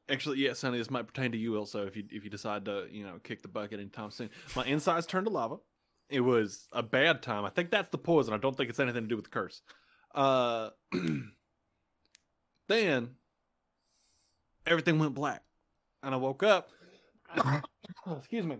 actually, 0.09 0.39
yeah, 0.39 0.53
Sunny, 0.53 0.77
this 0.77 0.89
might 0.89 1.07
pertain 1.07 1.31
to 1.31 1.37
you 1.37 1.57
also 1.57 1.85
if 1.85 1.95
you 1.95 2.03
if 2.11 2.23
you 2.23 2.29
decide 2.29 2.65
to 2.65 2.87
you 2.91 3.03
know 3.03 3.19
kick 3.23 3.41
the 3.41 3.47
bucket 3.47 3.79
anytime 3.79 4.11
soon. 4.11 4.29
My 4.55 4.65
insides 4.65 5.05
turned 5.05 5.25
to 5.27 5.31
lava. 5.31 5.57
It 6.09 6.21
was 6.21 6.67
a 6.71 6.81
bad 6.81 7.21
time. 7.21 7.45
I 7.45 7.49
think 7.49 7.69
that's 7.69 7.89
the 7.89 7.97
poison. 7.97 8.33
I 8.33 8.37
don't 8.37 8.57
think 8.57 8.69
it's 8.69 8.79
anything 8.79 9.03
to 9.03 9.07
do 9.07 9.15
with 9.15 9.25
the 9.25 9.31
curse. 9.31 9.61
Uh, 10.15 10.71
then 12.67 13.09
everything 14.65 14.97
went 14.99 15.13
black, 15.13 15.43
and 16.01 16.13
I 16.13 16.17
woke 16.17 16.43
up. 16.43 16.69
excuse 18.17 18.45
me. 18.45 18.57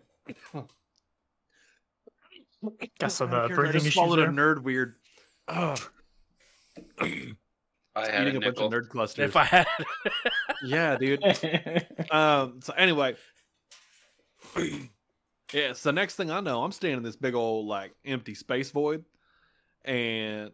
Got 3.00 3.12
some 3.12 3.30
I 3.30 3.32
don't 3.32 3.46
uh, 3.46 3.48
care 3.48 3.56
I 3.56 3.56
breathing 3.56 3.74
just 3.74 3.86
issues 3.86 3.94
swallowed 3.94 4.20
there. 4.20 4.30
a 4.30 4.32
nerd 4.32 4.64
weird. 4.64 4.96
Ugh. 5.48 5.80
I 7.96 8.12
had 8.12 8.28
Eating 8.28 8.36
a 8.44 8.48
a 8.48 8.52
bunch 8.52 8.58
of 8.60 8.72
nerd 8.72 8.90
clusters. 8.90 9.30
If 9.30 9.36
I 9.36 9.44
had 9.46 9.68
Yeah, 10.64 10.96
dude. 10.98 11.24
um. 12.12 12.60
So 12.62 12.74
anyway, 12.74 13.16
Yeah, 15.54 15.74
so 15.74 15.90
next 15.92 16.16
thing 16.16 16.30
I 16.30 16.42
know, 16.42 16.64
I'm 16.64 16.72
standing 16.72 16.98
in 16.98 17.04
this 17.04 17.16
big 17.16 17.34
old 17.34 17.66
like 17.68 17.94
empty 18.06 18.36
space 18.36 18.70
void, 18.70 19.04
and 19.84 20.52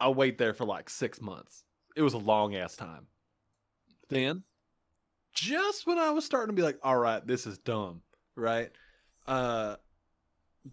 I 0.00 0.08
wait 0.08 0.38
there 0.38 0.54
for 0.54 0.64
like 0.64 0.88
six 0.88 1.20
months. 1.20 1.64
It 1.94 2.02
was 2.02 2.14
a 2.14 2.18
long 2.18 2.54
ass 2.56 2.74
time. 2.76 3.06
Then, 4.08 4.44
just 5.34 5.86
when 5.86 5.98
I 5.98 6.10
was 6.10 6.24
starting 6.24 6.54
to 6.54 6.58
be 6.58 6.62
like, 6.64 6.78
all 6.82 6.96
right, 6.96 7.26
this 7.26 7.46
is 7.46 7.58
dumb, 7.58 8.00
right? 8.34 8.70
Uh 9.26 9.76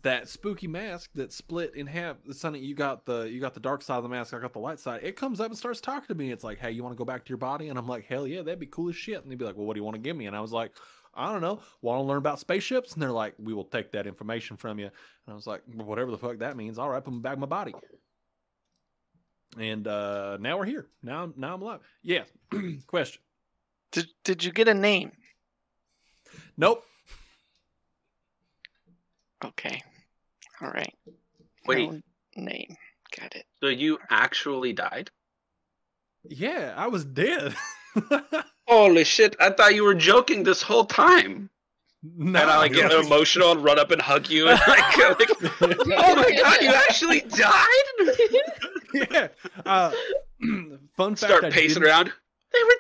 that 0.02 0.28
spooky 0.28 0.68
mask 0.68 1.12
that 1.16 1.32
split 1.32 1.76
in 1.76 1.88
half. 1.88 2.18
The 2.26 2.34
Sunny, 2.34 2.60
you 2.60 2.76
got 2.76 3.06
the 3.06 3.24
you 3.24 3.40
got 3.40 3.54
the 3.54 3.60
dark 3.60 3.82
side 3.82 3.98
of 3.98 4.04
the 4.04 4.10
mask. 4.10 4.34
I 4.34 4.40
got 4.40 4.54
the 4.54 4.60
light 4.60 4.80
side. 4.80 5.02
It 5.04 5.16
comes 5.16 5.40
up 5.40 5.48
and 5.48 5.58
starts 5.58 5.82
talking 5.82 6.08
to 6.08 6.16
me. 6.16 6.32
It's 6.32 6.44
like, 6.44 6.60
hey, 6.60 6.72
you 6.72 6.84
want 6.84 6.94
to 6.96 6.98
go 6.98 7.06
back 7.06 7.26
to 7.26 7.30
your 7.30 7.38
body? 7.38 7.70
And 7.70 7.78
I'm 7.78 7.88
like, 7.88 8.06
hell 8.06 8.28
yeah, 8.28 8.42
that'd 8.42 8.60
be 8.60 8.66
cool 8.66 8.90
as 8.90 8.96
shit. 8.96 9.22
And 9.22 9.32
they'd 9.32 9.38
be 9.38 9.46
like, 9.46 9.56
well, 9.56 9.66
what 9.66 9.74
do 9.74 9.80
you 9.80 9.84
want 9.84 9.96
to 9.96 10.02
give 10.02 10.16
me? 10.16 10.26
And 10.26 10.36
I 10.36 10.42
was 10.42 10.52
like, 10.52 10.72
I 11.14 11.32
don't 11.32 11.42
know. 11.42 11.60
Want 11.82 12.00
to 12.00 12.04
learn 12.04 12.18
about 12.18 12.40
spaceships? 12.40 12.94
And 12.94 13.02
they're 13.02 13.12
like, 13.12 13.36
we 13.40 13.54
will 13.54 13.64
take 13.64 13.92
that 13.94 14.08
information 14.08 14.58
from 14.58 14.80
you. 14.80 14.86
And 14.86 15.32
I 15.32 15.34
was 15.34 15.48
like, 15.48 15.62
well, 15.74 15.88
whatever 15.88 16.12
the 16.12 16.18
fuck 16.18 16.40
that 16.40 16.58
means. 16.58 16.78
All 16.78 16.90
right, 16.90 17.04
put 17.04 17.14
me 17.14 17.20
back 17.20 17.36
in 17.36 17.40
my 17.40 17.46
body. 17.46 17.74
And 19.58 19.88
uh 19.88 20.38
now 20.40 20.58
we're 20.58 20.66
here. 20.66 20.88
Now, 21.02 21.32
now 21.38 21.54
I'm 21.54 21.62
alive. 21.62 21.80
Yeah. 22.04 22.24
Question. 22.88 23.22
Did 23.92 24.08
Did 24.24 24.44
you 24.44 24.52
get 24.52 24.68
a 24.68 24.74
name? 24.74 25.12
Nope. 26.58 26.84
Okay. 29.46 29.82
All 30.62 30.70
right. 30.70 30.94
Wait. 31.68 31.90
No 31.90 32.02
name. 32.36 32.76
Got 33.20 33.36
it. 33.36 33.46
So 33.62 33.68
you 33.68 34.00
actually 34.10 34.74
died? 34.74 35.10
Yeah, 36.24 36.74
I 36.76 36.88
was 36.88 37.06
dead. 37.06 37.56
Holy 38.68 39.04
shit! 39.04 39.36
I 39.40 39.52
thought 39.52 39.76
you 39.76 39.84
were 39.84 39.94
joking 39.94 40.44
this 40.44 40.62
whole 40.64 40.86
time. 40.86 41.50
no, 42.04 42.42
and 42.42 42.50
I 42.50 42.58
like 42.58 42.74
get 42.74 42.92
emotional 42.92 43.52
and 43.52 43.64
run 43.64 43.78
up 43.80 43.92
and 43.92 44.02
hug 44.02 44.28
you 44.30 44.48
and 44.50 44.60
like, 44.68 44.98
go, 44.98 45.10
like 45.20 45.78
oh 46.00 46.16
my 46.16 46.32
god, 46.42 46.62
you 46.62 46.70
actually 46.70 47.22
died! 47.22 48.06
yeah. 49.12 49.28
Uh, 49.66 49.92
fun 50.98 51.16
fact. 51.16 51.20
Start 51.20 51.46
I 51.46 51.50
pacing 51.52 51.84
didn't- 51.84 51.88
around. 51.88 52.06
They 52.52 52.64
were 52.64 52.80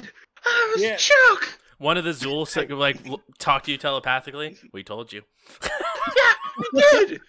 dead. 0.00 0.08
Oh, 0.44 0.68
it 0.68 0.76
was 0.76 0.82
Yeah. 0.82 0.94
a 0.94 0.98
joke. 0.98 1.58
One 1.82 1.96
of 1.96 2.04
the 2.04 2.10
Zools 2.10 2.54
like, 2.70 2.70
like 2.70 3.20
talk 3.38 3.64
to 3.64 3.72
you 3.72 3.76
telepathically. 3.76 4.56
We 4.72 4.84
told 4.84 5.12
you. 5.12 5.22
Yeah, 5.62 6.32
you 6.72 7.08
did. 7.08 7.20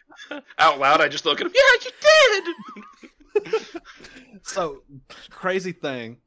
Out 0.59 0.79
loud, 0.79 1.01
I 1.01 1.07
just 1.07 1.25
look 1.25 1.41
at 1.41 1.47
him. 1.47 1.53
Yeah, 1.55 1.61
you 1.83 1.91
did. 3.43 3.81
So 4.43 4.83
crazy 5.29 5.71
thing 5.71 6.17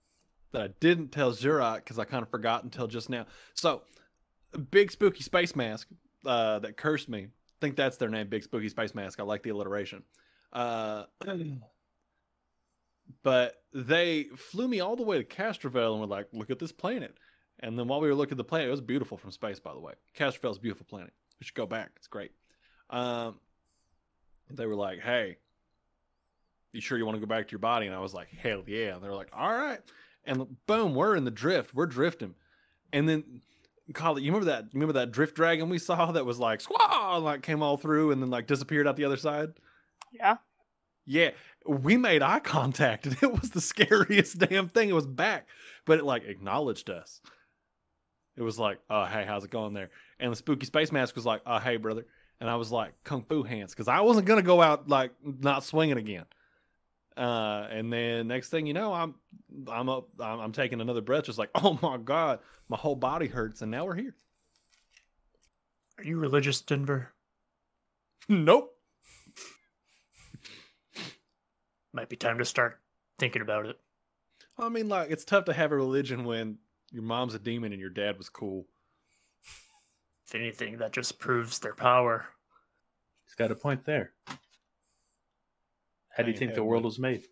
that 0.53 0.63
I 0.63 0.69
didn't 0.81 1.13
tell 1.13 1.33
Zerat 1.33 1.77
because 1.77 1.99
I 1.99 2.05
kind 2.05 2.23
of 2.23 2.31
forgot 2.31 2.65
until 2.65 2.87
just 2.89 3.11
now. 3.11 3.27
So 3.55 3.83
big 4.71 4.91
spooky 4.91 5.23
space 5.23 5.55
mask 5.55 5.87
uh, 6.25 6.59
that 6.61 6.77
cursed 6.77 7.09
me. 7.09 7.29
I 7.29 7.59
think 7.61 7.77
that's 7.77 7.97
their 7.97 8.09
name, 8.09 8.29
big 8.29 8.43
spooky 8.43 8.69
space 8.69 8.95
mask. 8.95 9.21
I 9.21 9.23
like 9.23 9.43
the 9.43 9.51
alliteration. 9.51 10.03
Uh, 10.53 11.05
but 13.23 13.63
they 13.73 14.25
flew 14.35 14.67
me 14.67 14.81
all 14.81 14.97
the 14.97 15.05
way 15.05 15.23
to 15.23 15.25
Castroville 15.25 15.93
and 15.93 16.01
were 16.01 16.07
like, 16.07 16.29
"Look 16.33 16.51
at 16.51 16.59
this 16.59 16.73
planet." 16.73 17.17
And 17.61 17.79
then 17.79 17.89
while 17.89 18.01
we 18.01 18.09
were 18.09 18.15
looking 18.15 18.33
at 18.33 18.39
the 18.39 18.45
planet, 18.45 18.69
it 18.69 18.71
was 18.71 18.81
beautiful 18.81 19.17
from 19.17 19.31
space, 19.31 19.59
by 19.59 19.73
the 19.73 19.81
way. 19.81 19.95
Castroville's 20.15 20.59
a 20.59 20.61
beautiful 20.61 20.87
planet. 20.89 21.13
We 21.41 21.45
should 21.45 21.55
go 21.55 21.67
back. 21.67 21.91
It's 21.97 22.07
great. 22.07 22.33
Um, 22.91 23.37
they 24.51 24.67
were 24.67 24.75
like, 24.75 25.01
"Hey, 25.01 25.39
you 26.77 26.83
sure 26.83 26.99
you 26.99 27.07
want 27.07 27.17
to 27.17 27.21
go 27.21 27.27
back 27.27 27.49
to 27.49 27.53
your 27.53 27.59
body? 27.59 27.87
And 27.87 27.95
I 27.95 27.99
was 27.99 28.15
like, 28.15 28.29
hell 28.29 28.63
yeah. 28.67 28.95
And 28.95 29.03
they're 29.03 29.15
like, 29.15 29.31
all 29.33 29.53
right. 29.53 29.81
And 30.25 30.47
boom, 30.67 30.95
we're 30.95 31.17
in 31.17 31.25
the 31.25 31.31
drift. 31.31 31.75
We're 31.75 31.87
drifting. 31.87 32.35
And 32.93 33.09
then 33.09 33.41
call 33.93 34.17
it, 34.17 34.23
you 34.23 34.31
remember 34.31 34.51
that 34.53 34.65
you 34.65 34.71
remember 34.75 34.95
that 34.95 35.11
drift 35.11 35.35
dragon 35.37 35.69
we 35.69 35.79
saw 35.79 36.13
that 36.13 36.27
was 36.27 36.39
like 36.39 36.61
squaw 36.61 37.23
like 37.23 37.43
came 37.43 37.63
all 37.63 37.77
through 37.77 38.11
and 38.11 38.21
then 38.21 38.31
like 38.31 38.47
disappeared 38.47 38.87
out 38.87 38.97
the 38.97 39.05
other 39.05 39.17
side? 39.17 39.55
Yeah. 40.13 40.37
Yeah. 41.07 41.31
We 41.67 41.97
made 41.97 42.23
eye 42.23 42.41
contact 42.41 43.07
and 43.07 43.17
it 43.23 43.41
was 43.41 43.51
the 43.51 43.61
scariest 43.61 44.39
damn 44.39 44.69
thing. 44.69 44.89
It 44.89 44.95
was 44.95 45.07
back, 45.07 45.49
but 45.87 45.99
it 45.99 46.05
like 46.05 46.25
acknowledged 46.25 46.91
us. 46.91 47.21
It 48.37 48.43
was 48.43 48.59
like, 48.59 48.79
oh 48.91 49.05
hey, 49.05 49.25
how's 49.27 49.45
it 49.45 49.51
going 49.51 49.75
there? 49.75 49.91
And 50.19 50.33
the 50.33 50.37
spooky 50.37 50.67
space 50.67 50.93
mask 50.93 51.15
was 51.15 51.27
like, 51.27 51.43
oh 51.47 51.59
hey 51.59 51.77
brother. 51.77 52.07
And 52.41 52.51
I 52.51 52.57
was 52.57 52.71
like, 52.71 52.93
kung 53.03 53.23
fu 53.23 53.43
hands, 53.43 53.73
because 53.73 53.89
I 53.89 54.01
wasn't 54.01 54.27
gonna 54.27 54.43
go 54.43 54.61
out 54.61 54.89
like 54.89 55.13
not 55.23 55.65
swinging 55.65 55.97
again. 55.99 56.25
Uh, 57.17 57.67
and 57.71 57.91
then 57.91 58.29
next 58.29 58.51
thing 58.51 58.67
you 58.67 58.75
know, 58.75 58.93
I'm 58.93 59.15
I'm 59.69 59.89
up, 59.89 60.09
I'm, 60.21 60.41
I'm 60.41 60.53
taking 60.53 60.81
another 60.81 61.01
breath, 61.01 61.25
just 61.25 61.39
like, 61.39 61.51
oh 61.55 61.79
my 61.83 61.97
god, 61.97 62.41
my 62.69 62.77
whole 62.77 62.97
body 62.97 63.27
hurts, 63.27 63.63
and 63.63 63.71
now 63.71 63.87
we're 63.87 63.95
here. 63.95 64.15
Are 65.99 66.05
you 66.05 66.19
religious, 66.19 66.61
Denver? 66.61 67.13
nope. 68.29 68.73
Might 71.93 72.09
be 72.11 72.17
time 72.17 72.39
to 72.39 72.45
start 72.45 72.79
thinking 73.19 73.41
about 73.41 73.67
it. 73.67 73.79
I 74.59 74.69
mean, 74.69 74.89
like, 74.89 75.11
it's 75.11 75.25
tough 75.25 75.47
to 75.47 75.53
have 75.53 75.73
a 75.73 75.77
religion 75.77 76.25
when 76.25 76.59
your 76.97 77.05
mom's 77.05 77.35
a 77.35 77.39
demon 77.39 77.73
and 77.73 77.81
your 77.81 77.91
dad 77.91 78.17
was 78.17 78.31
cool. 78.31 78.65
If 80.27 80.35
anything, 80.35 80.79
that 80.79 80.93
just 80.93 81.19
proves 81.19 81.59
their 81.59 81.75
power. 81.75 82.25
He's 83.27 83.35
got 83.35 83.51
a 83.51 83.55
point 83.55 83.85
there. 83.85 84.13
How 86.09 86.23
do 86.23 86.31
you 86.31 86.37
think 86.39 86.55
the 86.55 86.65
world 86.65 86.85
was 86.85 86.99
made? 86.99 87.25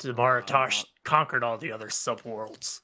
Maratosh 0.00 0.84
uh, 0.84 0.86
conquered 1.04 1.44
all 1.44 1.58
the 1.58 1.70
other 1.70 1.88
subworlds. 1.88 2.80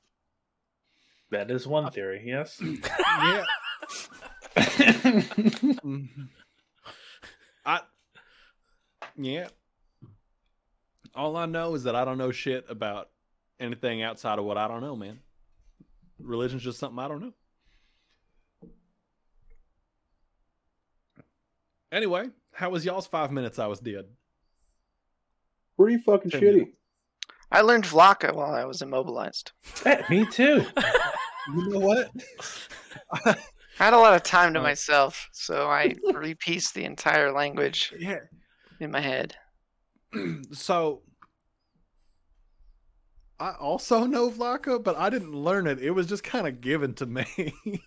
That 1.31 1.51
is 1.51 1.67
one 1.67 1.91
theory, 1.91 2.23
yes. 2.27 2.61
Yeah. 3.09 3.45
I 7.65 7.81
yeah. 9.17 9.49
All 11.15 11.35
I 11.39 11.47
know 11.47 11.75
is 11.75 11.85
that 11.85 11.97
I 11.97 12.05
don't 12.05 12.19
know 12.19 12.31
shit 12.31 12.67
about 12.69 13.09
anything 13.61 14.03
outside 14.03 14.39
of 14.39 14.45
what 14.45 14.57
I 14.59 14.69
don't 14.69 14.81
know, 14.81 14.97
man. 14.97 15.19
Religion's 16.19 16.63
just 16.63 16.79
something 16.79 16.99
I 16.99 17.09
don't 17.09 17.21
know. 17.21 17.33
Anyway, 21.93 22.29
how 22.53 22.71
was 22.71 22.85
y'all's 22.85 23.07
five 23.07 23.31
minutes 23.31 23.59
I 23.59 23.67
was 23.67 23.79
dead? 23.81 24.07
Pretty 25.79 25.99
fucking 25.99 26.31
Ten 26.31 26.41
shitty. 26.41 26.67
I 27.53 27.61
learned 27.61 27.85
Vlaka 27.85 28.35
while 28.35 28.53
I 28.53 28.65
was 28.65 28.83
immobilized. 28.83 29.53
Eh, 29.85 30.03
me 30.11 30.27
too. 30.27 30.65
You 31.55 31.69
know 31.69 31.79
what? 31.79 32.11
I 33.13 33.37
had 33.79 33.93
a 33.93 33.99
lot 33.99 34.15
of 34.15 34.23
time 34.23 34.55
to 34.55 34.61
Uh, 34.61 34.65
myself, 34.65 35.29
so 35.33 35.69
I 35.69 35.95
repieced 36.13 36.75
the 36.75 36.85
entire 36.85 37.33
language 37.33 37.93
Yeah. 37.99 38.21
in 38.81 38.91
my 38.91 39.01
head. 39.01 39.37
so 40.53 41.03
I 43.39 43.53
also 43.53 44.05
know 44.07 44.31
Vlaka, 44.31 44.83
but 44.83 44.97
I 44.97 45.11
didn't 45.11 45.35
learn 45.35 45.67
it. 45.67 45.81
It 45.81 45.91
was 45.91 46.07
just 46.07 46.25
kind 46.25 46.47
of 46.47 46.61
given 46.61 46.95
to 46.95 47.07
me. 47.07 47.55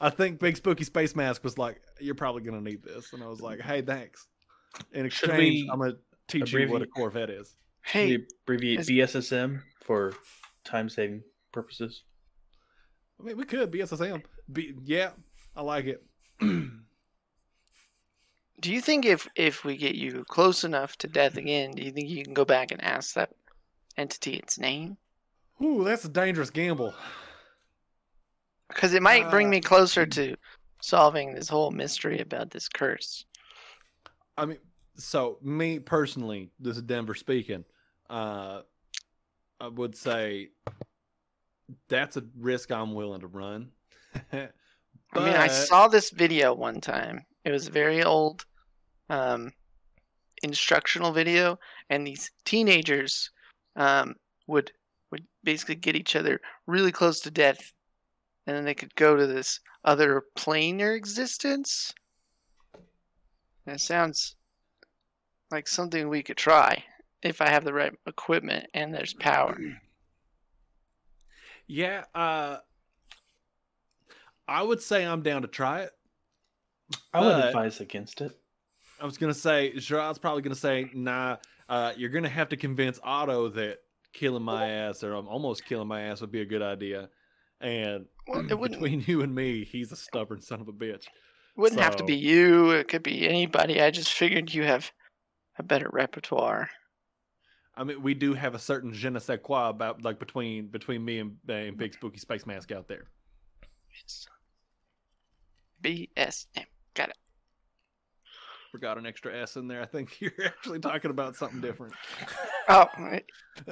I 0.00 0.10
think 0.10 0.38
Big 0.38 0.56
Spooky 0.56 0.84
Space 0.84 1.16
Mask 1.16 1.42
was 1.42 1.58
like, 1.58 1.80
"You're 2.00 2.14
probably 2.14 2.42
gonna 2.42 2.60
need 2.60 2.82
this," 2.82 3.12
and 3.12 3.22
I 3.22 3.26
was 3.26 3.40
like, 3.40 3.60
"Hey, 3.60 3.82
thanks." 3.82 4.26
In 4.92 5.06
exchange, 5.06 5.68
I'm 5.70 5.80
gonna 5.80 5.96
teach 6.28 6.52
you 6.52 6.68
what 6.68 6.82
a 6.82 6.86
Corvette 6.86 7.30
is. 7.30 7.56
Hey, 7.82 8.06
we 8.06 8.26
abbreviate 8.44 8.80
is- 8.80 8.88
BSSM 8.88 9.62
for 9.84 10.12
time 10.64 10.88
saving 10.88 11.22
purposes. 11.52 12.04
I 13.20 13.24
mean, 13.24 13.36
we 13.36 13.44
could 13.44 13.72
BSSM. 13.72 14.22
Be, 14.52 14.74
yeah, 14.84 15.10
I 15.56 15.62
like 15.62 15.86
it. 15.86 16.04
do 16.38 16.70
you 18.72 18.80
think 18.80 19.04
if 19.04 19.26
if 19.34 19.64
we 19.64 19.76
get 19.76 19.96
you 19.96 20.24
close 20.28 20.62
enough 20.62 20.96
to 20.98 21.08
death 21.08 21.36
again, 21.36 21.72
do 21.72 21.82
you 21.82 21.90
think 21.90 22.08
you 22.08 22.22
can 22.22 22.34
go 22.34 22.44
back 22.44 22.70
and 22.70 22.82
ask 22.84 23.14
that 23.14 23.30
entity 23.98 24.34
its 24.34 24.58
name? 24.58 24.96
Ooh, 25.62 25.84
that's 25.84 26.04
a 26.04 26.08
dangerous 26.08 26.50
gamble. 26.50 26.94
Because 28.68 28.94
it 28.94 29.02
might 29.02 29.30
bring 29.30 29.48
Uh, 29.48 29.50
me 29.50 29.60
closer 29.60 30.06
to 30.06 30.36
solving 30.80 31.34
this 31.34 31.48
whole 31.48 31.70
mystery 31.70 32.20
about 32.20 32.50
this 32.50 32.68
curse. 32.68 33.24
I 34.36 34.46
mean, 34.46 34.58
so 34.96 35.38
me 35.42 35.78
personally, 35.80 36.50
this 36.60 36.76
is 36.76 36.82
Denver 36.82 37.14
speaking. 37.14 37.64
Uh, 38.08 38.62
I 39.60 39.68
would 39.68 39.96
say 39.96 40.50
that's 41.88 42.16
a 42.16 42.24
risk 42.38 42.70
I'm 42.70 42.94
willing 42.94 43.20
to 43.20 43.26
run. 43.26 43.72
I 44.32 44.48
mean, 45.16 45.34
I 45.34 45.48
saw 45.48 45.88
this 45.88 46.10
video 46.10 46.54
one 46.54 46.80
time. 46.80 47.24
It 47.44 47.50
was 47.50 47.68
a 47.68 47.72
very 47.72 48.02
old 48.04 48.44
um, 49.08 49.52
instructional 50.42 51.12
video, 51.12 51.58
and 51.90 52.06
these 52.06 52.30
teenagers 52.44 53.30
um, 53.78 54.16
would 54.46 54.72
would 55.10 55.24
basically 55.42 55.76
get 55.76 55.96
each 55.96 56.14
other 56.14 56.38
really 56.66 56.92
close 56.92 57.20
to 57.20 57.30
death, 57.30 57.72
and 58.46 58.54
then 58.54 58.64
they 58.64 58.74
could 58.74 58.94
go 58.94 59.16
to 59.16 59.26
this 59.26 59.60
other 59.84 60.24
planar 60.36 60.94
existence. 60.94 61.94
And 63.64 63.76
it 63.76 63.80
sounds 63.80 64.36
like 65.50 65.66
something 65.66 66.08
we 66.08 66.22
could 66.22 66.36
try 66.36 66.84
if 67.22 67.40
I 67.40 67.48
have 67.48 67.64
the 67.64 67.72
right 67.72 67.92
equipment 68.06 68.66
and 68.74 68.92
there's 68.92 69.14
power. 69.14 69.58
Yeah, 71.70 72.04
uh 72.14 72.56
I 74.48 74.62
would 74.62 74.80
say 74.80 75.04
I'm 75.04 75.20
down 75.20 75.42
to 75.42 75.48
try 75.48 75.82
it. 75.82 75.90
I 77.12 77.20
would 77.20 77.44
advise 77.44 77.82
against 77.82 78.22
it. 78.22 78.32
I 78.98 79.04
was 79.04 79.18
gonna 79.18 79.34
say 79.34 79.74
Gerard's 79.78 80.18
probably 80.18 80.40
gonna 80.40 80.54
say, 80.54 80.90
nah, 80.94 81.36
uh, 81.68 81.92
you're 81.96 82.10
gonna 82.10 82.28
have 82.28 82.48
to 82.50 82.56
convince 82.56 82.98
Otto 83.02 83.48
that 83.50 83.78
killing 84.12 84.42
my 84.42 84.68
ass 84.68 85.02
or 85.02 85.14
almost 85.14 85.64
killing 85.64 85.88
my 85.88 86.02
ass 86.02 86.20
would 86.20 86.32
be 86.32 86.40
a 86.40 86.46
good 86.46 86.62
idea. 86.62 87.08
And 87.60 88.06
Well, 88.26 88.42
between 88.62 89.04
you 89.06 89.22
and 89.22 89.34
me, 89.34 89.64
he's 89.64 89.92
a 89.92 89.96
stubborn 89.96 90.40
son 90.40 90.60
of 90.60 90.68
a 90.68 90.72
bitch. 90.72 91.04
wouldn't 91.56 91.80
have 91.80 91.96
to 91.96 92.04
be 92.04 92.16
you. 92.16 92.70
It 92.70 92.88
could 92.88 93.02
be 93.02 93.28
anybody. 93.28 93.82
I 93.82 93.90
just 93.90 94.12
figured 94.12 94.54
you 94.54 94.64
have 94.64 94.90
a 95.58 95.62
better 95.62 95.88
repertoire. 95.92 96.70
I 97.76 97.84
mean, 97.84 98.02
we 98.02 98.14
do 98.14 98.34
have 98.34 98.54
a 98.54 98.58
certain 98.58 98.92
je 98.92 99.08
ne 99.08 99.20
sais 99.20 99.38
quoi 99.42 99.68
about 99.68 100.02
like 100.02 100.18
between 100.18 100.66
between 100.66 101.04
me 101.04 101.20
and, 101.20 101.36
uh, 101.48 101.52
and 101.52 101.76
Big 101.76 101.94
Spooky 101.94 102.18
Space 102.18 102.44
Mask 102.46 102.72
out 102.72 102.88
there. 102.88 103.04
Yes. 103.92 104.26
BSM. 105.82 106.66
Got 106.94 107.10
it. 107.10 107.16
Forgot 108.78 108.96
an 108.96 109.06
extra 109.06 109.36
S 109.36 109.56
in 109.56 109.66
there. 109.66 109.82
I 109.82 109.86
think 109.86 110.20
you're 110.20 110.30
actually 110.44 110.78
talking 110.78 111.10
about 111.10 111.34
something 111.34 111.60
different. 111.60 111.94
Oh, 112.70 112.84
I, 112.98 113.22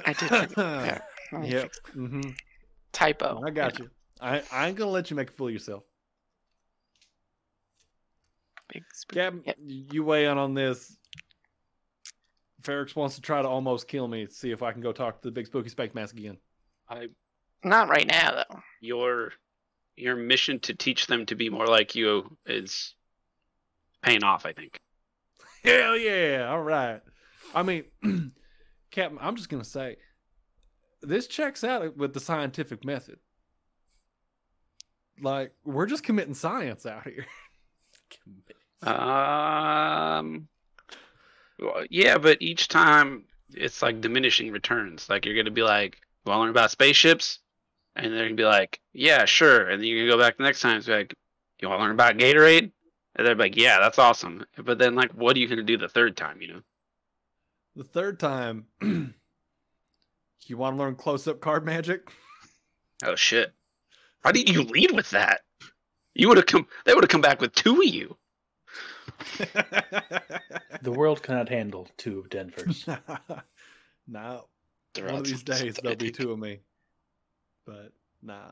I 0.07 0.13
did. 0.13 0.53
Yeah, 0.57 0.99
Yep. 1.43 1.71
Mm-hmm. 1.95 2.31
Typo. 2.91 3.43
I 3.45 3.51
got 3.51 3.77
you. 3.77 3.91
I, 4.19 4.41
I 4.51 4.67
ain't 4.67 4.75
gonna 4.75 4.89
let 4.89 5.11
you 5.11 5.15
make 5.15 5.29
a 5.29 5.33
fool 5.33 5.47
of 5.49 5.53
yourself. 5.53 5.83
Big 8.73 8.81
spook. 8.95 9.15
Captain, 9.15 9.43
Yep. 9.45 9.57
you 9.67 10.03
weigh 10.03 10.25
in 10.25 10.39
on 10.39 10.55
this. 10.55 10.97
Ferrix 12.63 12.95
wants 12.95 13.13
to 13.17 13.21
try 13.21 13.39
to 13.39 13.47
almost 13.47 13.87
kill 13.87 14.07
me. 14.07 14.25
See 14.31 14.49
if 14.49 14.63
I 14.63 14.71
can 14.71 14.81
go 14.81 14.91
talk 14.91 15.21
to 15.21 15.27
the 15.27 15.31
big 15.31 15.45
spooky 15.45 15.69
spake 15.69 15.93
mask 15.93 16.17
again. 16.17 16.37
I 16.89 17.09
Not 17.63 17.87
right 17.87 18.07
now, 18.07 18.31
though. 18.49 18.59
your 18.81 19.31
your 19.95 20.15
mission 20.15 20.59
to 20.61 20.73
teach 20.73 21.05
them 21.05 21.27
to 21.27 21.35
be 21.35 21.51
more 21.51 21.67
like 21.67 21.93
you 21.93 22.35
is 22.47 22.95
paying 24.01 24.23
off. 24.23 24.47
I 24.47 24.53
think. 24.53 24.79
Hell 25.63 25.97
yeah! 25.97 26.47
All 26.49 26.61
right. 26.61 27.01
I 27.53 27.63
mean, 27.63 27.85
Captain, 28.91 29.17
I'm 29.21 29.35
just 29.35 29.49
gonna 29.49 29.63
say 29.63 29.97
this 31.01 31.27
checks 31.27 31.63
out 31.63 31.97
with 31.97 32.13
the 32.13 32.19
scientific 32.19 32.83
method. 32.83 33.19
Like 35.21 35.53
we're 35.65 35.85
just 35.87 36.03
committing 36.03 36.33
science 36.33 36.85
out 36.85 37.03
here. 37.03 37.25
Um. 38.83 40.47
well, 41.59 41.83
yeah, 41.89 42.19
but 42.19 42.39
each 42.41 42.67
time 42.67 43.23
it's 43.53 43.81
like 43.81 44.01
diminishing 44.01 44.51
returns. 44.51 45.09
Like 45.09 45.25
you're 45.25 45.35
gonna 45.35 45.49
be 45.49 45.63
like, 45.63 45.97
"You 46.25 46.29
want 46.29 46.37
to 46.37 46.41
learn 46.41 46.49
about 46.51 46.69
spaceships?" 46.69 47.39
And 47.95 48.13
they're 48.13 48.25
gonna 48.25 48.35
be 48.35 48.45
like, 48.45 48.79
"Yeah, 48.93 49.25
sure." 49.25 49.67
And 49.67 49.81
then 49.81 49.87
you're 49.87 50.05
gonna 50.05 50.15
go 50.15 50.23
back 50.23 50.37
the 50.37 50.43
next 50.43 50.61
time. 50.61 50.77
It's 50.77 50.87
like, 50.87 51.15
"You 51.59 51.69
want 51.69 51.79
to 51.79 51.83
learn 51.85 51.91
about 51.93 52.17
Gatorade?" 52.17 52.71
And 53.17 53.25
they're 53.25 53.35
like, 53.35 53.57
"Yeah, 53.57 53.79
that's 53.79 53.99
awesome." 53.99 54.45
But 54.57 54.77
then, 54.77 54.95
like, 54.95 55.11
what 55.11 55.35
are 55.35 55.39
you 55.39 55.47
gonna 55.47 55.63
do 55.63 55.77
the 55.77 55.89
third 55.89 56.15
time? 56.15 56.41
You 56.41 56.47
know? 56.47 56.61
The 57.75 57.83
third 57.83 58.19
time, 58.19 58.67
you 58.81 60.57
want 60.57 60.75
to 60.75 60.79
learn 60.79 60.95
close 60.95 61.27
up 61.27 61.41
card 61.41 61.65
magic? 61.65 62.09
Oh 63.03 63.15
shit! 63.15 63.53
Why 64.21 64.31
didn't 64.31 64.55
you 64.55 64.63
lead 64.63 64.91
with 64.91 65.09
that? 65.11 65.41
You 66.13 66.27
would 66.29 66.37
have 66.37 66.45
come. 66.45 66.67
They 66.85 66.93
would 66.93 67.03
have 67.03 67.09
come 67.09 67.21
back 67.21 67.41
with 67.41 67.53
two 67.53 67.81
of 67.81 67.85
you. 67.85 68.17
The 70.81 70.91
world 70.91 71.23
cannot 71.23 71.49
handle 71.49 71.87
two 71.97 72.19
of 72.19 72.29
Denver's. 72.29 72.87
no. 74.07 74.47
They're 74.93 75.05
One 75.05 75.15
of 75.15 75.23
these 75.25 75.43
some 75.45 75.57
days 75.57 75.75
there'll 75.81 75.97
be 75.97 76.11
two 76.11 76.31
of 76.31 76.39
me. 76.39 76.59
But 77.65 77.91
nah. 78.21 78.51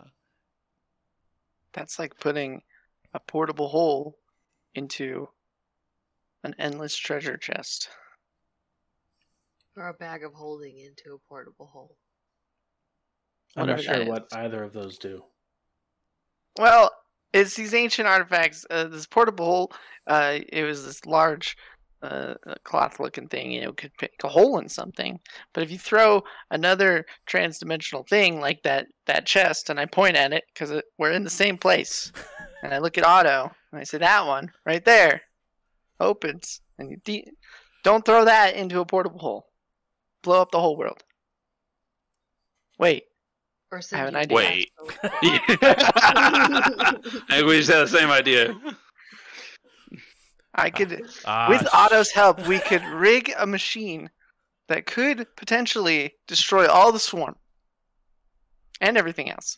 That's 1.73 1.99
like 1.99 2.19
putting 2.19 2.61
a 3.13 3.19
portable 3.19 3.67
hole 3.67 4.17
into 4.75 5.29
an 6.43 6.55
endless 6.59 6.95
treasure 6.95 7.37
chest. 7.37 7.89
Or 9.75 9.89
a 9.89 9.93
bag 9.93 10.23
of 10.23 10.33
holding 10.33 10.77
into 10.77 11.15
a 11.15 11.17
portable 11.27 11.65
hole. 11.65 11.97
I'm 13.57 13.67
not 13.67 13.81
sure 13.81 14.05
what 14.05 14.27
either 14.33 14.63
of 14.63 14.73
those 14.73 14.97
do. 14.97 15.23
Well, 16.57 16.91
it's 17.33 17.55
these 17.55 17.73
ancient 17.73 18.07
artifacts. 18.07 18.65
Uh, 18.69 18.85
this 18.85 19.05
portable 19.07 19.45
hole, 19.45 19.71
uh, 20.07 20.39
it 20.49 20.63
was 20.63 20.85
this 20.85 21.05
large 21.05 21.57
uh, 22.01 22.35
cloth-looking 22.63 23.27
thing. 23.27 23.51
You 23.51 23.61
know, 23.61 23.73
could 23.73 23.91
pick 23.97 24.13
a 24.23 24.29
hole 24.29 24.59
in 24.59 24.69
something. 24.69 25.19
But 25.53 25.63
if 25.63 25.71
you 25.71 25.77
throw 25.77 26.23
another 26.51 27.05
trans-dimensional 27.25 28.03
thing 28.03 28.39
like 28.39 28.61
that 28.63 28.87
that 29.07 29.25
chest, 29.25 29.69
and 29.69 29.79
I 29.79 29.85
point 29.85 30.15
at 30.15 30.31
it 30.31 30.43
because 30.53 30.81
we're 30.97 31.11
in 31.11 31.23
the 31.23 31.29
same 31.29 31.57
place, 31.57 32.13
and 32.63 32.73
I 32.73 32.77
look 32.77 32.97
at 32.97 33.05
Otto 33.05 33.51
and 33.75 33.81
I 33.81 33.83
say 33.83 33.97
that 33.97 34.25
one 34.25 34.51
right 34.65 34.83
there 34.85 35.21
opens, 35.99 36.61
and 36.79 36.89
you 36.89 36.97
de- 37.03 37.27
don't 37.83 38.05
throw 38.05 38.23
that 38.25 38.55
into 38.55 38.79
a 38.79 38.85
portable 38.85 39.19
hole. 39.19 39.47
Blow 40.23 40.41
up 40.41 40.51
the 40.51 40.59
whole 40.61 40.77
world. 40.77 41.03
Wait, 42.79 43.03
Or 43.71 43.81
I 43.91 43.97
have 43.97 44.07
an 44.07 44.15
idea. 44.15 44.35
Wait. 44.37 44.71
I 45.03 46.97
think 47.29 47.47
we 47.47 47.57
just 47.57 47.69
had 47.69 47.81
the 47.81 47.87
same 47.87 48.09
idea. 48.09 48.55
I 50.55 50.69
could. 50.69 51.01
Ah, 51.25 51.47
With 51.49 51.61
sh- 51.63 51.73
Otto's 51.73 52.11
help, 52.11 52.47
we 52.47 52.59
could 52.59 52.83
rig 52.85 53.33
a 53.37 53.45
machine 53.45 54.09
that 54.69 54.85
could 54.85 55.27
potentially 55.35 56.15
destroy 56.27 56.65
all 56.67 56.93
the 56.93 56.99
swarm 56.99 57.35
and 58.79 58.97
everything 58.97 59.29
else. 59.29 59.57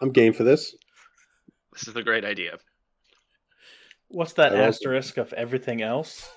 I'm 0.00 0.12
game 0.12 0.32
for 0.32 0.44
this. 0.44 0.74
This 1.74 1.88
is 1.88 1.94
a 1.94 2.02
great 2.02 2.24
idea. 2.24 2.58
What's 4.10 4.32
that 4.34 4.52
I 4.52 4.56
also- 4.58 4.68
asterisk 4.68 5.16
of 5.16 5.32
everything 5.32 5.82
else? 5.82 6.28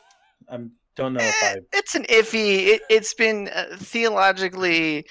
I 0.50 0.58
don't 0.96 1.14
know 1.14 1.22
if 1.22 1.44
Eh, 1.44 1.48
I. 1.54 1.58
It's 1.74 1.96
an 1.96 2.04
iffy. 2.04 2.68
It, 2.68 2.82
it's 2.90 3.14
been 3.14 3.50
uh, 3.50 3.76
theologically 3.78 5.06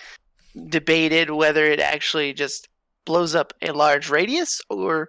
debated 0.69 1.31
whether 1.31 1.65
it 1.65 1.81
actually 1.81 2.33
just 2.35 2.69
blows 3.05 3.35
up 3.35 3.53
a 3.63 3.73
large 3.73 4.11
radius 4.11 4.61
or 4.71 5.09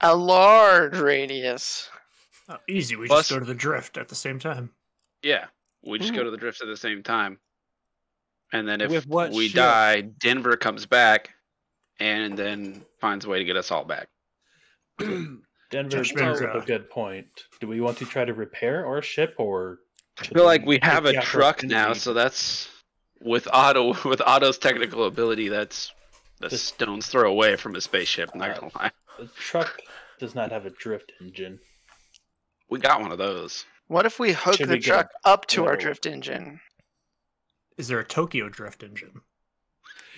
a 0.00 0.14
large 0.16 0.96
radius. 0.96 1.88
Oh, 2.48 2.56
easy. 2.68 2.96
We 2.96 3.06
Plus- 3.08 3.28
just 3.28 3.30
go 3.30 3.38
to 3.40 3.44
the 3.44 3.54
drift 3.54 3.96
at 3.98 4.08
the 4.08 4.14
same 4.14 4.38
time. 4.38 4.70
Yeah, 5.22 5.46
we 5.84 5.98
just 5.98 6.14
go 6.14 6.24
to 6.24 6.30
the 6.30 6.36
drift 6.36 6.60
at 6.62 6.66
the 6.68 6.76
same 6.76 7.02
time, 7.02 7.38
and 8.52 8.66
then 8.66 8.80
if 8.80 8.90
With 8.90 9.06
what 9.06 9.30
we 9.32 9.46
ship? 9.48 9.56
die, 9.56 10.00
Denver 10.00 10.56
comes 10.56 10.84
back, 10.86 11.30
and 12.00 12.36
then 12.36 12.84
finds 13.00 13.24
a 13.24 13.28
way 13.28 13.38
to 13.38 13.44
get 13.44 13.56
us 13.56 13.70
all 13.70 13.84
back. 13.84 14.08
Denver 15.72 16.04
brings 16.14 16.40
up 16.42 16.54
a 16.54 16.60
good 16.64 16.88
point. 16.90 17.26
Do 17.60 17.66
we 17.66 17.80
want 17.80 17.98
to 17.98 18.04
try 18.04 18.24
to 18.24 18.34
repair 18.34 18.86
our 18.86 19.02
ship 19.02 19.34
or? 19.38 19.78
I 20.20 20.24
feel 20.26 20.44
like 20.44 20.64
we 20.66 20.78
have 20.82 21.06
a 21.06 21.20
truck 21.22 21.64
now, 21.64 21.94
so 21.94 22.12
that's 22.14 22.68
with 23.20 23.48
Otto 23.52 23.94
with 24.08 24.20
Otto's 24.20 24.58
technical 24.58 25.06
ability. 25.06 25.48
That's 25.48 25.90
the 26.40 26.48
This- 26.50 26.62
stone's 26.62 27.06
throw 27.08 27.28
away 27.30 27.56
from 27.56 27.74
a 27.74 27.80
spaceship. 27.80 28.30
I'm 28.34 28.38
not 28.40 28.50
Uh, 28.50 28.60
gonna 28.60 28.72
lie, 28.76 28.90
The 29.18 29.26
truck 29.38 29.80
does 30.20 30.34
not 30.34 30.52
have 30.52 30.66
a 30.66 30.70
drift 30.70 31.10
engine. 31.20 31.58
we 32.68 32.78
got 32.78 33.00
one 33.00 33.10
of 33.12 33.18
those. 33.18 33.64
What 33.88 34.06
if 34.06 34.18
we 34.20 34.32
hook 34.32 34.56
Should 34.56 34.68
the 34.68 34.74
we 34.74 34.80
truck 34.80 35.10
up 35.24 35.46
to 35.48 35.66
our 35.66 35.76
drift 35.76 36.06
engine? 36.06 36.60
Is 37.78 37.88
there 37.88 37.98
a 37.98 38.04
Tokyo 38.04 38.48
drift 38.48 38.82
engine? 38.82 39.22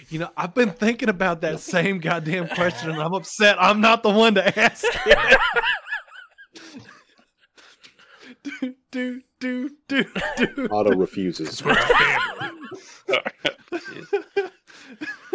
You 0.09 0.19
know, 0.21 0.31
I've 0.37 0.55
been 0.55 0.71
thinking 0.71 1.09
about 1.09 1.41
that 1.43 1.61
same 1.75 1.99
goddamn 1.99 2.49
question, 2.49 2.91
and 2.91 3.01
I'm 3.01 3.15
upset 3.15 3.57
I'm 3.61 3.81
not 3.81 4.03
the 4.03 4.11
one 4.11 4.35
to 4.35 4.59
ask 4.59 4.85
it. 5.07 5.39
do, 8.61 8.75
do, 8.91 9.21
do, 9.41 9.71
do, 9.89 10.05
do. 10.37 10.69
Otto 10.71 10.95
refuses. 10.95 11.61
Because 11.61 11.65
we're 11.65 11.73
a 11.73 11.87
family. 11.87 12.45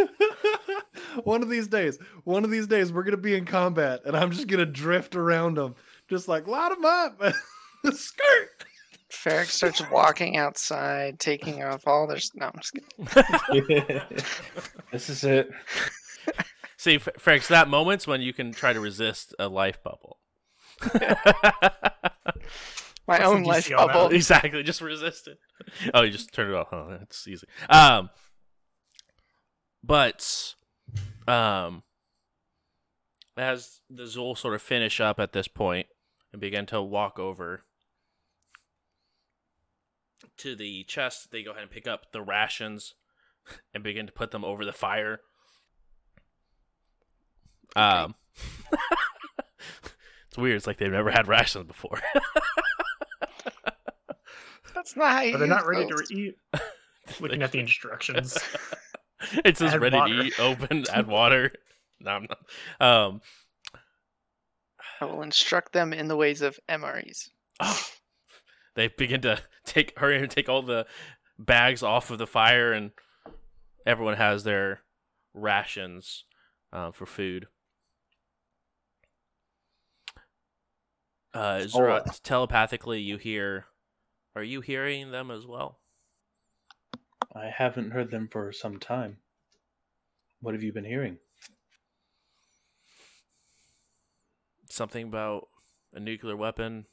one 1.24 1.42
of 1.42 1.50
these 1.50 1.68
days, 1.68 1.98
one 2.24 2.44
of 2.44 2.52
these 2.52 2.68
days, 2.68 2.92
we're 2.92 3.04
gonna 3.04 3.18
be 3.18 3.36
in 3.36 3.46
combat, 3.46 4.02
and 4.06 4.16
I'm 4.16 4.32
just 4.32 4.48
gonna 4.48 4.66
drift 4.66 5.16
around 5.16 5.58
them, 5.58 5.76
just 6.08 6.28
like 6.28 6.48
light 6.48 6.70
them 6.70 6.86
up, 6.86 7.22
skirt. 7.96 8.66
Ferrix 9.12 9.46
starts 9.52 9.82
walking 9.90 10.38
outside, 10.38 11.20
taking 11.20 11.64
off 11.64 11.88
all 11.88 12.08
their. 12.08 12.18
s- 12.18 12.32
No, 12.36 12.48
I'm 12.54 12.60
just 12.60 12.74
kidding. 12.74 14.02
this 14.92 15.10
is 15.10 15.24
it. 15.24 15.50
See, 16.78 16.96
F- 16.96 17.10
Frank, 17.18 17.48
that 17.48 17.68
moment's 17.68 18.08
when 18.08 18.22
you 18.22 18.34
can 18.34 18.52
try 18.54 18.72
to 18.74 18.80
resist 18.80 19.34
a 19.40 19.48
life 19.50 19.80
bubble. 19.84 20.20
My 23.08 23.24
own 23.24 23.44
life 23.44 23.66
DC 23.68 23.70
that? 23.78 23.88
bubble. 23.88 24.10
exactly, 24.16 24.62
just 24.64 24.82
resist 24.82 25.28
it. 25.28 25.40
Oh, 25.94 26.04
you 26.04 26.12
just 26.12 26.32
turn 26.32 26.50
it 26.52 26.56
off. 26.56 26.68
Huh? 26.70 26.86
That's 27.00 27.28
easy. 27.28 27.48
Um, 27.70 28.12
but 29.84 30.54
um, 31.28 31.82
as 33.36 33.80
the 33.90 34.04
Zul 34.04 34.38
sort 34.38 34.54
of 34.54 34.62
finish 34.62 35.02
up 35.02 35.20
at 35.20 35.34
this 35.34 35.48
point 35.48 35.88
and 36.32 36.40
begin 36.40 36.66
to 36.68 36.82
walk 36.82 37.18
over 37.18 37.64
to 40.40 40.56
the 40.56 40.84
chest, 40.86 41.32
they 41.32 41.44
go 41.44 41.52
ahead 41.52 41.64
and 41.64 41.72
pick 41.72 41.88
up 41.88 42.12
the 42.12 42.22
rations 42.22 42.94
and 43.74 43.84
begin 43.84 44.06
to 44.08 44.12
put 44.12 44.32
them 44.32 44.44
over 44.46 44.66
the 44.66 44.74
fire. 44.74 45.22
Um, 47.76 48.16
it's 50.28 50.38
weird. 50.38 50.56
It's 50.58 50.68
like 50.68 50.78
they've 50.78 50.92
never 50.92 51.12
had 51.12 51.28
rations 51.28 51.68
before. 51.68 52.00
That's 54.74 54.96
not 54.96 55.12
how 55.12 55.22
you 55.22 55.32
But 55.34 55.40
they're 55.40 55.48
not 55.48 55.68
ready 55.68 55.86
those. 55.90 56.08
to 56.10 56.16
eat. 56.18 56.36
Looking 57.20 57.42
at 57.44 57.52
the 57.52 57.60
instructions. 57.60 58.38
it 59.44 59.58
says 59.58 59.74
Add 59.74 59.82
ready 59.82 59.98
water. 59.98 60.14
to 60.14 60.24
eat, 60.28 60.40
open, 60.40 60.86
add 60.94 61.08
water. 61.08 61.52
No, 62.00 62.12
I'm 62.12 62.28
not. 62.30 62.40
Um, 62.80 63.22
I 65.02 65.06
will 65.06 65.22
instruct 65.22 65.74
them 65.74 65.92
in 65.92 66.08
the 66.08 66.16
ways 66.16 66.42
of 66.42 66.60
MREs. 66.70 67.30
they 68.80 68.88
begin 68.88 69.22
to 69.22 69.42
take 69.66 69.98
hurry 70.00 70.18
and 70.18 70.32
take 70.32 70.48
all 70.48 70.62
the 70.62 70.86
bags 71.38 71.84
off 71.84 72.10
of 72.10 72.18
the 72.18 72.28
fire, 72.28 72.72
and 72.72 72.92
everyone 73.86 74.16
has 74.16 74.44
their 74.44 74.82
rations 75.34 76.24
uh, 76.72 76.92
for 76.92 77.06
food. 77.06 77.48
Uh, 81.34 81.62
Zura, 81.68 82.04
telepathically, 82.24 83.02
you 83.02 83.18
hear. 83.18 83.66
Are 84.36 84.44
you 84.44 84.62
hearing 84.62 85.12
them 85.12 85.30
as 85.30 85.46
well? 85.46 85.80
I 87.36 87.52
haven't 87.56 87.92
heard 87.92 88.10
them 88.10 88.30
for 88.32 88.52
some 88.52 88.80
time. 88.80 89.18
What 90.42 90.54
have 90.54 90.64
you 90.64 90.72
been 90.72 90.86
hearing? 90.86 91.18
Something 94.70 95.08
about 95.08 95.50
a 95.94 96.00
nuclear 96.00 96.38
weapon 96.38 96.86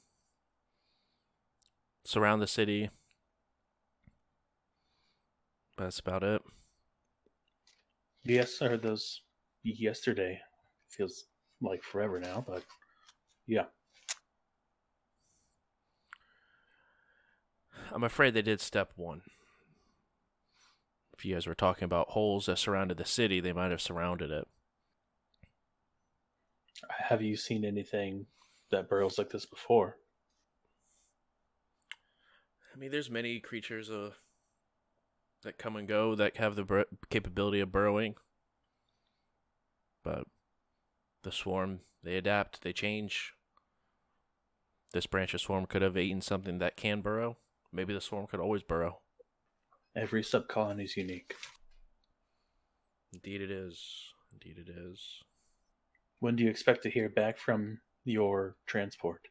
surround 2.06 2.40
the 2.40 2.46
city. 2.46 2.90
That's 5.76 5.98
about 5.98 6.22
it. 6.22 6.42
Yes, 8.24 8.60
I 8.60 8.68
heard 8.68 8.82
those 8.82 9.22
yesterday. 9.62 10.40
Feels 10.88 11.26
like 11.60 11.82
forever 11.82 12.18
now, 12.18 12.44
but 12.46 12.62
yeah. 13.46 13.64
I'm 17.92 18.04
afraid 18.04 18.34
they 18.34 18.42
did 18.42 18.60
step 18.60 18.92
one. 18.96 19.22
If 21.16 21.24
you 21.24 21.34
guys 21.34 21.46
were 21.46 21.54
talking 21.54 21.84
about 21.84 22.10
holes 22.10 22.46
that 22.46 22.58
surrounded 22.58 22.98
the 22.98 23.04
city, 23.04 23.40
they 23.40 23.52
might 23.52 23.70
have 23.70 23.80
surrounded 23.80 24.30
it. 24.30 24.46
Have 27.08 27.22
you 27.22 27.36
seen 27.36 27.64
anything 27.64 28.26
that 28.70 28.88
burrows 28.88 29.18
like 29.18 29.30
this 29.30 29.46
before? 29.46 29.96
I 32.76 32.78
mean, 32.78 32.90
there's 32.90 33.10
many 33.10 33.40
creatures 33.40 33.90
uh, 33.90 34.10
that 35.42 35.56
come 35.56 35.76
and 35.76 35.88
go 35.88 36.14
that 36.14 36.36
have 36.36 36.56
the 36.56 36.64
bur- 36.64 36.84
capability 37.08 37.60
of 37.60 37.72
burrowing. 37.72 38.16
But 40.04 40.24
the 41.22 41.32
swarm, 41.32 41.80
they 42.02 42.16
adapt, 42.16 42.62
they 42.62 42.74
change. 42.74 43.32
This 44.92 45.06
branch 45.06 45.32
of 45.32 45.40
swarm 45.40 45.64
could 45.64 45.80
have 45.80 45.96
eaten 45.96 46.20
something 46.20 46.58
that 46.58 46.76
can 46.76 47.00
burrow. 47.00 47.38
Maybe 47.72 47.94
the 47.94 48.00
swarm 48.00 48.26
could 48.26 48.40
always 48.40 48.62
burrow. 48.62 49.00
Every 49.96 50.22
sub 50.22 50.46
colony 50.46 50.84
is 50.84 50.98
unique. 50.98 51.34
Indeed, 53.14 53.40
it 53.40 53.50
is. 53.50 53.82
Indeed, 54.32 54.58
it 54.58 54.70
is. 54.70 55.22
When 56.20 56.36
do 56.36 56.44
you 56.44 56.50
expect 56.50 56.82
to 56.82 56.90
hear 56.90 57.08
back 57.08 57.38
from 57.38 57.80
your 58.04 58.56
transport? 58.66 59.22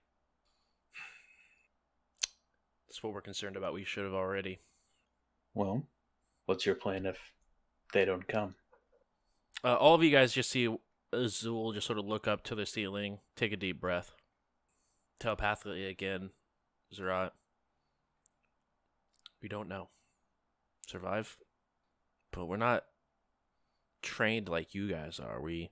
That's 2.95 3.03
what 3.03 3.13
we're 3.13 3.19
concerned 3.19 3.57
about. 3.57 3.73
We 3.73 3.83
should 3.83 4.05
have 4.05 4.13
already. 4.13 4.61
Well, 5.53 5.83
what's 6.45 6.65
your 6.65 6.75
plan 6.75 7.05
if 7.05 7.33
they 7.91 8.05
don't 8.05 8.25
come? 8.25 8.55
Uh, 9.65 9.75
all 9.75 9.95
of 9.95 10.01
you 10.01 10.11
guys 10.11 10.31
just 10.31 10.49
see 10.49 10.73
Azul 11.11 11.73
just 11.73 11.87
sort 11.87 11.99
of 11.99 12.05
look 12.05 12.25
up 12.25 12.45
to 12.45 12.55
the 12.55 12.65
ceiling, 12.65 13.19
take 13.35 13.51
a 13.51 13.57
deep 13.57 13.81
breath. 13.81 14.15
Telepathically 15.19 15.85
again, 15.87 16.29
Zerat. 16.93 17.31
We 19.41 19.49
don't 19.49 19.67
know. 19.67 19.89
Survive? 20.87 21.37
But 22.31 22.45
we're 22.45 22.55
not 22.55 22.85
trained 24.01 24.47
like 24.47 24.73
you 24.73 24.89
guys 24.89 25.19
are. 25.19 25.41
We 25.41 25.71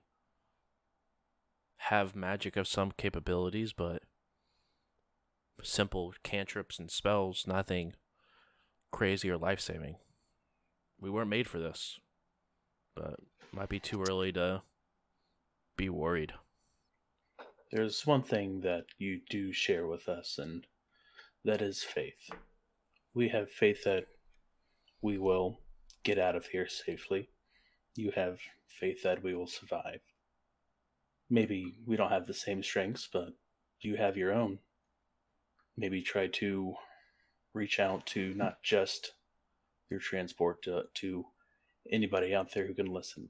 have 1.76 2.14
magic 2.14 2.58
of 2.58 2.68
some 2.68 2.92
capabilities, 2.94 3.72
but 3.72 4.02
simple 5.62 6.14
cantrips 6.22 6.78
and 6.78 6.90
spells, 6.90 7.46
nothing 7.46 7.94
crazy 8.90 9.30
or 9.30 9.36
life 9.36 9.60
saving. 9.60 9.96
We 11.00 11.10
weren't 11.10 11.30
made 11.30 11.48
for 11.48 11.58
this. 11.58 11.98
But 12.94 13.18
might 13.52 13.68
be 13.68 13.80
too 13.80 14.04
early 14.08 14.32
to 14.32 14.62
be 15.76 15.88
worried. 15.88 16.32
There's 17.72 18.06
one 18.06 18.22
thing 18.22 18.60
that 18.60 18.84
you 18.98 19.20
do 19.28 19.52
share 19.52 19.86
with 19.86 20.08
us, 20.08 20.38
and 20.38 20.66
that 21.44 21.60
is 21.60 21.82
faith. 21.82 22.30
We 23.14 23.28
have 23.28 23.50
faith 23.50 23.82
that 23.84 24.06
we 25.02 25.18
will 25.18 25.60
get 26.04 26.18
out 26.18 26.36
of 26.36 26.46
here 26.46 26.68
safely. 26.68 27.30
You 27.96 28.12
have 28.14 28.38
faith 28.68 29.02
that 29.02 29.22
we 29.22 29.34
will 29.34 29.46
survive. 29.46 30.00
Maybe 31.28 31.74
we 31.86 31.96
don't 31.96 32.10
have 32.10 32.26
the 32.26 32.34
same 32.34 32.62
strengths, 32.62 33.08
but 33.12 33.30
you 33.80 33.96
have 33.96 34.16
your 34.16 34.32
own. 34.32 34.58
Maybe 35.76 36.02
try 36.02 36.28
to 36.28 36.74
reach 37.52 37.80
out 37.80 38.06
to 38.06 38.34
not 38.34 38.62
just 38.62 39.12
your 39.90 40.00
transport 40.00 40.62
to, 40.62 40.84
to 40.94 41.26
anybody 41.90 42.34
out 42.34 42.52
there 42.52 42.66
who 42.66 42.74
can 42.74 42.86
listen. 42.86 43.28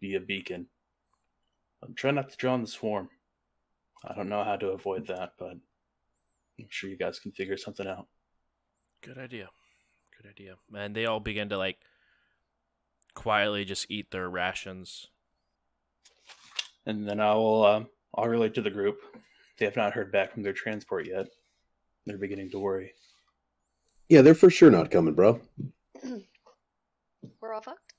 Be 0.00 0.14
a 0.14 0.20
beacon. 0.20 0.66
Um, 1.82 1.94
try 1.94 2.10
not 2.10 2.30
to 2.30 2.36
draw 2.36 2.54
on 2.54 2.62
the 2.62 2.66
swarm. 2.66 3.08
I 4.04 4.14
don't 4.14 4.28
know 4.28 4.44
how 4.44 4.56
to 4.56 4.68
avoid 4.68 5.06
that, 5.08 5.34
but 5.38 5.56
I'm 6.58 6.66
sure 6.68 6.90
you 6.90 6.96
guys 6.96 7.18
can 7.18 7.32
figure 7.32 7.56
something 7.56 7.86
out. 7.86 8.06
Good 9.02 9.18
idea. 9.18 9.48
Good 10.16 10.30
idea. 10.30 10.56
And 10.74 10.94
they 10.94 11.06
all 11.06 11.20
begin 11.20 11.48
to 11.50 11.58
like 11.58 11.78
quietly 13.14 13.64
just 13.64 13.90
eat 13.90 14.10
their 14.10 14.28
rations. 14.28 15.08
And 16.86 17.08
then 17.08 17.20
I 17.20 17.34
will 17.34 17.64
um, 17.64 17.88
I'll 18.14 18.28
relate 18.28 18.54
to 18.54 18.62
the 18.62 18.70
group. 18.70 19.00
They 19.58 19.64
have 19.66 19.76
not 19.76 19.92
heard 19.92 20.10
back 20.10 20.32
from 20.32 20.42
their 20.42 20.52
transport 20.52 21.06
yet. 21.06 21.28
They're 22.06 22.18
beginning 22.18 22.50
to 22.50 22.58
worry. 22.58 22.92
Yeah, 24.08 24.22
they're 24.22 24.34
for 24.34 24.50
sure 24.50 24.70
not 24.70 24.90
coming, 24.90 25.14
bro. 25.14 25.40
We're 27.40 27.52
all 27.54 27.60
fucked. 27.62 27.94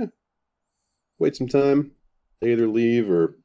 Eh. 0.00 0.06
Wait 1.18 1.36
some 1.36 1.48
time. 1.48 1.92
They 2.40 2.52
either 2.52 2.68
leave 2.68 3.10
or 3.10 3.36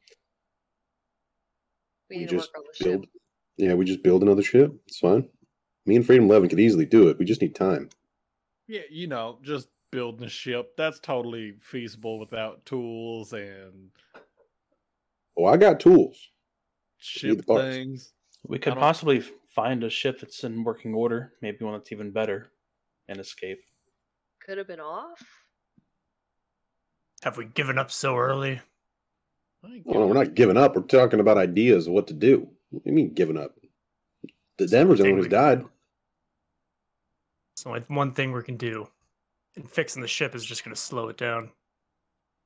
We 2.10 2.18
we 2.18 2.18
need 2.20 2.30
to 2.30 2.36
work 2.36 2.44
just 2.44 2.54
build. 2.54 3.04
ship. 3.04 3.10
Yeah, 3.58 3.74
we 3.74 3.86
just 3.86 4.04
build 4.04 4.24
another 4.24 4.44
ship. 4.44 4.74
It's 4.88 5.00
fine. 5.00 5.28
Me 5.86 5.96
and 5.96 6.06
Freedom 6.06 6.26
Eleven 6.26 6.50
could 6.50 6.60
easily 6.60 6.86
do 6.86 7.10
it. 7.10 7.18
We 7.18 7.26
just 7.26 7.42
need 7.42 7.56
time. 7.56 7.90
Yeah, 8.68 8.82
you 8.90 9.08
know, 9.08 9.40
just 9.42 9.70
building 9.92 10.26
a 10.26 10.30
ship. 10.30 10.76
That's 10.78 11.00
totally 11.00 11.54
feasible 11.60 12.20
without 12.20 12.66
tools 12.66 13.34
and 13.34 13.90
Oh, 15.38 15.46
I 15.46 15.58
got 15.58 15.80
tools. 15.80 16.30
ship 16.98 17.38
the 17.38 17.44
parts. 17.44 17.64
things. 17.76 18.14
We 18.48 18.58
could 18.60 18.76
possibly 18.76 19.22
find 19.54 19.84
a 19.84 19.90
ship 19.90 20.20
that's 20.22 20.44
in 20.44 20.64
working 20.64 20.94
order, 20.94 21.34
maybe 21.42 21.64
one 21.66 21.74
that's 21.74 21.92
even 21.92 22.12
better, 22.12 22.52
and 23.08 23.20
escape. 23.20 23.60
Could 24.46 24.58
have 24.58 24.68
been 24.68 24.80
off. 24.80 25.22
Have 27.24 27.38
we 27.38 27.46
given 27.46 27.78
up 27.78 27.92
so 27.92 28.16
early? 28.18 28.62
I 29.64 29.68
ain't 29.68 29.86
no, 29.86 30.08
we're 30.08 30.14
not 30.14 30.36
giving 30.36 30.56
up. 30.58 30.76
We're 30.76 30.84
talking 30.84 31.20
about 31.20 31.38
ideas 31.38 31.88
of 31.88 31.94
what 31.94 32.08
to 32.08 32.14
do. 32.14 32.48
What 32.70 32.84
do 32.84 32.90
you 32.90 32.96
mean 32.96 33.14
giving 33.14 33.38
up? 33.38 33.56
The 34.58 34.68
Denver's 34.68 35.00
the 35.00 35.04
Thing 35.06 35.14
one 35.16 35.24
who's 35.24 35.30
died. 35.32 35.60
do. 35.62 35.70
So 37.58 37.72
like 37.72 37.90
one 37.90 38.14
thing 38.14 38.32
we 38.32 38.42
can 38.44 38.56
do, 38.56 38.88
and 39.58 39.70
fixing 39.70 40.02
the 40.02 40.08
ship 40.08 40.34
is 40.34 40.46
just 40.46 40.64
going 40.64 40.74
to 40.74 40.82
slow 40.82 41.10
it 41.10 41.18
down. 41.18 41.52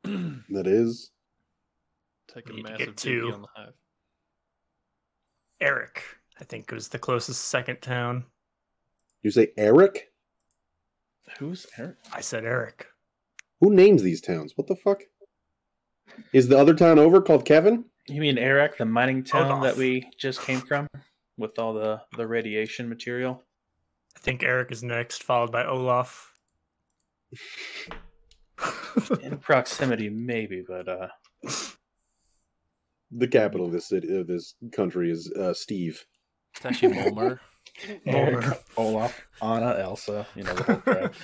That 0.03 0.65
is. 0.65 1.11
Take 2.34 2.49
a 2.49 2.53
Need 2.53 2.65
to 2.65 2.72
massive 2.72 2.95
duty 2.95 3.22
two. 3.22 3.34
on 3.34 3.41
the 3.41 3.48
hive. 3.56 3.74
Eric, 5.64 6.03
I 6.41 6.44
think, 6.44 6.69
it 6.69 6.76
was 6.76 6.90
the 6.90 6.99
closest 6.99 7.45
second 7.45 7.81
town. 7.81 8.26
You 9.22 9.31
say 9.31 9.53
Eric? 9.56 10.11
Who's 11.40 11.65
Eric? 11.77 11.95
I 12.11 12.19
said 12.19 12.44
Eric. 12.44 12.88
Who 13.61 13.73
names 13.73 14.03
these 14.03 14.19
towns? 14.19 14.57
What 14.57 14.68
the 14.68 14.76
fuck? 14.76 15.03
Is 16.34 16.49
the 16.49 16.57
other 16.57 16.73
town 16.73 16.99
over 16.99 17.22
called 17.22 17.45
Kevin? 17.45 17.85
You 18.10 18.19
mean 18.19 18.38
Eric, 18.38 18.77
the 18.77 18.85
mining 18.85 19.23
town 19.23 19.61
that 19.61 19.77
we 19.77 20.10
just 20.18 20.41
came 20.41 20.60
from, 20.60 20.85
with 21.38 21.57
all 21.57 21.73
the 21.73 22.02
the 22.18 22.27
radiation 22.27 22.90
material? 22.90 23.41
I 24.18 24.19
think 24.19 24.44
Eric 24.44 24.69
is 24.73 24.84
next, 24.84 25.23
followed 25.23 25.53
by 25.53 25.65
Olaf. 25.65 26.34
In 29.22 29.38
proximity, 29.38 30.10
maybe, 30.10 30.61
but 30.68 30.90
uh, 30.90 31.07
The 33.15 33.27
capital 33.27 33.65
of 33.65 33.72
this 33.72 33.88
city 33.88 34.15
of 34.18 34.27
this 34.27 34.56
country 34.72 35.11
is 35.11 35.31
uh, 35.31 35.53
Steve. 35.53 36.06
It's 36.56 36.65
actually 36.65 36.95
Mulmer. 36.95 37.40
Mulmer. 37.88 37.99
Eric, 38.06 38.64
Olaf, 38.77 39.22
Anna, 39.41 39.77
Elsa, 39.80 40.27
you 40.35 40.44
know 40.44 40.53
the 40.53 40.64
whole 40.64 40.76
crowd. 40.76 41.15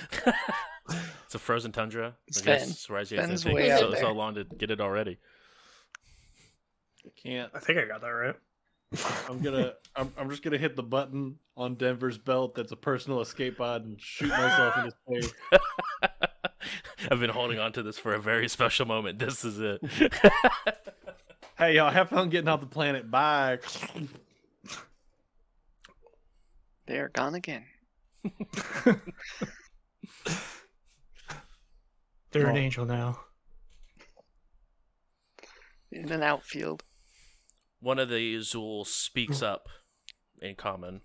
it's 1.24 1.34
a 1.34 1.38
frozen 1.38 1.70
tundra. 1.72 2.08
I 2.08 2.32
Sven. 2.32 2.58
guess 2.58 2.80
surprised 2.80 3.12
you 3.12 3.18
Sven's 3.18 3.44
way 3.44 3.62
take 3.62 3.70
out 3.72 3.80
so, 3.80 3.90
so 3.94 4.00
there. 4.00 4.12
long 4.12 4.34
to 4.34 4.44
get 4.44 4.70
it 4.70 4.80
already. 4.80 5.18
I 7.04 7.10
can't. 7.20 7.50
I 7.54 7.60
think 7.60 7.78
I 7.78 7.86
got 7.86 8.00
that 8.00 8.08
right. 8.08 8.36
I'm 9.28 9.40
gonna. 9.40 9.74
I'm, 9.94 10.12
I'm 10.18 10.30
just 10.30 10.42
gonna 10.42 10.58
hit 10.58 10.74
the 10.74 10.82
button 10.82 11.36
on 11.56 11.76
Denver's 11.76 12.18
belt. 12.18 12.56
That's 12.56 12.72
a 12.72 12.76
personal 12.76 13.20
escape 13.20 13.58
pod 13.58 13.84
and 13.84 14.00
shoot 14.00 14.30
myself 14.30 14.74
in 14.78 14.84
his 14.84 14.94
face. 15.08 15.34
I've 17.10 17.20
been 17.20 17.30
holding 17.30 17.58
on 17.58 17.72
to 17.72 17.82
this 17.82 17.98
for 17.98 18.14
a 18.14 18.20
very 18.20 18.48
special 18.48 18.86
moment. 18.86 19.18
This 19.18 19.44
is 19.44 19.60
it. 19.60 19.80
Hey 21.60 21.76
y'all, 21.76 21.90
have 21.90 22.08
fun 22.08 22.30
getting 22.30 22.48
off 22.48 22.60
the 22.60 22.66
planet. 22.66 23.10
Bye. 23.10 23.58
They 26.86 26.96
are 26.96 27.10
gone 27.10 27.34
again. 27.34 27.66
They're 32.32 32.46
an 32.46 32.56
angel 32.56 32.86
now. 32.86 33.20
In 35.92 36.10
an 36.10 36.22
outfield. 36.22 36.82
One 37.80 37.98
of 37.98 38.08
the 38.08 38.36
Zool 38.38 38.86
speaks 38.86 39.42
up 39.42 39.68
in 40.40 40.54
common. 40.54 41.02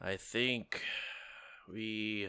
I 0.00 0.16
think 0.16 0.82
we 1.72 2.28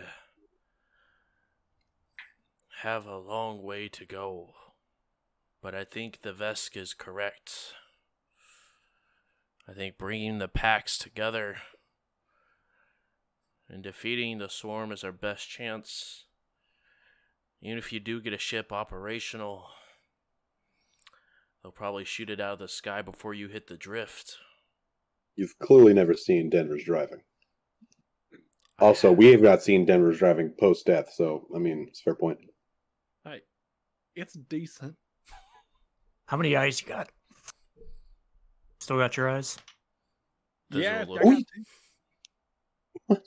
have 2.84 3.08
a 3.08 3.18
long 3.18 3.64
way 3.64 3.88
to 3.90 4.06
go, 4.06 4.52
but 5.62 5.76
I 5.76 5.84
think 5.84 6.22
the 6.22 6.34
Vesk 6.34 6.78
is 6.78 6.94
correct. 6.94 7.74
I 9.68 9.74
think 9.74 9.98
bringing 9.98 10.40
the 10.40 10.48
packs 10.48 10.98
together 10.98 11.58
and 13.68 13.84
defeating 13.84 14.40
the 14.40 14.50
swarm 14.50 14.92
is 14.92 15.04
our 15.04 15.12
best 15.12 15.48
chance. 15.48 16.26
Even 17.62 17.78
if 17.78 17.92
you 17.92 18.00
do 18.00 18.22
get 18.22 18.34
a 18.34 18.38
ship 18.38 18.72
operational, 18.72 19.68
they'll 21.62 21.72
probably 21.72 22.06
shoot 22.06 22.30
it 22.30 22.40
out 22.40 22.54
of 22.54 22.60
the 22.60 22.68
sky 22.68 23.02
before 23.02 23.34
you 23.34 23.48
hit 23.48 23.68
the 23.68 23.78
drift. 23.78 24.38
You've 25.36 25.60
clearly 25.60 25.94
never 25.94 26.14
seen 26.14 26.50
Denver's 26.50 26.84
driving. 26.84 27.22
Also, 28.80 29.12
we 29.12 29.28
have 29.28 29.42
not 29.42 29.62
seen 29.62 29.86
Denver's 29.86 30.20
driving 30.20 30.54
post 30.58 30.86
death, 30.86 31.12
so 31.14 31.48
I 31.54 31.60
mean, 31.60 31.86
it's 31.90 32.00
a 32.00 32.04
fair 32.04 32.16
point. 32.16 32.40
Hey, 33.26 33.42
it's 34.16 34.34
decent. 34.34 34.96
How 36.30 36.38
many 36.38 36.56
eyes 36.56 36.80
you 36.80 36.88
got? 36.88 37.10
Still 38.80 38.98
got 38.98 39.18
your 39.18 39.28
eyes? 39.28 39.58
Does 40.70 40.84
yeah, 40.84 41.04
look- 41.08 41.26
I 41.26 41.44
got. 43.10 43.22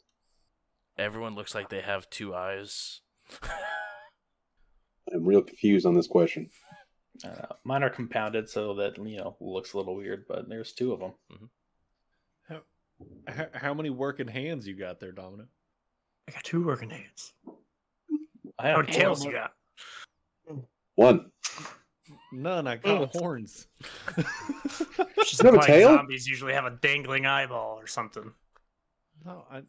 Everyone 0.97 1.35
looks 1.35 1.53
like 1.53 1.69
they 1.69 1.81
have 1.81 2.09
two 2.11 2.33
eyes. 2.33 3.01
I'm 5.13 5.25
real 5.25 5.43
confused 5.43 5.85
on 5.85 5.95
this 5.95 6.07
question. 6.07 6.49
Uh, 7.25 7.47
mine 7.65 7.83
are 7.83 7.91
compounded 7.91 8.49
so 8.49 8.75
that 8.75 8.97
you 8.99 9.17
know 9.17 9.37
looks 9.41 9.73
a 9.73 9.79
little 9.79 9.97
weird, 9.97 10.25
but 10.29 10.49
there's 10.49 10.73
two 10.73 10.93
of 10.93 11.01
them. 11.01 11.51
How, 13.27 13.47
how 13.53 13.75
many 13.75 13.91
working 13.91 14.29
hands 14.29 14.65
you 14.65 14.77
got 14.77 15.01
there, 15.01 15.11
Domino? 15.11 15.47
I 16.29 16.33
got 16.33 16.45
two 16.45 16.65
working 16.65 16.91
hands. 16.91 17.33
I 18.61 18.71
How 18.71 18.77
many 18.77 18.93
tails 18.93 19.25
you 19.25 19.33
got? 19.33 19.55
One. 20.95 21.33
None. 22.33 22.67
I 22.67 22.77
got 22.77 23.15
horns. 23.15 23.67
Just 25.19 25.43
You 25.43 25.51
have 25.51 25.63
a 25.63 25.67
tail? 25.67 25.95
Zombies 25.95 26.27
usually 26.27 26.55
have 26.55 26.65
a 26.65 26.71
dangling 26.71 27.27
eyeball 27.27 27.79
or 27.79 27.87
something. 27.87 28.33
No, 29.25 29.45
I, 29.51 29.63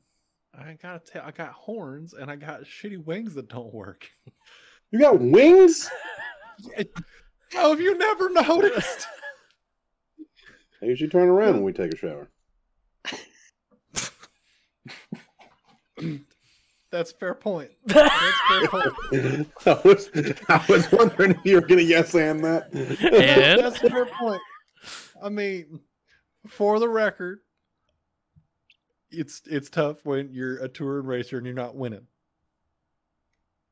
I 0.57 0.73
got 0.81 0.95
a 0.95 0.99
tail. 1.11 1.23
I 1.25 1.31
got 1.31 1.51
horns 1.51 2.13
and 2.13 2.31
I 2.31 2.37
got 2.37 2.63
shitty 2.63 3.03
wings 3.03 3.35
that 3.35 3.49
don't 3.49 3.73
work. 3.73 4.09
You 4.91 4.99
got 4.99 5.19
wings? 5.19 5.89
Oh, 7.55 7.69
have 7.69 7.79
you 7.79 7.95
never 7.97 8.29
noticed? 8.31 9.05
I 10.81 10.85
usually 10.87 11.09
turn 11.09 11.29
around 11.29 11.53
when 11.53 11.63
we 11.63 11.71
take 11.71 11.93
a 11.93 11.97
shower. 11.97 12.31
That's 16.93 17.11
a 17.11 17.15
fair 17.15 17.33
point. 17.33 17.71
That's 17.87 18.13
a 18.51 18.67
fair 18.67 18.67
point. 18.67 19.51
I 19.65 19.81
was 19.83 20.11
I 20.47 20.63
was 20.69 20.91
wondering 20.91 21.31
if 21.31 21.39
you 21.43 21.55
were 21.55 21.61
gonna 21.65 21.81
yes 21.81 22.13
and 22.13 22.43
that. 22.43 22.71
And 22.71 23.59
That's 23.59 23.83
a 23.83 23.89
fair 23.89 24.05
point. 24.05 24.39
I 25.21 25.29
mean, 25.29 25.79
for 26.45 26.79
the 26.79 26.87
record, 26.87 27.39
it's 29.09 29.41
it's 29.47 29.71
tough 29.71 30.05
when 30.05 30.31
you're 30.31 30.57
a 30.57 30.67
touring 30.67 31.07
racer 31.07 31.37
and 31.37 31.47
you're 31.47 31.55
not 31.55 31.75
winning. 31.75 32.05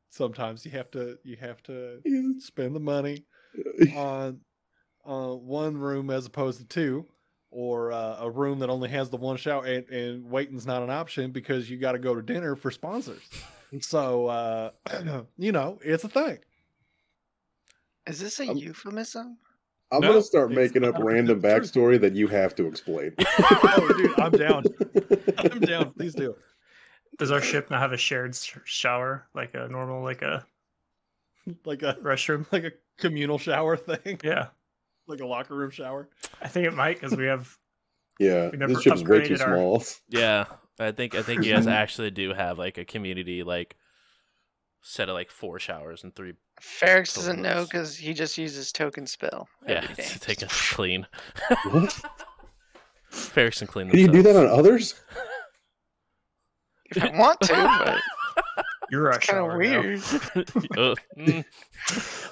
Sometimes 0.10 0.66
you 0.66 0.72
have 0.72 0.90
to 0.90 1.20
you 1.24 1.36
have 1.36 1.62
to 1.64 2.02
spend 2.40 2.76
the 2.76 2.80
money 2.80 3.24
on 3.96 4.40
uh, 5.06 5.36
one 5.36 5.78
room 5.78 6.10
as 6.10 6.26
opposed 6.26 6.58
to 6.58 6.66
two, 6.66 7.06
or 7.52 7.92
uh, 7.92 8.18
a 8.22 8.30
room 8.32 8.60
that 8.60 8.70
only 8.70 8.90
has 8.90 9.10
the 9.10 9.18
one 9.18 9.38
shower, 9.38 9.66
and, 9.66 9.88
and 9.90 10.24
waiting's 10.32 10.66
not 10.66 10.82
an 10.82 10.90
option 10.90 11.32
because 11.32 11.70
you 11.70 11.78
got 11.78 11.92
to 11.92 12.00
go 12.00 12.16
to 12.16 12.22
dinner 12.22 12.56
for 12.56 12.72
sponsors. 12.72 13.22
So 13.80 14.28
uh, 14.28 14.72
you 15.38 15.54
know 15.54 15.80
it's 15.82 16.04
a 16.04 16.10
thing. 16.10 16.40
Is 18.06 18.20
this 18.20 18.38
a 18.42 18.50
Um, 18.50 18.58
euphemism? 18.58 19.38
I'm 19.94 20.02
No, 20.02 20.10
gonna 20.10 20.22
start 20.22 20.52
making 20.52 20.84
up 20.84 20.96
random 21.00 21.42
backstory 21.42 21.98
that 22.02 22.14
you 22.14 22.28
have 22.28 22.54
to 22.56 22.66
explain. 22.68 23.14
oh, 23.20 23.94
dude, 23.98 24.20
I'm 24.20 24.32
down. 24.34 24.64
I'm 25.38 25.60
down. 25.62 25.92
Please 25.92 26.14
do. 26.14 26.36
Does 27.18 27.32
our 27.32 27.40
ship 27.42 27.70
not 27.72 27.80
have 27.80 27.94
a 27.94 27.98
shared 27.98 28.36
shower 28.66 29.28
like 29.34 29.54
a 29.54 29.68
normal 29.70 30.04
like 30.04 30.22
a 30.22 30.46
Like 31.64 31.84
a 31.84 31.94
restroom? 32.02 32.46
like 32.52 32.66
a 32.66 32.72
communal 32.98 33.38
shower 33.38 33.78
thing, 33.78 34.20
Yeah, 34.24 34.48
like 35.12 35.22
a 35.22 35.28
locker 35.28 35.56
room 35.56 35.70
shower. 35.72 36.10
I 36.42 36.48
think 36.48 36.66
it 36.68 36.74
might 36.74 37.00
because 37.00 37.18
we 37.18 37.26
have. 37.26 37.58
Yeah, 38.20 38.50
We 38.52 38.58
never 38.60 38.74
this 38.74 38.84
ship's 38.84 39.02
way 39.04 39.28
too 39.28 39.34
our- 39.42 39.56
small. 39.56 39.84
yeah, 40.10 40.46
I 40.80 40.92
think 40.92 41.16
I 41.16 41.24
think 41.24 41.44
you 41.44 41.54
guys 41.54 41.66
actually 41.84 42.12
do 42.12 42.34
have 42.34 42.60
like 42.60 42.78
a 42.78 42.86
community 42.86 43.42
like 43.42 43.76
set 44.84 45.10
of 45.10 45.16
like 45.16 45.32
four 45.32 45.58
showers 45.58 46.04
and 46.04 46.16
three. 46.16 46.34
Ferrix 46.62 47.16
doesn't 47.16 47.42
know 47.42 47.64
because 47.64 47.98
he 47.98 48.14
just 48.14 48.38
uses 48.38 48.72
token 48.72 49.08
spell. 49.08 49.48
Yeah, 49.68 49.76
every 49.84 49.96
day. 49.96 50.04
to 50.04 50.20
take 50.20 50.42
a 50.44 50.48
clean. 50.48 51.08
What? 51.72 52.00
Ferrix 53.12 53.58
can 53.60 53.68
clean. 53.68 53.90
Can 53.90 54.00
you 54.00 54.08
do 54.10 54.22
that 54.22 54.36
on 54.36 54.46
others? 54.46 54.94
If 56.96 57.02
I 57.04 57.18
want 57.18 57.40
to, 57.42 57.54
but 57.54 57.98
You're 58.92 59.10
a 59.10 59.16
it's 59.16 59.26
kind 59.26 59.40
of 59.52 59.58
weird. 59.58 60.00
Uh, 60.78 60.96
mm. 61.18 61.46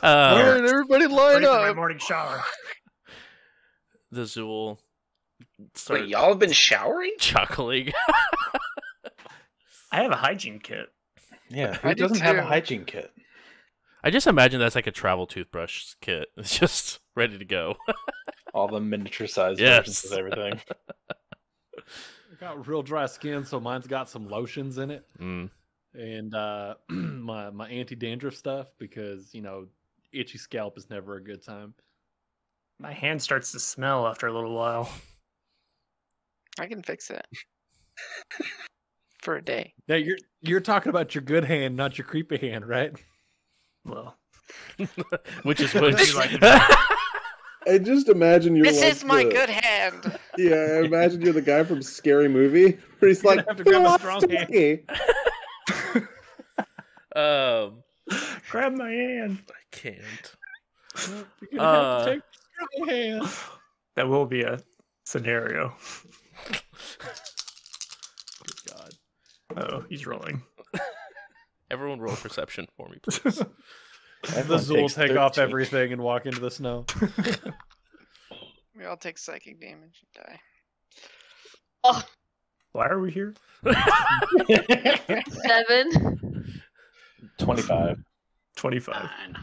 All 0.04 0.10
Uh, 0.10 0.60
right, 0.60 0.70
everybody 0.70 1.08
line 1.08 1.34
Ready 1.36 1.46
for 1.46 1.52
my 1.54 1.70
up. 1.70 1.76
morning 1.76 1.98
shower. 1.98 2.44
the 4.12 4.22
Zool 4.22 4.78
start 5.74 6.02
Wait, 6.02 6.10
y'all 6.10 6.30
have 6.30 6.40
been 6.40 6.52
showering? 6.52 7.14
chuckling. 7.20 7.92
I 9.92 10.04
have 10.04 10.12
a 10.12 10.16
hygiene 10.16 10.60
kit. 10.60 10.88
Yeah, 11.50 11.78
I 11.84 11.90
who 11.90 11.96
do 11.96 12.04
doesn't 12.04 12.20
have 12.22 12.36
a 12.38 12.44
hygiene 12.44 12.86
kit? 12.86 13.12
I 14.04 14.12
just 14.12 14.28
imagine 14.28 14.60
that's 14.60 14.76
like 14.76 14.88
a 14.88 14.92
travel 14.92 15.26
toothbrush 15.28 15.94
kit. 16.02 16.28
It's 16.38 16.58
just 16.60 17.00
ready 17.16 17.38
to 17.38 17.46
go. 17.46 17.76
All 18.54 18.68
the 18.68 18.80
miniature 18.80 19.28
sized 19.28 19.60
Yes. 19.60 19.80
versions 19.80 20.12
of 20.12 20.18
everything. 20.20 20.60
I 21.78 22.36
got 22.40 22.68
real 22.68 22.82
dry 22.84 23.08
skin, 23.08 23.44
so 23.46 23.60
mine's 23.60 23.88
got 23.88 24.10
some 24.10 24.28
lotions 24.30 24.78
in 24.78 24.92
it, 24.92 25.06
Mm. 25.20 25.50
And 26.00 26.34
uh, 26.34 26.76
my 26.90 27.50
my 27.52 27.70
anti 27.70 27.96
dandruff 27.96 28.36
stuff 28.36 28.68
because 28.80 29.34
you 29.34 29.42
know 29.42 29.68
itchy 30.14 30.38
scalp 30.38 30.78
is 30.78 30.90
never 30.90 31.16
a 31.16 31.24
good 31.24 31.44
time. 31.44 31.74
My 32.80 32.94
hand 32.94 33.22
starts 33.22 33.52
to 33.52 33.60
smell 33.60 34.08
after 34.08 34.28
a 34.28 34.34
little 34.34 34.56
while. 34.56 34.90
I 36.60 36.66
can 36.66 36.82
fix 36.82 37.10
it 37.10 37.26
for 39.22 39.36
a 39.36 39.42
day. 39.44 39.74
Now 39.88 39.96
you're 39.96 40.18
you're 40.42 40.62
talking 40.62 40.90
about 40.90 41.14
your 41.14 41.22
good 41.22 41.44
hand, 41.44 41.76
not 41.76 41.98
your 41.98 42.06
creepy 42.08 42.38
hand, 42.38 42.66
right? 42.68 42.94
Well, 43.86 44.18
Which 45.44 45.60
is 45.60 45.74
Would 45.74 45.96
which. 45.96 46.10
you 46.10 46.16
like 46.16 46.32
I 47.68 47.78
just 47.78 48.08
imagine 48.10 48.56
you're 48.56 48.66
This 48.66 48.82
like 48.82 48.92
is 48.94 49.04
my 49.04 49.24
the- 49.24 49.30
good 49.32 49.50
hand. 49.50 50.20
Yeah, 50.38 50.56
I 50.56 50.86
imagine 50.86 51.22
you're 51.22 51.34
the 51.34 51.42
guy 51.42 51.66
from 51.66 51.82
Scary 51.82 52.30
Movie 52.30 52.78
where 53.00 53.10
he's 53.10 53.22
You're 53.22 53.36
like, 53.36 53.46
gonna 53.46 53.50
have 53.50 53.58
to 53.58 53.64
grab 53.66 53.82
a 53.82 53.88
"Oh, 53.90 53.98
strong 53.98 54.30
hand." 54.30 54.80
sticky." 57.12 57.20
um, 57.20 57.84
grab 58.50 58.74
my 58.74 58.90
hand. 58.92 59.40
I 59.50 59.76
can't. 59.76 60.36
You're 61.52 61.60
gonna 61.60 61.64
have 61.64 61.86
Uh, 61.86 62.06
to 62.06 62.12
take 62.12 62.22
your 62.78 62.86
strong 62.86 62.90
hand. 62.90 63.24
That 63.96 64.08
will 64.08 64.26
be 64.26 64.44
a 64.44 64.60
scenario. 65.04 65.74
Good 66.48 66.62
God. 68.70 68.94
Oh, 69.58 69.84
he's 69.90 70.06
rolling. 70.08 70.42
Everyone 71.72 72.00
roll 72.00 72.16
perception 72.16 72.68
for 72.78 72.88
me, 72.88 72.98
please. 73.04 73.20
The 73.22 73.48
Everyone 74.38 74.64
Zool 74.64 74.82
takes 74.84 74.94
take 74.94 75.18
off 75.18 75.38
everything 75.38 75.92
and 75.92 76.02
walk 76.02 76.26
into 76.26 76.40
the 76.40 76.52
snow. 76.52 76.86
We 78.78 78.86
all 78.86 78.96
take 78.96 79.18
psychic 79.18 79.60
damage 79.60 80.06
and 80.16 80.26
die. 80.26 80.40
Oh, 81.84 82.02
Why 82.72 82.88
are 82.88 83.00
we 83.02 83.12
here? 83.12 83.34
seven. 85.44 86.19
25. 87.56 87.98
25. 88.56 89.04
Nine. 89.04 89.36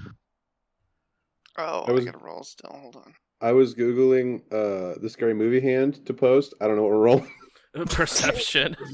Oh, 1.59 1.81
I 1.87 1.89
I, 1.89 1.93
was- 1.93 2.05
gotta 2.05 2.19
roll 2.19 2.43
still. 2.45 2.71
Hold 2.73 2.97
on. 2.97 3.15
I 3.41 3.53
was 3.53 3.75
googling 3.75 4.41
uh 4.53 4.99
the 5.01 5.09
scary 5.11 5.35
movie 5.35 5.61
hand 5.61 6.05
to 6.07 6.15
post. 6.15 6.55
I 6.61 6.67
don't 6.67 6.77
know 6.77 6.83
what 6.83 6.93
we're 6.93 6.99
rolling. 6.99 7.31
Perception. 7.87 8.77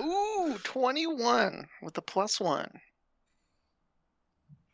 Ooh, 0.00 0.56
21 0.62 1.66
with 1.82 1.94
the 1.94 2.02
plus 2.02 2.40
one. 2.40 2.70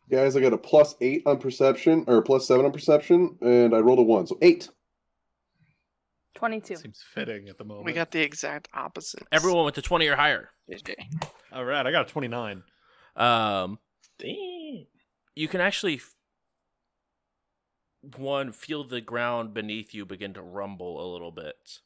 Guys, 0.09 0.37
I 0.37 0.41
got 0.41 0.53
a 0.53 0.59
plus 0.59 0.95
eight 1.01 1.23
on 1.27 1.39
perception 1.39 2.05
or 2.07 2.23
plus 2.23 2.47
seven 2.47 2.65
on 2.65 2.71
perception, 2.71 3.37
and 3.41 3.75
I 3.75 3.81
rolled 3.81 3.99
a 3.99 4.03
one, 4.03 4.29
so 4.29 4.39
eight. 4.41 4.69
22. 6.37 6.77
Seems 6.77 7.03
fitting 7.15 7.49
at 7.49 7.59
the 7.59 7.65
moment. 7.65 7.87
We 7.87 7.93
got 7.93 8.11
the 8.11 8.21
exact 8.21 8.69
opposite. 8.75 9.25
Everyone 9.33 9.65
went 9.65 9.75
to 9.77 9.83
20 9.83 10.07
or 10.07 10.17
higher. 10.17 10.51
JJ. 10.71 10.95
All 11.53 11.65
right, 11.65 11.87
I 11.87 11.91
got 11.91 12.09
a 12.09 12.13
29. 12.13 12.63
Um, 13.17 13.79
Damn. 14.19 14.87
you 15.35 15.49
can 15.49 15.61
actually 15.61 16.01
one 18.17 18.53
feel 18.53 18.85
the 18.85 19.01
ground 19.01 19.55
beneath 19.55 19.95
you 19.95 20.05
begin 20.05 20.35
to 20.35 20.43
rumble 20.43 21.03
a 21.03 21.07
little 21.11 21.33
bit. 21.33 21.81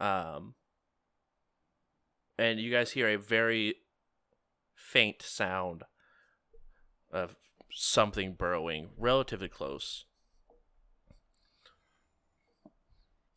Um, 0.00 0.54
and 2.38 2.58
you 2.58 2.70
guys 2.70 2.92
hear 2.92 3.08
a 3.08 3.16
very 3.16 3.76
faint 4.74 5.22
sound 5.22 5.84
of 7.10 7.36
something 7.72 8.34
burrowing 8.34 8.90
relatively 8.98 9.48
close. 9.48 10.05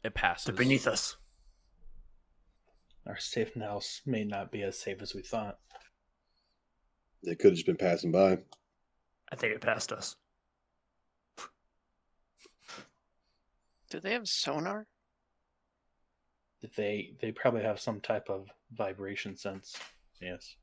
It 0.04 0.14
passes. 0.14 0.46
They're 0.46 0.56
beneath 0.56 0.88
us. 0.88 1.18
Our 3.06 3.18
safe 3.20 3.54
house 3.56 4.02
may 4.06 4.24
not 4.24 4.52
be 4.52 4.62
as 4.64 4.78
safe 4.80 5.02
as 5.02 5.14
we 5.16 5.22
thought. 5.22 5.58
They 7.24 7.36
could 7.36 7.48
have 7.52 7.56
just 7.56 7.66
been 7.66 7.76
passing 7.76 8.12
by. 8.12 8.38
I 9.32 9.36
think 9.36 9.54
it 9.54 9.62
passed 9.62 9.92
us. 9.92 10.16
Do 13.90 14.00
they 14.00 14.14
have 14.14 14.28
sonar? 14.28 14.86
They 16.76 17.14
they 17.22 17.32
probably 17.32 17.64
have 17.64 17.80
some 17.80 18.00
type 18.02 18.30
of 18.30 18.48
vibration 18.72 19.36
sense. 19.36 19.76
Yes. 20.22 20.56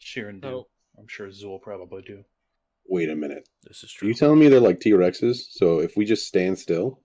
Sheeran 0.00 0.40
do. 0.40 0.48
So- 0.48 0.68
I'm 0.96 1.08
sure 1.08 1.26
Zool 1.26 1.60
probably 1.60 2.02
do. 2.02 2.24
Wait 2.86 3.10
a 3.10 3.16
minute. 3.16 3.48
This 3.64 3.82
is 3.82 3.92
Are 3.96 3.98
true. 3.98 4.08
you 4.08 4.14
telling 4.14 4.38
me 4.38 4.46
they're 4.46 4.60
like 4.60 4.78
T 4.78 4.92
Rexes? 4.92 5.46
So 5.50 5.80
if 5.80 5.96
we 5.96 6.04
just 6.04 6.28
stand 6.28 6.56
still, 6.58 7.00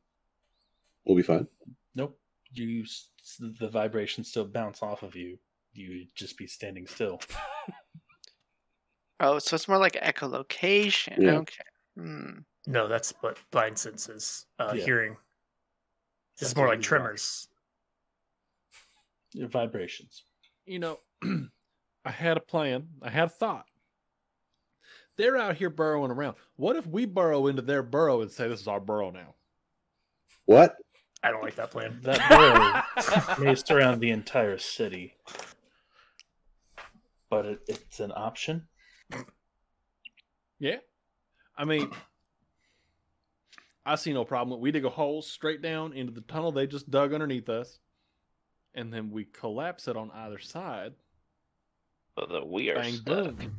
we'll 1.10 1.18
be 1.18 1.23
fine. 1.23 1.48
Nope. 1.95 2.18
You 2.53 2.86
the 3.40 3.68
vibrations 3.68 4.30
still 4.30 4.45
bounce 4.45 4.81
off 4.81 5.03
of 5.03 5.15
you. 5.15 5.38
You 5.73 5.99
would 5.99 6.15
just 6.15 6.38
be 6.38 6.48
standing 6.48 6.88
still. 6.88 7.19
Oh, 9.19 9.38
so 9.40 9.56
it's 9.56 9.68
more 9.68 9.77
like 9.77 9.94
echolocation. 9.94 11.18
Yeah. 11.18 11.31
Okay. 11.40 11.64
Hmm. 11.98 12.40
No, 12.68 12.88
that's 12.88 13.14
what 13.22 13.38
blind 13.52 13.77
senses. 13.77 14.45
Uh, 14.57 14.73
Yeah. 14.76 14.86
Hearing. 14.86 15.11
This 16.38 16.40
That's 16.40 16.52
is 16.52 16.56
more 16.56 16.68
like 16.69 16.81
tremors. 16.81 17.49
Your 19.34 19.49
vibrations. 19.49 20.23
You 20.65 20.80
know, 20.80 20.99
I 22.06 22.11
had 22.11 22.38
a 22.38 22.41
plan. 22.41 22.88
I 23.02 23.10
had 23.10 23.26
a 23.27 23.31
thought. 23.31 23.65
They're 25.18 25.38
out 25.38 25.57
here 25.57 25.69
burrowing 25.69 26.11
around. 26.11 26.38
What 26.56 26.77
if 26.77 26.88
we 26.88 27.06
burrow 27.06 27.48
into 27.48 27.61
their 27.61 27.84
burrow 27.84 28.22
and 28.22 28.31
say, 28.31 28.48
this 28.48 28.61
is 28.61 28.68
our 28.69 28.80
burrow 28.80 29.11
now? 29.11 29.36
What? 30.45 30.76
I 31.24 31.32
don't 31.32 31.41
like 31.44 31.56
that 31.56 31.72
plan. 31.72 32.00
That 32.04 32.88
burrow 33.38 33.44
may 33.44 33.56
surround 33.56 34.00
the 34.02 34.12
entire 34.12 34.58
city. 34.58 35.16
But 37.30 37.46
it, 37.46 37.60
it's 37.68 38.00
an 38.00 38.12
option. 38.16 38.68
Yeah. 40.60 40.78
I 41.58 41.66
mean, 41.66 41.91
I 43.86 43.96
see 43.96 44.14
no 44.14 44.24
problem. 44.24 44.60
We 44.62 44.72
dig 44.72 44.86
a 44.86 44.90
hole 44.90 45.22
straight 45.22 45.62
down 45.62 45.94
into 45.94 46.14
the 46.14 46.22
tunnel 46.22 46.52
they 46.52 46.68
just 46.68 46.90
dug 46.90 47.14
underneath 47.14 47.50
us, 47.50 47.80
and 48.74 48.94
then 48.94 49.12
we 49.12 49.26
collapse 49.26 49.88
it 49.88 49.98
on 49.98 50.12
either 50.12 50.40
side. 50.40 50.94
So 52.18 52.26
that 52.32 52.48
we 52.48 52.70
are 52.70 52.76
Bang, 52.76 52.94
stuck. 52.94 53.36
boom. 53.38 53.58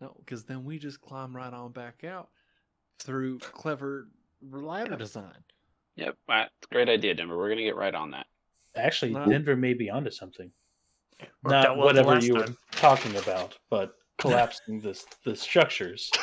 No, 0.00 0.16
because 0.18 0.44
then 0.44 0.64
we 0.64 0.78
just 0.78 1.00
climb 1.00 1.34
right 1.34 1.52
on 1.52 1.72
back 1.72 2.02
out 2.04 2.28
through 2.98 3.38
clever 3.38 4.08
ladder 4.42 4.96
design. 4.96 5.44
Yep, 5.96 6.16
that's 6.28 6.52
great 6.70 6.88
idea, 6.88 7.14
Denver. 7.14 7.36
We're 7.36 7.48
gonna 7.48 7.62
get 7.62 7.76
right 7.76 7.94
on 7.94 8.10
that. 8.12 8.26
Actually, 8.74 9.12
No. 9.12 9.26
Denver 9.26 9.56
may 9.56 9.74
be 9.74 9.90
onto 9.90 10.10
something. 10.10 10.50
Not 11.42 11.76
well 11.76 11.86
whatever 11.86 12.10
last 12.10 12.26
you 12.26 12.34
were 12.34 12.48
talking 12.72 13.16
about, 13.16 13.56
but 13.70 13.94
collapsing 14.18 14.80
this 14.80 15.06
the 15.24 15.34
structures. 15.34 16.10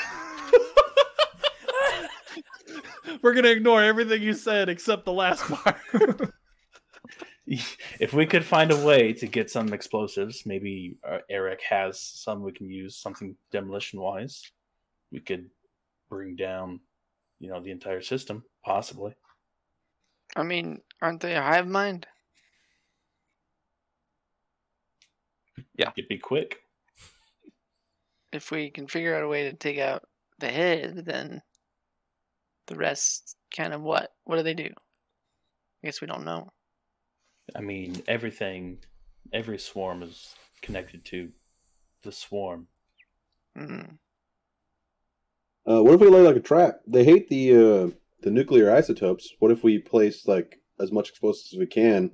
We're 3.21 3.33
gonna 3.33 3.49
ignore 3.49 3.81
everything 3.81 4.21
you 4.21 4.33
said 4.33 4.69
except 4.69 5.05
the 5.05 5.13
last 5.13 5.43
part. 5.43 5.77
if 7.47 8.13
we 8.13 8.25
could 8.25 8.45
find 8.45 8.71
a 8.71 8.85
way 8.85 9.13
to 9.13 9.27
get 9.27 9.49
some 9.49 9.73
explosives, 9.73 10.45
maybe 10.45 10.97
uh, 11.07 11.19
Eric 11.29 11.61
has 11.67 11.99
some 11.99 12.43
we 12.43 12.51
can 12.51 12.69
use, 12.69 12.97
something 12.97 13.35
demolition 13.51 13.99
wise. 13.99 14.51
We 15.11 15.19
could 15.19 15.49
bring 16.09 16.35
down, 16.35 16.81
you 17.39 17.49
know, 17.49 17.61
the 17.61 17.71
entire 17.71 18.01
system, 18.01 18.43
possibly. 18.63 19.15
I 20.35 20.43
mean, 20.43 20.81
aren't 21.01 21.21
they 21.21 21.35
a 21.35 21.41
hive 21.41 21.67
mind? 21.67 22.07
Yeah. 25.77 25.91
It'd 25.95 26.07
be 26.07 26.17
quick. 26.17 26.59
If 28.31 28.51
we 28.51 28.69
can 28.69 28.87
figure 28.87 29.15
out 29.15 29.23
a 29.23 29.27
way 29.27 29.43
to 29.43 29.53
take 29.53 29.79
out 29.79 30.03
the 30.39 30.47
head, 30.47 31.03
then 31.05 31.41
the 32.67 32.75
rest 32.75 33.35
kind 33.55 33.73
of 33.73 33.81
what? 33.81 34.13
What 34.23 34.37
do 34.37 34.43
they 34.43 34.53
do? 34.53 34.69
I 35.83 35.87
guess 35.87 36.01
we 36.01 36.07
don't 36.07 36.25
know. 36.25 36.51
I 37.55 37.61
mean, 37.61 38.01
everything, 38.07 38.79
every 39.31 39.59
swarm 39.59 40.01
is 40.01 40.33
connected 40.61 41.05
to 41.05 41.29
the 42.01 42.11
swarm. 42.11 42.67
Hmm. 43.55 43.81
Uh, 45.65 45.83
what 45.83 45.93
if 45.93 46.01
we 46.01 46.07
lay 46.07 46.21
like 46.21 46.35
a 46.35 46.41
trap? 46.41 46.79
They 46.87 47.03
hate 47.03 47.29
the 47.29 47.55
uh, 47.55 47.89
the 48.23 48.31
nuclear 48.31 48.71
isotopes. 48.73 49.33
What 49.39 49.51
if 49.51 49.63
we 49.63 49.79
place 49.79 50.27
like 50.27 50.59
as 50.79 50.91
much 50.91 51.09
explosives 51.09 51.53
as 51.53 51.59
we 51.59 51.67
can, 51.67 52.11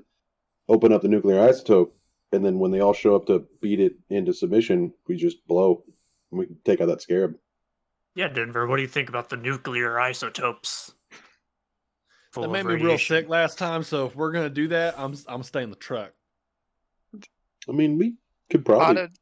open 0.68 0.92
up 0.92 1.02
the 1.02 1.08
nuclear 1.08 1.40
isotope, 1.40 1.92
and 2.32 2.44
then 2.44 2.60
when 2.60 2.72
they 2.72 2.80
all 2.80 2.94
show 2.94 3.16
up 3.16 3.26
to 3.28 3.46
beat 3.62 3.80
it 3.80 3.94
into 4.10 4.34
submission, 4.34 4.94
we 5.08 5.16
just 5.16 5.46
blow. 5.48 5.84
And 6.32 6.40
we 6.40 6.46
can 6.46 6.58
take 6.64 6.82
out 6.82 6.88
that 6.88 7.02
scarab. 7.02 7.36
Yeah, 8.16 8.28
Denver, 8.28 8.68
what 8.68 8.76
do 8.76 8.82
you 8.82 8.88
think 8.88 9.10
about 9.10 9.30
the 9.30 9.38
nuclear 9.38 10.00
isotopes? 10.00 10.94
Full 12.34 12.44
that 12.44 12.50
of 12.50 12.54
made 12.54 12.66
me 12.66 12.84
real 12.84 12.98
sick 12.98 13.28
last 13.30 13.58
time. 13.58 13.82
So 13.82 14.06
if 14.06 14.16
we're 14.16 14.32
gonna 14.32 14.50
do 14.50 14.68
that, 14.68 15.00
I'm 15.00 15.16
I'm 15.28 15.42
staying 15.42 15.66
in 15.66 15.70
the 15.72 15.76
truck. 15.76 16.12
I 17.68 17.72
mean, 17.72 17.98
we 17.98 18.16
could 18.50 18.66
probably. 18.66 19.04
Otto, 19.04 19.14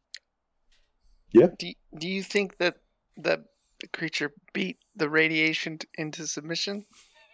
Yeah. 1.32 1.48
Do, 1.58 1.72
do 1.98 2.10
you 2.10 2.24
think 2.24 2.58
that 2.58 2.78
that 3.18 3.46
the 3.80 3.88
creature 3.88 4.34
beat 4.54 4.78
the 4.96 5.10
radiation 5.10 5.78
t- 5.78 5.88
into 5.98 6.26
submission? 6.28 6.86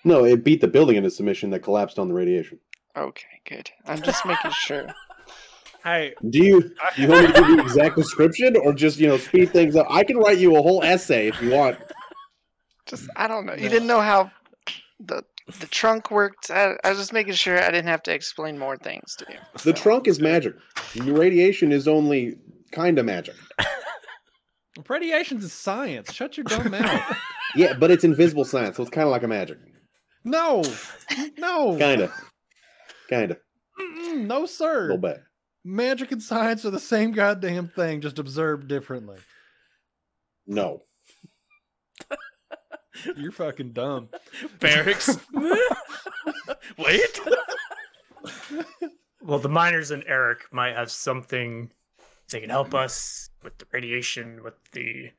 No, 0.03 0.25
it 0.25 0.43
beat 0.43 0.61
the 0.61 0.67
building 0.67 0.95
into 0.97 1.09
submission 1.09 1.49
that 1.51 1.59
collapsed 1.59 1.97
on 1.99 2.07
the 2.07 2.13
radiation. 2.13 2.59
Okay, 2.95 3.41
good. 3.47 3.71
I'm 3.85 4.01
just 4.01 4.25
making 4.25 4.51
sure. 4.51 4.87
Hey, 5.83 6.13
Do 6.29 6.41
you 6.41 6.61
do 6.61 7.01
you 7.01 7.09
want 7.09 7.27
me 7.27 7.33
to 7.33 7.39
give 7.41 7.49
you 7.49 7.59
exact 7.59 7.97
description, 7.97 8.55
or 8.55 8.71
just 8.71 8.97
you 8.99 9.07
know 9.09 9.17
speed 9.17 9.49
things 9.51 9.75
up? 9.75 9.85
I 9.89 10.05
can 10.05 10.15
write 10.17 10.37
you 10.37 10.55
a 10.55 10.61
whole 10.61 10.81
essay 10.81 11.27
if 11.27 11.41
you 11.41 11.49
want. 11.49 11.77
Just 12.85 13.09
I 13.17 13.27
don't 13.27 13.45
know. 13.45 13.53
You 13.53 13.67
didn't 13.67 13.87
know 13.87 13.99
how 13.99 14.31
the 15.01 15.23
the 15.59 15.67
trunk 15.67 16.09
worked. 16.09 16.49
I, 16.49 16.75
I 16.85 16.89
was 16.91 16.99
just 16.99 17.11
making 17.11 17.33
sure 17.33 17.61
I 17.61 17.69
didn't 17.69 17.87
have 17.89 18.01
to 18.03 18.13
explain 18.13 18.57
more 18.57 18.77
things 18.77 19.13
to 19.17 19.25
you. 19.27 19.37
The 19.55 19.59
So, 19.59 19.71
trunk 19.73 20.07
is 20.07 20.21
magic. 20.21 20.53
The 20.95 21.11
radiation 21.11 21.73
is 21.73 21.85
only 21.85 22.37
kind 22.71 22.97
of 22.97 23.03
magic. 23.05 23.35
radiation's 24.87 25.43
is 25.43 25.53
science. 25.53 26.11
Shut 26.13 26.37
your 26.37 26.43
dumb 26.45 26.71
mouth. 26.71 27.17
Yeah, 27.55 27.73
but 27.73 27.91
it's 27.91 28.03
invisible 28.03 28.45
science, 28.45 28.77
so 28.77 28.83
it's 28.83 28.89
kind 28.89 29.05
of 29.05 29.11
like 29.11 29.23
a 29.23 29.27
magic. 29.27 29.57
No, 30.25 30.63
no, 31.37 31.77
Kind 31.77 32.01
of, 32.01 32.11
kind 33.09 33.31
of, 33.31 33.37
no, 34.15 34.45
a 34.45 34.47
sir. 34.47 34.83
little 34.83 34.97
bit. 34.97 35.17
Magic 35.65 36.11
and 36.11 36.21
science 36.21 36.65
are 36.65 36.71
the 36.71 36.79
same 36.79 37.11
goddamn 37.11 37.67
thing, 37.67 37.99
just 38.01 38.19
observed 38.19 38.67
differently. 38.67 39.17
No, 40.47 40.83
You're 43.17 43.31
fucking 43.31 43.71
dumb. 43.73 44.09
Barracks. 44.59 45.17
Wait. 46.77 47.19
Well, 49.21 49.39
the 49.39 49.49
miners 49.49 49.91
and 49.91 50.03
Eric 50.05 50.41
might 50.51 50.75
have 50.75 50.91
something 50.91 51.71
they 52.29 52.39
can 52.41 52.49
help 52.49 52.73
us 52.73 53.29
with 53.43 53.57
the 53.57 53.65
radiation, 53.71 54.43
with 54.43 54.55
the. 54.71 55.11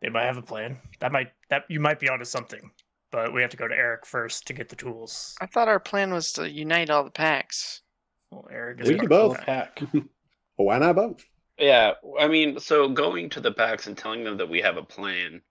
They 0.00 0.08
might 0.08 0.26
have 0.26 0.36
a 0.36 0.42
plan. 0.42 0.78
That 1.00 1.12
might 1.12 1.32
that 1.50 1.64
you 1.68 1.80
might 1.80 1.98
be 1.98 2.08
onto 2.08 2.24
something, 2.24 2.70
but 3.10 3.32
we 3.32 3.40
have 3.42 3.50
to 3.50 3.56
go 3.56 3.66
to 3.66 3.74
Eric 3.74 4.06
first 4.06 4.46
to 4.46 4.52
get 4.52 4.68
the 4.68 4.76
tools. 4.76 5.34
I 5.40 5.46
thought 5.46 5.68
our 5.68 5.80
plan 5.80 6.12
was 6.12 6.32
to 6.32 6.48
unite 6.48 6.90
all 6.90 7.04
the 7.04 7.10
packs. 7.10 7.82
Well, 8.30 8.46
Eric 8.50 8.80
is 8.80 8.88
We 8.88 8.94
part 8.94 9.00
can 9.00 9.08
both. 9.08 9.40
Pack. 9.40 9.80
why 10.56 10.78
not 10.78 10.96
both? 10.96 11.24
Yeah, 11.58 11.94
I 12.20 12.28
mean, 12.28 12.60
so 12.60 12.88
going 12.88 13.30
to 13.30 13.40
the 13.40 13.50
packs 13.50 13.88
and 13.88 13.98
telling 13.98 14.22
them 14.22 14.36
that 14.36 14.48
we 14.48 14.60
have 14.60 14.76
a 14.76 14.82
plan 14.84 15.42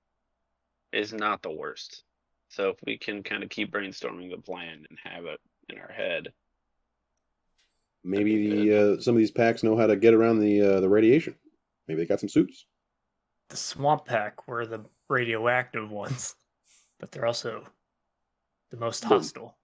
is 0.94 1.12
not 1.12 1.42
the 1.42 1.52
worst. 1.52 2.04
So 2.48 2.70
if 2.70 2.78
we 2.86 2.98
can 2.98 3.24
kind 3.24 3.44
of 3.44 3.50
keep 3.50 3.74
brainstorming 3.74 4.32
the 4.32 4.42
plan 4.42 4.86
and 4.90 5.00
have 5.04 5.26
it 5.26 5.42
in 5.68 5.78
our 5.78 5.92
head, 5.92 6.30
Maybe 8.08 8.50
the 8.50 8.94
uh, 8.96 9.02
some 9.02 9.16
of 9.16 9.20
these 9.20 9.32
packs 9.32 9.64
know 9.64 9.76
how 9.76 9.88
to 9.88 9.98
get 9.98 10.14
around 10.14 10.40
the 10.40 10.62
uh, 10.62 10.80
the 10.80 10.88
radiation. 10.88 11.36
Maybe 11.88 12.02
they 12.02 12.06
got 12.06 12.20
some 12.20 12.30
suits. 12.30 12.66
The 13.50 13.58
swamp 13.58 14.06
pack 14.06 14.48
were 14.48 14.66
the 14.66 14.84
radioactive 15.10 15.90
ones, 15.90 16.36
but 17.00 17.12
they're 17.12 17.26
also 17.26 17.64
the 18.72 18.78
most 18.78 19.04
Well- 19.10 19.20
hostile. 19.20 19.58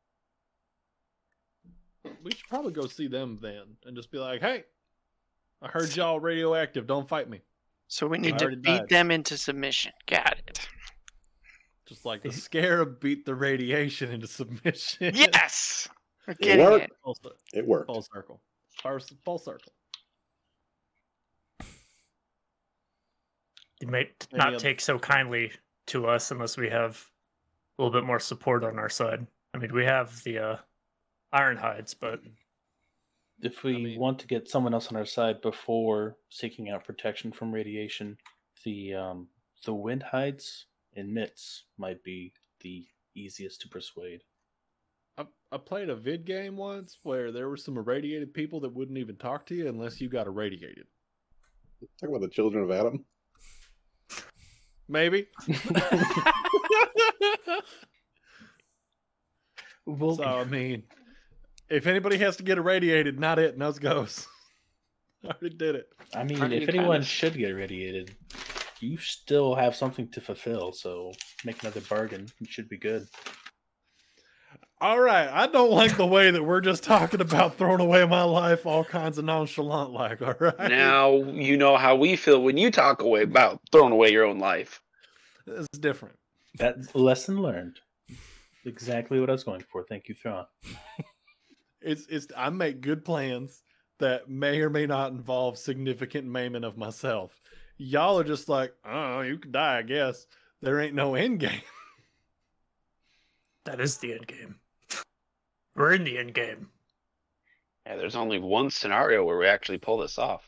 We 2.23 2.31
should 2.31 2.47
probably 2.49 2.73
go 2.73 2.85
see 2.87 3.07
them 3.07 3.39
then 3.41 3.63
and 3.85 3.95
just 3.95 4.11
be 4.11 4.17
like, 4.17 4.41
hey, 4.41 4.63
I 5.61 5.67
heard 5.69 5.95
y'all 5.95 6.19
radioactive. 6.19 6.85
Don't 6.87 7.07
fight 7.07 7.29
me. 7.29 7.41
So 7.87 8.07
we 8.07 8.17
need 8.17 8.37
to 8.39 8.49
beat 8.49 8.63
died. 8.63 8.89
them 8.89 9.11
into 9.11 9.37
submission. 9.37 9.91
Got 10.07 10.37
it. 10.47 10.67
Just 11.85 12.05
like 12.05 12.21
the 12.23 12.31
scarab 12.31 12.99
beat 12.99 13.25
the 13.25 13.35
radiation 13.35 14.11
into 14.11 14.27
submission. 14.27 15.13
Yes. 15.15 15.87
We're 16.27 16.35
It 16.39 16.59
worked. 16.59 16.85
it. 16.85 16.91
full, 17.03 17.17
It 17.53 17.65
worked. 17.67 17.87
full 17.87 18.01
circle. 18.01 18.41
Full, 18.81 18.99
full 19.23 19.37
circle. 19.37 19.71
You 23.83 23.91
might 23.91 24.27
Any 24.31 24.37
not 24.37 24.47
other- 24.49 24.59
take 24.59 24.79
so 24.79 24.97
kindly 24.97 25.51
to 25.87 26.07
us 26.07 26.31
unless 26.31 26.55
we 26.55 26.69
have 26.69 27.05
a 27.77 27.83
little 27.83 27.91
bit 27.99 28.07
more 28.07 28.19
support 28.19 28.63
on 28.63 28.79
our 28.79 28.87
side. 28.87 29.27
I 29.53 29.57
mean, 29.57 29.73
we 29.73 29.83
have 29.83 30.23
the 30.23 30.37
uh, 30.39 30.57
iron 31.33 31.57
hides, 31.57 31.93
but 31.93 32.21
If 33.41 33.63
we 33.65 33.73
mean- 33.83 33.99
want 33.99 34.19
to 34.19 34.27
get 34.27 34.47
someone 34.47 34.73
else 34.73 34.87
on 34.87 34.95
our 34.95 35.05
side 35.05 35.41
before 35.41 36.15
seeking 36.29 36.69
out 36.69 36.85
protection 36.85 37.33
from 37.33 37.51
radiation, 37.53 38.17
the 38.63 38.93
um, 38.93 39.27
the 39.65 39.73
wind 39.73 40.03
hides 40.03 40.67
and 40.95 41.13
mitts 41.13 41.65
might 41.77 42.01
be 42.03 42.31
the 42.61 42.87
easiest 43.15 43.59
to 43.61 43.67
persuade. 43.67 44.23
I, 45.17 45.25
I 45.51 45.57
played 45.57 45.89
a 45.89 45.95
vid 45.95 46.23
game 46.23 46.55
once 46.55 46.99
where 47.03 47.33
there 47.33 47.49
were 47.49 47.57
some 47.57 47.77
irradiated 47.77 48.33
people 48.33 48.61
that 48.61 48.73
wouldn't 48.73 48.97
even 48.97 49.17
talk 49.17 49.45
to 49.47 49.55
you 49.55 49.67
unless 49.67 49.99
you 49.99 50.07
got 50.07 50.27
irradiated. 50.27 50.87
Talk 51.99 52.09
about 52.11 52.21
the 52.21 52.29
children 52.29 52.63
of 52.63 52.71
Adam. 52.71 53.03
Maybe. 54.87 55.27
Well, 59.85 60.15
so 60.15 60.23
I 60.23 60.45
mean, 60.45 60.83
if 61.69 61.87
anybody 61.87 62.17
has 62.19 62.37
to 62.37 62.43
get 62.43 62.57
irradiated, 62.57 63.19
not 63.19 63.37
it, 63.39 63.57
nose 63.57 63.79
goes. 63.79 64.27
I 65.25 65.27
already 65.27 65.55
did 65.55 65.75
it. 65.75 65.87
I 66.15 66.23
mean, 66.23 66.39
Aren't 66.41 66.53
if 66.53 66.69
anyone 66.69 66.95
kinda- 66.97 67.05
should 67.05 67.35
get 67.37 67.49
irradiated, 67.51 68.15
you 68.79 68.97
still 68.97 69.55
have 69.55 69.75
something 69.75 70.07
to 70.11 70.21
fulfill. 70.21 70.71
So 70.71 71.11
make 71.43 71.61
another 71.63 71.81
bargain. 71.81 72.27
It 72.41 72.49
should 72.49 72.69
be 72.69 72.77
good. 72.77 73.07
All 74.83 74.99
right, 74.99 75.29
I 75.29 75.47
don't 75.47 75.71
like 75.71 75.95
the 75.95 76.05
way 76.05 76.29
that 76.29 76.43
we're 76.43 76.59
just 76.59 76.83
talking 76.83 77.21
about 77.21 77.55
throwing 77.55 77.79
away 77.79 78.05
my 78.05 78.23
life, 78.23 78.65
all 78.65 78.83
kinds 78.83 79.17
of 79.17 79.23
nonchalant. 79.23 79.91
Like, 79.91 80.21
all 80.21 80.35
right, 80.37 80.59
now 80.59 81.23
you 81.23 81.55
know 81.55 81.77
how 81.77 81.95
we 81.95 82.17
feel 82.17 82.43
when 82.43 82.57
you 82.57 82.69
talk 82.69 83.01
away 83.01 83.21
about 83.21 83.61
throwing 83.71 83.93
away 83.93 84.11
your 84.11 84.25
own 84.25 84.39
life. 84.39 84.81
it's 85.47 85.69
different. 85.79 86.17
That 86.55 86.93
lesson 86.93 87.41
learned. 87.41 87.79
Exactly 88.65 89.21
what 89.21 89.29
I 89.29 89.31
was 89.31 89.45
going 89.45 89.63
for. 89.71 89.85
Thank 89.85 90.09
you, 90.09 90.15
Thrawn. 90.15 90.45
It's 91.81 92.05
it's 92.07 92.27
I 92.35 92.49
make 92.49 92.79
good 92.79 93.05
plans 93.05 93.61
that 93.99 94.29
may 94.29 94.61
or 94.61 94.69
may 94.69 94.85
not 94.85 95.11
involve 95.11 95.57
significant 95.57 96.27
maiming 96.27 96.63
of 96.65 96.77
myself. 96.77 97.39
Y'all 97.77 98.19
are 98.19 98.23
just 98.25 98.49
like, 98.49 98.73
oh, 98.85 99.21
you 99.21 99.37
could 99.37 99.51
die, 99.53 99.79
I 99.79 99.81
guess. 99.81 100.25
There 100.61 100.79
ain't 100.79 100.95
no 100.95 101.15
end 101.15 101.39
game. 101.39 101.61
that 103.65 103.81
is 103.81 103.97
the 103.97 104.13
end 104.13 104.27
game. 104.27 104.55
We're 105.75 105.93
in 105.93 106.03
the 106.03 106.17
end 106.17 106.33
game. 106.33 106.69
Yeah, 107.85 107.97
there's 107.97 108.15
only 108.15 108.39
one 108.39 108.69
scenario 108.69 109.23
where 109.25 109.37
we 109.37 109.47
actually 109.47 109.77
pull 109.79 109.97
this 109.97 110.17
off. 110.17 110.43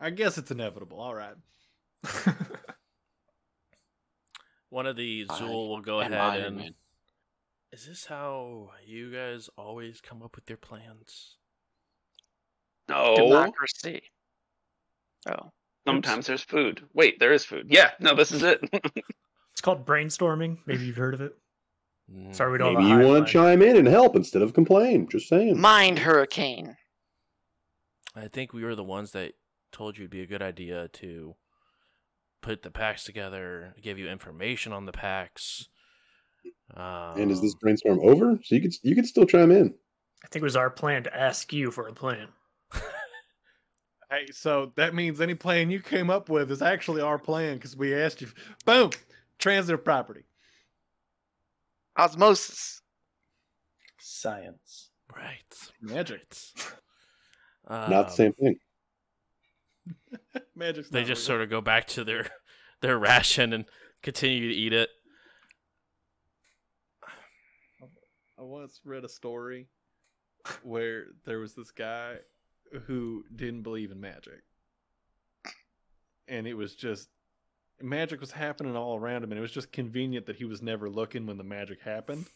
I 0.00 0.10
guess 0.10 0.38
it's 0.38 0.50
inevitable. 0.50 1.00
All 1.00 1.14
right. 1.14 1.34
One 4.70 4.86
of 4.86 4.96
the 4.96 5.26
I 5.30 5.34
Zool 5.34 5.68
will 5.68 5.80
go 5.80 6.00
ahead 6.00 6.12
Iron 6.14 6.44
and. 6.44 6.56
Man. 6.56 6.74
Is 7.72 7.86
this 7.86 8.06
how 8.06 8.70
you 8.86 9.12
guys 9.12 9.50
always 9.58 10.00
come 10.00 10.22
up 10.22 10.36
with 10.36 10.48
your 10.48 10.56
plans? 10.56 11.36
No, 12.88 13.16
Democracy. 13.16 14.02
Oh. 15.28 15.50
sometimes 15.86 16.26
there's 16.26 16.42
food. 16.42 16.84
Wait, 16.94 17.18
there 17.18 17.32
is 17.32 17.44
food. 17.44 17.66
Yeah, 17.68 17.90
no, 17.98 18.14
this 18.14 18.32
is 18.32 18.42
it. 18.42 18.60
It's 19.52 19.62
called 19.62 19.86
brainstorming. 19.86 20.58
Maybe 20.66 20.84
you've 20.84 20.98
heard 20.98 21.14
of 21.14 21.22
it. 21.22 21.34
Mm. 22.12 22.34
Sorry, 22.34 22.52
we 22.52 22.58
don't. 22.58 22.74
Maybe 22.74 22.86
you 22.86 22.98
want 23.00 23.26
to 23.26 23.32
chime 23.32 23.62
in 23.62 23.76
and 23.76 23.88
help 23.88 24.14
instead 24.14 24.42
of 24.42 24.54
complain. 24.54 25.08
Just 25.08 25.28
saying. 25.28 25.60
Mind 25.60 26.00
hurricane. 26.00 26.76
I 28.14 28.28
think 28.28 28.52
we 28.52 28.64
were 28.64 28.74
the 28.74 28.84
ones 28.84 29.12
that 29.12 29.32
told 29.72 29.98
you 29.98 30.04
it'd 30.04 30.10
be 30.10 30.22
a 30.22 30.26
good 30.26 30.42
idea 30.42 30.88
to 30.94 31.34
put 32.42 32.62
the 32.62 32.70
packs 32.70 33.04
together, 33.04 33.74
give 33.82 33.98
you 33.98 34.08
information 34.08 34.72
on 34.72 34.86
the 34.86 34.92
packs. 34.92 35.68
Um, 36.74 37.20
And 37.20 37.30
is 37.30 37.40
this 37.40 37.54
brainstorm 37.54 37.98
over? 38.02 38.38
So 38.42 38.54
you 38.54 38.60
could 38.62 38.74
you 38.82 38.94
could 38.94 39.06
still 39.06 39.26
chime 39.26 39.50
in. 39.50 39.74
I 40.24 40.28
think 40.28 40.42
it 40.42 40.44
was 40.44 40.56
our 40.56 40.70
plan 40.70 41.02
to 41.04 41.16
ask 41.16 41.52
you 41.52 41.70
for 41.70 41.88
a 41.88 41.92
plan. 41.92 42.28
Hey, 44.08 44.26
so 44.30 44.70
that 44.76 44.94
means 44.94 45.20
any 45.20 45.34
plan 45.34 45.68
you 45.68 45.80
came 45.80 46.10
up 46.10 46.28
with 46.28 46.50
is 46.52 46.62
actually 46.62 47.02
our 47.02 47.18
plan 47.18 47.56
because 47.56 47.76
we 47.76 47.92
asked 47.92 48.20
you. 48.20 48.28
Boom, 48.64 48.90
transitive 49.38 49.84
property. 49.84 50.22
Osmosis. 51.98 52.80
Science. 53.98 54.90
right? 55.14 55.42
Magic. 55.80 56.22
Right. 57.68 57.84
Um, 57.84 57.90
not 57.90 58.08
the 58.08 58.12
same 58.14 58.32
thing. 58.34 58.56
Magic's 60.54 60.88
They 60.90 61.02
just 61.04 61.20
real. 61.20 61.26
sort 61.36 61.42
of 61.42 61.50
go 61.50 61.60
back 61.60 61.86
to 61.88 62.04
their 62.04 62.28
their 62.80 62.98
ration 62.98 63.52
and 63.52 63.64
continue 64.02 64.48
to 64.48 64.54
eat 64.54 64.72
it. 64.72 64.88
I 68.38 68.42
once 68.42 68.80
read 68.84 69.04
a 69.04 69.08
story 69.08 69.68
where 70.62 71.06
there 71.24 71.38
was 71.38 71.54
this 71.54 71.70
guy 71.70 72.16
who 72.84 73.24
didn't 73.34 73.62
believe 73.62 73.90
in 73.90 74.00
magic. 74.00 74.42
And 76.28 76.46
it 76.46 76.54
was 76.54 76.74
just 76.74 77.08
magic 77.82 78.20
was 78.20 78.32
happening 78.32 78.76
all 78.76 78.96
around 78.96 79.24
him 79.24 79.32
and 79.32 79.38
it 79.38 79.42
was 79.42 79.52
just 79.52 79.72
convenient 79.72 80.26
that 80.26 80.36
he 80.36 80.44
was 80.44 80.62
never 80.62 80.88
looking 80.88 81.26
when 81.26 81.36
the 81.36 81.44
magic 81.44 81.80
happened. 81.82 82.26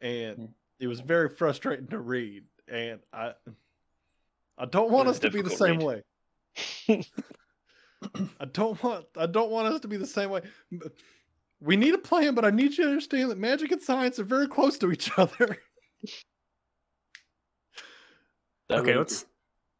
Hmm. 0.00 0.06
And 0.06 0.48
it 0.78 0.88
was 0.88 1.00
very 1.00 1.28
frustrating 1.28 1.88
to 1.88 1.98
read 1.98 2.44
and 2.68 3.00
I 3.12 3.32
I 4.58 4.66
don't 4.66 4.90
want 4.90 5.08
us 5.08 5.18
to 5.20 5.30
be 5.30 5.42
the 5.42 5.50
same 5.50 5.78
read. 5.78 6.02
way. 6.88 7.04
I 8.40 8.44
don't 8.44 8.82
want 8.82 9.06
I 9.16 9.26
don't 9.26 9.50
want 9.50 9.68
us 9.68 9.80
to 9.80 9.88
be 9.88 9.96
the 9.96 10.06
same 10.06 10.30
way. 10.30 10.42
We 11.60 11.76
need 11.76 11.94
a 11.94 11.98
plan, 11.98 12.34
but 12.34 12.44
I 12.44 12.50
need 12.50 12.76
you 12.76 12.84
to 12.84 12.90
understand 12.90 13.30
that 13.30 13.38
magic 13.38 13.72
and 13.72 13.80
science 13.80 14.18
are 14.18 14.24
very 14.24 14.46
close 14.46 14.78
to 14.78 14.92
each 14.92 15.10
other. 15.18 15.58
Okay, 18.68 18.96
let's 18.96 19.26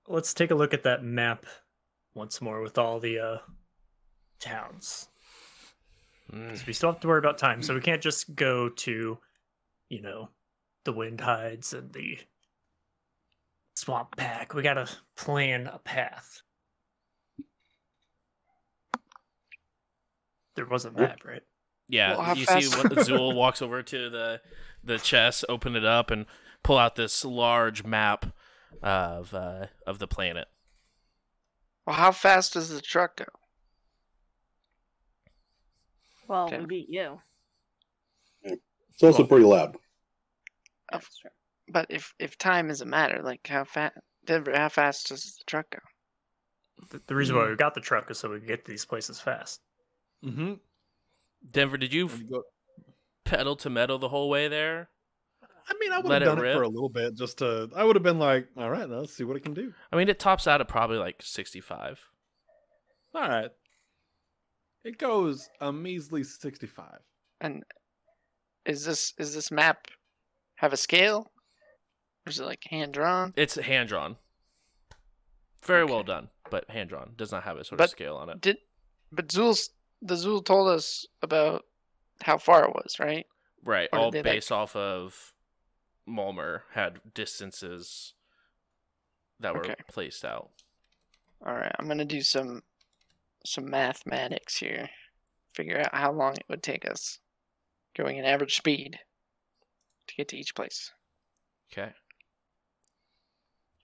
let's 0.06 0.32
take 0.32 0.52
a 0.52 0.54
look 0.54 0.72
at 0.72 0.84
that 0.84 1.02
map 1.02 1.44
once 2.14 2.40
more 2.40 2.60
with 2.60 2.78
all 2.78 3.00
the 3.00 3.18
uh, 3.18 3.38
towns. 4.38 5.08
Mm. 6.32 6.48
'Cause 6.50 6.66
we 6.66 6.72
still 6.72 6.92
have 6.92 7.00
to 7.00 7.08
worry 7.08 7.18
about 7.18 7.38
time, 7.38 7.62
so 7.62 7.74
we 7.74 7.80
can't 7.80 8.02
just 8.02 8.34
go 8.34 8.68
to, 8.68 9.18
you 9.88 10.00
know, 10.02 10.30
the 10.84 10.92
wind 10.92 11.20
hides 11.20 11.72
and 11.72 11.92
the 11.92 12.18
swamp 13.74 14.16
pack. 14.16 14.54
We 14.54 14.62
gotta 14.62 14.88
plan 15.16 15.66
a 15.66 15.78
path. 15.78 16.42
There 20.54 20.66
was 20.66 20.84
a 20.84 20.90
map, 20.90 21.24
right? 21.24 21.42
Yeah, 21.88 22.12
Well, 22.12 22.22
how 22.22 22.34
you 22.34 22.46
see 22.46 22.62
fast- 22.62 22.76
what 22.78 22.92
Zool 22.92 23.34
walks 23.36 23.62
over 23.62 23.82
to 23.82 24.10
the 24.10 24.40
the 24.82 24.98
chest, 24.98 25.44
open 25.48 25.76
it 25.76 25.84
up, 25.84 26.10
and 26.10 26.26
pull 26.62 26.78
out 26.78 26.96
this 26.96 27.24
large 27.24 27.84
map 27.84 28.26
of 28.82 29.34
uh, 29.34 29.66
of 29.86 29.98
the 29.98 30.08
planet. 30.08 30.48
Well, 31.86 31.94
how 31.96 32.10
fast 32.12 32.54
does 32.54 32.70
the 32.70 32.80
truck 32.80 33.16
go? 33.16 33.26
Well, 36.28 36.46
Okay. 36.46 36.60
we 36.60 36.66
beat 36.66 36.88
you. 36.88 37.20
It's 38.42 39.02
also 39.02 39.18
Well- 39.20 39.28
pretty 39.28 39.44
loud. 39.44 39.76
That's. 40.90 41.22
But 41.68 41.86
if 41.90 42.14
if 42.18 42.38
time 42.38 42.70
is 42.70 42.80
a 42.80 42.86
matter, 42.86 43.20
like 43.22 43.46
how 43.46 43.64
fast 43.64 43.96
Denver, 44.24 44.56
how 44.56 44.68
fast 44.68 45.08
does 45.08 45.36
the 45.36 45.44
truck 45.46 45.68
go? 45.70 45.78
The, 46.90 47.02
the 47.08 47.14
reason 47.16 47.34
why 47.36 47.48
we 47.48 47.56
got 47.56 47.74
the 47.74 47.80
truck 47.80 48.10
is 48.10 48.18
so 48.18 48.30
we 48.30 48.38
can 48.38 48.46
get 48.46 48.64
to 48.64 48.70
these 48.70 48.84
places 48.84 49.18
fast. 49.18 49.60
Mm-hmm. 50.24 50.54
Denver, 51.50 51.76
did 51.76 51.92
you 51.92 52.06
f- 52.06 52.20
pedal 53.24 53.56
to 53.56 53.70
metal 53.70 53.98
the 53.98 54.08
whole 54.08 54.28
way 54.28 54.46
there? 54.48 54.90
I 55.68 55.74
mean, 55.80 55.90
I 55.92 55.96
would 55.98 56.06
Let 56.06 56.22
have 56.22 56.36
done 56.36 56.46
it, 56.46 56.52
for 56.54 56.62
a 56.62 56.68
little 56.68 56.88
bit 56.88 57.16
just 57.16 57.38
to. 57.38 57.68
I 57.74 57.82
would 57.82 57.96
have 57.96 58.02
been 58.04 58.20
like, 58.20 58.46
all 58.56 58.70
right, 58.70 58.88
let's 58.88 59.16
see 59.16 59.24
what 59.24 59.36
it 59.36 59.42
can 59.42 59.54
do. 59.54 59.72
I 59.92 59.96
mean, 59.96 60.08
it 60.08 60.20
tops 60.20 60.46
out 60.46 60.60
at 60.60 60.68
probably 60.68 60.98
like 60.98 61.20
65. 61.20 62.00
All 63.14 63.28
right. 63.28 63.50
It 64.86 64.98
goes 64.98 65.48
a 65.60 65.72
measly 65.72 66.22
65. 66.22 67.00
And 67.40 67.64
is 68.64 68.84
this 68.84 69.14
is 69.18 69.34
this 69.34 69.50
map 69.50 69.88
have 70.56 70.72
a 70.72 70.76
scale? 70.76 71.32
Or 72.24 72.30
is 72.30 72.38
it 72.38 72.44
like 72.46 72.62
hand 72.70 72.92
drawn? 72.94 73.34
It's 73.36 73.56
hand 73.56 73.88
drawn. 73.88 74.16
Very 75.64 75.84
well 75.84 76.04
done, 76.04 76.28
but 76.50 76.70
hand 76.70 76.88
drawn. 76.90 77.14
Does 77.16 77.32
not 77.32 77.42
have 77.42 77.56
a 77.56 77.64
sort 77.64 77.78
But 77.78 77.84
of 77.86 77.90
scale 77.90 78.14
on 78.14 78.30
it. 78.30 78.40
Did 78.40 78.58
but 79.10 79.26
Zool's 79.28 79.70
the 80.00 80.14
Zool 80.14 80.44
told 80.44 80.68
us 80.68 81.04
about 81.20 81.64
how 82.22 82.38
far 82.38 82.64
it 82.64 82.70
was, 82.74 83.00
right? 83.00 83.26
Right, 83.64 83.88
or 83.92 83.98
all 83.98 84.10
they, 84.12 84.18
like- 84.18 84.24
based 84.24 84.52
off 84.52 84.76
of 84.76 85.32
Mulmer 86.08 86.60
had 86.74 87.00
distances 87.12 88.14
that 89.40 89.52
were 89.52 89.60
Okay. 89.64 89.74
placed 89.88 90.24
out. 90.24 90.50
All 91.44 91.54
right, 91.54 91.74
I'm 91.76 91.88
gonna 91.88 92.04
do 92.04 92.22
some 92.22 92.62
some 93.47 93.70
mathematics 93.70 94.59
here. 94.59 94.90
Figure 95.55 95.81
out 95.81 95.94
how 95.94 96.12
long 96.12 96.35
it 96.35 96.44
would 96.48 96.62
take 96.62 96.89
us 96.89 97.18
going 97.97 98.18
at 98.18 98.27
average 98.27 98.56
speed 98.56 98.98
to 100.09 100.14
get 100.14 100.28
to 100.28 100.36
each 100.36 100.55
place. 100.55 100.93
Okay. 101.73 101.93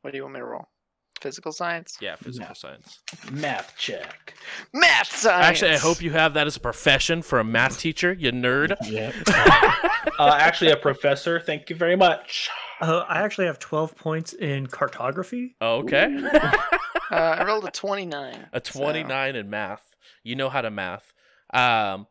What 0.02 0.10
do 0.10 0.16
you 0.16 0.24
want 0.24 0.34
me 0.34 0.40
to 0.40 0.46
roll? 0.46 0.68
Physical 1.22 1.52
science? 1.52 1.96
Yeah, 2.00 2.16
physical 2.16 2.48
Yeah. 2.48 2.54
science. 2.54 2.98
Math 3.30 3.74
check. 3.78 4.34
Math 4.74 5.14
science. 5.16 5.46
Actually, 5.46 5.70
I 5.72 5.78
hope 5.78 6.02
you 6.02 6.10
have 6.10 6.34
that 6.34 6.46
as 6.48 6.56
a 6.56 6.60
profession 6.60 7.22
for 7.22 7.38
a 7.38 7.44
math 7.44 7.78
teacher, 7.78 8.12
you 8.12 8.32
nerd. 8.32 8.76
Yeah. 8.84 9.12
uh, 10.18 10.36
actually, 10.38 10.72
a 10.72 10.76
professor. 10.76 11.38
Thank 11.38 11.70
you 11.70 11.76
very 11.76 11.94
much. 11.96 12.50
Uh, 12.80 13.04
I 13.08 13.20
actually 13.22 13.46
have 13.46 13.60
12 13.60 13.94
points 13.96 14.32
in 14.32 14.66
cartography. 14.66 15.54
okay. 15.62 16.08
Uh, 17.10 17.36
I 17.40 17.44
rolled 17.44 17.66
a 17.66 17.70
29. 17.70 18.48
a 18.54 18.62
so- 18.64 18.80
29 18.80 19.36
in 19.36 19.50
math. 19.50 19.94
You 20.24 20.34
know 20.34 20.48
how 20.48 20.62
to 20.62 20.70
math. 20.70 21.12
Um 21.52 22.06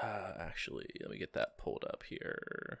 uh, 0.00 0.32
actually, 0.38 0.86
let 1.00 1.10
me 1.10 1.18
get 1.18 1.32
that 1.32 1.56
pulled 1.58 1.84
up 1.90 2.02
here. 2.06 2.80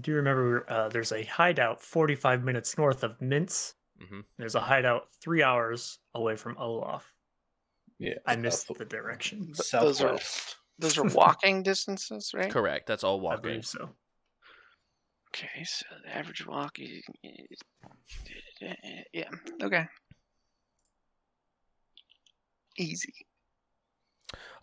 Do 0.00 0.10
you 0.10 0.16
remember 0.18 0.64
uh, 0.70 0.88
there's 0.88 1.12
a 1.12 1.24
hideout 1.24 1.80
45 1.80 2.44
minutes 2.44 2.76
north 2.76 3.02
of 3.02 3.18
Mintz? 3.18 3.74
Mhm. 4.02 4.24
There's 4.36 4.54
a 4.54 4.60
hideout 4.60 5.08
three 5.22 5.42
hours 5.42 5.98
away 6.14 6.36
from 6.36 6.56
Olaf. 6.58 7.12
Yeah. 7.98 8.14
I 8.26 8.36
missed 8.36 8.66
south- 8.66 8.76
the 8.78 8.84
direction. 8.84 9.52
Th- 9.54 9.70
those 9.70 10.02
are 10.02 10.18
those 10.78 10.98
are 10.98 11.04
walking 11.14 11.62
distances, 11.62 12.32
right? 12.34 12.50
Correct. 12.50 12.86
That's 12.86 13.04
all 13.04 13.18
I 13.20 13.22
walking. 13.22 13.42
believe 13.42 13.66
so. 13.66 13.88
Okay, 15.34 15.64
so 15.64 15.86
the 16.04 16.14
average 16.14 16.46
walk 16.46 16.78
is 16.78 17.02
yeah. 19.12 19.28
Okay. 19.62 19.86
Easy. 22.78 23.14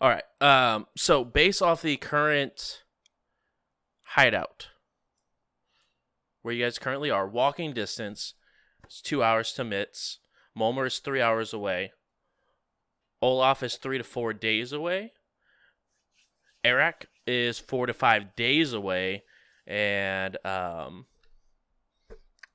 All 0.00 0.08
right. 0.08 0.24
Um 0.40 0.86
so 0.96 1.24
based 1.24 1.60
off 1.62 1.82
the 1.82 1.96
current 1.96 2.84
hideout 4.06 4.68
where 6.44 6.52
you 6.52 6.62
guys 6.62 6.78
currently 6.78 7.10
are, 7.10 7.26
walking 7.26 7.72
distance 7.72 8.34
is 8.86 9.00
2 9.00 9.22
hours 9.22 9.54
to 9.54 9.64
Mitz. 9.64 10.18
Mulmer 10.56 10.86
is 10.86 10.98
3 10.98 11.22
hours 11.22 11.54
away. 11.54 11.92
Olaf 13.22 13.62
is 13.62 13.76
3 13.76 13.96
to 13.96 14.04
4 14.04 14.34
days 14.34 14.70
away. 14.70 15.14
Eric 16.62 17.06
is 17.26 17.58
4 17.58 17.86
to 17.86 17.94
5 17.94 18.36
days 18.36 18.74
away 18.74 19.22
and 19.66 20.36
um 20.44 21.06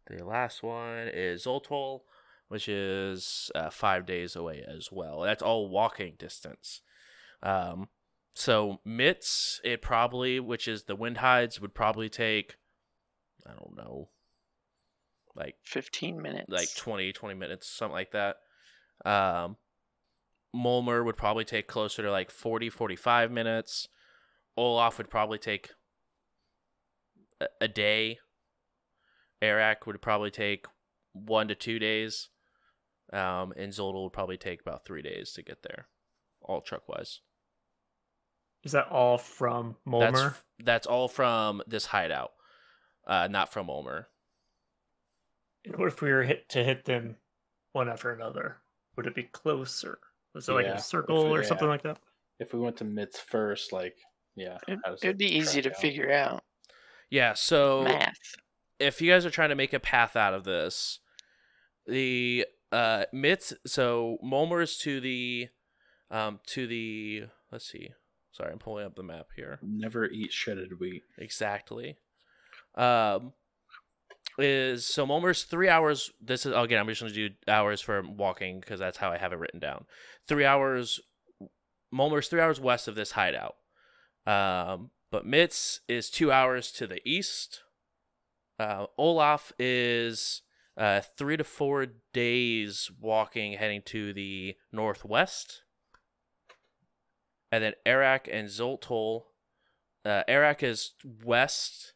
the 0.05 0.23
last 0.23 0.61
one 0.61 1.07
is 1.11 1.45
Zoltol 1.45 2.01
which 2.47 2.69
is 2.69 3.49
uh, 3.55 3.71
5 3.71 4.05
days 4.05 4.35
away 4.35 4.63
as 4.67 4.91
well. 4.91 5.21
That's 5.21 5.41
all 5.41 5.67
walking 5.67 6.13
distance. 6.19 6.81
Um, 7.41 7.89
so 8.35 8.79
Mitts, 8.85 9.59
it 9.63 9.81
probably, 9.81 10.39
which 10.39 10.67
is 10.67 10.83
the 10.83 10.95
wind 10.95 11.17
hides, 11.17 11.59
would 11.59 11.73
probably 11.73 12.09
take, 12.09 12.57
I 13.49 13.53
don't 13.53 13.75
know, 13.75 14.09
like 15.35 15.55
15 15.63 16.21
minutes. 16.21 16.49
like 16.49 16.73
20, 16.75 17.11
20 17.11 17.35
minutes, 17.35 17.67
something 17.67 17.93
like 17.93 18.11
that. 18.11 18.37
Um, 19.05 19.57
Mulmer 20.55 21.05
would 21.05 21.17
probably 21.17 21.45
take 21.45 21.67
closer 21.67 22.01
to 22.03 22.11
like 22.11 22.31
40, 22.31 22.69
45 22.69 23.31
minutes. 23.31 23.87
Olaf 24.57 24.97
would 24.97 25.09
probably 25.09 25.37
take 25.37 25.71
a, 27.39 27.47
a 27.61 27.67
day. 27.67 28.19
Arak 29.41 29.87
would 29.87 30.01
probably 30.01 30.31
take 30.31 30.65
one 31.13 31.47
to 31.47 31.55
two 31.55 31.79
days. 31.79 32.29
Um, 33.11 33.53
and 33.57 33.71
Zoltol 33.71 34.03
would 34.03 34.13
probably 34.13 34.37
take 34.37 34.61
about 34.61 34.85
three 34.85 35.01
days 35.01 35.31
to 35.33 35.41
get 35.41 35.63
there, 35.63 35.87
all 36.41 36.61
truck 36.61 36.87
wise. 36.87 37.21
Is 38.63 38.73
that 38.73 38.87
all 38.89 39.17
from 39.17 39.77
Mulmer? 39.87 40.13
That's 40.13 40.43
that's 40.59 40.87
all 40.87 41.07
from 41.07 41.63
this 41.65 41.87
hideout, 41.87 42.31
uh, 43.09 43.27
not 43.29 43.51
from 43.51 43.67
Mulmer. 43.67 44.05
And 45.65 45.75
what 45.75 45.87
if 45.89 46.01
we 46.01 46.11
were 46.11 46.23
hit 46.23 46.47
to 46.49 46.63
hit 46.63 46.85
them 46.85 47.17
one 47.73 47.89
after 47.89 48.11
another? 48.13 48.57
Would 48.95 49.07
it 49.07 49.15
be 49.15 49.23
closer? 49.23 49.99
Was 50.33 50.47
it 50.47 50.53
like 50.53 50.65
Yeah, 50.65 50.75
a 50.75 50.79
circle 50.79 51.29
we- 51.31 51.37
or 51.37 51.43
something 51.43 51.67
like 51.67 51.83
that? 51.83 51.97
If 52.39 52.53
we 52.53 52.59
went 52.59 52.77
to 52.77 52.85
Mitz 52.85 53.17
first, 53.17 53.73
like, 53.73 53.97
yeah. 54.35 54.57
It, 54.67 54.79
it'd 55.01 55.17
be 55.17 55.25
easy 55.37 55.61
to 55.61 55.69
out? 55.71 55.75
figure 55.77 56.09
out. 56.09 56.43
Yeah, 57.09 57.33
so 57.33 57.83
Math. 57.83 58.13
if 58.79 59.01
you 59.01 59.11
guys 59.11 59.25
are 59.25 59.29
trying 59.31 59.49
to 59.49 59.55
make 59.55 59.73
a 59.73 59.79
path 59.79 60.15
out 60.15 60.33
of 60.33 60.45
this, 60.45 60.99
the 61.85 62.45
uh 62.71 63.05
Mitz 63.13 63.51
so 63.65 64.19
Mulmer's 64.23 64.77
to 64.77 65.01
the 65.01 65.49
um 66.11 66.39
to 66.47 66.67
the 66.67 67.23
let's 67.51 67.65
see. 67.69 67.89
Sorry, 68.31 68.51
I'm 68.53 68.59
pulling 68.59 68.85
up 68.85 68.95
the 68.95 69.03
map 69.03 69.27
here. 69.35 69.59
Never 69.61 70.05
eat 70.05 70.31
shredded 70.31 70.79
wheat. 70.79 71.01
Exactly. 71.17 71.97
Um 72.79 73.33
is 74.37 74.85
so 74.85 75.05
Mulmer's 75.05 75.43
three 75.43 75.67
hours 75.67 76.11
this 76.21 76.45
is 76.45 76.53
again 76.55 76.79
I'm 76.79 76.87
just 76.87 77.01
gonna 77.01 77.13
do 77.13 77.29
hours 77.47 77.81
for 77.81 78.01
walking 78.01 78.61
because 78.61 78.79
that's 78.79 78.97
how 78.97 79.11
I 79.11 79.17
have 79.17 79.33
it 79.33 79.39
written 79.39 79.59
down. 79.59 79.85
Three 80.27 80.45
hours 80.45 80.99
Mulmer's 81.93 82.29
three 82.29 82.39
hours 82.39 82.59
west 82.59 82.87
of 82.87 82.95
this 82.95 83.11
hideout. 83.11 83.55
Um 84.25 84.91
but 85.11 85.25
Mitz 85.25 85.79
is 85.87 86.09
two 86.09 86.31
hours 86.31 86.71
to 86.73 86.85
the 86.85 87.01
east. 87.07 87.63
Uh, 88.59 88.85
Olaf 88.97 89.51
is 89.57 90.41
uh, 90.77 91.01
three 91.17 91.37
to 91.37 91.43
four 91.43 91.87
days 92.13 92.91
walking, 92.99 93.53
heading 93.53 93.81
to 93.85 94.13
the 94.13 94.55
northwest. 94.71 95.63
And 97.51 97.63
then 97.63 97.73
Arak 97.85 98.29
and 98.31 98.47
Zoltol. 98.47 99.23
Uh, 100.05 100.23
Arak 100.27 100.61
is 100.61 100.93
west 101.23 101.93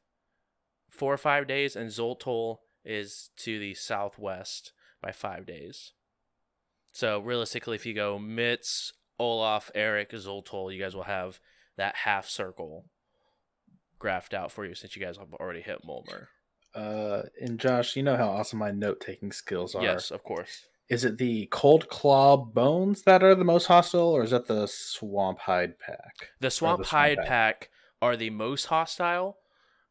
four 0.93 1.13
or 1.13 1.17
five 1.17 1.47
days, 1.47 1.75
and 1.75 1.89
Zoltol 1.89 2.57
is 2.85 3.31
to 3.37 3.59
the 3.59 3.73
southwest 3.73 4.71
by 5.01 5.11
five 5.11 5.45
days. 5.45 5.93
So 6.91 7.19
realistically, 7.19 7.75
if 7.75 7.85
you 7.85 7.93
go 7.93 8.19
Mitz, 8.19 8.91
Olaf, 9.19 9.71
Eric, 9.73 10.11
Zoltol, 10.11 10.73
you 10.73 10.81
guys 10.81 10.95
will 10.95 11.03
have 11.03 11.39
that 11.77 11.95
half 11.95 12.29
circle 12.29 12.85
graphed 13.99 14.33
out 14.33 14.51
for 14.51 14.65
you 14.65 14.75
since 14.75 14.95
you 14.95 15.03
guys 15.03 15.17
have 15.17 15.33
already 15.33 15.61
hit 15.61 15.79
Mulmer. 15.83 16.27
Uh, 16.75 17.23
and 17.41 17.59
Josh, 17.59 17.95
you 17.95 18.03
know 18.03 18.17
how 18.17 18.29
awesome 18.29 18.59
my 18.59 18.71
note 18.71 18.99
taking 18.99 19.31
skills 19.31 19.73
are. 19.75 19.83
Yes, 19.83 20.11
of 20.11 20.23
course. 20.23 20.65
Is 20.89 21.05
it 21.05 21.17
the 21.17 21.47
cold 21.47 21.87
claw 21.87 22.37
bones 22.37 23.03
that 23.03 23.23
are 23.23 23.35
the 23.35 23.45
most 23.45 23.65
hostile, 23.65 24.11
or 24.11 24.23
is 24.23 24.31
that 24.31 24.47
the 24.47 24.67
swamp 24.67 25.39
hide 25.39 25.79
pack? 25.79 26.29
The 26.39 26.51
swamp 26.51 26.85
swamp 26.85 26.89
hide 26.89 27.17
pack. 27.17 27.27
pack 27.27 27.69
are 28.01 28.17
the 28.17 28.29
most 28.29 28.65
hostile. 28.65 29.37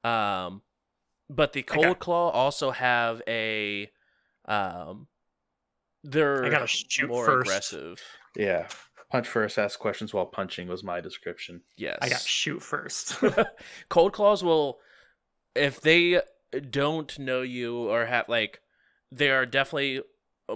Um, 0.05 0.63
but 1.29 1.53
the 1.53 1.63
cold 1.63 1.85
got- 1.87 1.99
claw 1.99 2.31
also 2.31 2.71
have 2.71 3.23
a 3.27 3.91
um 4.47 5.07
they're 6.05 6.45
I 6.45 6.49
gotta 6.51 6.67
shoot 6.67 7.09
more 7.09 7.25
first. 7.25 7.47
aggressive. 7.49 8.03
Yeah. 8.37 8.69
Punch 9.11 9.29
first, 9.29 9.59
ask 9.59 9.79
questions 9.79 10.15
while 10.15 10.25
punching 10.27 10.69
was 10.69 10.83
my 10.83 11.01
description. 11.01 11.61
Yes. 11.77 11.99
I 12.01 12.09
got 12.09 12.21
shoot 12.23 12.63
first. 12.63 13.19
cold 13.89 14.13
claws 14.13 14.43
will 14.43 14.79
if 15.55 15.81
they 15.81 16.23
don't 16.71 17.19
know 17.19 17.43
you 17.43 17.77
or 17.89 18.07
have 18.07 18.29
like 18.29 18.61
they 19.11 19.31
are 19.31 19.47
definitely 19.47 20.03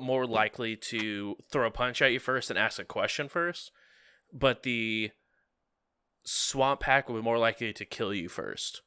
more 0.01 0.27
likely 0.27 0.77
to 0.77 1.37
throw 1.51 1.67
a 1.67 1.71
punch 1.71 2.03
at 2.03 2.13
you 2.13 2.19
first 2.19 2.51
and 2.51 2.59
ask 2.59 2.79
a 2.79 2.85
question 2.85 3.29
first 3.29 3.71
but 4.33 4.63
the 4.63 5.11
swamp 6.25 6.81
pack 6.81 7.09
will 7.09 7.17
be 7.17 7.23
more 7.23 7.39
likely 7.39 7.73
to 7.73 7.85
kill 7.85 8.13
you 8.13 8.29
first 8.29 8.83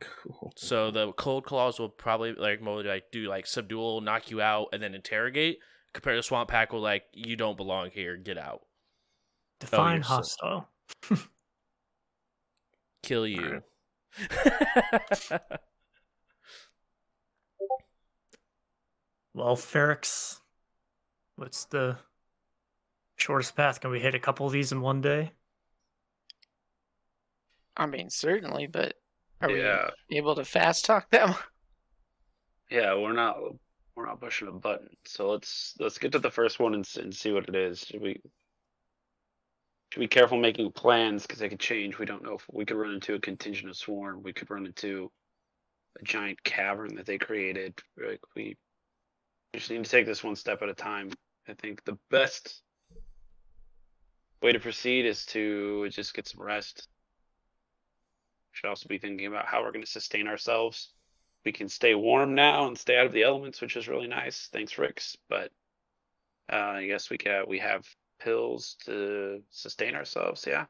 Cool. 0.00 0.52
so 0.56 0.92
the 0.92 1.12
cold 1.12 1.44
claws 1.44 1.80
will 1.80 1.88
probably 1.88 2.32
like 2.32 2.62
more 2.62 2.84
like 2.84 3.10
do 3.10 3.28
like 3.28 3.46
subdual 3.46 4.00
knock 4.00 4.30
you 4.30 4.40
out 4.40 4.68
and 4.72 4.80
then 4.80 4.94
interrogate 4.94 5.58
compared 5.92 6.16
to 6.16 6.22
swamp 6.22 6.48
pack 6.48 6.72
will 6.72 6.80
like 6.80 7.02
you 7.12 7.34
don't 7.34 7.56
belong 7.56 7.90
here 7.90 8.16
get 8.16 8.38
out 8.38 8.60
Define 9.60 9.90
oh, 9.90 9.94
you're 9.94 10.04
hostile. 10.04 10.68
kill 13.02 13.26
you. 13.26 13.62
Well, 19.34 19.54
Ferrix, 19.54 20.40
what's 21.36 21.66
the 21.66 21.96
shortest 23.14 23.54
path? 23.54 23.80
Can 23.80 23.92
we 23.92 24.00
hit 24.00 24.16
a 24.16 24.18
couple 24.18 24.46
of 24.46 24.52
these 24.52 24.72
in 24.72 24.80
one 24.80 25.00
day? 25.00 25.30
I 27.76 27.86
mean, 27.86 28.10
certainly, 28.10 28.66
but 28.66 28.94
are 29.40 29.50
yeah, 29.50 29.90
we 30.10 30.16
able 30.16 30.34
to 30.34 30.44
fast 30.44 30.84
talk 30.84 31.10
them? 31.10 31.34
yeah, 32.70 32.94
we're 32.94 33.12
not 33.12 33.36
we're 33.94 34.06
not 34.06 34.20
pushing 34.20 34.48
a 34.48 34.52
button. 34.52 34.88
So 35.04 35.30
let's 35.30 35.74
let's 35.78 35.98
get 35.98 36.12
to 36.12 36.18
the 36.18 36.30
first 36.30 36.60
one 36.60 36.74
and, 36.74 36.88
and 36.96 37.14
see 37.14 37.32
what 37.32 37.48
it 37.48 37.54
is. 37.54 37.80
Should 37.80 38.02
we 38.02 38.20
should 39.90 40.00
be 40.00 40.08
careful 40.08 40.38
making 40.38 40.70
plans 40.72 41.22
because 41.22 41.40
they 41.40 41.48
could 41.48 41.60
change. 41.60 41.98
We 41.98 42.06
don't 42.06 42.22
know 42.22 42.34
if 42.34 42.44
we 42.52 42.64
could 42.64 42.76
run 42.76 42.94
into 42.94 43.14
a 43.14 43.20
contingent 43.20 43.70
of 43.70 43.76
swarm. 43.76 44.22
We 44.22 44.32
could 44.32 44.50
run 44.50 44.66
into 44.66 45.10
a 46.00 46.04
giant 46.04 46.42
cavern 46.44 46.94
that 46.96 47.06
they 47.06 47.18
created. 47.18 47.78
Like 47.96 48.20
we 48.36 48.56
just 49.54 49.70
need 49.70 49.84
to 49.84 49.90
take 49.90 50.06
this 50.06 50.22
one 50.22 50.36
step 50.36 50.62
at 50.62 50.68
a 50.68 50.74
time. 50.74 51.10
I 51.48 51.54
think 51.54 51.84
the 51.84 51.98
best 52.10 52.62
way 54.42 54.52
to 54.52 54.60
proceed 54.60 55.06
is 55.06 55.24
to 55.26 55.88
just 55.88 56.14
get 56.14 56.28
some 56.28 56.42
rest. 56.42 56.88
Should 58.58 58.70
also 58.70 58.88
be 58.88 58.98
thinking 58.98 59.28
about 59.28 59.46
how 59.46 59.62
we're 59.62 59.70
going 59.70 59.84
to 59.84 59.90
sustain 59.90 60.26
ourselves. 60.26 60.88
We 61.44 61.52
can 61.52 61.68
stay 61.68 61.94
warm 61.94 62.34
now 62.34 62.66
and 62.66 62.76
stay 62.76 62.98
out 62.98 63.06
of 63.06 63.12
the 63.12 63.22
elements, 63.22 63.60
which 63.60 63.76
is 63.76 63.86
really 63.86 64.08
nice. 64.08 64.48
Thanks, 64.52 64.76
Rix. 64.78 65.16
But 65.28 65.52
uh, 66.52 66.56
I 66.56 66.86
guess 66.88 67.08
we 67.08 67.18
can 67.18 67.44
we 67.46 67.60
have 67.60 67.86
pills 68.18 68.74
to 68.86 69.40
sustain 69.50 69.94
ourselves. 69.94 70.44
Yeah. 70.44 70.64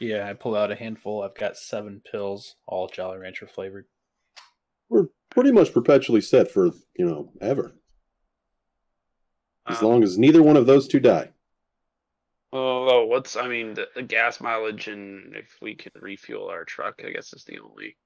Yeah, 0.00 0.26
I 0.26 0.32
pull 0.32 0.56
out 0.56 0.70
a 0.70 0.74
handful. 0.74 1.22
I've 1.22 1.34
got 1.34 1.58
seven 1.58 2.00
pills, 2.10 2.56
all 2.66 2.88
Jolly 2.88 3.18
Rancher 3.18 3.46
flavored. 3.46 3.84
We're 4.88 5.08
pretty 5.28 5.52
much 5.52 5.74
perpetually 5.74 6.22
set 6.22 6.50
for 6.50 6.70
you 6.96 7.04
know 7.04 7.30
ever, 7.42 7.74
as 9.68 9.82
Um, 9.82 9.88
long 9.88 10.02
as 10.02 10.16
neither 10.16 10.42
one 10.42 10.56
of 10.56 10.64
those 10.64 10.88
two 10.88 10.98
die. 10.98 11.31
Oh, 12.54 13.06
what's 13.06 13.36
I 13.36 13.48
mean 13.48 13.74
the, 13.74 13.88
the 13.94 14.02
gas 14.02 14.40
mileage 14.40 14.88
and 14.88 15.34
if 15.34 15.56
we 15.62 15.74
can 15.74 15.92
refuel 16.00 16.48
our 16.48 16.64
truck, 16.64 17.00
I 17.04 17.10
guess 17.10 17.32
is 17.32 17.44
the 17.44 17.58
only 17.60 17.96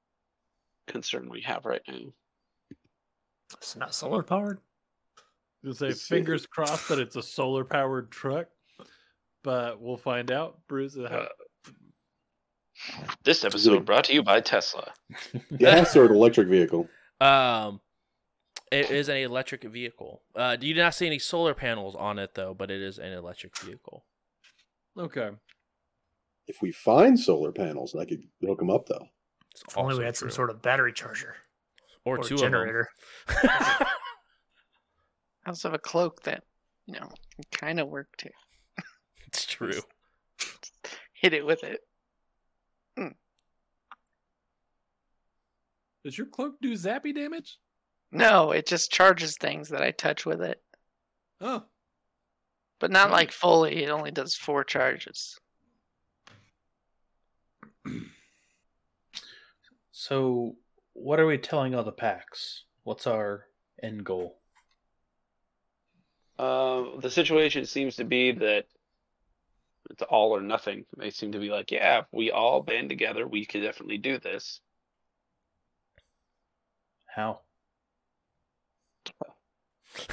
concern 0.86 1.28
we 1.28 1.40
have 1.42 1.64
right 1.64 1.82
now. 1.88 2.12
It's 3.54 3.76
not 3.76 3.94
solar 3.94 4.22
powered. 4.22 4.60
To 5.64 5.74
say 5.74 5.86
It's- 5.86 6.02
fingers 6.08 6.46
crossed 6.46 6.88
that 6.88 6.98
it's 7.00 7.16
a 7.16 7.22
solar 7.22 7.64
powered 7.64 8.10
truck, 8.12 8.46
but 9.42 9.80
we'll 9.80 9.96
find 9.96 10.30
out. 10.30 10.58
Bruce, 10.68 10.96
uh, 10.96 11.26
this 13.24 13.44
episode 13.44 13.84
brought 13.84 14.04
to 14.04 14.14
you 14.14 14.22
by 14.22 14.40
Tesla. 14.40 14.92
Gas 15.56 15.96
or 15.96 16.04
an 16.06 16.12
electric 16.12 16.46
vehicle? 16.48 16.88
Um, 17.20 17.80
it 18.70 18.90
is 18.90 19.08
an 19.08 19.16
electric 19.16 19.64
vehicle. 19.64 20.22
Uh, 20.34 20.56
do 20.56 20.66
you 20.66 20.74
do 20.74 20.80
not 20.80 20.94
see 20.94 21.06
any 21.06 21.18
solar 21.18 21.54
panels 21.54 21.94
on 21.96 22.18
it 22.18 22.34
though, 22.34 22.54
but 22.54 22.70
it 22.70 22.80
is 22.82 22.98
an 22.98 23.12
electric 23.12 23.56
vehicle. 23.58 24.04
Okay. 24.98 25.30
If 26.46 26.62
we 26.62 26.70
find 26.72 27.18
solar 27.18 27.52
panels, 27.52 27.94
I 27.94 28.04
could 28.04 28.22
hook 28.44 28.58
them 28.58 28.70
up 28.70 28.86
though. 28.86 29.06
It's 29.52 29.62
If 29.68 29.76
only 29.78 29.98
we 29.98 30.04
had 30.04 30.16
some 30.16 30.30
sort 30.30 30.50
of 30.50 30.62
battery 30.62 30.92
charger 30.92 31.34
or, 32.04 32.18
or 32.18 32.24
two 32.24 32.36
generator. 32.36 32.88
of 33.28 33.34
them. 33.42 33.50
I 35.44 35.48
also 35.48 35.68
have 35.68 35.74
a 35.74 35.78
cloak 35.78 36.22
that, 36.24 36.42
you 36.86 36.94
know, 36.94 37.08
can 37.34 37.44
kind 37.52 37.80
of 37.80 37.88
work 37.88 38.08
too. 38.16 38.30
it's 39.26 39.44
true. 39.46 39.80
Hit 41.14 41.32
it 41.32 41.44
with 41.46 41.64
it. 41.64 41.80
Mm. 42.98 43.14
Does 46.04 46.16
your 46.18 46.26
cloak 46.28 46.54
do 46.60 46.72
zappy 46.74 47.14
damage? 47.14 47.58
No, 48.12 48.52
it 48.52 48.66
just 48.66 48.92
charges 48.92 49.36
things 49.36 49.68
that 49.70 49.82
I 49.82 49.90
touch 49.90 50.24
with 50.24 50.40
it, 50.42 50.62
Oh, 51.40 51.64
but 52.78 52.90
not 52.90 53.10
like 53.10 53.32
fully. 53.32 53.84
It 53.84 53.90
only 53.90 54.10
does 54.10 54.34
four 54.34 54.64
charges. 54.64 55.38
So, 59.92 60.56
what 60.92 61.18
are 61.18 61.26
we 61.26 61.38
telling 61.38 61.74
all 61.74 61.84
the 61.84 61.92
packs? 61.92 62.64
What's 62.84 63.06
our 63.06 63.46
end 63.82 64.04
goal? 64.04 64.38
Uh, 66.38 67.00
the 67.00 67.10
situation 67.10 67.64
seems 67.64 67.96
to 67.96 68.04
be 68.04 68.32
that 68.32 68.66
it's 69.90 70.02
all 70.02 70.32
or 70.32 70.40
nothing. 70.40 70.84
They 70.96 71.10
seem 71.10 71.32
to 71.32 71.38
be 71.38 71.48
like, 71.48 71.70
yeah, 71.70 72.00
if 72.00 72.06
we 72.12 72.30
all 72.30 72.62
band 72.62 72.88
together, 72.88 73.26
we 73.26 73.46
could 73.46 73.62
definitely 73.62 73.98
do 73.98 74.18
this. 74.18 74.60
How? 77.06 77.40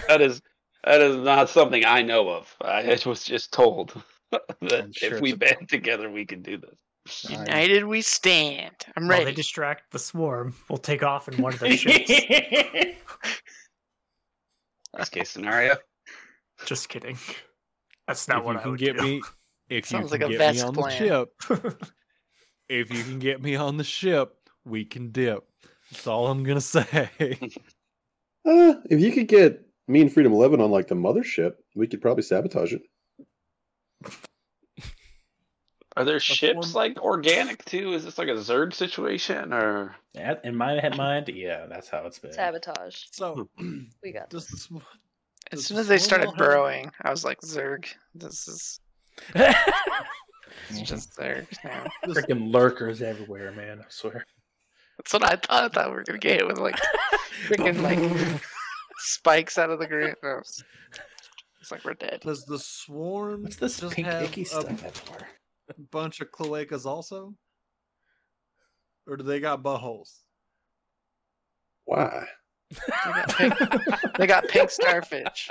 That 0.08 0.22
is 0.22 0.42
that 0.84 1.02
is 1.02 1.18
not 1.18 1.50
something 1.50 1.86
I 1.86 2.02
know 2.02 2.30
of. 2.30 2.56
I 2.62 2.98
was 3.06 3.24
just 3.24 3.52
told 3.54 3.94
that 4.32 4.90
sure 4.96 5.16
if 5.16 5.22
we 5.22 5.34
it's 5.34 5.36
a- 5.36 5.40
band 5.56 5.70
together, 5.70 6.10
we 6.10 6.26
can 6.26 6.42
do 6.42 6.58
this. 6.58 7.26
United 7.30 7.84
we 7.84 8.02
stand. 8.02 8.72
I'm 8.96 9.04
ready. 9.04 9.10
While 9.10 9.10
ready. 9.20 9.26
they 9.32 9.36
distract 9.36 9.92
the 9.92 10.00
swarm, 10.00 10.56
we'll 10.70 10.78
take 10.78 11.04
off 11.04 11.28
in 11.28 11.42
one 11.42 11.54
of 11.54 11.60
their 11.62 11.76
ships. 11.76 12.10
Best 14.98 15.12
case 15.12 15.30
scenario. 15.32 15.76
Just 16.66 16.88
kidding. 16.90 17.18
That's 18.08 18.28
not 18.28 18.40
if 18.40 18.44
what 18.46 18.54
you 18.54 18.60
I 18.60 18.62
can 18.62 18.72
would 18.72 18.80
get 18.80 18.98
do. 18.98 19.04
me, 19.04 19.22
if 19.70 19.92
you 19.92 20.00
can 20.00 20.08
like 20.08 20.22
a 20.22 20.30
get 20.30 20.56
me 20.56 20.62
on 20.62 20.74
plan. 20.74 20.90
the 20.92 20.96
ship, 20.98 21.84
if 22.70 22.94
you 22.94 23.04
can 23.04 23.20
get 23.20 23.42
me 23.42 23.56
on 23.56 23.78
the 23.78 23.84
ship, 23.84 24.36
we 24.64 24.86
can 24.86 25.12
dip. 25.12 25.44
That's 25.92 26.08
all 26.08 26.28
I'm 26.28 26.44
gonna 26.44 26.62
say. 26.62 26.86
Uh, 28.46 28.76
if 28.90 29.00
you 29.00 29.12
could 29.12 29.28
get 29.28 29.62
me 29.88 30.02
and 30.02 30.12
Freedom 30.12 30.32
Eleven 30.34 30.62
on 30.62 30.72
like 30.72 30.88
the 30.88 30.96
mothership, 30.96 31.54
we 31.76 31.88
could 31.88 32.02
probably 32.02 32.24
sabotage 32.24 32.74
it. 32.74 32.82
Are 35.96 36.04
there 36.06 36.16
one- 36.16 36.20
ships 36.22 36.74
like 36.74 37.00
organic 37.02 37.64
too? 37.66 37.94
Is 37.94 38.04
this 38.04 38.18
like 38.18 38.28
a 38.28 38.32
Zerg 38.34 38.74
situation 38.74 39.54
or 39.54 39.96
At- 40.16 40.44
in 40.44 40.56
my 40.56 40.80
head 40.80 40.98
mind, 40.98 41.30
yeah, 41.30 41.68
that's 41.68 41.88
how 41.90 42.06
it's 42.08 42.18
been. 42.18 42.34
Sabotage. 42.34 43.04
so, 43.12 43.48
We 44.02 44.12
got 44.12 44.30
does 44.32 44.48
this. 44.48 44.68
this, 44.68 44.82
as 45.52 45.66
soon 45.66 45.78
as 45.78 45.88
they 45.88 46.00
started 46.00 46.32
burrowing, 46.36 46.92
I 47.04 47.12
was 47.12 47.24
like, 47.24 47.42
Zerg, 47.42 47.86
this 48.16 48.48
is 48.48 48.80
it's 49.36 50.82
just 50.82 51.16
Zerg 51.16 51.46
now. 51.64 51.86
Freaking 52.14 52.52
lurkers 52.52 53.04
everywhere, 53.04 53.52
man. 53.52 53.80
I 53.82 53.86
swear. 53.90 54.26
That's 54.98 55.14
what 55.14 55.24
I 55.24 55.36
thought. 55.36 55.64
I 55.64 55.68
thought 55.70 55.90
we 55.90 55.96
were 55.96 56.04
gonna 56.04 56.18
get 56.18 56.38
hit 56.40 56.48
with 56.48 56.58
like 56.58 56.80
freaking 57.48 57.82
like 57.84 58.42
spikes 58.98 59.58
out 59.58 59.70
of 59.70 59.80
the 59.80 59.88
ground. 59.88 60.16
No, 60.24 60.38
it's, 60.40 60.64
it's 61.62 61.72
like 61.72 61.84
we're 61.86 61.94
dead. 61.94 62.22
does 62.22 62.46
the 62.46 62.60
swarm 62.60 63.44
What's 63.44 63.56
this 63.58 63.80
just 63.80 63.96
pink 63.96 64.08
have 64.08 64.24
icky 64.24 64.44
a 64.44 64.46
stuff 64.46 64.66
everywhere? 64.66 65.30
bunch 65.92 66.22
of 66.22 66.32
cloacas 66.32 66.86
also, 66.86 67.34
or 69.08 69.18
do 69.18 69.24
they 69.24 69.40
got 69.40 69.64
buttholes? 69.64 70.20
Why? 71.86 72.26
They 72.70 73.12
got 73.12 73.30
pink, 73.30 73.54
they 74.18 74.28
got 74.28 74.48
pink 74.48 74.70
starfish. 74.70 75.50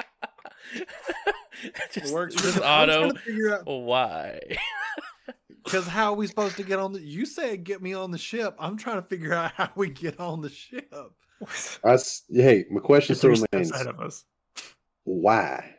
just, 1.93 2.12
Works. 2.12 2.35
just 2.36 2.59
auto. 2.59 3.01
trying 3.01 3.12
to 3.12 3.19
figure 3.20 3.55
out 3.55 3.66
Why? 3.66 4.40
because 5.64 5.86
how 5.86 6.12
are 6.12 6.16
we 6.16 6.27
supposed 6.27 6.56
to 6.56 6.62
get 6.62 6.78
on 6.78 6.93
the? 6.93 7.01
You 7.01 7.27
said 7.27 7.64
get 7.64 7.82
me 7.82 7.94
on 7.94 8.10
the 8.10 8.19
ship. 8.19 8.55
I'm 8.59 8.77
trying 8.77 9.01
to 9.01 9.09
figure 9.09 9.32
out 9.32 9.52
how 9.56 9.70
we 9.77 9.90
get 9.90 10.20
on 10.20 10.40
the 10.40 10.51
ship. 10.51 10.93
I 11.85 11.93
s 11.94 12.23
hey, 12.31 12.64
my 12.70 12.81
question 12.81 13.14
still 13.16 13.31
Three 13.31 13.36
steps 13.36 13.52
remains: 13.52 13.70
ahead 13.73 13.86
of 13.89 14.01
us. 14.01 14.24
Why? 15.05 15.74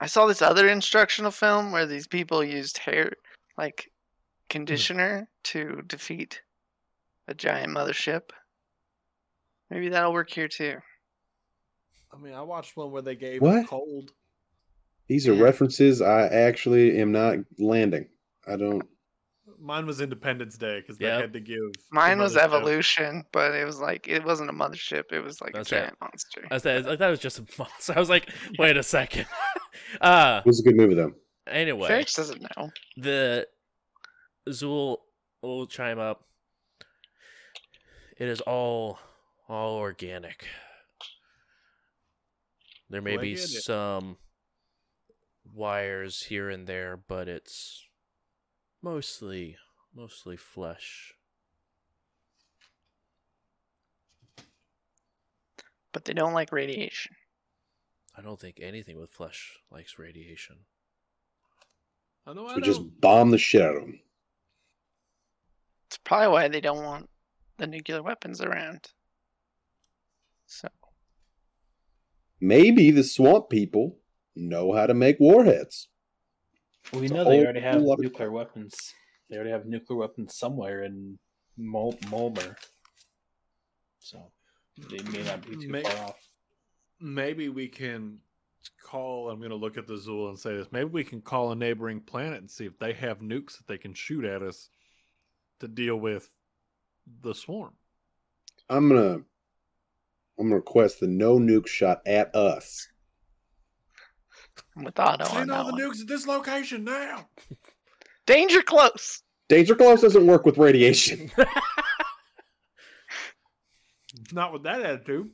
I 0.00 0.06
saw 0.06 0.26
this 0.26 0.40
other 0.42 0.68
instructional 0.68 1.30
film 1.30 1.72
where 1.72 1.86
these 1.86 2.06
people 2.06 2.42
used 2.42 2.78
hair 2.78 3.12
like 3.58 3.90
conditioner 4.48 5.28
to 5.44 5.82
defeat 5.86 6.40
a 7.28 7.34
giant 7.34 7.76
mothership. 7.76 8.30
Maybe 9.70 9.88
that'll 9.88 10.12
work 10.12 10.30
here 10.30 10.48
too. 10.48 10.76
I 12.12 12.16
mean, 12.16 12.34
I 12.34 12.42
watched 12.42 12.76
one 12.76 12.90
where 12.90 13.02
they 13.02 13.14
gave 13.14 13.40
What? 13.42 13.64
it 13.64 13.68
cold. 13.68 14.12
These 15.08 15.28
are 15.28 15.34
Yeah. 15.34 15.42
references 15.42 16.00
I 16.00 16.22
actually 16.26 16.98
am 16.98 17.12
not 17.12 17.38
landing. 17.58 18.08
I 18.46 18.56
don't. 18.56 18.88
Mine 19.60 19.86
was 19.86 20.00
Independence 20.00 20.56
Day 20.56 20.80
because 20.80 20.96
they 20.98 21.06
Yep. 21.06 21.20
had 21.20 21.32
to 21.34 21.40
give. 21.40 21.58
Mine 21.92 22.18
was 22.18 22.36
Evolution, 22.36 23.24
but 23.32 23.54
it 23.54 23.64
was 23.64 23.78
like 23.78 24.08
it 24.08 24.24
wasn't 24.24 24.48
a 24.50 24.52
mothership. 24.52 25.12
It 25.12 25.20
was 25.20 25.40
like 25.40 25.52
That's 25.52 25.70
a 25.72 25.76
it. 25.76 25.80
giant 25.80 26.00
monster. 26.00 26.48
I 26.50 26.58
said 26.58 26.86
I 26.86 26.96
thought 26.96 27.08
it 27.08 27.10
was 27.10 27.18
just 27.20 27.38
a 27.38 27.44
monster. 27.58 27.92
I 27.94 27.98
was 28.00 28.08
like, 28.08 28.30
wait 28.58 28.76
a 28.76 28.82
second. 28.82 29.26
uh 30.00 30.40
It 30.44 30.48
was 30.48 30.60
a 30.60 30.62
good 30.62 30.76
movie 30.76 30.94
though. 30.94 31.12
anyway, 31.46 31.88
Felix 31.88 32.14
doesn't 32.14 32.40
know. 32.56 32.70
the 32.96 33.46
Zool 34.48 34.98
will 35.42 35.66
chime 35.66 35.98
up. 35.98 36.24
It 38.16 38.28
is 38.28 38.40
all 38.42 38.98
all 39.48 39.76
organic. 39.76 40.46
There 42.88 43.00
may 43.02 43.12
Well, 43.16 43.22
be 43.22 43.34
get 43.34 43.44
it. 43.44 43.62
some 43.62 44.16
wires 45.52 46.24
here 46.24 46.48
and 46.50 46.66
there, 46.66 46.96
but 46.96 47.28
it's 47.28 47.86
mostly 48.82 49.56
Mostly 49.94 50.36
flesh. 50.36 51.14
But 55.92 56.04
they 56.04 56.12
don't 56.12 56.32
like 56.32 56.52
radiation. 56.52 57.16
I 58.16 58.22
don't 58.22 58.40
think 58.40 58.58
anything 58.60 58.98
with 58.98 59.10
flesh 59.10 59.58
likes 59.70 59.98
radiation. 59.98 60.56
I 62.26 62.34
know. 62.34 62.46
So 62.46 62.52
I 62.52 62.56
we 62.56 62.62
just 62.62 63.00
bomb 63.00 63.30
the 63.30 63.38
shit 63.38 63.62
out 63.62 63.76
of 63.76 63.82
them. 63.82 64.00
It's 65.88 65.98
probably 65.98 66.28
why 66.28 66.48
they 66.48 66.60
don't 66.60 66.84
want 66.84 67.10
the 67.58 67.66
nuclear 67.66 68.02
weapons 68.02 68.40
around. 68.40 68.86
So 70.46 70.68
Maybe 72.40 72.90
the 72.90 73.04
swamp 73.04 73.50
people 73.50 73.98
know 74.36 74.72
how 74.72 74.86
to 74.86 74.94
make 74.94 75.18
warheads. 75.18 75.88
We 76.92 77.02
It's 77.04 77.12
know 77.12 77.24
they 77.24 77.40
already 77.42 77.60
have 77.60 77.80
lot 77.82 77.94
of- 77.94 78.00
nuclear 78.00 78.30
weapons. 78.32 78.94
They 79.28 79.36
already 79.36 79.50
have 79.50 79.66
nuclear 79.66 79.98
weapons 79.98 80.36
somewhere 80.36 80.82
in 80.84 81.18
Mul- 81.56 81.92
Mulmer. 82.06 82.56
So 84.00 84.32
they 84.88 85.02
may 85.10 85.22
not 85.22 85.46
be 85.46 85.56
too 85.56 85.68
May- 85.68 85.82
far 85.82 85.96
off. 86.08 86.28
maybe 86.98 87.48
we 87.48 87.68
can 87.68 88.20
call. 88.82 89.30
I'm 89.30 89.38
going 89.38 89.50
to 89.50 89.56
look 89.56 89.78
at 89.78 89.86
the 89.86 89.94
Zool 89.94 90.28
and 90.30 90.38
say 90.38 90.56
this. 90.56 90.72
Maybe 90.72 90.88
we 90.90 91.04
can 91.04 91.20
call 91.20 91.52
a 91.52 91.56
neighboring 91.56 92.00
planet 92.00 92.38
and 92.40 92.50
see 92.50 92.66
if 92.66 92.78
they 92.78 92.92
have 92.94 93.20
nukes 93.20 93.56
that 93.58 93.66
they 93.68 93.78
can 93.78 93.94
shoot 93.94 94.24
at 94.24 94.42
us 94.42 94.68
to 95.60 95.68
deal 95.68 95.96
with 95.96 96.28
the 97.22 97.34
swarm. 97.34 97.74
I'm 98.68 98.88
gonna 98.88 99.22
I'm 100.38 100.46
gonna 100.46 100.56
request 100.56 101.00
the 101.00 101.06
no 101.06 101.38
nuke 101.38 101.66
shot 101.66 102.00
at 102.06 102.34
us. 102.34 102.88
I'm 104.80 104.84
with 104.86 104.98
Otto 104.98 105.24
on 105.24 105.30
Send 105.30 105.50
all 105.52 105.64
that 105.66 105.76
the 105.76 105.82
one. 105.86 105.92
nukes 105.92 106.00
at 106.00 106.08
this 106.08 106.26
location 106.26 106.84
now. 106.84 107.28
Danger 108.26 108.62
close. 108.62 109.22
Danger 109.50 109.74
close 109.74 110.00
doesn't 110.00 110.26
work 110.26 110.46
with 110.46 110.56
radiation. 110.56 111.30
Not 114.32 114.52
with 114.54 114.62
that 114.62 114.80
attitude. 114.80 115.30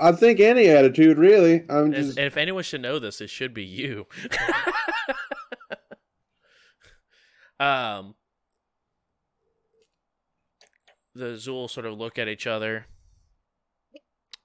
I 0.00 0.10
think 0.10 0.40
any 0.40 0.66
attitude, 0.66 1.18
really. 1.18 1.64
I'm 1.70 1.84
And, 1.86 1.94
just 1.94 2.18
and 2.18 2.26
if 2.26 2.36
anyone 2.36 2.64
should 2.64 2.82
know 2.82 2.98
this, 2.98 3.20
it 3.20 3.30
should 3.30 3.54
be 3.54 3.62
you. 3.62 4.06
um, 7.60 8.16
the 11.14 11.34
Zool 11.36 11.70
sort 11.70 11.86
of 11.86 11.96
look 11.96 12.18
at 12.18 12.26
each 12.26 12.46
other. 12.48 12.86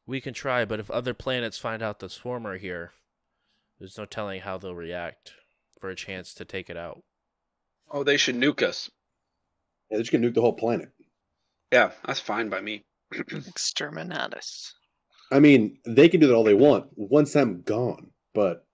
We 0.06 0.22
can 0.22 0.36
try, 0.36 0.66
but 0.66 0.80
if 0.80 0.92
other 0.92 1.14
planets 1.16 1.58
find 1.58 1.82
out 1.82 1.98
the 2.00 2.08
swarmer 2.08 2.60
here, 2.60 2.92
there's 3.84 3.98
no 3.98 4.06
telling 4.06 4.40
how 4.40 4.58
they'll 4.58 4.74
react 4.74 5.34
for 5.82 5.90
a 5.90 5.96
chance 5.96 6.34
to 6.34 6.46
take 6.46 6.70
it 6.70 6.78
out. 6.78 7.04
Oh, 7.92 8.06
they 8.06 8.16
should 8.16 8.38
nuke 8.38 8.62
us. 8.62 8.90
yeah, 9.90 9.98
they're 9.98 10.04
just 10.04 10.14
gonna 10.14 10.26
nuke 10.26 10.36
the 10.36 10.40
whole 10.40 10.54
planet. 10.54 10.88
Yeah, 11.70 11.92
that's 12.06 12.22
fine 12.22 12.48
by 12.48 12.62
me. 12.62 12.86
Exterminatus. 13.14 14.72
I 15.34 15.42
mean, 15.42 15.80
they 15.86 16.08
can 16.08 16.22
do 16.22 16.28
that 16.28 16.34
all 16.34 16.46
they 16.46 16.54
want 16.54 16.86
once 16.96 17.36
I'm 17.36 17.62
gone, 17.64 18.12
but 18.34 18.66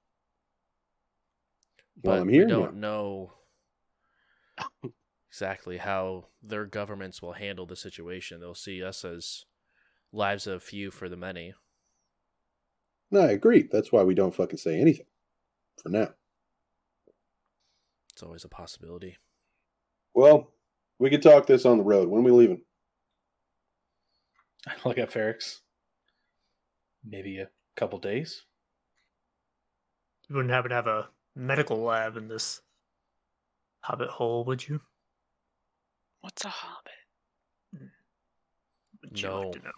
But 2.03 2.09
while 2.11 2.21
I'm 2.21 2.29
here, 2.29 2.45
we 2.45 2.51
don't 2.51 2.75
know 2.75 3.31
exactly 5.31 5.77
how 5.77 6.25
their 6.43 6.65
governments 6.65 7.19
will 7.19 7.33
handle 7.33 7.65
the 7.65 7.75
situation. 7.75 8.41
They'll 8.41 8.53
see 8.53 8.83
us 8.83 9.03
as 9.03 9.45
lives 10.11 10.45
of 10.45 10.61
few 10.61 10.91
for 10.91 11.09
the 11.09 11.17
many. 11.17 11.55
No, 13.11 13.21
I 13.21 13.31
agree. 13.31 13.63
That's 13.71 13.91
why 13.91 14.03
we 14.03 14.13
don't 14.15 14.33
fucking 14.35 14.57
say 14.59 14.79
anything 14.79 15.05
for 15.81 15.89
now. 15.89 16.09
It's 18.13 18.21
always 18.23 18.43
a 18.43 18.49
possibility. 18.49 19.17
Well, 20.13 20.51
we 20.99 21.09
could 21.09 21.21
talk 21.21 21.45
this 21.47 21.65
on 21.65 21.77
the 21.77 21.83
road. 21.83 22.09
When 22.09 22.21
are 22.21 22.25
we 22.25 22.31
leaving? 22.31 22.61
I 24.67 24.73
look 24.85 24.97
at 24.97 25.11
Ferrix. 25.11 25.59
Maybe 27.03 27.39
a 27.39 27.49
couple 27.77 27.97
days. 27.99 28.43
You 30.27 30.35
wouldn't 30.35 30.53
happen 30.53 30.69
to 30.69 30.75
have 30.75 30.87
a 30.87 31.09
medical 31.35 31.77
lab 31.81 32.17
in 32.17 32.27
this 32.27 32.61
hobbit 33.83 34.09
hole, 34.09 34.43
would 34.45 34.67
you? 34.67 34.81
What's 36.21 36.43
a 36.43 36.49
hobbit? 36.49 36.91
Hmm. 37.75 37.85
Would 39.01 39.21
you 39.21 39.29
like 39.29 39.45
No. 39.45 39.51
to 39.53 39.59
know? 39.59 39.71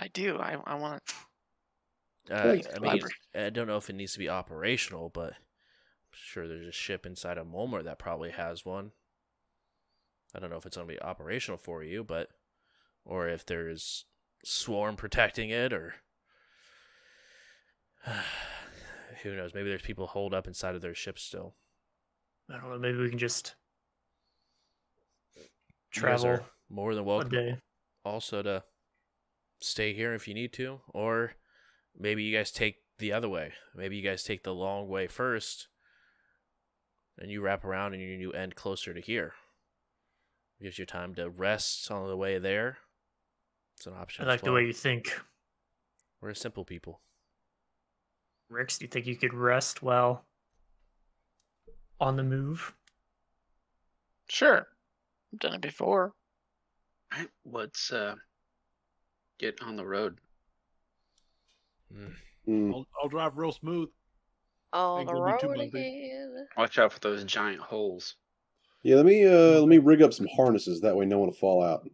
I 0.00 0.08
do. 0.08 0.38
I 0.38 0.56
I 0.64 0.74
want 0.76 1.04
to. 1.06 1.14
Uh, 2.30 2.56
I 2.74 2.78
mean, 2.80 3.00
I 3.34 3.50
don't 3.50 3.66
know 3.66 3.76
if 3.76 3.88
it 3.88 3.94
needs 3.94 4.14
to 4.14 4.18
be 4.18 4.28
operational, 4.28 5.10
but 5.10 5.30
I'm 5.32 6.12
sure 6.12 6.48
there's 6.48 6.66
a 6.66 6.72
ship 6.72 7.06
inside 7.06 7.38
of 7.38 7.46
Mulmer 7.46 7.84
that 7.84 7.98
probably 7.98 8.30
has 8.30 8.64
one. 8.64 8.92
I 10.34 10.40
don't 10.40 10.50
know 10.50 10.56
if 10.56 10.66
it's 10.66 10.76
going 10.76 10.88
to 10.88 10.94
be 10.94 11.00
operational 11.00 11.58
for 11.58 11.82
you, 11.82 12.04
but 12.04 12.30
or 13.04 13.28
if 13.28 13.46
there's 13.46 14.04
swarm 14.44 14.96
protecting 14.96 15.50
it, 15.50 15.72
or 15.72 15.94
who 19.22 19.36
knows? 19.36 19.54
Maybe 19.54 19.68
there's 19.68 19.82
people 19.82 20.06
holed 20.08 20.34
up 20.34 20.46
inside 20.46 20.74
of 20.74 20.82
their 20.82 20.94
ship 20.94 21.18
still. 21.18 21.54
I 22.50 22.58
don't 22.58 22.70
know. 22.70 22.78
Maybe 22.78 22.98
we 22.98 23.08
can 23.10 23.18
just 23.18 23.54
travel 25.90 26.40
more 26.68 26.94
than 26.94 27.04
welcome. 27.04 27.30
Also, 28.04 28.42
to 28.42 28.62
stay 29.60 29.92
here 29.94 30.14
if 30.14 30.28
you 30.28 30.34
need 30.34 30.52
to, 30.54 30.80
or 30.88 31.32
maybe 31.98 32.22
you 32.22 32.36
guys 32.36 32.50
take 32.50 32.76
the 32.98 33.12
other 33.12 33.28
way. 33.28 33.52
Maybe 33.74 33.96
you 33.96 34.02
guys 34.02 34.22
take 34.22 34.42
the 34.42 34.54
long 34.54 34.88
way 34.88 35.06
first, 35.06 35.68
and 37.18 37.30
you 37.30 37.40
wrap 37.40 37.64
around 37.64 37.94
and 37.94 38.02
you, 38.02 38.08
you 38.08 38.32
end 38.32 38.54
closer 38.54 38.94
to 38.94 39.00
here. 39.00 39.34
Gives 40.60 40.78
you 40.78 40.86
time 40.86 41.14
to 41.16 41.28
rest 41.28 41.90
on 41.90 42.08
the 42.08 42.16
way 42.16 42.38
there. 42.38 42.78
It's 43.76 43.86
an 43.86 43.94
option. 43.94 44.24
I 44.24 44.28
as 44.28 44.32
like 44.32 44.42
the 44.42 44.52
way 44.52 44.64
you 44.64 44.72
think. 44.72 45.12
We're 46.20 46.32
simple 46.32 46.64
people. 46.64 47.00
Rix, 48.48 48.78
do 48.78 48.86
you 48.86 48.88
think 48.88 49.06
you 49.06 49.16
could 49.16 49.34
rest 49.34 49.82
while 49.82 50.24
on 52.00 52.16
the 52.16 52.22
move? 52.22 52.74
Sure. 54.28 54.66
I've 55.32 55.38
done 55.38 55.54
it 55.54 55.60
before. 55.60 56.14
Alright, 57.12 57.28
let's 57.44 57.92
uh 57.92 58.14
get 59.38 59.62
on 59.62 59.76
the 59.76 59.84
road. 59.84 60.18
Hmm. 61.94 62.72
I'll, 62.72 62.86
I'll 63.02 63.08
drive 63.08 63.36
real 63.36 63.52
smooth. 63.52 63.88
On 64.72 65.00
Ain't 65.00 65.08
the 65.08 65.14
gonna 65.14 65.36
be 65.36 65.40
too 65.40 65.48
road 65.48 65.60
again. 65.60 66.46
Watch 66.56 66.78
out 66.78 66.92
for 66.92 67.00
those 67.00 67.24
giant 67.24 67.60
holes. 67.60 68.16
Yeah, 68.82 68.96
let 68.96 69.06
me 69.06 69.26
uh 69.26 69.60
let 69.60 69.68
me 69.68 69.78
rig 69.78 70.02
up 70.02 70.12
some 70.12 70.28
harnesses. 70.34 70.80
That 70.80 70.96
way, 70.96 71.06
no 71.06 71.18
one 71.18 71.28
will 71.28 71.34
fall 71.34 71.62
out. 71.62 71.88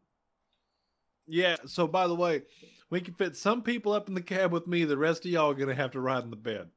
Yeah. 1.27 1.57
So 1.67 1.87
by 1.87 2.07
the 2.07 2.15
way, 2.15 2.43
we 2.91 3.01
can 3.01 3.15
fit 3.15 3.37
some 3.37 3.63
people 3.63 3.93
up 3.93 4.09
in 4.09 4.15
the 4.15 4.23
cab 4.23 4.53
with 4.53 4.67
me. 4.67 4.85
The 4.85 4.99
rest 4.99 5.25
of 5.25 5.31
y'all 5.31 5.51
are 5.51 5.55
gonna 5.55 5.75
have 5.75 5.93
to 5.93 6.01
ride 6.01 6.25
in 6.25 6.31
the 6.31 6.37
bed. 6.37 6.69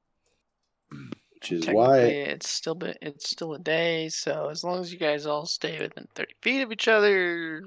Which 1.33 1.51
is 1.51 1.67
why 1.67 1.99
it's 1.99 2.49
still 2.49 2.75
been, 2.75 2.95
it's 3.01 3.29
still 3.29 3.53
a 3.53 3.59
day. 3.59 4.09
So 4.09 4.49
as 4.49 4.63
long 4.63 4.79
as 4.79 4.93
you 4.93 4.99
guys 4.99 5.25
all 5.25 5.45
stay 5.45 5.79
within 5.81 6.07
thirty 6.15 6.35
feet 6.41 6.61
of 6.61 6.71
each 6.71 6.87
other, 6.87 7.63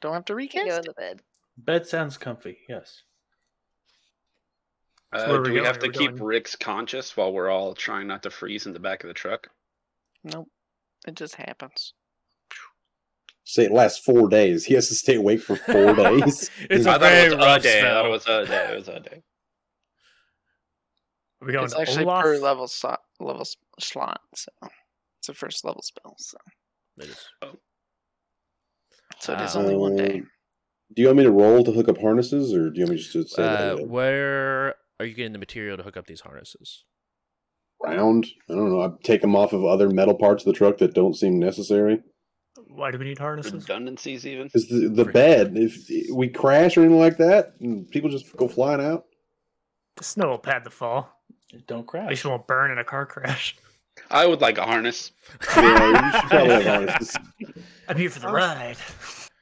don't 0.00 0.14
have 0.14 0.24
to 0.26 0.34
We 0.34 0.48
can 0.48 0.68
go 0.68 0.76
in 0.76 0.82
the 0.82 0.92
bed. 0.92 1.20
Bed 1.58 1.86
sounds 1.86 2.16
comfy. 2.16 2.58
Yes. 2.68 3.02
So 5.14 5.18
Uh, 5.18 5.28
where 5.28 5.38
we 5.40 5.44
do 5.48 5.50
we 5.52 5.56
going? 5.58 5.66
have 5.66 5.78
to 5.80 5.88
we 5.88 5.92
keep 5.92 6.10
going- 6.12 6.22
Rix 6.22 6.56
conscious 6.56 7.16
while 7.16 7.32
we're 7.32 7.50
all 7.50 7.74
trying 7.74 8.06
not 8.06 8.22
to 8.22 8.30
freeze 8.30 8.66
in 8.66 8.72
the 8.72 8.80
back 8.80 9.04
of 9.04 9.08
the 9.08 9.14
truck? 9.14 9.48
Nope. 10.24 10.48
It 11.06 11.14
just 11.14 11.34
happens. 11.34 11.94
say 13.44 13.64
it 13.64 13.72
lasts 13.72 13.98
four 14.04 14.28
days. 14.28 14.64
He 14.64 14.74
has 14.74 14.88
to 14.88 14.94
stay 14.94 15.16
awake 15.16 15.42
for 15.42 15.56
four 15.56 15.94
days. 15.94 16.48
it's 16.70 16.86
I 16.86 16.96
a 16.96 16.98
thought 16.98 17.02
it 17.12 17.14
very 17.14 17.24
was 17.24 17.44
a 17.44 17.46
rough 17.48 17.62
day. 17.62 17.80
I 17.80 17.82
thought 17.82 18.06
it 18.06 18.08
was 18.10 18.26
a 18.26 18.46
day. 18.46 18.72
It 18.72 18.76
was 18.76 18.88
a 18.88 19.00
day. 19.00 19.22
Are 21.40 21.46
we 21.46 21.52
going 21.52 21.64
It's 21.64 21.74
to 21.74 21.80
actually 21.80 22.04
Olaf? 22.04 22.22
per 22.22 22.38
level 22.38 22.68
so- 22.68 22.96
level 23.20 23.44
slot, 23.80 24.20
so 24.34 24.52
it's 25.18 25.28
a 25.28 25.34
first 25.34 25.64
level 25.64 25.82
spell. 25.82 26.14
So, 26.18 26.38
It 26.98 27.06
is. 27.10 27.28
so 29.18 29.32
it 29.34 29.40
is 29.40 29.56
Ah. 29.56 29.58
only 29.58 29.76
one 29.76 29.96
day. 29.96 30.20
Um, 30.20 30.30
Do 30.94 31.02
you 31.02 31.08
want 31.08 31.18
me 31.18 31.24
to 31.24 31.32
roll 31.32 31.64
to 31.64 31.72
hook 31.72 31.88
up 31.88 31.98
harnesses, 31.98 32.54
or 32.54 32.70
do 32.70 32.78
you 32.78 32.84
want 32.84 32.90
me 32.92 32.96
just 32.98 33.12
to 33.12 33.26
say 33.26 33.42
Uh, 33.42 33.74
that 33.76 33.88
where 33.88 34.76
are 35.00 35.06
you 35.06 35.14
getting 35.14 35.32
the 35.32 35.38
material 35.38 35.76
to 35.76 35.82
hook 35.82 35.96
up 35.96 36.06
these 36.06 36.20
harnesses? 36.20 36.84
round? 37.84 38.26
I 38.48 38.54
don't 38.54 38.70
know. 38.70 38.80
I 38.80 38.90
take 39.02 39.20
them 39.22 39.34
off 39.34 39.52
of 39.52 39.64
other 39.64 39.90
metal 39.90 40.14
parts 40.14 40.44
of 40.46 40.52
the 40.52 40.56
truck 40.56 40.78
that 40.78 40.94
don't 40.94 41.16
seem 41.16 41.40
necessary. 41.40 41.98
Why 42.68 42.92
do 42.92 42.98
we 42.98 43.06
need 43.06 43.18
harnesses? 43.18 43.52
Redundancies, 43.68 44.24
even. 44.24 44.44
Because 44.46 44.68
the, 44.68 44.88
the 44.88 45.04
Freaking- 45.04 45.12
bed, 45.12 45.52
if 45.56 46.14
we 46.14 46.28
crash 46.28 46.76
or 46.76 46.82
anything 46.82 47.00
like 47.00 47.16
that, 47.18 47.54
and 47.60 47.90
people 47.90 48.08
just 48.08 48.36
go 48.36 48.46
flying 48.46 48.80
out. 48.80 49.06
The 49.96 50.04
snow 50.04 50.28
will 50.28 50.38
pad 50.38 50.62
the 50.64 50.70
fall. 50.70 51.10
Don't 51.66 51.80
At 51.80 51.86
crash. 51.88 52.08
least 52.10 52.24
it 52.24 52.28
won't 52.28 52.46
burn 52.46 52.70
in 52.70 52.78
a 52.78 52.84
car 52.84 53.04
crash. 53.04 53.56
I 54.10 54.26
would 54.26 54.40
like 54.40 54.58
a 54.58 54.62
harness. 54.64 55.10
Yeah, 55.56 55.88
you 56.12 56.20
should 56.20 56.30
probably 56.30 56.54
have 56.54 56.64
harnesses. 56.64 57.16
I'm 57.88 57.96
here 57.96 58.10
for 58.10 58.20
the 58.20 58.28
ride. 58.28 58.76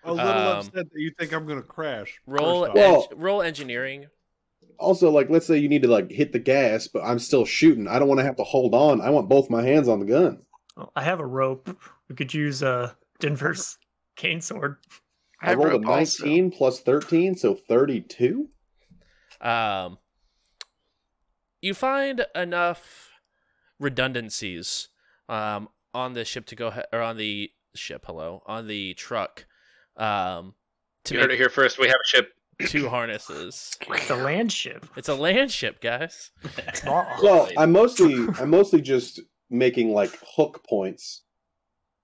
A 0.05 0.12
little 0.15 0.31
Um, 0.31 0.57
upset 0.59 0.73
that 0.73 0.91
you 0.95 1.12
think 1.19 1.33
I'm 1.33 1.47
gonna 1.47 1.62
crash. 1.62 2.19
Roll, 2.27 2.65
first 2.65 2.70
off. 2.70 2.75
Well- 2.77 3.09
eng- 3.12 3.19
roll 3.19 3.43
engineering. 3.43 4.07
Also, 4.81 5.10
like, 5.10 5.28
let's 5.28 5.47
say 5.47 5.59
you 5.59 5.68
need 5.68 5.83
to 5.83 5.89
like 5.89 6.10
hit 6.10 6.33
the 6.33 6.39
gas, 6.39 6.89
but 6.89 7.02
I'm 7.02 7.18
still 7.18 7.44
shooting. 7.44 7.86
I 7.86 7.99
don't 7.99 8.09
want 8.09 8.18
to 8.20 8.25
have 8.25 8.36
to 8.36 8.44
hold 8.44 8.75
on. 8.75 9.00
I 9.00 9.10
want 9.10 9.28
both 9.28 9.50
my 9.50 9.62
hands 9.62 9.89
on 9.89 10.00
the 10.00 10.07
gun. 10.07 10.42
Well, 10.76 10.91
I 10.97 11.02
have 11.02 11.20
a 11.20 11.26
rope. 11.26 11.76
We 12.09 12.15
could 12.17 12.33
use 12.33 12.62
uh 12.62 12.92
Denver's 13.18 13.76
cane 14.17 14.41
sword. 14.41 14.78
I 15.42 15.55
rolled 15.55 15.68
a 15.68 15.70
rope 15.78 15.86
also. 15.86 16.25
19 16.25 16.50
plus 16.50 16.81
13, 16.81 17.34
so 17.36 17.55
32. 17.55 18.49
Um, 19.41 19.99
you 21.62 21.75
find 21.75 22.26
enough 22.34 23.10
redundancies 23.78 24.89
um, 25.28 25.68
on 25.94 26.15
the 26.15 26.25
ship 26.25 26.47
to 26.47 26.57
go 26.57 26.70
he- 26.70 26.83
or 26.92 27.00
on 27.00 27.17
the 27.17 27.50
ship. 27.75 28.05
Hello, 28.07 28.42
on 28.47 28.67
the 28.67 28.94
truck. 28.94 29.47
Um, 29.97 30.55
to 31.05 31.15
You 31.15 31.20
heard 31.20 31.33
it 31.33 31.39
here 31.39 31.49
first. 31.49 31.78
We 31.78 31.86
have 31.89 31.97
a 32.02 32.07
ship. 32.07 32.33
Two 32.67 32.89
harnesses. 32.89 33.77
The 34.09 34.17
land 34.17 34.53
ship. 34.53 34.87
It's 34.97 35.09
a 35.09 35.15
land 35.15 35.51
ship, 35.51 35.81
guys. 35.81 36.31
Well, 36.85 37.49
I'm 37.57 37.73
mostly 37.73 38.27
I'm 38.39 38.51
mostly 38.51 38.81
just 38.81 39.21
making 39.49 39.93
like 39.93 40.19
hook 40.37 40.65
points. 40.69 41.23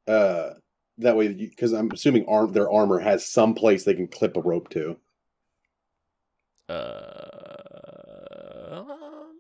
Uh, 0.07 0.51
that 0.99 1.17
way, 1.17 1.29
because 1.29 1.73
I'm 1.73 1.91
assuming 1.91 2.27
arm 2.27 2.53
their 2.53 2.71
armor 2.71 2.99
has 2.99 3.27
some 3.27 3.55
place 3.55 3.85
they 3.85 3.95
can 3.95 4.09
clip 4.09 4.37
a 4.37 4.41
rope 4.41 4.69
to. 4.71 4.97
Uh, 6.69 8.85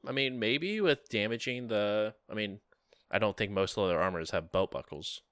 I 0.07 0.12
mean, 0.12 0.39
maybe 0.39 0.81
with 0.81 1.09
damaging 1.09 1.69
the. 1.69 2.15
I 2.31 2.35
mean, 2.35 2.61
I 3.11 3.19
don't 3.19 3.36
think 3.36 3.53
most 3.53 3.77
leather 3.77 4.01
armors 4.01 4.31
have 4.31 4.53
belt 4.53 4.70
buckles. 4.70 5.23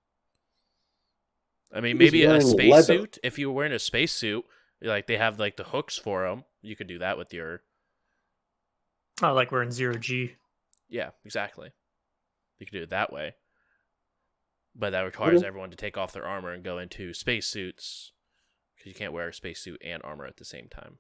I 1.72 1.80
mean, 1.80 1.96
He 1.96 2.04
maybe 2.04 2.24
a 2.24 2.28
wearing 2.28 2.46
spacesuit. 2.46 3.18
If 3.22 3.38
you 3.38 3.48
were 3.48 3.54
wearing 3.54 3.72
a 3.72 3.78
spacesuit, 3.78 4.44
like 4.84 5.06
they 5.06 5.16
have 5.16 5.38
like 5.38 5.56
the 5.56 5.64
hooks 5.64 5.96
for 5.98 6.28
them, 6.28 6.44
you 6.62 6.76
could 6.76 6.86
do 6.86 6.98
that 6.98 7.18
with 7.18 7.32
your. 7.34 7.62
Oh, 9.22 9.32
like 9.32 9.50
we're 9.52 9.62
in 9.62 9.70
zero 9.72 9.96
G. 9.96 10.32
Yeah, 10.88 11.10
exactly. 11.24 11.70
You 12.58 12.66
could 12.66 12.72
do 12.74 12.82
it 12.82 12.90
that 12.90 13.12
way. 13.12 13.34
But 14.76 14.90
that 14.90 15.02
requires 15.02 15.38
Okay. 15.38 15.46
everyone 15.46 15.70
to 15.70 15.76
take 15.76 15.96
off 15.96 16.12
their 16.12 16.26
armor 16.26 16.52
and 16.52 16.64
go 16.64 16.78
into 16.78 17.14
spacesuits 17.14 18.12
because 18.76 18.88
you 18.90 18.94
can't 18.94 19.12
wear 19.12 19.28
a 19.28 19.32
spacesuit 19.34 19.80
and 19.84 20.02
armor 20.02 20.26
at 20.26 20.36
the 20.36 20.44
same 20.44 20.68
time. 20.68 20.98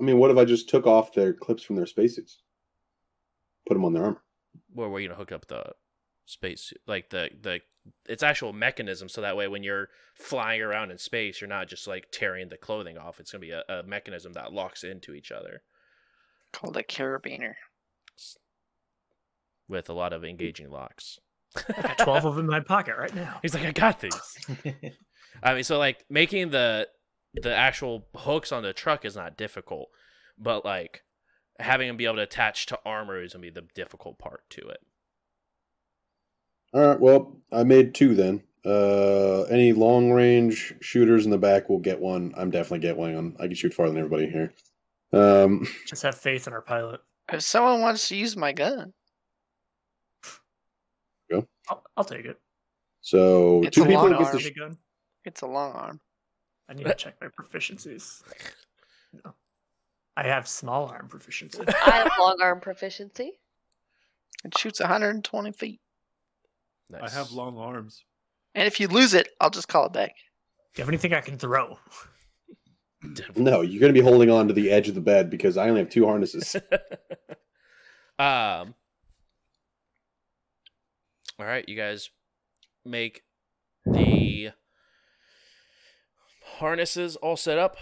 I 0.00 0.04
mean, 0.04 0.18
what 0.18 0.30
if 0.32 0.36
I 0.36 0.44
just 0.44 0.68
took 0.68 0.86
off 0.86 1.12
their 1.12 1.32
clips 1.32 1.62
from 1.62 1.76
their 1.76 1.86
spacesuits, 1.86 2.38
put 3.66 3.74
them 3.74 3.84
on 3.84 3.92
their 3.92 4.04
armor? 4.04 4.22
Where 4.72 4.88
were 4.88 4.98
you 5.00 5.08
gonna 5.08 5.18
hook 5.18 5.30
up 5.32 5.46
the 5.46 5.72
space 6.24 6.72
like 6.86 7.10
the 7.10 7.30
the 7.40 7.60
its 8.06 8.22
actual 8.22 8.52
mechanism 8.52 9.08
so 9.08 9.20
that 9.20 9.36
way 9.36 9.48
when 9.48 9.62
you're 9.62 9.88
flying 10.14 10.62
around 10.62 10.90
in 10.90 10.98
space 10.98 11.40
you're 11.40 11.48
not 11.48 11.68
just 11.68 11.86
like 11.86 12.06
tearing 12.12 12.48
the 12.48 12.56
clothing 12.56 12.96
off. 12.96 13.18
It's 13.18 13.32
gonna 13.32 13.40
be 13.40 13.50
a, 13.50 13.62
a 13.68 13.82
mechanism 13.82 14.32
that 14.34 14.52
locks 14.52 14.84
into 14.84 15.14
each 15.14 15.32
other. 15.32 15.62
Called 16.52 16.76
a 16.76 16.82
carabiner. 16.82 17.54
with 19.68 19.88
a 19.88 19.94
lot 19.94 20.12
of 20.12 20.24
engaging 20.24 20.70
locks. 20.70 21.18
I 21.56 21.82
got 21.82 21.98
twelve 21.98 22.24
of 22.24 22.36
them 22.36 22.44
in 22.44 22.50
my 22.50 22.60
pocket 22.60 22.94
right 22.96 23.14
now. 23.14 23.38
he's 23.42 23.54
like 23.54 23.64
i 23.64 23.72
got 23.72 24.00
these. 24.00 24.36
I 25.42 25.54
mean 25.54 25.64
so 25.64 25.78
like 25.78 26.04
making 26.08 26.50
the 26.50 26.88
the 27.34 27.54
actual 27.54 28.06
hooks 28.14 28.52
on 28.52 28.62
the 28.62 28.72
truck 28.72 29.04
is 29.04 29.16
not 29.16 29.36
difficult 29.36 29.88
but 30.38 30.64
like 30.64 31.02
having 31.58 31.88
them 31.88 31.96
be 31.96 32.04
able 32.04 32.16
to 32.16 32.22
attach 32.22 32.66
to 32.66 32.78
armor 32.84 33.22
is 33.22 33.32
gonna 33.32 33.42
be 33.42 33.50
the 33.50 33.66
difficult 33.74 34.18
part 34.18 34.42
to 34.50 34.60
it 34.68 34.80
All 36.72 36.80
right. 36.86 36.98
Well, 37.00 37.36
I 37.50 37.64
made 37.64 37.94
two 37.94 38.14
then. 38.14 38.42
Uh, 38.64 39.42
any 39.44 39.72
long 39.72 40.12
range 40.12 40.74
shooters 40.80 41.24
in 41.24 41.30
the 41.30 41.38
back 41.38 41.68
will 41.68 41.78
get 41.80 41.98
one. 42.00 42.32
I'm 42.36 42.50
definitely 42.50 42.78
get 42.78 42.96
one. 42.96 43.34
I 43.40 43.46
can 43.46 43.54
shoot 43.54 43.74
farther 43.74 43.92
than 43.92 44.02
everybody 44.04 44.30
here. 44.30 44.52
Um, 45.12 45.66
Just 45.86 46.02
have 46.04 46.14
faith 46.16 46.46
in 46.46 46.52
our 46.52 46.62
pilot. 46.62 47.00
If 47.32 47.42
someone 47.42 47.80
wants 47.80 48.08
to 48.08 48.16
use 48.16 48.36
my 48.36 48.52
gun, 48.52 48.92
I'll, 51.68 51.82
I'll 51.96 52.04
take 52.04 52.24
it. 52.26 52.38
so 53.00 53.62
It's 53.62 53.74
two 53.76 53.84
people 53.84 54.02
long 54.02 54.14
against 54.14 54.32
the 54.32 54.40
sh- 54.40 54.50
gun. 54.58 54.76
it's 55.24 55.42
a 55.42 55.46
long 55.46 55.72
arm. 55.72 56.00
I 56.68 56.74
need 56.74 56.84
to 56.84 56.94
check 56.94 57.14
my 57.20 57.28
proficiencies. 57.28 58.22
No. 59.24 59.32
I 60.16 60.24
have 60.24 60.48
small 60.48 60.86
arm 60.86 61.08
proficiency. 61.08 61.60
I 61.68 61.90
have 61.90 62.12
long 62.18 62.36
arm 62.42 62.60
proficiency. 62.60 63.32
It 64.44 64.58
shoots 64.58 64.80
120 64.80 65.52
feet. 65.52 65.80
Nice. 66.90 67.02
I 67.02 67.18
have 67.18 67.32
long 67.32 67.58
arms. 67.58 68.04
And 68.54 68.66
if 68.66 68.80
you 68.80 68.88
lose 68.88 69.14
it, 69.14 69.28
I'll 69.40 69.50
just 69.50 69.68
call 69.68 69.86
it 69.86 69.92
back. 69.92 70.14
Do 70.74 70.80
you 70.80 70.82
have 70.82 70.88
anything 70.88 71.14
I 71.14 71.20
can 71.20 71.38
throw? 71.38 71.78
No, 73.34 73.62
you're 73.62 73.80
going 73.80 73.92
to 73.92 74.00
be 74.00 74.04
holding 74.04 74.30
on 74.30 74.48
to 74.48 74.54
the 74.54 74.70
edge 74.70 74.88
of 74.88 74.94
the 74.94 75.00
bed 75.00 75.28
because 75.28 75.56
I 75.56 75.68
only 75.68 75.80
have 75.80 75.90
two 75.90 76.06
harnesses. 76.06 76.54
um. 78.18 78.74
All 81.38 81.46
right, 81.48 81.68
you 81.68 81.74
guys 81.74 82.10
make 82.84 83.22
the 83.84 84.50
harnesses 86.44 87.16
all 87.16 87.36
set 87.36 87.58
up. 87.58 87.76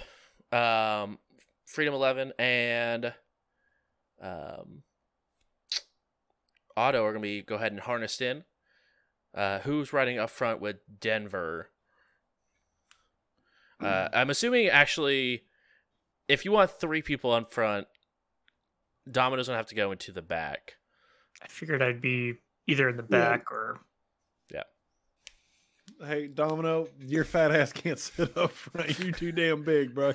Um, 0.52 1.18
Freedom 1.66 1.92
Eleven 1.92 2.32
and 2.38 3.12
um, 4.22 4.82
Otto 6.76 7.04
are 7.04 7.12
gonna 7.12 7.22
be 7.22 7.42
go 7.42 7.56
ahead 7.56 7.72
and 7.72 7.80
harnessed 7.80 8.22
in. 8.22 8.44
Uh, 9.34 9.60
who's 9.60 9.92
riding 9.92 10.18
up 10.18 10.30
front 10.30 10.60
with 10.60 10.76
Denver? 11.00 11.70
Uh, 13.80 14.08
I'm 14.12 14.28
assuming 14.28 14.68
actually, 14.68 15.44
if 16.28 16.44
you 16.44 16.52
want 16.52 16.70
three 16.70 17.00
people 17.00 17.32
up 17.32 17.52
front, 17.52 17.86
Domino's 19.10 19.46
gonna 19.46 19.56
have 19.56 19.66
to 19.68 19.74
go 19.74 19.92
into 19.92 20.12
the 20.12 20.20
back. 20.22 20.74
I 21.42 21.46
figured 21.48 21.80
I'd 21.80 22.02
be 22.02 22.34
either 22.66 22.88
in 22.88 22.96
the 22.96 23.04
Yeah. 23.04 23.08
back 23.36 23.50
or 23.50 23.80
Yeah. 24.52 24.64
Hey, 26.06 26.26
Domino, 26.26 26.88
your 26.98 27.24
fat 27.24 27.52
ass 27.52 27.72
can't 27.72 27.98
sit 27.98 28.36
up 28.36 28.52
front. 28.52 28.98
You're 28.98 29.12
too 29.12 29.32
damn 29.32 29.62
big, 29.62 29.94
bro. 29.94 30.12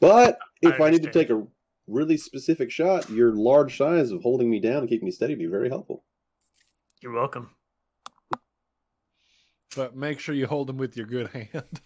But 0.00 0.38
if 0.62 0.80
I 0.80 0.86
I, 0.86 0.90
need 0.90 1.02
to 1.02 1.10
take 1.12 1.30
a 1.30 1.44
really 1.86 2.16
specific 2.16 2.70
shot, 2.70 3.08
your 3.10 3.32
large 3.32 3.76
size 3.76 4.10
of 4.12 4.22
holding 4.22 4.48
me 4.50 4.60
down 4.60 4.78
and 4.78 4.88
keeping 4.88 5.06
me 5.06 5.10
steady 5.12 5.34
would 5.34 5.40
be 5.40 5.46
very 5.46 5.68
helpful. 5.68 6.04
You're 7.00 7.12
welcome. 7.12 7.50
But 9.76 9.96
make 9.96 10.18
sure 10.18 10.34
you 10.34 10.46
hold 10.46 10.66
them 10.66 10.78
with 10.78 10.96
your 10.96 11.06
good 11.06 11.28
hand. 11.28 11.80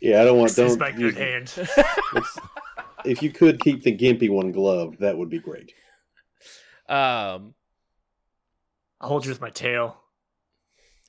Yeah, 0.00 0.20
I 0.20 0.24
don't 0.24 0.38
want 0.38 0.50
This 0.50 0.72
is 0.72 0.76
don't 0.76 0.80
my 0.80 0.90
good 0.90 1.16
hand. 1.16 1.52
if 3.06 3.22
you 3.22 3.30
could 3.30 3.58
keep 3.58 3.82
the 3.82 3.96
gimpy 3.96 4.28
one 4.28 4.52
gloved, 4.52 4.98
that 5.00 5.16
would 5.16 5.30
be 5.30 5.38
great. 5.38 5.72
um, 6.90 7.54
I'll 9.00 9.08
hold 9.08 9.24
you 9.24 9.30
with 9.30 9.40
my 9.40 9.50
tail. 9.50 10.02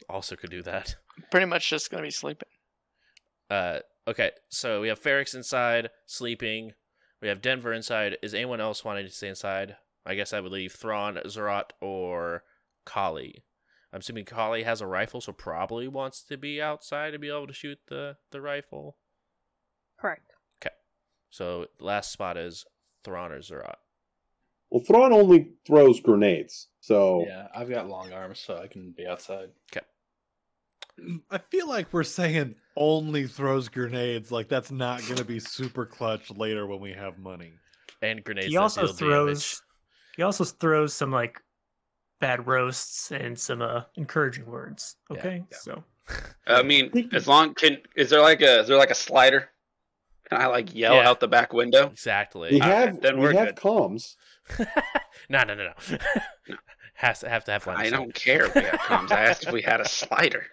also 0.10 0.36
could 0.38 0.50
do 0.50 0.62
that. 0.64 0.96
Pretty 1.30 1.46
much 1.46 1.70
just 1.70 1.92
going 1.92 2.04
to 2.04 2.08
be 2.08 2.12
sleeping. 2.12 2.48
Uh, 3.50 3.80
okay, 4.08 4.32
so 4.50 4.80
we 4.80 4.88
have 4.88 5.02
Ferrix 5.02 5.36
inside 5.36 5.90
sleeping. 6.06 6.72
We 7.22 7.28
have 7.28 7.42
Denver 7.42 7.74
inside. 7.74 8.18
Is 8.22 8.34
anyone 8.34 8.62
else 8.62 8.86
wanting 8.86 9.06
to 9.06 9.12
stay 9.12 9.28
inside? 9.28 9.76
I 10.06 10.16
guess 10.16 10.32
I 10.32 10.40
would 10.40 10.52
leave 10.52 10.72
Thrawn, 10.72 11.20
Zerat, 11.26 11.72
or 11.82 12.44
Kali. 12.86 13.44
I'm 13.92 14.00
assuming 14.00 14.26
Kali 14.26 14.64
has 14.64 14.82
a 14.82 14.88
rifle, 14.88 15.22
so 15.22 15.32
probably 15.32 15.88
wants 15.88 16.22
to 16.24 16.38
be 16.38 16.62
outside 16.62 17.12
to 17.12 17.20
be 17.20 17.30
able 17.30 17.48
to 17.48 17.54
shoot 17.54 17.80
the, 17.88 18.18
the 18.32 18.42
rifle. 18.42 18.98
Correct. 20.00 20.32
Okay. 20.62 20.76
So 21.30 21.68
last 21.80 22.12
spot 22.12 22.38
is 22.38 22.66
Thrawn 23.04 23.32
or 23.32 23.40
Zerat. 23.40 23.76
Well, 24.70 24.84
Thrawn 24.84 25.14
only 25.14 25.52
throws 25.66 26.00
grenades, 26.00 26.68
so 26.82 27.24
Yeah, 27.28 27.48
I've 27.56 27.70
got 27.70 27.88
long 27.88 28.12
arms, 28.12 28.40
so 28.40 28.58
I 28.58 28.68
can 28.68 28.92
be 28.92 29.08
outside. 29.08 29.50
Okay. 29.72 29.86
I 31.30 31.38
feel 31.38 31.68
like 31.68 31.94
we're 31.94 32.04
saying 32.04 32.56
only 32.76 33.28
throws 33.28 33.70
grenades. 33.70 34.32
Like 34.32 34.48
that's 34.48 34.72
not 34.72 35.02
going 35.04 35.18
to 35.18 35.26
be 35.26 35.40
super 35.40 35.86
clutch 35.86 36.32
later 36.32 36.66
when 36.68 36.80
we 36.80 36.94
have 36.94 37.18
money. 37.18 37.54
And 38.02 38.24
grenades. 38.24 38.48
He 38.48 38.58
also 38.58 38.88
deal 38.88 38.94
throws. 38.94 39.62
He 40.16 40.24
also 40.24 40.46
throws 40.46 40.94
some 40.94 41.12
like 41.12 41.42
bad 42.20 42.48
roasts 42.48 43.12
and 43.12 43.38
some 43.38 43.62
uh 43.62 43.82
encouraging 43.96 44.46
words. 44.46 44.96
Okay, 45.12 45.44
yeah. 45.52 45.58
so 45.58 45.84
I 46.48 46.64
mean, 46.64 47.10
as 47.14 47.28
long 47.28 47.54
can 47.54 47.78
is 47.96 48.10
there 48.10 48.22
like 48.22 48.42
a 48.42 48.62
is 48.62 48.68
there 48.68 48.78
like 48.78 48.92
a 48.92 48.96
slider? 48.96 49.50
Can 50.30 50.42
I 50.42 50.48
like 50.48 50.74
yell 50.74 50.96
Yeah. 50.96 51.10
out 51.10 51.20
the 51.20 51.28
back 51.28 51.54
window? 51.54 51.88
Exactly. 51.88 52.50
we 52.52 52.58
Exactly. 52.58 52.88
have 52.94 53.02
then 53.02 53.18
we 53.18 53.24
we're 53.24 53.34
have 53.34 53.48
good. 53.50 53.56
comms. 53.58 54.16
no, 55.30 55.44
no, 55.44 55.54
no, 55.56 55.72
no. 55.90 55.98
Has 56.98 57.20
to 57.20 57.30
have 57.30 57.44
to 57.46 57.52
have 57.52 57.66
one. 57.68 57.76
I 57.76 57.90
don't 57.90 58.14
care 58.14 58.46
if 58.46 58.56
we 58.56 58.62
have 58.62 58.80
comms. 58.80 59.12
I 59.12 59.24
asked 59.26 59.44
if 59.46 59.52
we 59.52 59.62
had 59.62 59.82
a 59.82 59.88
slider. 59.88 60.46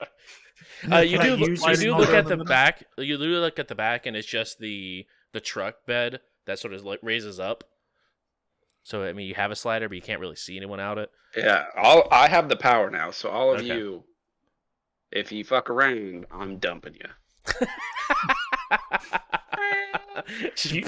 Uh, 0.90 0.98
you 0.98 1.16
Can 1.16 1.20
I 1.20 1.30
do. 1.30 1.36
look- 1.36 1.48
use 1.50 1.64
You 1.64 1.76
do 1.76 1.96
look 1.96 2.08
at 2.10 2.26
the 2.26 2.36
the 2.36 2.44
back. 2.44 2.82
You 2.98 3.16
do 3.16 3.24
look 3.24 3.60
at 3.60 3.68
the 3.68 3.76
back, 3.76 4.06
and 4.06 4.16
it's 4.16 4.26
just 4.26 4.58
the 4.58 5.06
the 5.32 5.40
truck 5.40 5.86
bed 5.86 6.20
that 6.46 6.58
sort 6.58 6.74
of 6.74 6.84
like 6.84 6.98
raises 7.02 7.38
up. 7.38 7.62
So 8.82 9.04
I 9.04 9.12
mean, 9.12 9.26
you 9.28 9.34
have 9.34 9.50
a 9.50 9.56
slider, 9.56 9.88
but 9.88 9.94
you 9.94 10.02
can't 10.02 10.20
really 10.20 10.36
see 10.36 10.56
anyone 10.56 10.80
out 10.80 10.98
it. 10.98 11.10
Yeah, 11.36 11.66
all 11.76 12.08
I 12.10 12.28
have 12.28 12.48
the 12.48 12.56
power 12.56 12.90
now, 12.90 13.10
so 13.10 13.30
all 13.30 13.52
of 13.54 13.60
Okay. 13.60 13.76
you, 13.76 14.04
if 15.10 15.32
you 15.32 15.44
fuck 15.44 15.70
around, 15.70 16.26
I'm 16.32 16.58
dumping 16.58 16.94
you. 16.94 17.08
you 20.64 20.84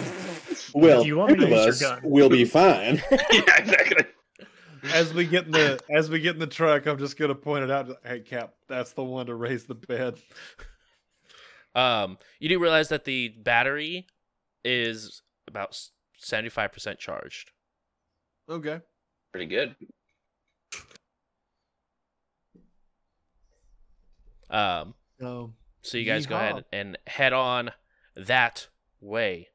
well, 0.75 1.05
you 1.07 1.17
want 1.17 1.39
me 1.39 1.47
to 1.47 1.55
us 1.57 1.83
will 2.03 2.29
be 2.29 2.45
fine. 2.45 3.03
yeah, 3.11 3.59
exactly. 3.59 4.05
as 4.93 5.15
we 5.15 5.27
get 5.27 5.47
in 5.47 5.53
the 5.53 5.81
as 5.91 6.11
we 6.11 6.21
get 6.21 6.35
in 6.35 6.41
the 6.41 6.47
truck, 6.47 6.87
I'm 6.87 6.99
just 6.99 7.17
gonna 7.17 7.35
point 7.35 7.65
it 7.65 7.71
out. 7.71 7.89
Hey, 8.05 8.21
Cap, 8.21 8.55
that's 8.69 8.93
the 8.93 9.05
one 9.05 9.27
to 9.27 9.35
raise 9.35 9.65
the 9.65 9.75
bed. 9.75 10.17
Um, 11.75 12.19
you 12.39 12.49
do 12.49 12.59
realize 12.61 12.89
that 12.91 13.05
the 13.05 13.29
battery 13.29 14.07
is 14.65 15.23
about 15.49 15.79
seventy 16.19 16.51
five 16.51 16.73
percent 16.73 16.99
charged. 16.99 17.51
Okay. 18.49 18.81
Pretty 19.33 19.47
good. 19.47 19.75
Um, 24.51 24.95
Um, 25.21 25.55
so 25.83 25.97
you 25.99 26.05
guys 26.05 26.27
go 26.27 26.37
ahead 26.37 26.65
and 26.73 26.99
head 27.07 27.33
on 27.33 27.71
that 28.17 28.69
way. 29.01 29.49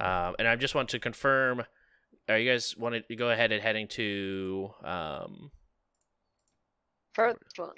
Um, 0.00 0.34
and 0.38 0.48
I 0.48 0.56
just 0.56 0.74
want 0.74 0.88
to 0.90 0.98
confirm. 0.98 1.62
Are 2.28 2.38
you 2.38 2.50
guys 2.50 2.76
wanted 2.76 3.06
to 3.08 3.16
go 3.16 3.30
ahead 3.30 3.52
and 3.52 3.62
heading 3.62 3.88
to 3.88 4.70
um, 4.84 5.50
First 7.14 7.38
one. 7.56 7.70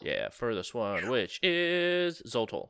yeah, 0.00 0.28
furthest 0.30 0.74
one, 0.74 1.08
which 1.08 1.38
is 1.42 2.22
Zoltol. 2.26 2.68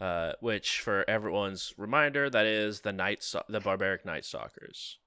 Uh, 0.00 0.32
which, 0.40 0.80
for 0.80 1.04
everyone's 1.08 1.74
reminder, 1.76 2.30
that 2.30 2.46
is 2.46 2.80
the 2.80 2.92
night, 2.92 3.22
Sto- 3.22 3.42
the 3.48 3.60
barbaric 3.60 4.06
night 4.06 4.24
stalkers. 4.24 4.98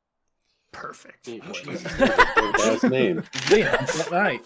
Perfect. 0.72 1.27
Last 1.27 2.83
name. 2.83 3.23
They 3.49 3.61
hunt 3.61 3.99
at 3.99 4.11
night. 4.11 4.41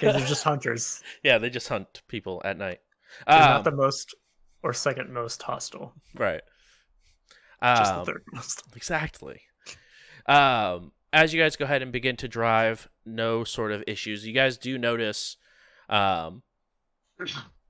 Yeah, 0.00 0.12
they're 0.12 0.26
just 0.26 0.44
hunters. 0.44 1.02
Yeah, 1.24 1.38
they 1.38 1.50
just 1.50 1.68
hunt 1.68 2.02
people 2.08 2.40
at 2.44 2.56
night. 2.56 2.80
They're 3.26 3.36
Um, 3.36 3.42
not 3.50 3.64
the 3.64 3.70
most 3.72 4.14
or 4.62 4.72
second 4.72 5.12
most 5.12 5.42
hostile. 5.42 5.92
right. 6.14 6.42
Just 7.62 7.92
Um, 7.92 7.98
the 8.04 8.12
third 8.12 8.22
most. 8.32 8.62
Exactly. 8.76 9.40
Um, 10.26 10.92
as 11.12 11.34
you 11.34 11.40
guys 11.42 11.56
go 11.56 11.64
ahead 11.64 11.82
and 11.82 11.90
begin 11.92 12.16
to 12.18 12.28
drive, 12.28 12.88
no 13.04 13.42
sort 13.44 13.72
of 13.72 13.82
issues. 13.88 14.24
You 14.26 14.32
guys 14.32 14.56
do 14.58 14.78
notice 14.78 15.36
um, 15.88 16.42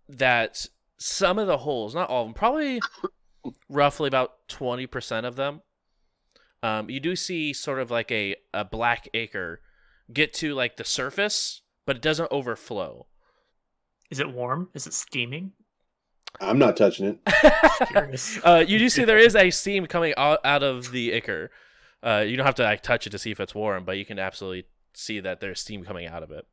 that 0.08 0.66
some 1.01 1.39
of 1.39 1.47
the 1.47 1.59
holes, 1.59 1.95
not 1.95 2.09
all 2.09 2.23
of 2.23 2.29
them, 2.29 2.35
probably 2.35 2.81
roughly 3.69 4.07
about 4.07 4.33
20% 4.49 5.25
of 5.25 5.35
them, 5.35 5.62
um, 6.62 6.91
you 6.91 7.01
do 7.01 7.17
see 7.17 7.53
sort 7.53 7.81
of 7.81 7.91
like 7.91 8.12
a, 8.12 8.37
a 8.53 8.65
black 8.65 9.09
ichor 9.15 9.62
get 10.12 10.33
to 10.35 10.55
like 10.55 10.77
the 10.77 10.85
surface, 10.85 11.62
but 11.87 11.97
it 11.97 12.03
doesn't 12.03 12.31
overflow. 12.31 13.07
Is 14.11 14.20
it 14.20 14.31
warm? 14.31 14.69
Is 14.75 14.87
it 14.87 14.93
steaming? 14.93 15.53
I'm 16.41 16.59
not 16.59 16.77
touching 16.77 17.07
it. 17.07 17.19
Uh, 18.45 18.65
you 18.67 18.79
do 18.79 18.89
see 18.89 19.05
there 19.05 19.19
is 19.19 19.35
a 19.35 19.51
steam 19.51 19.87
coming 19.87 20.12
out, 20.17 20.39
out 20.45 20.62
of 20.62 20.93
the 20.93 21.15
ichor. 21.15 21.51
Uh, 22.03 22.25
you 22.27 22.37
don't 22.37 22.47
have 22.47 22.55
to 22.57 22.62
like 22.62 22.83
touch 22.83 23.07
it 23.07 23.11
to 23.11 23.19
see 23.19 23.31
if 23.31 23.41
it's 23.41 23.55
warm, 23.55 23.85
but 23.85 23.97
you 23.97 24.05
can 24.05 24.19
absolutely 24.19 24.65
see 24.93 25.20
that 25.20 25.41
there's 25.41 25.61
steam 25.61 25.83
coming 25.83 26.07
out 26.07 26.23
of 26.23 26.31
it. 26.31 26.47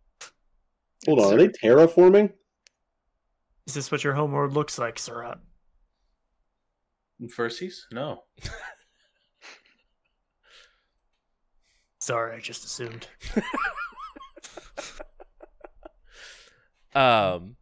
Hold 1.06 1.20
on, 1.20 1.34
are 1.34 1.38
they 1.38 1.50
terraforming? 1.50 2.32
Is 3.68 3.74
this 3.74 3.92
what 3.92 4.04
your 4.04 4.14
homeworld 4.14 4.54
looks 4.54 4.80
like, 4.80 4.96
Zerat? 4.96 5.40
Fursies? 7.36 7.82
No. 7.92 8.24
Sorry, 12.00 12.38
I 12.38 12.40
just 12.40 12.64
assumed. 12.64 13.08
Um, 16.96 17.58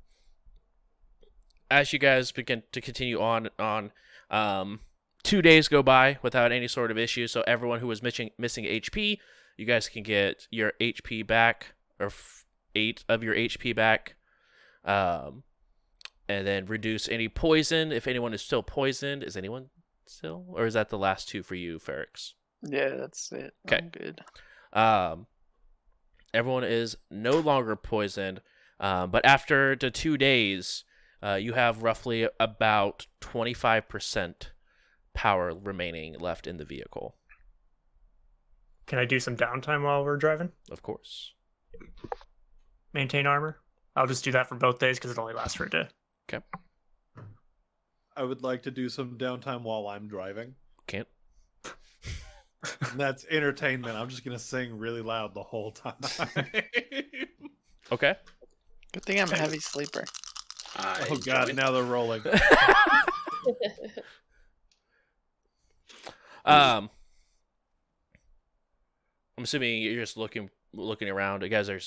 as 1.69 1.91
you 1.91 1.99
guys 1.99 2.31
begin 2.31 2.63
to 2.71 2.79
continue 2.79 3.19
on 3.19 3.49
on, 3.59 3.91
um, 4.29 4.79
two 5.23 5.41
days 5.41 5.67
go 5.67 5.83
by 5.83 6.19
without 6.21 6.53
any 6.53 6.69
sort 6.69 6.89
of 6.89 6.97
issue. 6.97 7.27
So 7.27 7.43
everyone 7.45 7.79
who 7.81 7.87
was 7.87 8.01
missing 8.01 8.29
missing 8.37 8.63
HP, 8.63 9.17
you 9.57 9.65
guys 9.65 9.89
can 9.89 10.03
get 10.03 10.47
your 10.51 10.71
HP 10.79 11.27
back 11.27 11.73
or 11.99 12.05
f- 12.07 12.45
eight 12.75 13.03
of 13.09 13.23
your 13.23 13.35
HP 13.35 13.75
back. 13.75 14.15
Um, 14.85 15.43
and 16.27 16.45
then 16.47 16.65
reduce 16.65 17.07
any 17.09 17.29
poison 17.29 17.91
if 17.91 18.07
anyone 18.07 18.33
is 18.33 18.41
still 18.41 18.63
poisoned. 18.63 19.23
Is 19.23 19.37
anyone 19.37 19.69
still, 20.05 20.45
or 20.49 20.65
is 20.65 20.73
that 20.73 20.89
the 20.89 20.97
last 20.97 21.29
two 21.29 21.43
for 21.43 21.55
you, 21.55 21.79
Ferrix? 21.79 22.33
Yeah, 22.61 22.89
that's 22.95 23.31
it. 23.31 23.53
'Kay. 23.67 23.77
I'm 23.77 23.89
good. 23.89 24.21
Um, 24.73 25.27
everyone 26.33 26.63
is 26.63 26.97
no 27.09 27.39
longer 27.39 27.75
poisoned, 27.75 28.41
um, 28.79 29.11
but 29.11 29.25
after 29.25 29.75
the 29.75 29.91
two 29.91 30.17
days, 30.17 30.83
uh, 31.23 31.35
you 31.35 31.53
have 31.53 31.83
roughly 31.83 32.27
about 32.39 33.07
25% 33.21 34.51
power 35.13 35.53
remaining 35.55 36.17
left 36.19 36.45
in 36.47 36.57
the 36.57 36.65
vehicle, 36.65 37.15
Can 38.85 38.99
I 38.99 39.05
do 39.05 39.19
some 39.19 39.35
downtime 39.37 39.83
while 39.83 40.03
we're 40.03 40.17
driving? 40.17 40.51
of 40.69 40.81
course. 40.83 41.33
Maintain 42.93 43.25
armor? 43.25 43.57
I'll 43.95 44.07
just 44.07 44.23
do 44.23 44.31
that 44.33 44.47
for 44.47 44.55
both 44.55 44.77
days 44.79 44.97
because 44.97 45.11
it 45.11 45.17
only 45.17 45.33
lasts 45.33 45.55
for 45.55 45.63
a 45.65 45.69
day. 45.69 45.87
I 48.17 48.23
would 48.23 48.43
like 48.43 48.63
to 48.63 48.71
do 48.71 48.89
some 48.89 49.17
downtime 49.17 49.63
while 49.63 49.87
I'm 49.87 50.07
driving. 50.07 50.55
Can't. 50.87 51.07
That's 52.95 53.25
entertainment. 53.29 53.97
I'm 53.97 54.09
just 54.09 54.23
gonna 54.23 54.39
sing 54.39 54.77
really 54.77 55.01
loud 55.01 55.33
the 55.33 55.43
whole 55.43 55.71
time. 55.71 55.95
Okay. 57.91 58.15
Good 58.93 59.03
thing 59.03 59.21
I'm 59.21 59.31
a 59.31 59.35
heavy 59.37 59.59
sleeper. 59.59 60.05
I 60.75 61.05
oh 61.11 61.17
god, 61.17 61.45
joined- 61.47 61.57
now 61.57 61.69
they're 61.71 61.83
rolling. 61.83 62.21
um, 66.45 66.89
I'm 69.37 69.43
assuming 69.43 69.83
you're 69.83 70.01
just 70.01 70.17
looking 70.17 70.49
looking 70.73 71.09
around. 71.09 71.43
You 71.43 71.49
guys 71.49 71.69
are 71.69 71.79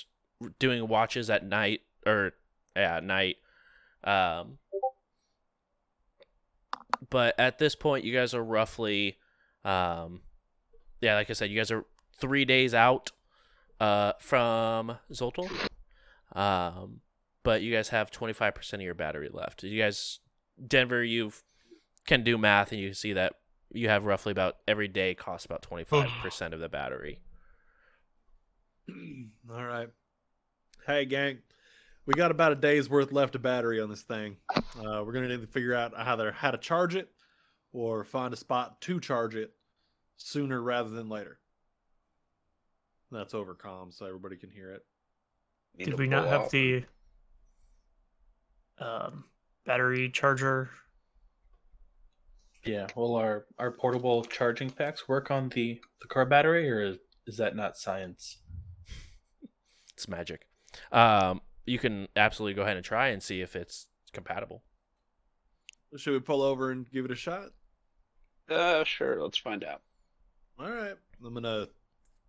doing 0.60 0.86
watches 0.86 1.31
at 1.31 1.44
night 1.44 1.81
or 2.07 2.33
yeah, 2.76 2.99
at 2.99 3.05
night. 3.05 3.36
Um, 4.05 4.59
but 7.10 7.39
at 7.39 7.59
this 7.59 7.75
point, 7.75 8.05
you 8.05 8.12
guys 8.12 8.35
are 8.35 8.43
roughly, 8.43 9.18
um, 9.65 10.20
yeah, 11.01 11.15
like 11.15 11.31
I 11.31 11.33
said, 11.33 11.51
you 11.51 11.57
guys 11.57 11.70
are 11.70 11.85
three 12.18 12.44
days 12.44 12.75
out, 12.75 13.12
uh, 13.81 14.12
from 14.20 14.99
Zoltol. 15.12 15.51
Um, 16.33 17.01
but 17.43 17.62
you 17.62 17.73
guys 17.73 17.89
have 17.89 18.10
25% 18.10 18.75
of 18.75 18.81
your 18.81 18.94
battery 18.94 19.31
left. 19.33 19.62
You 19.62 19.81
guys, 19.81 20.20
Denver, 20.65 21.02
you 21.02 21.33
can 22.07 22.23
do 22.25 22.36
math 22.36 22.73
and 22.73 22.81
you 22.81 22.89
can 22.89 22.94
see 22.94 23.12
that 23.12 23.35
you 23.73 23.89
have 23.89 24.05
roughly 24.07 24.33
about 24.33 24.57
every 24.67 24.89
day 24.89 25.15
costs 25.15 25.47
about 25.47 25.62
25% 25.62 26.52
of 26.52 26.60
the 26.60 26.68
battery. 26.68 27.20
All 29.51 29.65
right. 29.65 29.89
Hey, 30.86 31.05
gang. 31.05 31.39
We 32.08 32.14
got 32.14 32.30
about 32.30 32.52
a 32.52 32.54
day's 32.54 32.88
worth 32.88 33.12
left 33.12 33.34
of 33.34 33.42
battery 33.42 33.82
on 33.82 33.90
this 33.90 34.00
thing. 34.00 34.38
Uh, 34.56 35.02
we're 35.04 35.12
gonna 35.12 35.28
need 35.28 35.42
to 35.42 35.46
figure 35.46 35.74
out 35.74 35.92
either 35.94 36.32
how 36.32 36.50
to 36.50 36.56
charge 36.56 36.96
it 36.96 37.10
or 37.74 38.02
find 38.02 38.32
a 38.32 38.36
spot 38.36 38.80
to 38.80 38.98
charge 38.98 39.36
it 39.36 39.52
sooner 40.16 40.62
rather 40.62 40.88
than 40.88 41.10
later. 41.10 41.38
That's 43.12 43.34
over 43.34 43.54
comm, 43.54 43.92
so 43.92 44.06
everybody 44.06 44.36
can 44.36 44.48
hear 44.50 44.70
it. 44.70 44.86
Need 45.76 45.84
Did 45.84 45.98
we 45.98 46.06
not 46.06 46.28
have 46.28 46.40
out. 46.44 46.50
the 46.50 46.84
um, 48.78 49.24
battery 49.66 50.08
charger? 50.08 50.70
Yeah. 52.64 52.86
Well, 52.96 53.16
our 53.16 53.44
our 53.58 53.70
portable 53.70 54.24
charging 54.24 54.70
packs 54.70 55.08
work 55.08 55.30
on 55.30 55.50
the 55.50 55.78
the 56.00 56.08
car 56.08 56.24
battery, 56.24 56.70
or 56.70 56.80
is, 56.80 56.96
is 57.26 57.36
that 57.36 57.54
not 57.54 57.76
science? 57.76 58.38
It's 59.92 60.08
magic. 60.08 60.46
Um, 60.90 61.42
you 61.68 61.78
can 61.78 62.08
absolutely 62.16 62.55
go 62.55 62.62
ahead 62.62 62.76
and 62.76 62.84
try 62.84 63.08
and 63.08 63.22
see 63.22 63.40
if 63.40 63.55
it's 63.56 63.86
compatible. 64.12 64.62
Should 65.97 66.12
we 66.12 66.20
pull 66.20 66.42
over 66.42 66.70
and 66.70 66.90
give 66.90 67.05
it 67.05 67.10
a 67.10 67.14
shot? 67.16 67.50
Uh, 68.50 68.84
sure. 68.84 69.22
Let's 69.22 69.38
find 69.38 69.64
out. 69.64 69.82
All 70.58 70.70
right. 70.70 70.94
I'm 71.24 71.34
gonna 71.34 71.68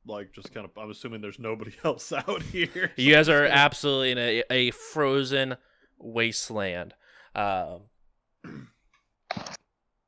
like 0.06 0.32
just 0.34 0.53
kind 0.53 0.66
of. 0.66 0.72
I'm 0.77 0.92
assuming 0.92 1.22
there's 1.22 1.40
nobody 1.40 1.72
else 1.84 2.11
out 2.11 2.42
here. 2.43 2.92
You 2.98 3.14
guys 3.14 3.30
are 3.30 3.45
absolutely 3.45 4.11
in 4.11 4.18
a, 4.18 4.43
a 4.50 4.72
frozen 4.72 5.56
wasteland. 5.98 6.93
Um, 7.35 7.82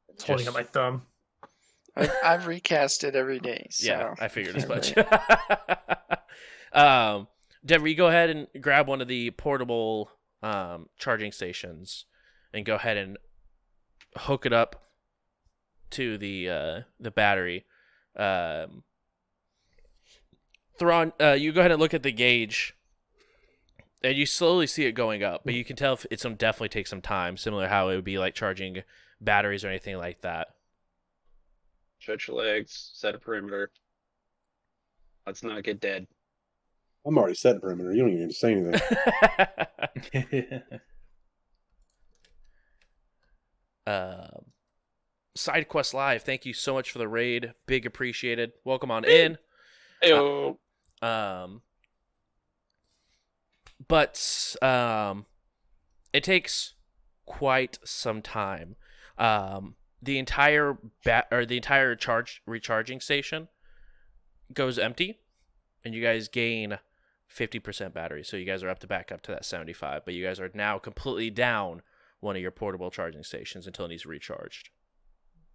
It's 0.09 0.23
holding 0.25 0.47
up 0.47 0.53
my 0.53 0.63
thumb. 0.63 1.03
I've, 1.95 2.11
I've 2.23 2.47
recast 2.47 3.03
it 3.03 3.15
every 3.15 3.39
day. 3.39 3.67
So 3.69 3.87
Yeah, 3.87 4.15
I 4.19 4.27
figured 4.29 4.55
as 4.55 4.67
much. 4.67 4.93
Um, 6.73 7.27
Denver, 7.65 7.87
you 7.87 7.95
go 7.95 8.07
ahead 8.07 8.29
and 8.29 8.47
grab 8.59 8.87
one 8.87 9.01
of 9.01 9.07
the 9.07 9.31
portable 9.31 10.11
um, 10.41 10.89
charging 10.97 11.31
stations 11.31 12.05
and 12.53 12.65
go 12.65 12.75
ahead 12.75 12.97
and 12.97 13.17
hook 14.17 14.45
it 14.45 14.53
up 14.53 14.87
to 15.91 16.17
the 16.17 16.49
uh, 16.49 16.79
the 16.99 17.11
battery. 17.11 17.65
Um, 18.15 18.83
Thrawn, 20.77 21.13
uh, 21.21 21.33
you 21.33 21.51
go 21.51 21.59
ahead 21.59 21.71
and 21.71 21.79
look 21.79 21.93
at 21.93 22.01
the 22.03 22.11
gauge, 22.11 22.73
and 24.03 24.17
you 24.17 24.25
slowly 24.25 24.65
see 24.65 24.85
it 24.85 24.93
going 24.93 25.23
up, 25.23 25.41
but 25.45 25.53
you 25.53 25.63
can 25.63 25.75
tell 25.75 25.99
it's 26.09 26.23
to 26.23 26.29
definitely 26.31 26.69
take 26.69 26.87
some 26.87 27.01
time, 27.01 27.37
similar 27.37 27.63
to 27.63 27.69
how 27.69 27.89
it 27.89 27.95
would 27.95 28.03
be 28.03 28.17
like 28.17 28.33
charging 28.33 28.81
batteries 29.19 29.63
or 29.63 29.67
anything 29.67 29.97
like 29.97 30.21
that. 30.21 30.47
Stretch 31.99 32.27
your 32.27 32.37
legs. 32.37 32.91
Set 32.95 33.13
a 33.13 33.19
perimeter. 33.19 33.69
Let's 35.27 35.43
not 35.43 35.63
get 35.63 35.79
dead. 35.79 36.07
I'm 37.05 37.17
already 37.17 37.35
set 37.35 37.61
perimeter. 37.61 37.93
You 37.93 38.01
don't 38.01 38.11
even 38.11 38.21
need 38.21 38.29
to 38.29 38.35
say 38.35 38.53
anything. 38.53 38.81
um, 43.87 44.45
Side 45.35 45.67
Quest 45.67 45.93
Live, 45.93 46.23
thank 46.23 46.45
you 46.45 46.53
so 46.53 46.73
much 46.73 46.91
for 46.91 46.99
the 46.99 47.07
raid. 47.07 47.53
Big 47.65 47.85
appreciated. 47.85 48.51
Welcome 48.63 48.91
on 48.91 49.05
in. 49.05 49.37
Ayo. 50.03 50.57
Um, 51.01 51.61
but 53.87 54.55
um, 54.61 55.25
it 56.13 56.23
takes 56.23 56.75
quite 57.25 57.79
some 57.83 58.21
time. 58.21 58.75
Um, 59.17 59.75
the 60.01 60.19
entire 60.19 60.77
bat 61.05 61.27
or 61.31 61.45
the 61.45 61.57
entire 61.57 61.95
charge 61.95 62.41
recharging 62.45 62.99
station 62.99 63.47
goes 64.53 64.77
empty, 64.77 65.19
and 65.83 65.93
you 65.93 66.01
guys 66.01 66.27
gain 66.27 66.77
fifty 67.31 67.59
percent 67.59 67.93
battery. 67.93 68.23
So 68.23 68.37
you 68.37 68.45
guys 68.45 68.61
are 68.61 68.69
up 68.69 68.79
to 68.79 68.87
back 68.87 69.11
up 69.11 69.21
to 69.23 69.31
that 69.31 69.45
seventy 69.45 69.73
five. 69.73 70.03
But 70.05 70.13
you 70.13 70.23
guys 70.23 70.39
are 70.39 70.51
now 70.53 70.77
completely 70.77 71.29
down 71.29 71.81
one 72.19 72.35
of 72.35 72.41
your 72.41 72.51
portable 72.51 72.91
charging 72.91 73.23
stations 73.23 73.65
until 73.65 73.85
it 73.85 73.89
needs 73.89 74.05
recharged. 74.05 74.69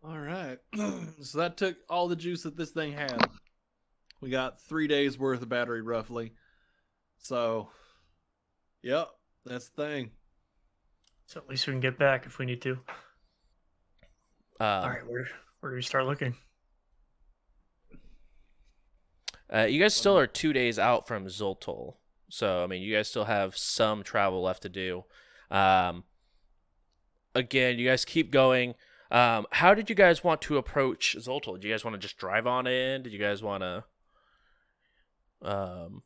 All 0.03 0.19
right. 0.19 0.59
so 1.23 1.39
that 1.39 1.57
took 1.57 1.77
all 1.89 2.09
the 2.09 2.17
juice 2.17 2.43
that 2.43 2.57
this 2.57 2.71
thing 2.71 2.93
had. 2.93 3.19
We 4.21 4.31
got 4.31 4.61
three 4.61 4.89
days 4.89 5.19
worth 5.19 5.43
of 5.43 5.49
battery 5.49 5.83
roughly. 5.83 6.33
So, 7.19 7.69
yep, 8.83 9.09
that's 9.45 9.69
the 9.69 9.85
thing. 9.85 10.11
So 11.27 11.41
at 11.41 11.49
least 11.49 11.67
we 11.67 11.73
can 11.73 11.81
get 11.81 11.99
back 11.99 12.25
if 12.25 12.39
we 12.39 12.47
need 12.47 12.63
to. 12.63 12.73
Um, 14.59 14.67
All 14.67 14.89
right, 14.89 15.07
where 15.07 15.29
where 15.61 15.73
do 15.73 15.77
we 15.77 15.83
start 15.83 16.07
looking? 16.07 16.35
Uh, 19.53 19.63
you 19.65 19.81
guys 19.81 19.95
still 19.95 20.19
are 20.19 20.27
two 20.27 20.53
days 20.53 20.79
out 20.79 21.07
from 21.07 21.27
Zoltol, 21.27 21.95
so 22.29 22.65
I 22.65 22.67
mean, 22.67 22.83
you 22.83 22.95
guys 22.95 23.09
still 23.09 23.25
have 23.25 23.57
some 23.57 24.03
travel 24.03 24.43
left 24.43 24.63
to 24.63 24.69
do. 24.69 25.05
Um, 25.51 26.05
again, 27.35 27.79
you 27.79 27.89
guys 27.89 28.05
keep 28.05 28.31
going. 28.33 28.75
Um, 29.11 29.47
how 29.53 29.73
did 29.75 29.89
you 29.89 29.95
guys 29.95 30.25
want 30.25 30.43
to 30.43 30.57
approach 30.57 31.15
Zoltol? 31.19 31.55
Did 31.55 31.65
you 31.65 31.71
guys 31.71 31.85
want 31.85 31.95
to 31.95 31.99
just 31.99 32.19
drive 32.19 32.47
on 32.47 32.67
in? 32.67 33.03
Did 33.05 33.13
you 33.13 33.21
guys 33.21 33.41
want 33.43 33.63
to 33.63 33.85
um, 35.43 36.03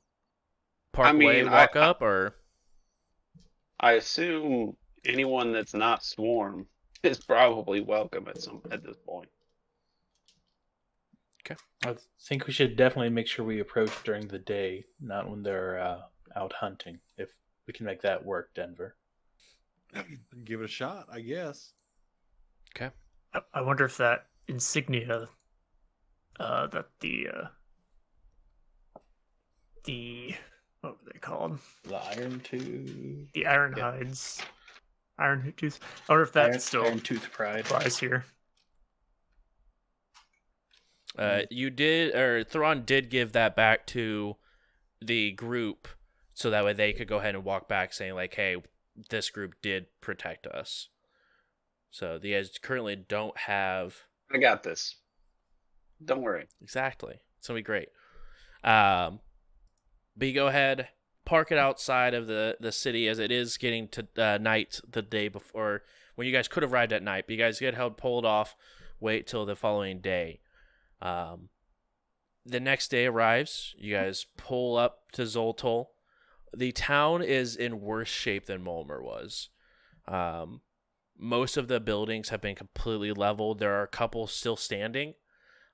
park 0.92 1.08
I 1.08 1.10
away 1.12 1.18
mean, 1.36 1.46
and 1.46 1.48
I- 1.48 1.60
walk 1.62 1.76
up, 1.76 2.02
or 2.02 2.34
I 3.78 3.92
assume 3.92 4.76
anyone 5.04 5.52
that's 5.52 5.72
not 5.72 6.04
swarm 6.04 6.66
is 7.02 7.18
probably 7.18 7.80
welcome 7.80 8.28
at 8.28 8.40
some 8.42 8.60
at 8.70 8.84
this 8.84 8.96
point. 9.06 9.30
I 11.84 11.94
think 12.20 12.46
we 12.46 12.52
should 12.52 12.76
definitely 12.76 13.10
make 13.10 13.26
sure 13.26 13.44
we 13.44 13.60
approach 13.60 13.90
during 14.04 14.28
the 14.28 14.38
day, 14.38 14.84
not 15.00 15.28
when 15.30 15.42
they're 15.42 15.78
uh, 15.80 16.00
out 16.36 16.52
hunting. 16.52 16.98
If 17.16 17.30
we 17.66 17.72
can 17.72 17.86
make 17.86 18.02
that 18.02 18.24
work, 18.24 18.54
Denver. 18.54 18.96
Give 20.44 20.60
it 20.60 20.64
a 20.64 20.68
shot, 20.68 21.06
I 21.10 21.20
guess. 21.20 21.72
I, 23.34 23.40
I 23.54 23.60
wonder 23.62 23.84
if 23.84 23.96
that 23.96 24.26
insignia, 24.48 25.28
uh, 26.38 26.66
that 26.68 26.86
the 27.00 27.28
uh, 27.28 27.48
the 29.84 30.34
what 30.80 30.92
were 30.92 31.10
they 31.12 31.18
called? 31.18 31.58
The 31.84 31.96
Iron 31.96 32.40
Tooth. 32.40 33.32
The 33.34 33.46
Iron 33.46 33.74
Yeah. 33.76 33.92
Hides, 33.92 34.40
Iron 35.18 35.52
Tooth. 35.56 35.80
I 36.08 36.12
wonder 36.12 36.22
if 36.24 36.32
that's 36.32 36.52
Iron, 36.52 36.60
still 36.60 36.84
Iron 36.84 37.00
Tooth 37.00 37.30
Pride. 37.32 37.60
applies 37.60 37.98
here. 37.98 38.24
Uh, 41.18 41.42
you 41.50 41.70
did, 41.70 42.14
or 42.14 42.44
Thrawn 42.44 42.84
did 42.84 43.10
give 43.10 43.32
that 43.32 43.56
back 43.56 43.86
to 43.88 44.36
the 45.00 45.32
group, 45.32 45.88
so 46.34 46.50
that 46.50 46.64
way 46.64 46.72
they 46.72 46.92
could 46.92 47.08
go 47.08 47.18
ahead 47.18 47.34
and 47.34 47.44
walk 47.44 47.68
back, 47.68 47.92
saying 47.92 48.14
like, 48.14 48.34
"Hey, 48.34 48.56
this 49.08 49.30
group 49.30 49.54
did 49.62 49.86
protect 50.00 50.46
us." 50.46 50.88
So 51.90 52.18
the 52.18 52.32
guys 52.32 52.56
currently 52.62 52.96
don't 52.96 53.36
have 53.36 54.04
I 54.32 54.38
got 54.38 54.62
this. 54.62 54.96
Don't 56.04 56.22
worry. 56.22 56.46
exactly. 56.62 57.20
It's 57.38 57.48
gonna 57.48 57.58
be 57.58 57.62
great. 57.62 57.88
Um, 58.62 59.20
but 60.16 60.28
you 60.28 60.34
go 60.34 60.46
ahead, 60.46 60.88
park 61.24 61.50
it 61.50 61.58
outside 61.58 62.14
of 62.14 62.26
the 62.26 62.56
the 62.60 62.72
city 62.72 63.08
as 63.08 63.18
it 63.18 63.30
is 63.32 63.56
getting 63.56 63.88
to 63.88 64.06
uh, 64.16 64.38
night 64.38 64.80
the 64.88 65.02
day 65.02 65.28
before 65.28 65.82
when 66.14 66.26
you 66.26 66.32
guys 66.32 66.48
could 66.48 66.62
have 66.62 66.72
arrived 66.72 66.92
at 66.92 67.02
night. 67.02 67.24
But 67.26 67.32
you 67.32 67.38
guys 67.38 67.58
get 67.58 67.74
held 67.74 67.96
pulled 67.96 68.24
off. 68.24 68.56
Wait 69.00 69.26
till 69.26 69.46
the 69.46 69.56
following 69.56 70.00
day. 70.00 70.40
Um, 71.02 71.48
the 72.44 72.60
next 72.60 72.88
day 72.88 73.06
arrives. 73.06 73.74
You 73.78 73.94
guys 73.94 74.26
pull 74.36 74.76
up 74.76 75.10
to 75.12 75.22
Zoltol. 75.22 75.86
The 76.56 76.72
town 76.72 77.22
is 77.22 77.56
in 77.56 77.80
worse 77.80 78.08
shape 78.08 78.46
than 78.46 78.64
Mulmer 78.64 79.02
was. 79.02 79.50
Um, 80.08 80.62
most 81.16 81.56
of 81.56 81.68
the 81.68 81.80
buildings 81.80 82.30
have 82.30 82.40
been 82.40 82.56
completely 82.56 83.12
leveled. 83.12 83.58
There 83.58 83.74
are 83.74 83.84
a 83.84 83.88
couple 83.88 84.26
still 84.26 84.56
standing. 84.56 85.14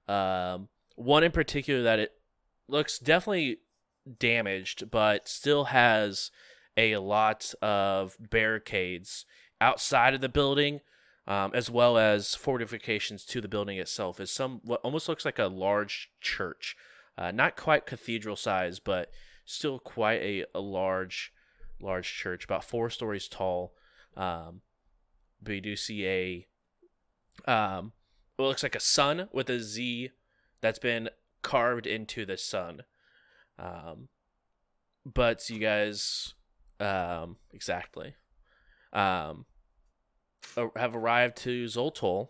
Um, 0.09 0.69
one 0.97 1.25
in 1.25 1.33
particular 1.33 1.83
that 1.83 1.99
it 1.99 2.13
looks 2.69 2.99
definitely 2.99 3.59
damaged, 4.19 4.91
but 4.91 5.29
still 5.29 5.65
has 5.65 6.31
a 6.77 6.97
lot 6.99 7.55
of 7.63 8.17
barricades 8.19 9.25
outside 9.61 10.15
of 10.15 10.21
the 10.21 10.29
building, 10.29 10.81
um, 11.27 11.51
as 11.55 11.71
well 11.71 11.99
as 11.99 12.35
fortifications 12.35 13.25
to 13.27 13.41
the 13.41 13.49
building 13.49 13.79
itself. 13.79 14.21
Is 14.21 14.31
some 14.31 14.61
what 14.65 14.81
almost 14.83 15.09
looks 15.09 15.25
like 15.25 15.39
a 15.39 15.47
large 15.47 16.11
church, 16.21 16.77
uh, 17.19 17.31
not 17.31 17.57
quite 17.57 17.87
cathedral 17.87 18.37
size, 18.37 18.79
but 18.79 19.11
still 19.45 19.79
quite 19.79 20.21
a, 20.23 20.45
a 20.55 20.61
large, 20.61 21.33
large 21.81 22.13
church, 22.13 22.45
about 22.45 22.65
four 22.65 22.91
stories 22.91 23.29
tall. 23.29 23.75
Um, 24.17 24.61
but 25.43 25.55
you 25.55 25.61
do 25.61 25.77
see 25.77 26.07
a 26.07 26.47
um, 27.47 27.93
what 28.37 28.47
looks 28.47 28.63
like 28.63 28.75
a 28.75 28.81
sun 28.81 29.29
with 29.33 29.49
a 29.51 29.61
Z 29.61 30.11
that's 30.61 30.79
been 30.79 31.11
carved 31.43 31.87
into 31.87 32.27
the 32.27 32.37
sun. 32.37 32.83
Um, 33.59 34.09
but 35.05 35.49
you 35.49 35.59
guys, 35.59 36.35
um, 36.81 37.37
exactly, 37.53 38.15
um, 38.93 39.47
have 40.77 40.97
arrived 40.97 41.37
to 41.39 41.65
Zoltol, 41.65 42.29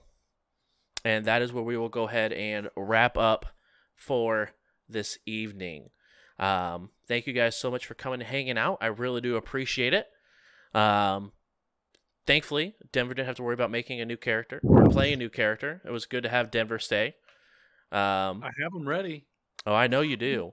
and 1.04 1.24
that 1.26 1.42
is 1.42 1.52
where 1.52 1.64
we 1.64 1.76
will 1.76 1.88
go 1.88 2.08
ahead 2.08 2.32
and 2.32 2.68
wrap 2.76 3.16
up 3.16 3.46
for 3.94 4.50
this 4.88 5.18
evening. 5.26 5.90
Um, 6.38 6.90
thank 7.08 7.26
you 7.26 7.32
guys 7.32 7.56
so 7.56 7.70
much 7.70 7.86
for 7.86 7.94
coming 7.94 8.20
and 8.20 8.28
hanging 8.28 8.58
out. 8.58 8.78
I 8.80 8.86
really 8.86 9.20
do 9.20 9.36
appreciate 9.36 9.94
it. 9.94 10.06
Um, 10.74 11.32
thankfully, 12.26 12.74
Denver 12.92 13.14
didn't 13.14 13.26
have 13.26 13.36
to 13.36 13.42
worry 13.42 13.54
about 13.54 13.70
making 13.70 14.00
a 14.00 14.04
new 14.04 14.16
character 14.16 14.60
or 14.62 14.84
playing 14.86 15.14
a 15.14 15.16
new 15.16 15.30
character. 15.30 15.80
It 15.84 15.90
was 15.90 16.06
good 16.06 16.24
to 16.24 16.28
have 16.28 16.50
Denver 16.50 16.78
stay. 16.78 17.14
Um, 17.92 18.42
I 18.42 18.50
have 18.62 18.72
them 18.72 18.88
ready. 18.88 19.26
Oh, 19.64 19.74
I 19.74 19.86
know 19.86 20.00
you 20.00 20.16
do. 20.16 20.52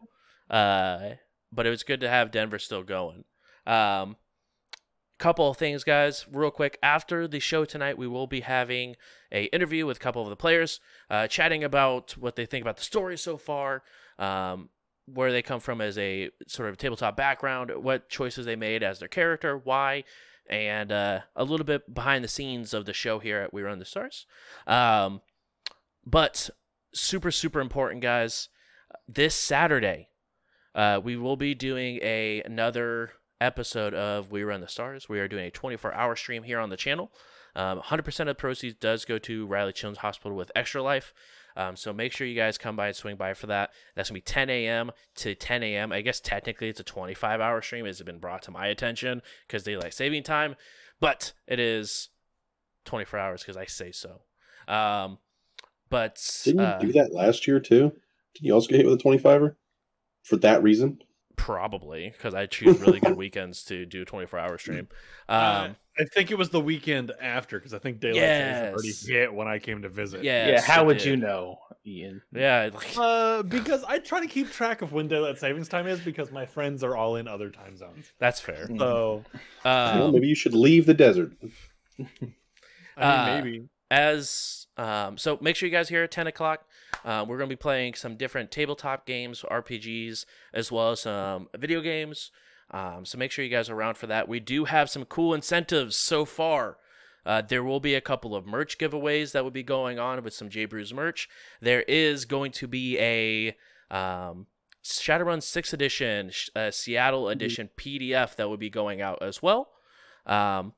Uh, 0.50 1.16
but 1.52 1.66
it 1.66 1.70
was 1.70 1.84
good 1.84 2.02
to 2.02 2.10
have 2.10 2.32
Denver 2.32 2.60
still 2.60 2.84
going. 2.84 3.26
Um, 3.66 4.16
couple 5.18 5.50
of 5.50 5.58
things, 5.58 5.84
guys, 5.84 6.26
real 6.32 6.52
quick. 6.52 6.78
After 6.84 7.28
the 7.28 7.40
show 7.40 7.66
tonight, 7.66 7.98
we 7.98 8.08
will 8.08 8.28
be 8.28 8.42
having 8.42 8.96
a 9.32 9.46
interview 9.46 9.86
with 9.86 9.98
a 9.98 10.00
couple 10.00 10.22
of 10.22 10.30
the 10.30 10.36
players, 10.36 10.80
uh, 11.10 11.28
chatting 11.28 11.64
about 11.64 12.18
what 12.18 12.36
they 12.36 12.46
think 12.46 12.64
about 12.64 12.78
the 12.78 12.84
story 12.84 13.18
so 13.18 13.38
far, 13.38 13.84
um, 14.20 14.70
where 15.06 15.32
they 15.32 15.42
come 15.42 15.60
from 15.60 15.82
as 15.82 15.98
a 15.98 16.30
sort 16.48 16.70
of 16.70 16.78
tabletop 16.78 17.16
background, 17.16 17.72
what 17.76 18.10
choices 18.10 18.46
they 18.46 18.56
made 18.56 18.84
as 18.84 19.00
their 19.00 19.08
character, 19.08 19.58
why, 19.58 20.04
and 20.50 20.92
uh, 20.92 21.20
a 21.36 21.44
little 21.44 21.66
bit 21.66 21.94
behind 21.94 22.24
the 22.24 22.30
scenes 22.30 22.74
of 22.74 22.86
the 22.86 22.94
show 22.94 23.20
here 23.20 23.40
at 23.40 23.54
We 23.54 23.62
Run 23.62 23.80
the 23.80 23.86
Stars. 23.86 24.26
Um, 24.68 25.22
but 26.06 26.50
super, 26.94 27.32
super 27.32 27.62
important, 27.62 28.02
guys. 28.02 28.50
This 29.08 29.36
Saturday, 29.36 30.10
uh, 30.76 31.00
we 31.04 31.18
will 31.18 31.38
be 31.38 31.56
doing 31.56 32.00
a 32.02 32.42
another 32.44 33.12
episode 33.44 33.94
of 33.94 34.32
We 34.32 34.44
Run 34.44 34.62
the 34.62 34.68
Stars. 34.68 35.10
We 35.10 35.20
are 35.20 35.28
doing 35.28 35.46
a 35.46 35.52
24 35.52 35.94
hour 35.94 36.16
stream 36.16 36.44
here 36.44 36.60
on 36.60 36.70
the 36.70 36.78
channel. 36.78 37.12
Um, 37.56 37.82
100% 37.82 38.20
of 38.22 38.28
the 38.28 38.36
proceeds 38.36 38.76
does 38.80 39.06
go 39.06 39.20
to 39.20 39.46
Riley 39.46 39.74
Children's 39.74 40.00
Hospital 40.00 40.36
with 40.36 40.52
Extra 40.56 40.82
Life. 40.82 41.14
Um, 41.56 41.76
so 41.76 41.94
make 41.94 42.12
sure 42.12 42.26
you 42.26 42.36
guys 42.36 42.58
come 42.58 42.76
by 42.76 42.88
and 42.88 42.96
swing 42.96 43.16
by 43.16 43.36
for 43.36 43.46
that. 43.48 43.72
That's 43.96 44.10
gonna 44.10 44.18
be 44.18 44.22
10 44.22 44.50
a.m. 44.50 44.92
to 45.16 45.36
10 45.36 45.62
a.m. 45.62 45.92
I 45.92 46.02
guess 46.02 46.20
technically 46.20 46.70
it's 46.70 46.80
a 46.80 46.84
25 46.84 47.42
hour 47.42 47.62
stream. 47.62 47.86
It's 47.86 48.02
been 48.02 48.18
brought 48.18 48.42
to 48.44 48.52
my 48.52 48.68
attention 48.68 49.22
because 49.46 49.66
they 49.66 49.76
like 49.76 49.94
saving 49.94 50.24
time, 50.24 50.56
but 51.00 51.34
it 51.46 51.60
is 51.60 52.10
24 52.86 53.20
hours 53.20 53.42
because 53.44 53.58
I 53.58 53.66
say 53.66 53.92
so. 53.92 54.22
Um, 54.68 55.20
but 55.90 56.20
Didn't 56.44 56.62
you 56.62 56.66
uh, 56.66 56.80
do 56.80 56.92
that 56.94 57.14
last 57.14 57.46
year 57.46 57.60
too? 57.60 57.92
Did 58.34 58.46
you 58.46 58.54
also 58.54 58.70
get 58.70 58.78
hit 58.78 58.88
with 58.88 59.00
a 59.00 59.04
25er 59.04 59.56
for 60.24 60.38
that 60.38 60.64
reason? 60.64 61.04
Probably 61.36 62.10
because 62.10 62.34
I 62.34 62.46
choose 62.46 62.80
really 62.80 63.00
good 63.00 63.18
weekends 63.18 63.64
to 63.66 63.86
do 63.86 64.02
a 64.04 64.06
24 64.06 64.40
hour 64.40 64.58
stream. 64.58 64.88
Uh, 65.30 65.66
Um, 65.70 65.76
I 66.00 66.06
think 66.06 66.32
it 66.32 66.38
was 66.40 66.50
the 66.50 66.60
weekend 66.60 67.12
after 67.22 67.60
because 67.60 67.74
I 67.74 67.78
think 67.80 68.00
daylight 68.00 68.22
savings 68.22 68.58
had 68.58 68.74
already 68.74 68.94
hit 69.06 69.34
when 69.34 69.48
I 69.48 69.60
came 69.60 69.84
to 69.84 69.90
visit. 69.90 70.24
yeah, 70.24 70.48
yeah, 70.50 70.62
how 70.62 70.86
would 70.86 71.04
you 71.06 71.16
know? 71.18 71.60
Ian. 71.86 72.22
Yeah, 72.34 72.70
like, 72.74 72.98
Uh, 72.98 73.44
because 73.44 73.84
I 73.84 74.00
try 74.00 74.20
to 74.22 74.28
keep 74.28 74.50
track 74.52 74.82
of 74.82 74.92
when 74.94 75.08
daylight 75.08 75.38
savings 75.38 75.68
time 75.68 75.86
is 75.86 76.00
because 76.00 76.32
my 76.32 76.46
friends 76.48 76.84
are 76.84 76.96
all 76.96 77.16
in 77.18 77.28
other 77.28 77.50
time 77.52 77.76
zones. 77.78 78.12
that's 78.20 78.40
fair. 78.40 78.68
So 78.78 79.24
well, 79.64 80.06
Um, 80.08 80.14
maybe 80.14 80.28
you 80.28 80.36
should 80.36 80.56
leave 80.56 80.86
the 80.88 80.94
desert. 80.96 81.32
I 82.00 82.04
mean, 82.04 82.34
Uh, 82.98 83.42
maybe. 83.44 83.66
as 83.92 84.66
um, 84.78 85.18
so 85.20 85.38
make 85.42 85.56
sure 85.56 85.68
you 85.68 85.72
guys 85.74 85.90
here 85.90 86.04
at 86.04 86.12
10 86.12 86.26
o'clock 86.26 86.66
uh, 87.06 87.26
we're 87.28 87.38
going 87.38 87.50
to 87.50 87.56
be 87.56 87.60
playing 87.60 87.94
some 87.94 88.16
different 88.16 88.52
tabletop 88.52 89.06
games 89.06 89.44
rpgs 89.50 90.26
as 90.54 90.72
well 90.72 90.92
as 90.92 91.02
some 91.02 91.48
video 91.58 91.82
games 91.82 92.32
um, 92.72 93.06
so 93.06 93.18
make 93.18 93.32
sure 93.32 93.44
you 93.46 93.52
guys 93.52 93.70
are 93.70 93.76
around 93.76 93.96
for 93.96 94.08
that 94.08 94.28
we 94.28 94.40
do 94.40 94.66
have 94.66 94.90
some 94.90 95.06
cool 95.06 95.34
incentives 95.34 95.96
so 95.96 96.26
far 96.26 96.78
uh, 97.26 97.42
there 97.42 97.64
will 97.64 97.80
be 97.80 97.96
a 97.96 98.02
couple 98.02 98.36
of 98.36 98.46
merch 98.46 98.78
giveaways 98.78 99.32
that 99.32 99.44
will 99.44 99.52
be 99.52 99.64
going 99.64 99.98
on 100.00 100.24
with 100.24 100.34
some 100.34 100.50
J 100.50 100.66
Brews 100.66 100.94
merch. 100.94 101.30
There 101.62 101.84
is 101.84 102.26
going 102.26 102.52
to 102.54 102.68
be 102.68 103.00
a 103.00 103.56
um, 103.90 104.48
Shadowrun 104.84 105.40
6th 105.40 105.74
edition, 105.74 106.32
uh, 106.56 106.72
Seattle 106.72 107.30
edition 107.30 107.70
PDF 107.78 108.36
that 108.36 108.50
will 108.50 108.58
be 108.58 108.70
going 108.70 109.02
out 109.02 109.22
as 109.22 109.42
well. 109.42 109.70
Um, 110.26 110.74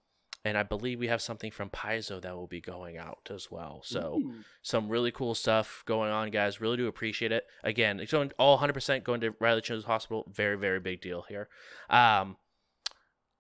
and 0.45 0.59
I 0.59 0.63
believe 0.63 0.99
we 0.99 1.07
have 1.07 1.23
something 1.23 1.49
from 1.49 1.71
Paizo 1.71 2.21
that 2.21 2.35
will 2.35 2.45
be 2.45 2.61
going 2.61 2.97
out 2.99 3.31
as 3.33 3.49
well. 3.49 3.81
So 3.83 4.21
some 4.61 4.89
really 4.89 5.11
cool 5.11 5.33
stuff 5.33 5.83
going 5.87 6.11
on, 6.11 6.29
guys. 6.29 6.61
Really 6.61 6.77
do 6.77 6.87
appreciate 6.87 7.31
it. 7.31 7.45
Again, 7.63 7.99
it's 7.99 8.11
going 8.11 8.31
all 8.37 8.59
100% 8.59 9.03
going 9.03 9.21
to 9.21 9.33
Riley 9.39 9.61
Children's 9.61 9.87
Hospital. 9.87 10.23
Very, 10.31 10.55
very 10.55 10.79
big 10.79 11.01
deal 11.01 11.25
here. 11.27 11.49
Um, 11.89 12.37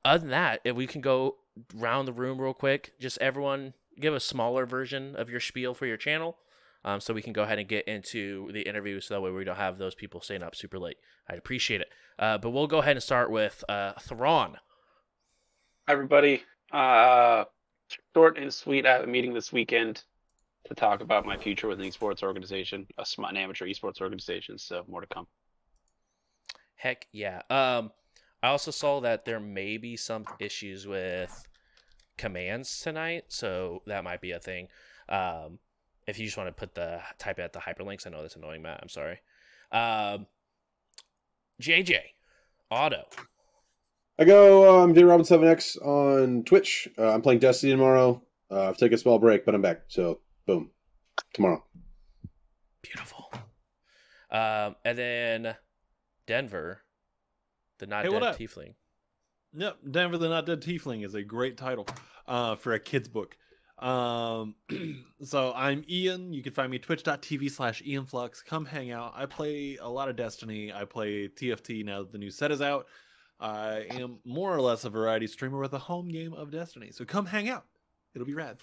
other 0.03 0.21
than 0.21 0.31
that, 0.31 0.61
if 0.63 0.75
we 0.75 0.87
can 0.87 1.01
go 1.01 1.35
round 1.75 2.07
the 2.07 2.13
room 2.13 2.41
real 2.41 2.55
quick, 2.55 2.93
just 2.99 3.19
everyone 3.19 3.75
give 3.99 4.15
a 4.15 4.19
smaller 4.19 4.65
version 4.65 5.15
of 5.15 5.29
your 5.29 5.39
spiel 5.39 5.75
for 5.75 5.85
your 5.85 5.97
channel. 5.97 6.37
Um, 6.83 6.99
so 6.99 7.13
we 7.13 7.21
can 7.21 7.33
go 7.33 7.43
ahead 7.43 7.59
and 7.59 7.67
get 7.67 7.87
into 7.87 8.51
the 8.51 8.61
interview 8.61 8.99
so 8.99 9.13
that 9.13 9.21
way 9.21 9.31
we 9.31 9.43
don't 9.43 9.55
have 9.57 9.77
those 9.77 9.95
people 9.95 10.21
staying 10.21 10.43
up 10.43 10.55
super 10.55 10.79
late. 10.79 10.97
I'd 11.29 11.37
appreciate 11.37 11.81
it. 11.81 11.89
Uh, 12.17 12.39
but 12.39 12.49
we'll 12.49 12.67
go 12.67 12.79
ahead 12.79 12.95
and 12.95 13.03
start 13.03 13.29
with 13.29 13.63
uh, 13.69 13.93
Thrawn. 13.99 14.57
Hi, 15.87 15.93
everybody. 15.93 16.43
Uh, 16.75 17.45
short 18.13 18.37
and 18.37 18.53
sweet. 18.53 18.85
I 18.85 18.91
have 18.91 19.03
a 19.05 19.07
meeting 19.07 19.33
this 19.33 19.53
weekend 19.53 20.03
to 20.65 20.75
talk 20.75 20.99
about 20.99 21.25
my 21.25 21.37
future 21.37 21.69
with 21.69 21.79
an 21.79 21.85
esports 21.85 22.21
organization, 22.21 22.85
a 22.97 23.05
sm- 23.05 23.23
an 23.23 23.37
amateur 23.37 23.65
esports 23.65 24.01
organization. 24.01 24.57
So 24.57 24.83
more 24.89 24.99
to 24.99 25.07
come. 25.07 25.25
Heck 26.75 27.07
yeah. 27.13 27.41
Um, 27.49 27.91
I 28.43 28.49
also 28.49 28.71
saw 28.71 28.99
that 28.99 29.23
there 29.23 29.39
may 29.39 29.77
be 29.77 29.95
some 29.95 30.25
issues 30.37 30.85
with 30.85 31.47
commands 32.17 32.81
tonight, 32.81 33.25
so 33.29 33.81
that 33.87 34.03
might 34.03 34.19
be 34.19 34.31
a 34.31 34.39
thing. 34.39 34.67
Um, 35.07 35.59
if 36.07 36.19
you 36.19 36.25
just 36.25 36.35
want 36.35 36.49
to 36.49 36.53
put 36.53 36.75
the 36.75 36.99
type 37.17 37.39
at 37.39 37.53
the 37.53 37.59
hyperlinks, 37.59 38.05
I 38.05 38.09
know 38.09 38.21
that's 38.21 38.35
annoying, 38.35 38.61
Matt. 38.61 38.81
I'm 38.81 38.89
sorry. 38.89 39.21
Um, 39.71 40.27
JJ, 41.61 41.99
Otto. 42.69 43.05
I 44.17 44.23
go. 44.23 44.81
Um, 44.83 44.93
J 44.93 45.03
Robin 45.03 45.25
Seven 45.25 45.47
X 45.47 45.77
on 45.77 46.43
Twitch. 46.43 46.87
Uh, 46.97 47.13
I'm 47.13 47.21
playing 47.21 47.39
Destiny 47.39 47.71
tomorrow. 47.73 48.21
Uh, 48.49 48.69
I've 48.69 48.77
taken 48.77 48.95
a 48.95 48.97
small 48.97 49.19
break, 49.19 49.45
but 49.45 49.55
I'm 49.55 49.61
back. 49.61 49.81
So 49.87 50.19
boom, 50.45 50.71
tomorrow. 51.33 51.63
Beautiful. 52.81 53.31
Um, 54.31 54.75
and 54.85 54.97
then 54.97 55.55
Denver, 56.27 56.81
the 57.79 57.87
not 57.87 58.05
Hey, 58.05 58.11
dead 58.11 58.23
up? 58.23 58.37
tiefling. 58.37 58.73
Yep, 59.57 59.77
Denver 59.89 60.17
the 60.17 60.27
Not 60.27 60.45
Dead 60.45 60.61
Tiefling 60.61 61.05
is 61.05 61.15
a 61.15 61.23
great 61.23 61.55
title 61.55 61.87
uh, 62.27 62.55
for 62.55 62.73
a 62.73 62.79
kid's 62.79 63.07
book. 63.07 63.37
Um, 63.79 64.55
so 65.23 65.53
I'm 65.55 65.85
Ian. 65.89 66.33
You 66.33 66.43
can 66.43 66.51
find 66.51 66.69
me 66.69 66.77
twitch.tv 66.77 67.49
slash 67.51 67.81
IanFlux. 67.81 68.43
Come 68.43 68.65
hang 68.65 68.91
out. 68.91 69.13
I 69.15 69.25
play 69.25 69.77
a 69.81 69.87
lot 69.87 70.09
of 70.09 70.17
Destiny. 70.17 70.73
I 70.73 70.83
play 70.83 71.29
TFT 71.29 71.85
now 71.85 71.99
that 71.99 72.11
the 72.11 72.17
new 72.17 72.31
set 72.31 72.51
is 72.51 72.61
out. 72.61 72.87
I 73.39 73.85
am 73.91 74.19
more 74.23 74.53
or 74.55 74.61
less 74.61 74.85
a 74.85 74.89
variety 74.89 75.27
streamer 75.27 75.59
with 75.59 75.73
a 75.73 75.79
home 75.79 76.07
game 76.09 76.33
of 76.33 76.51
Destiny. 76.51 76.91
So 76.91 77.05
come 77.05 77.25
hang 77.27 77.49
out. 77.49 77.65
It'll 78.13 78.27
be 78.27 78.33
rad. 78.33 78.57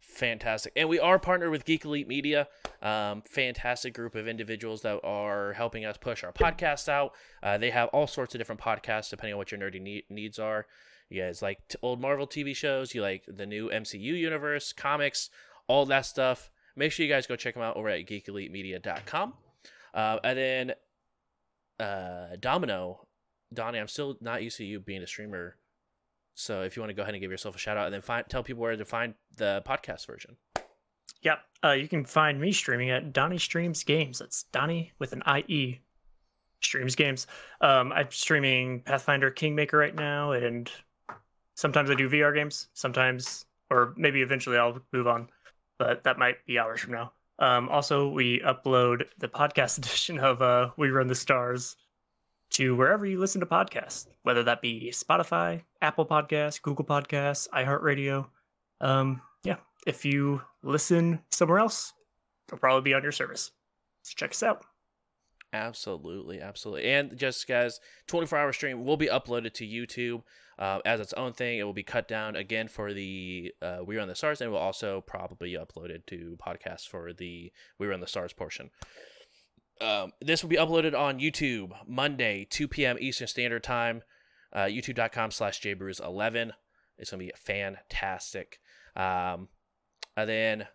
Fantastic. 0.00 0.72
And 0.76 0.88
we 0.88 1.00
are 1.00 1.18
partnered 1.18 1.50
with 1.50 1.64
Geek 1.64 1.84
Elite 1.84 2.06
Media. 2.06 2.46
Um, 2.80 3.22
fantastic 3.22 3.94
group 3.94 4.14
of 4.14 4.28
individuals 4.28 4.82
that 4.82 5.00
are 5.02 5.54
helping 5.54 5.84
us 5.84 5.96
push 5.96 6.22
our 6.22 6.32
podcast 6.32 6.88
out. 6.88 7.12
Uh, 7.42 7.58
they 7.58 7.70
have 7.70 7.88
all 7.88 8.06
sorts 8.06 8.34
of 8.34 8.38
different 8.38 8.60
podcasts 8.60 9.10
depending 9.10 9.34
on 9.34 9.38
what 9.38 9.50
your 9.50 9.60
nerdy 9.60 9.80
ne- 9.80 10.04
needs 10.08 10.38
are. 10.38 10.66
You 11.08 11.22
guys 11.22 11.42
like 11.42 11.66
t- 11.68 11.78
old 11.82 12.00
Marvel 12.00 12.28
TV 12.28 12.54
shows, 12.54 12.94
you 12.94 13.02
like 13.02 13.24
the 13.26 13.46
new 13.46 13.68
MCU 13.70 13.98
universe, 14.00 14.72
comics, 14.72 15.30
all 15.66 15.84
that 15.86 16.06
stuff. 16.06 16.50
Make 16.76 16.92
sure 16.92 17.04
you 17.04 17.12
guys 17.12 17.26
go 17.26 17.34
check 17.34 17.54
them 17.54 17.62
out 17.62 17.76
over 17.76 17.88
at 17.88 18.06
geekelitemedia.com. 18.06 19.34
Uh, 19.92 20.18
and 20.22 20.38
then 20.38 20.72
uh, 21.80 22.36
Domino, 22.38 23.06
Donnie, 23.54 23.78
I'm 23.78 23.88
still 23.88 24.16
not 24.20 24.42
used 24.42 24.56
to 24.58 24.64
you 24.64 24.80
being 24.80 25.02
a 25.02 25.06
streamer. 25.06 25.56
So 26.34 26.62
if 26.62 26.76
you 26.76 26.82
want 26.82 26.90
to 26.90 26.94
go 26.94 27.02
ahead 27.02 27.14
and 27.14 27.20
give 27.20 27.30
yourself 27.30 27.54
a 27.54 27.58
shout 27.58 27.76
out 27.76 27.86
and 27.86 27.94
then 27.94 28.02
find, 28.02 28.28
tell 28.28 28.42
people 28.42 28.62
where 28.62 28.76
to 28.76 28.84
find 28.84 29.14
the 29.36 29.62
podcast 29.66 30.06
version. 30.06 30.36
Yep. 31.22 31.38
Uh, 31.64 31.72
you 31.72 31.88
can 31.88 32.04
find 32.04 32.40
me 32.40 32.52
streaming 32.52 32.90
at 32.90 33.12
Donnie 33.12 33.38
Streams 33.38 33.82
Games. 33.84 34.18
That's 34.18 34.42
Donnie 34.44 34.92
with 34.98 35.12
an 35.12 35.22
IE. 35.26 35.80
Streams 36.60 36.94
Games. 36.94 37.26
Um, 37.60 37.92
I'm 37.92 38.10
streaming 38.10 38.80
Pathfinder 38.80 39.30
Kingmaker 39.30 39.76
right 39.76 39.94
now, 39.94 40.32
and 40.32 40.70
sometimes 41.54 41.90
I 41.90 41.94
do 41.94 42.08
VR 42.08 42.34
games. 42.34 42.68
Sometimes, 42.72 43.46
or 43.70 43.94
maybe 43.96 44.22
eventually 44.22 44.56
I'll 44.56 44.80
move 44.92 45.06
on, 45.06 45.28
but 45.78 46.04
that 46.04 46.18
might 46.18 46.44
be 46.46 46.58
hours 46.58 46.80
from 46.80 46.92
now. 46.92 47.12
Um, 47.38 47.68
also, 47.68 48.08
we 48.08 48.40
upload 48.40 49.04
the 49.18 49.28
podcast 49.28 49.78
edition 49.78 50.18
of 50.18 50.42
uh, 50.42 50.70
We 50.76 50.90
Run 50.90 51.06
the 51.06 51.14
Stars 51.14 51.76
to 52.54 52.76
wherever 52.76 53.04
you 53.04 53.18
listen 53.18 53.40
to 53.40 53.46
podcasts, 53.46 54.06
whether 54.22 54.42
that 54.44 54.62
be 54.62 54.90
Spotify, 54.92 55.62
Apple 55.82 56.06
Podcasts, 56.06 56.62
Google 56.62 56.84
Podcasts, 56.84 57.48
iHeartRadio. 57.50 58.26
Um, 58.80 59.20
yeah, 59.42 59.56
if 59.86 60.04
you 60.04 60.40
listen 60.62 61.20
somewhere 61.30 61.58
else, 61.58 61.92
it'll 62.48 62.58
probably 62.58 62.82
be 62.82 62.94
on 62.94 63.02
your 63.02 63.12
service. 63.12 63.50
So 64.02 64.12
check 64.16 64.30
us 64.30 64.42
out. 64.42 64.64
Absolutely, 65.52 66.40
absolutely. 66.40 66.90
And 66.90 67.16
just 67.16 67.46
guys, 67.46 67.80
24 68.08 68.38
hour 68.38 68.52
stream 68.52 68.84
will 68.84 68.96
be 68.96 69.06
uploaded 69.06 69.52
to 69.54 69.66
YouTube 69.66 70.22
uh, 70.58 70.80
as 70.84 71.00
its 71.00 71.12
own 71.12 71.32
thing. 71.32 71.58
It 71.58 71.64
will 71.64 71.72
be 71.72 71.84
cut 71.84 72.08
down 72.08 72.36
again 72.36 72.68
for 72.68 72.92
the 72.92 73.52
uh, 73.62 73.78
We 73.84 73.96
Run 73.96 74.08
the 74.08 74.14
Stars, 74.14 74.40
and 74.40 74.50
will 74.50 74.58
also 74.58 75.00
probably 75.00 75.50
be 75.50 75.58
uploaded 75.58 76.06
to 76.06 76.36
podcasts 76.44 76.88
for 76.88 77.12
the 77.12 77.52
We 77.78 77.86
Run 77.86 78.00
the 78.00 78.06
Stars 78.06 78.32
portion. 78.32 78.70
Um, 79.80 80.12
this 80.20 80.42
will 80.42 80.50
be 80.50 80.56
uploaded 80.56 80.98
on 80.98 81.18
YouTube 81.18 81.72
Monday, 81.86 82.46
2 82.48 82.68
p.m. 82.68 82.96
Eastern 83.00 83.28
Standard 83.28 83.62
Time. 83.62 84.02
Uh, 84.52 84.66
YouTube.com 84.66 85.32
slash 85.32 85.60
jbrews11. 85.60 86.52
It's 86.96 87.10
going 87.10 87.18
to 87.18 87.26
be 87.26 87.32
fantastic. 87.36 88.60
Um, 88.94 89.48
and 90.16 90.28
then 90.28 90.66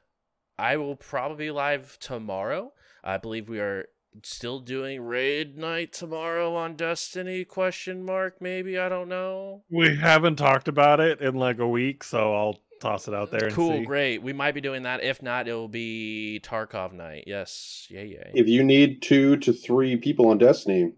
I 0.58 0.76
will 0.76 0.98
probably 0.98 1.46
be 1.46 1.52
live 1.52 1.98
tomorrow. 2.00 2.74
I 3.04 3.18
believe 3.18 3.48
we 3.48 3.60
are 3.60 3.88
still 4.24 4.60
doing 4.60 5.02
raid 5.02 5.58
night 5.58 5.94
tomorrow 5.94 6.56
on 6.56 6.76
Destiny? 6.76 7.46
Question 7.46 8.04
mark? 8.04 8.42
Maybe 8.42 8.78
I 8.78 8.90
don't 8.90 9.10
know. 9.10 9.64
We 9.70 9.96
haven't 9.96 10.36
talked 10.36 10.68
about 10.68 11.00
it 11.00 11.22
in 11.22 11.36
like 11.36 11.60
a 11.60 11.68
week, 11.68 12.04
so 12.04 12.36
I'll 12.36 12.60
toss 12.80 13.08
it 13.08 13.14
out 13.14 13.32
there 13.32 13.46
and 13.46 13.54
Cool, 13.54 13.80
see. 13.80 13.86
great. 13.86 14.22
We 14.22 14.34
might 14.34 14.54
be 14.54 14.62
doing 14.62 14.84
that. 14.84 15.04
If 15.04 15.22
not, 15.22 15.48
it 15.48 15.54
will 15.54 15.68
be 15.68 16.40
Tarkov 16.44 16.94
night. 16.94 17.26
Yes, 17.28 17.88
yeah, 17.90 18.02
yeah. 18.02 18.30
If 18.34 18.48
you 18.48 18.64
need 18.64 19.02
two 19.02 19.38
to 19.38 19.54
three 19.54 19.96
people 19.98 20.28
on 20.30 20.38
Destiny, 20.38 20.94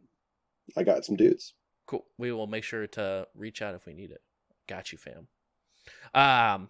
I 0.78 0.84
got 0.84 1.06
some 1.06 1.16
dudes. 1.16 1.54
Cool. 1.88 2.06
We 2.18 2.32
will 2.32 2.48
make 2.48 2.64
sure 2.64 2.88
to 2.88 3.28
reach 3.36 3.62
out 3.62 3.76
if 3.76 3.86
we 3.86 3.94
need 3.94 4.12
it. 4.12 4.22
Got 4.68 4.92
you, 4.92 4.98
fam. 4.98 5.28
Um, 6.14 6.70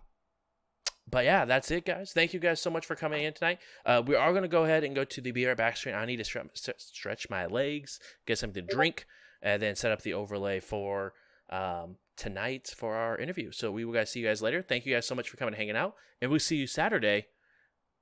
but 1.10 1.26
yeah, 1.26 1.46
that's 1.46 1.70
it, 1.72 1.86
guys. 1.86 2.12
Thank 2.14 2.34
you 2.34 2.40
guys 2.40 2.62
so 2.62 2.70
much 2.70 2.86
for 2.86 2.96
coming 2.96 3.24
in 3.24 3.34
tonight. 3.34 3.60
Uh, 3.86 4.02
we 4.06 4.16
are 4.16 4.32
going 4.32 4.44
to 4.44 4.48
go 4.48 4.64
ahead 4.64 4.84
and 4.84 4.96
go 4.96 5.04
to 5.04 5.22
the 5.22 5.32
BR 5.32 5.54
back 5.54 5.78
screen. 5.78 5.96
I 5.96 6.06
need 6.06 6.18
to 6.18 6.24
stre- 6.24 6.50
stretch 6.80 7.30
my 7.30 7.46
legs, 7.46 8.00
get 8.26 8.38
something 8.40 8.66
to 8.66 8.74
drink, 8.76 9.06
and 9.42 9.62
then 9.62 9.76
set 9.76 9.92
up 9.92 10.02
the 10.02 10.14
overlay 10.14 10.60
for 10.60 11.14
um, 11.50 11.98
tonight 12.16 12.74
for 12.76 12.96
our 12.96 13.18
interview. 13.18 13.52
So 13.52 13.72
we 13.72 13.86
will 13.86 13.94
guys 13.94 14.12
see 14.12 14.20
you 14.20 14.28
guys 14.28 14.42
later. 14.42 14.62
Thank 14.62 14.86
you 14.86 14.94
guys 14.94 15.08
so 15.08 15.16
much 15.16 15.30
for 15.30 15.38
coming 15.38 15.54
and 15.54 15.60
hanging 15.60 15.76
out, 15.76 15.96
and 16.22 16.30
we'll 16.30 16.40
see 16.40 16.58
you 16.58 16.68
Saturday 16.68 17.28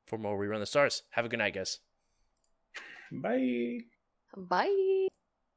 for 0.05 0.17
more 0.17 0.37
We 0.37 0.47
Run 0.47 0.59
the 0.59 0.65
Stars. 0.65 1.03
Have 1.11 1.25
a 1.25 1.29
good 1.29 1.39
night, 1.39 1.55
guys. 1.55 1.79
Bye. 3.11 3.79
Bye. 4.35 5.07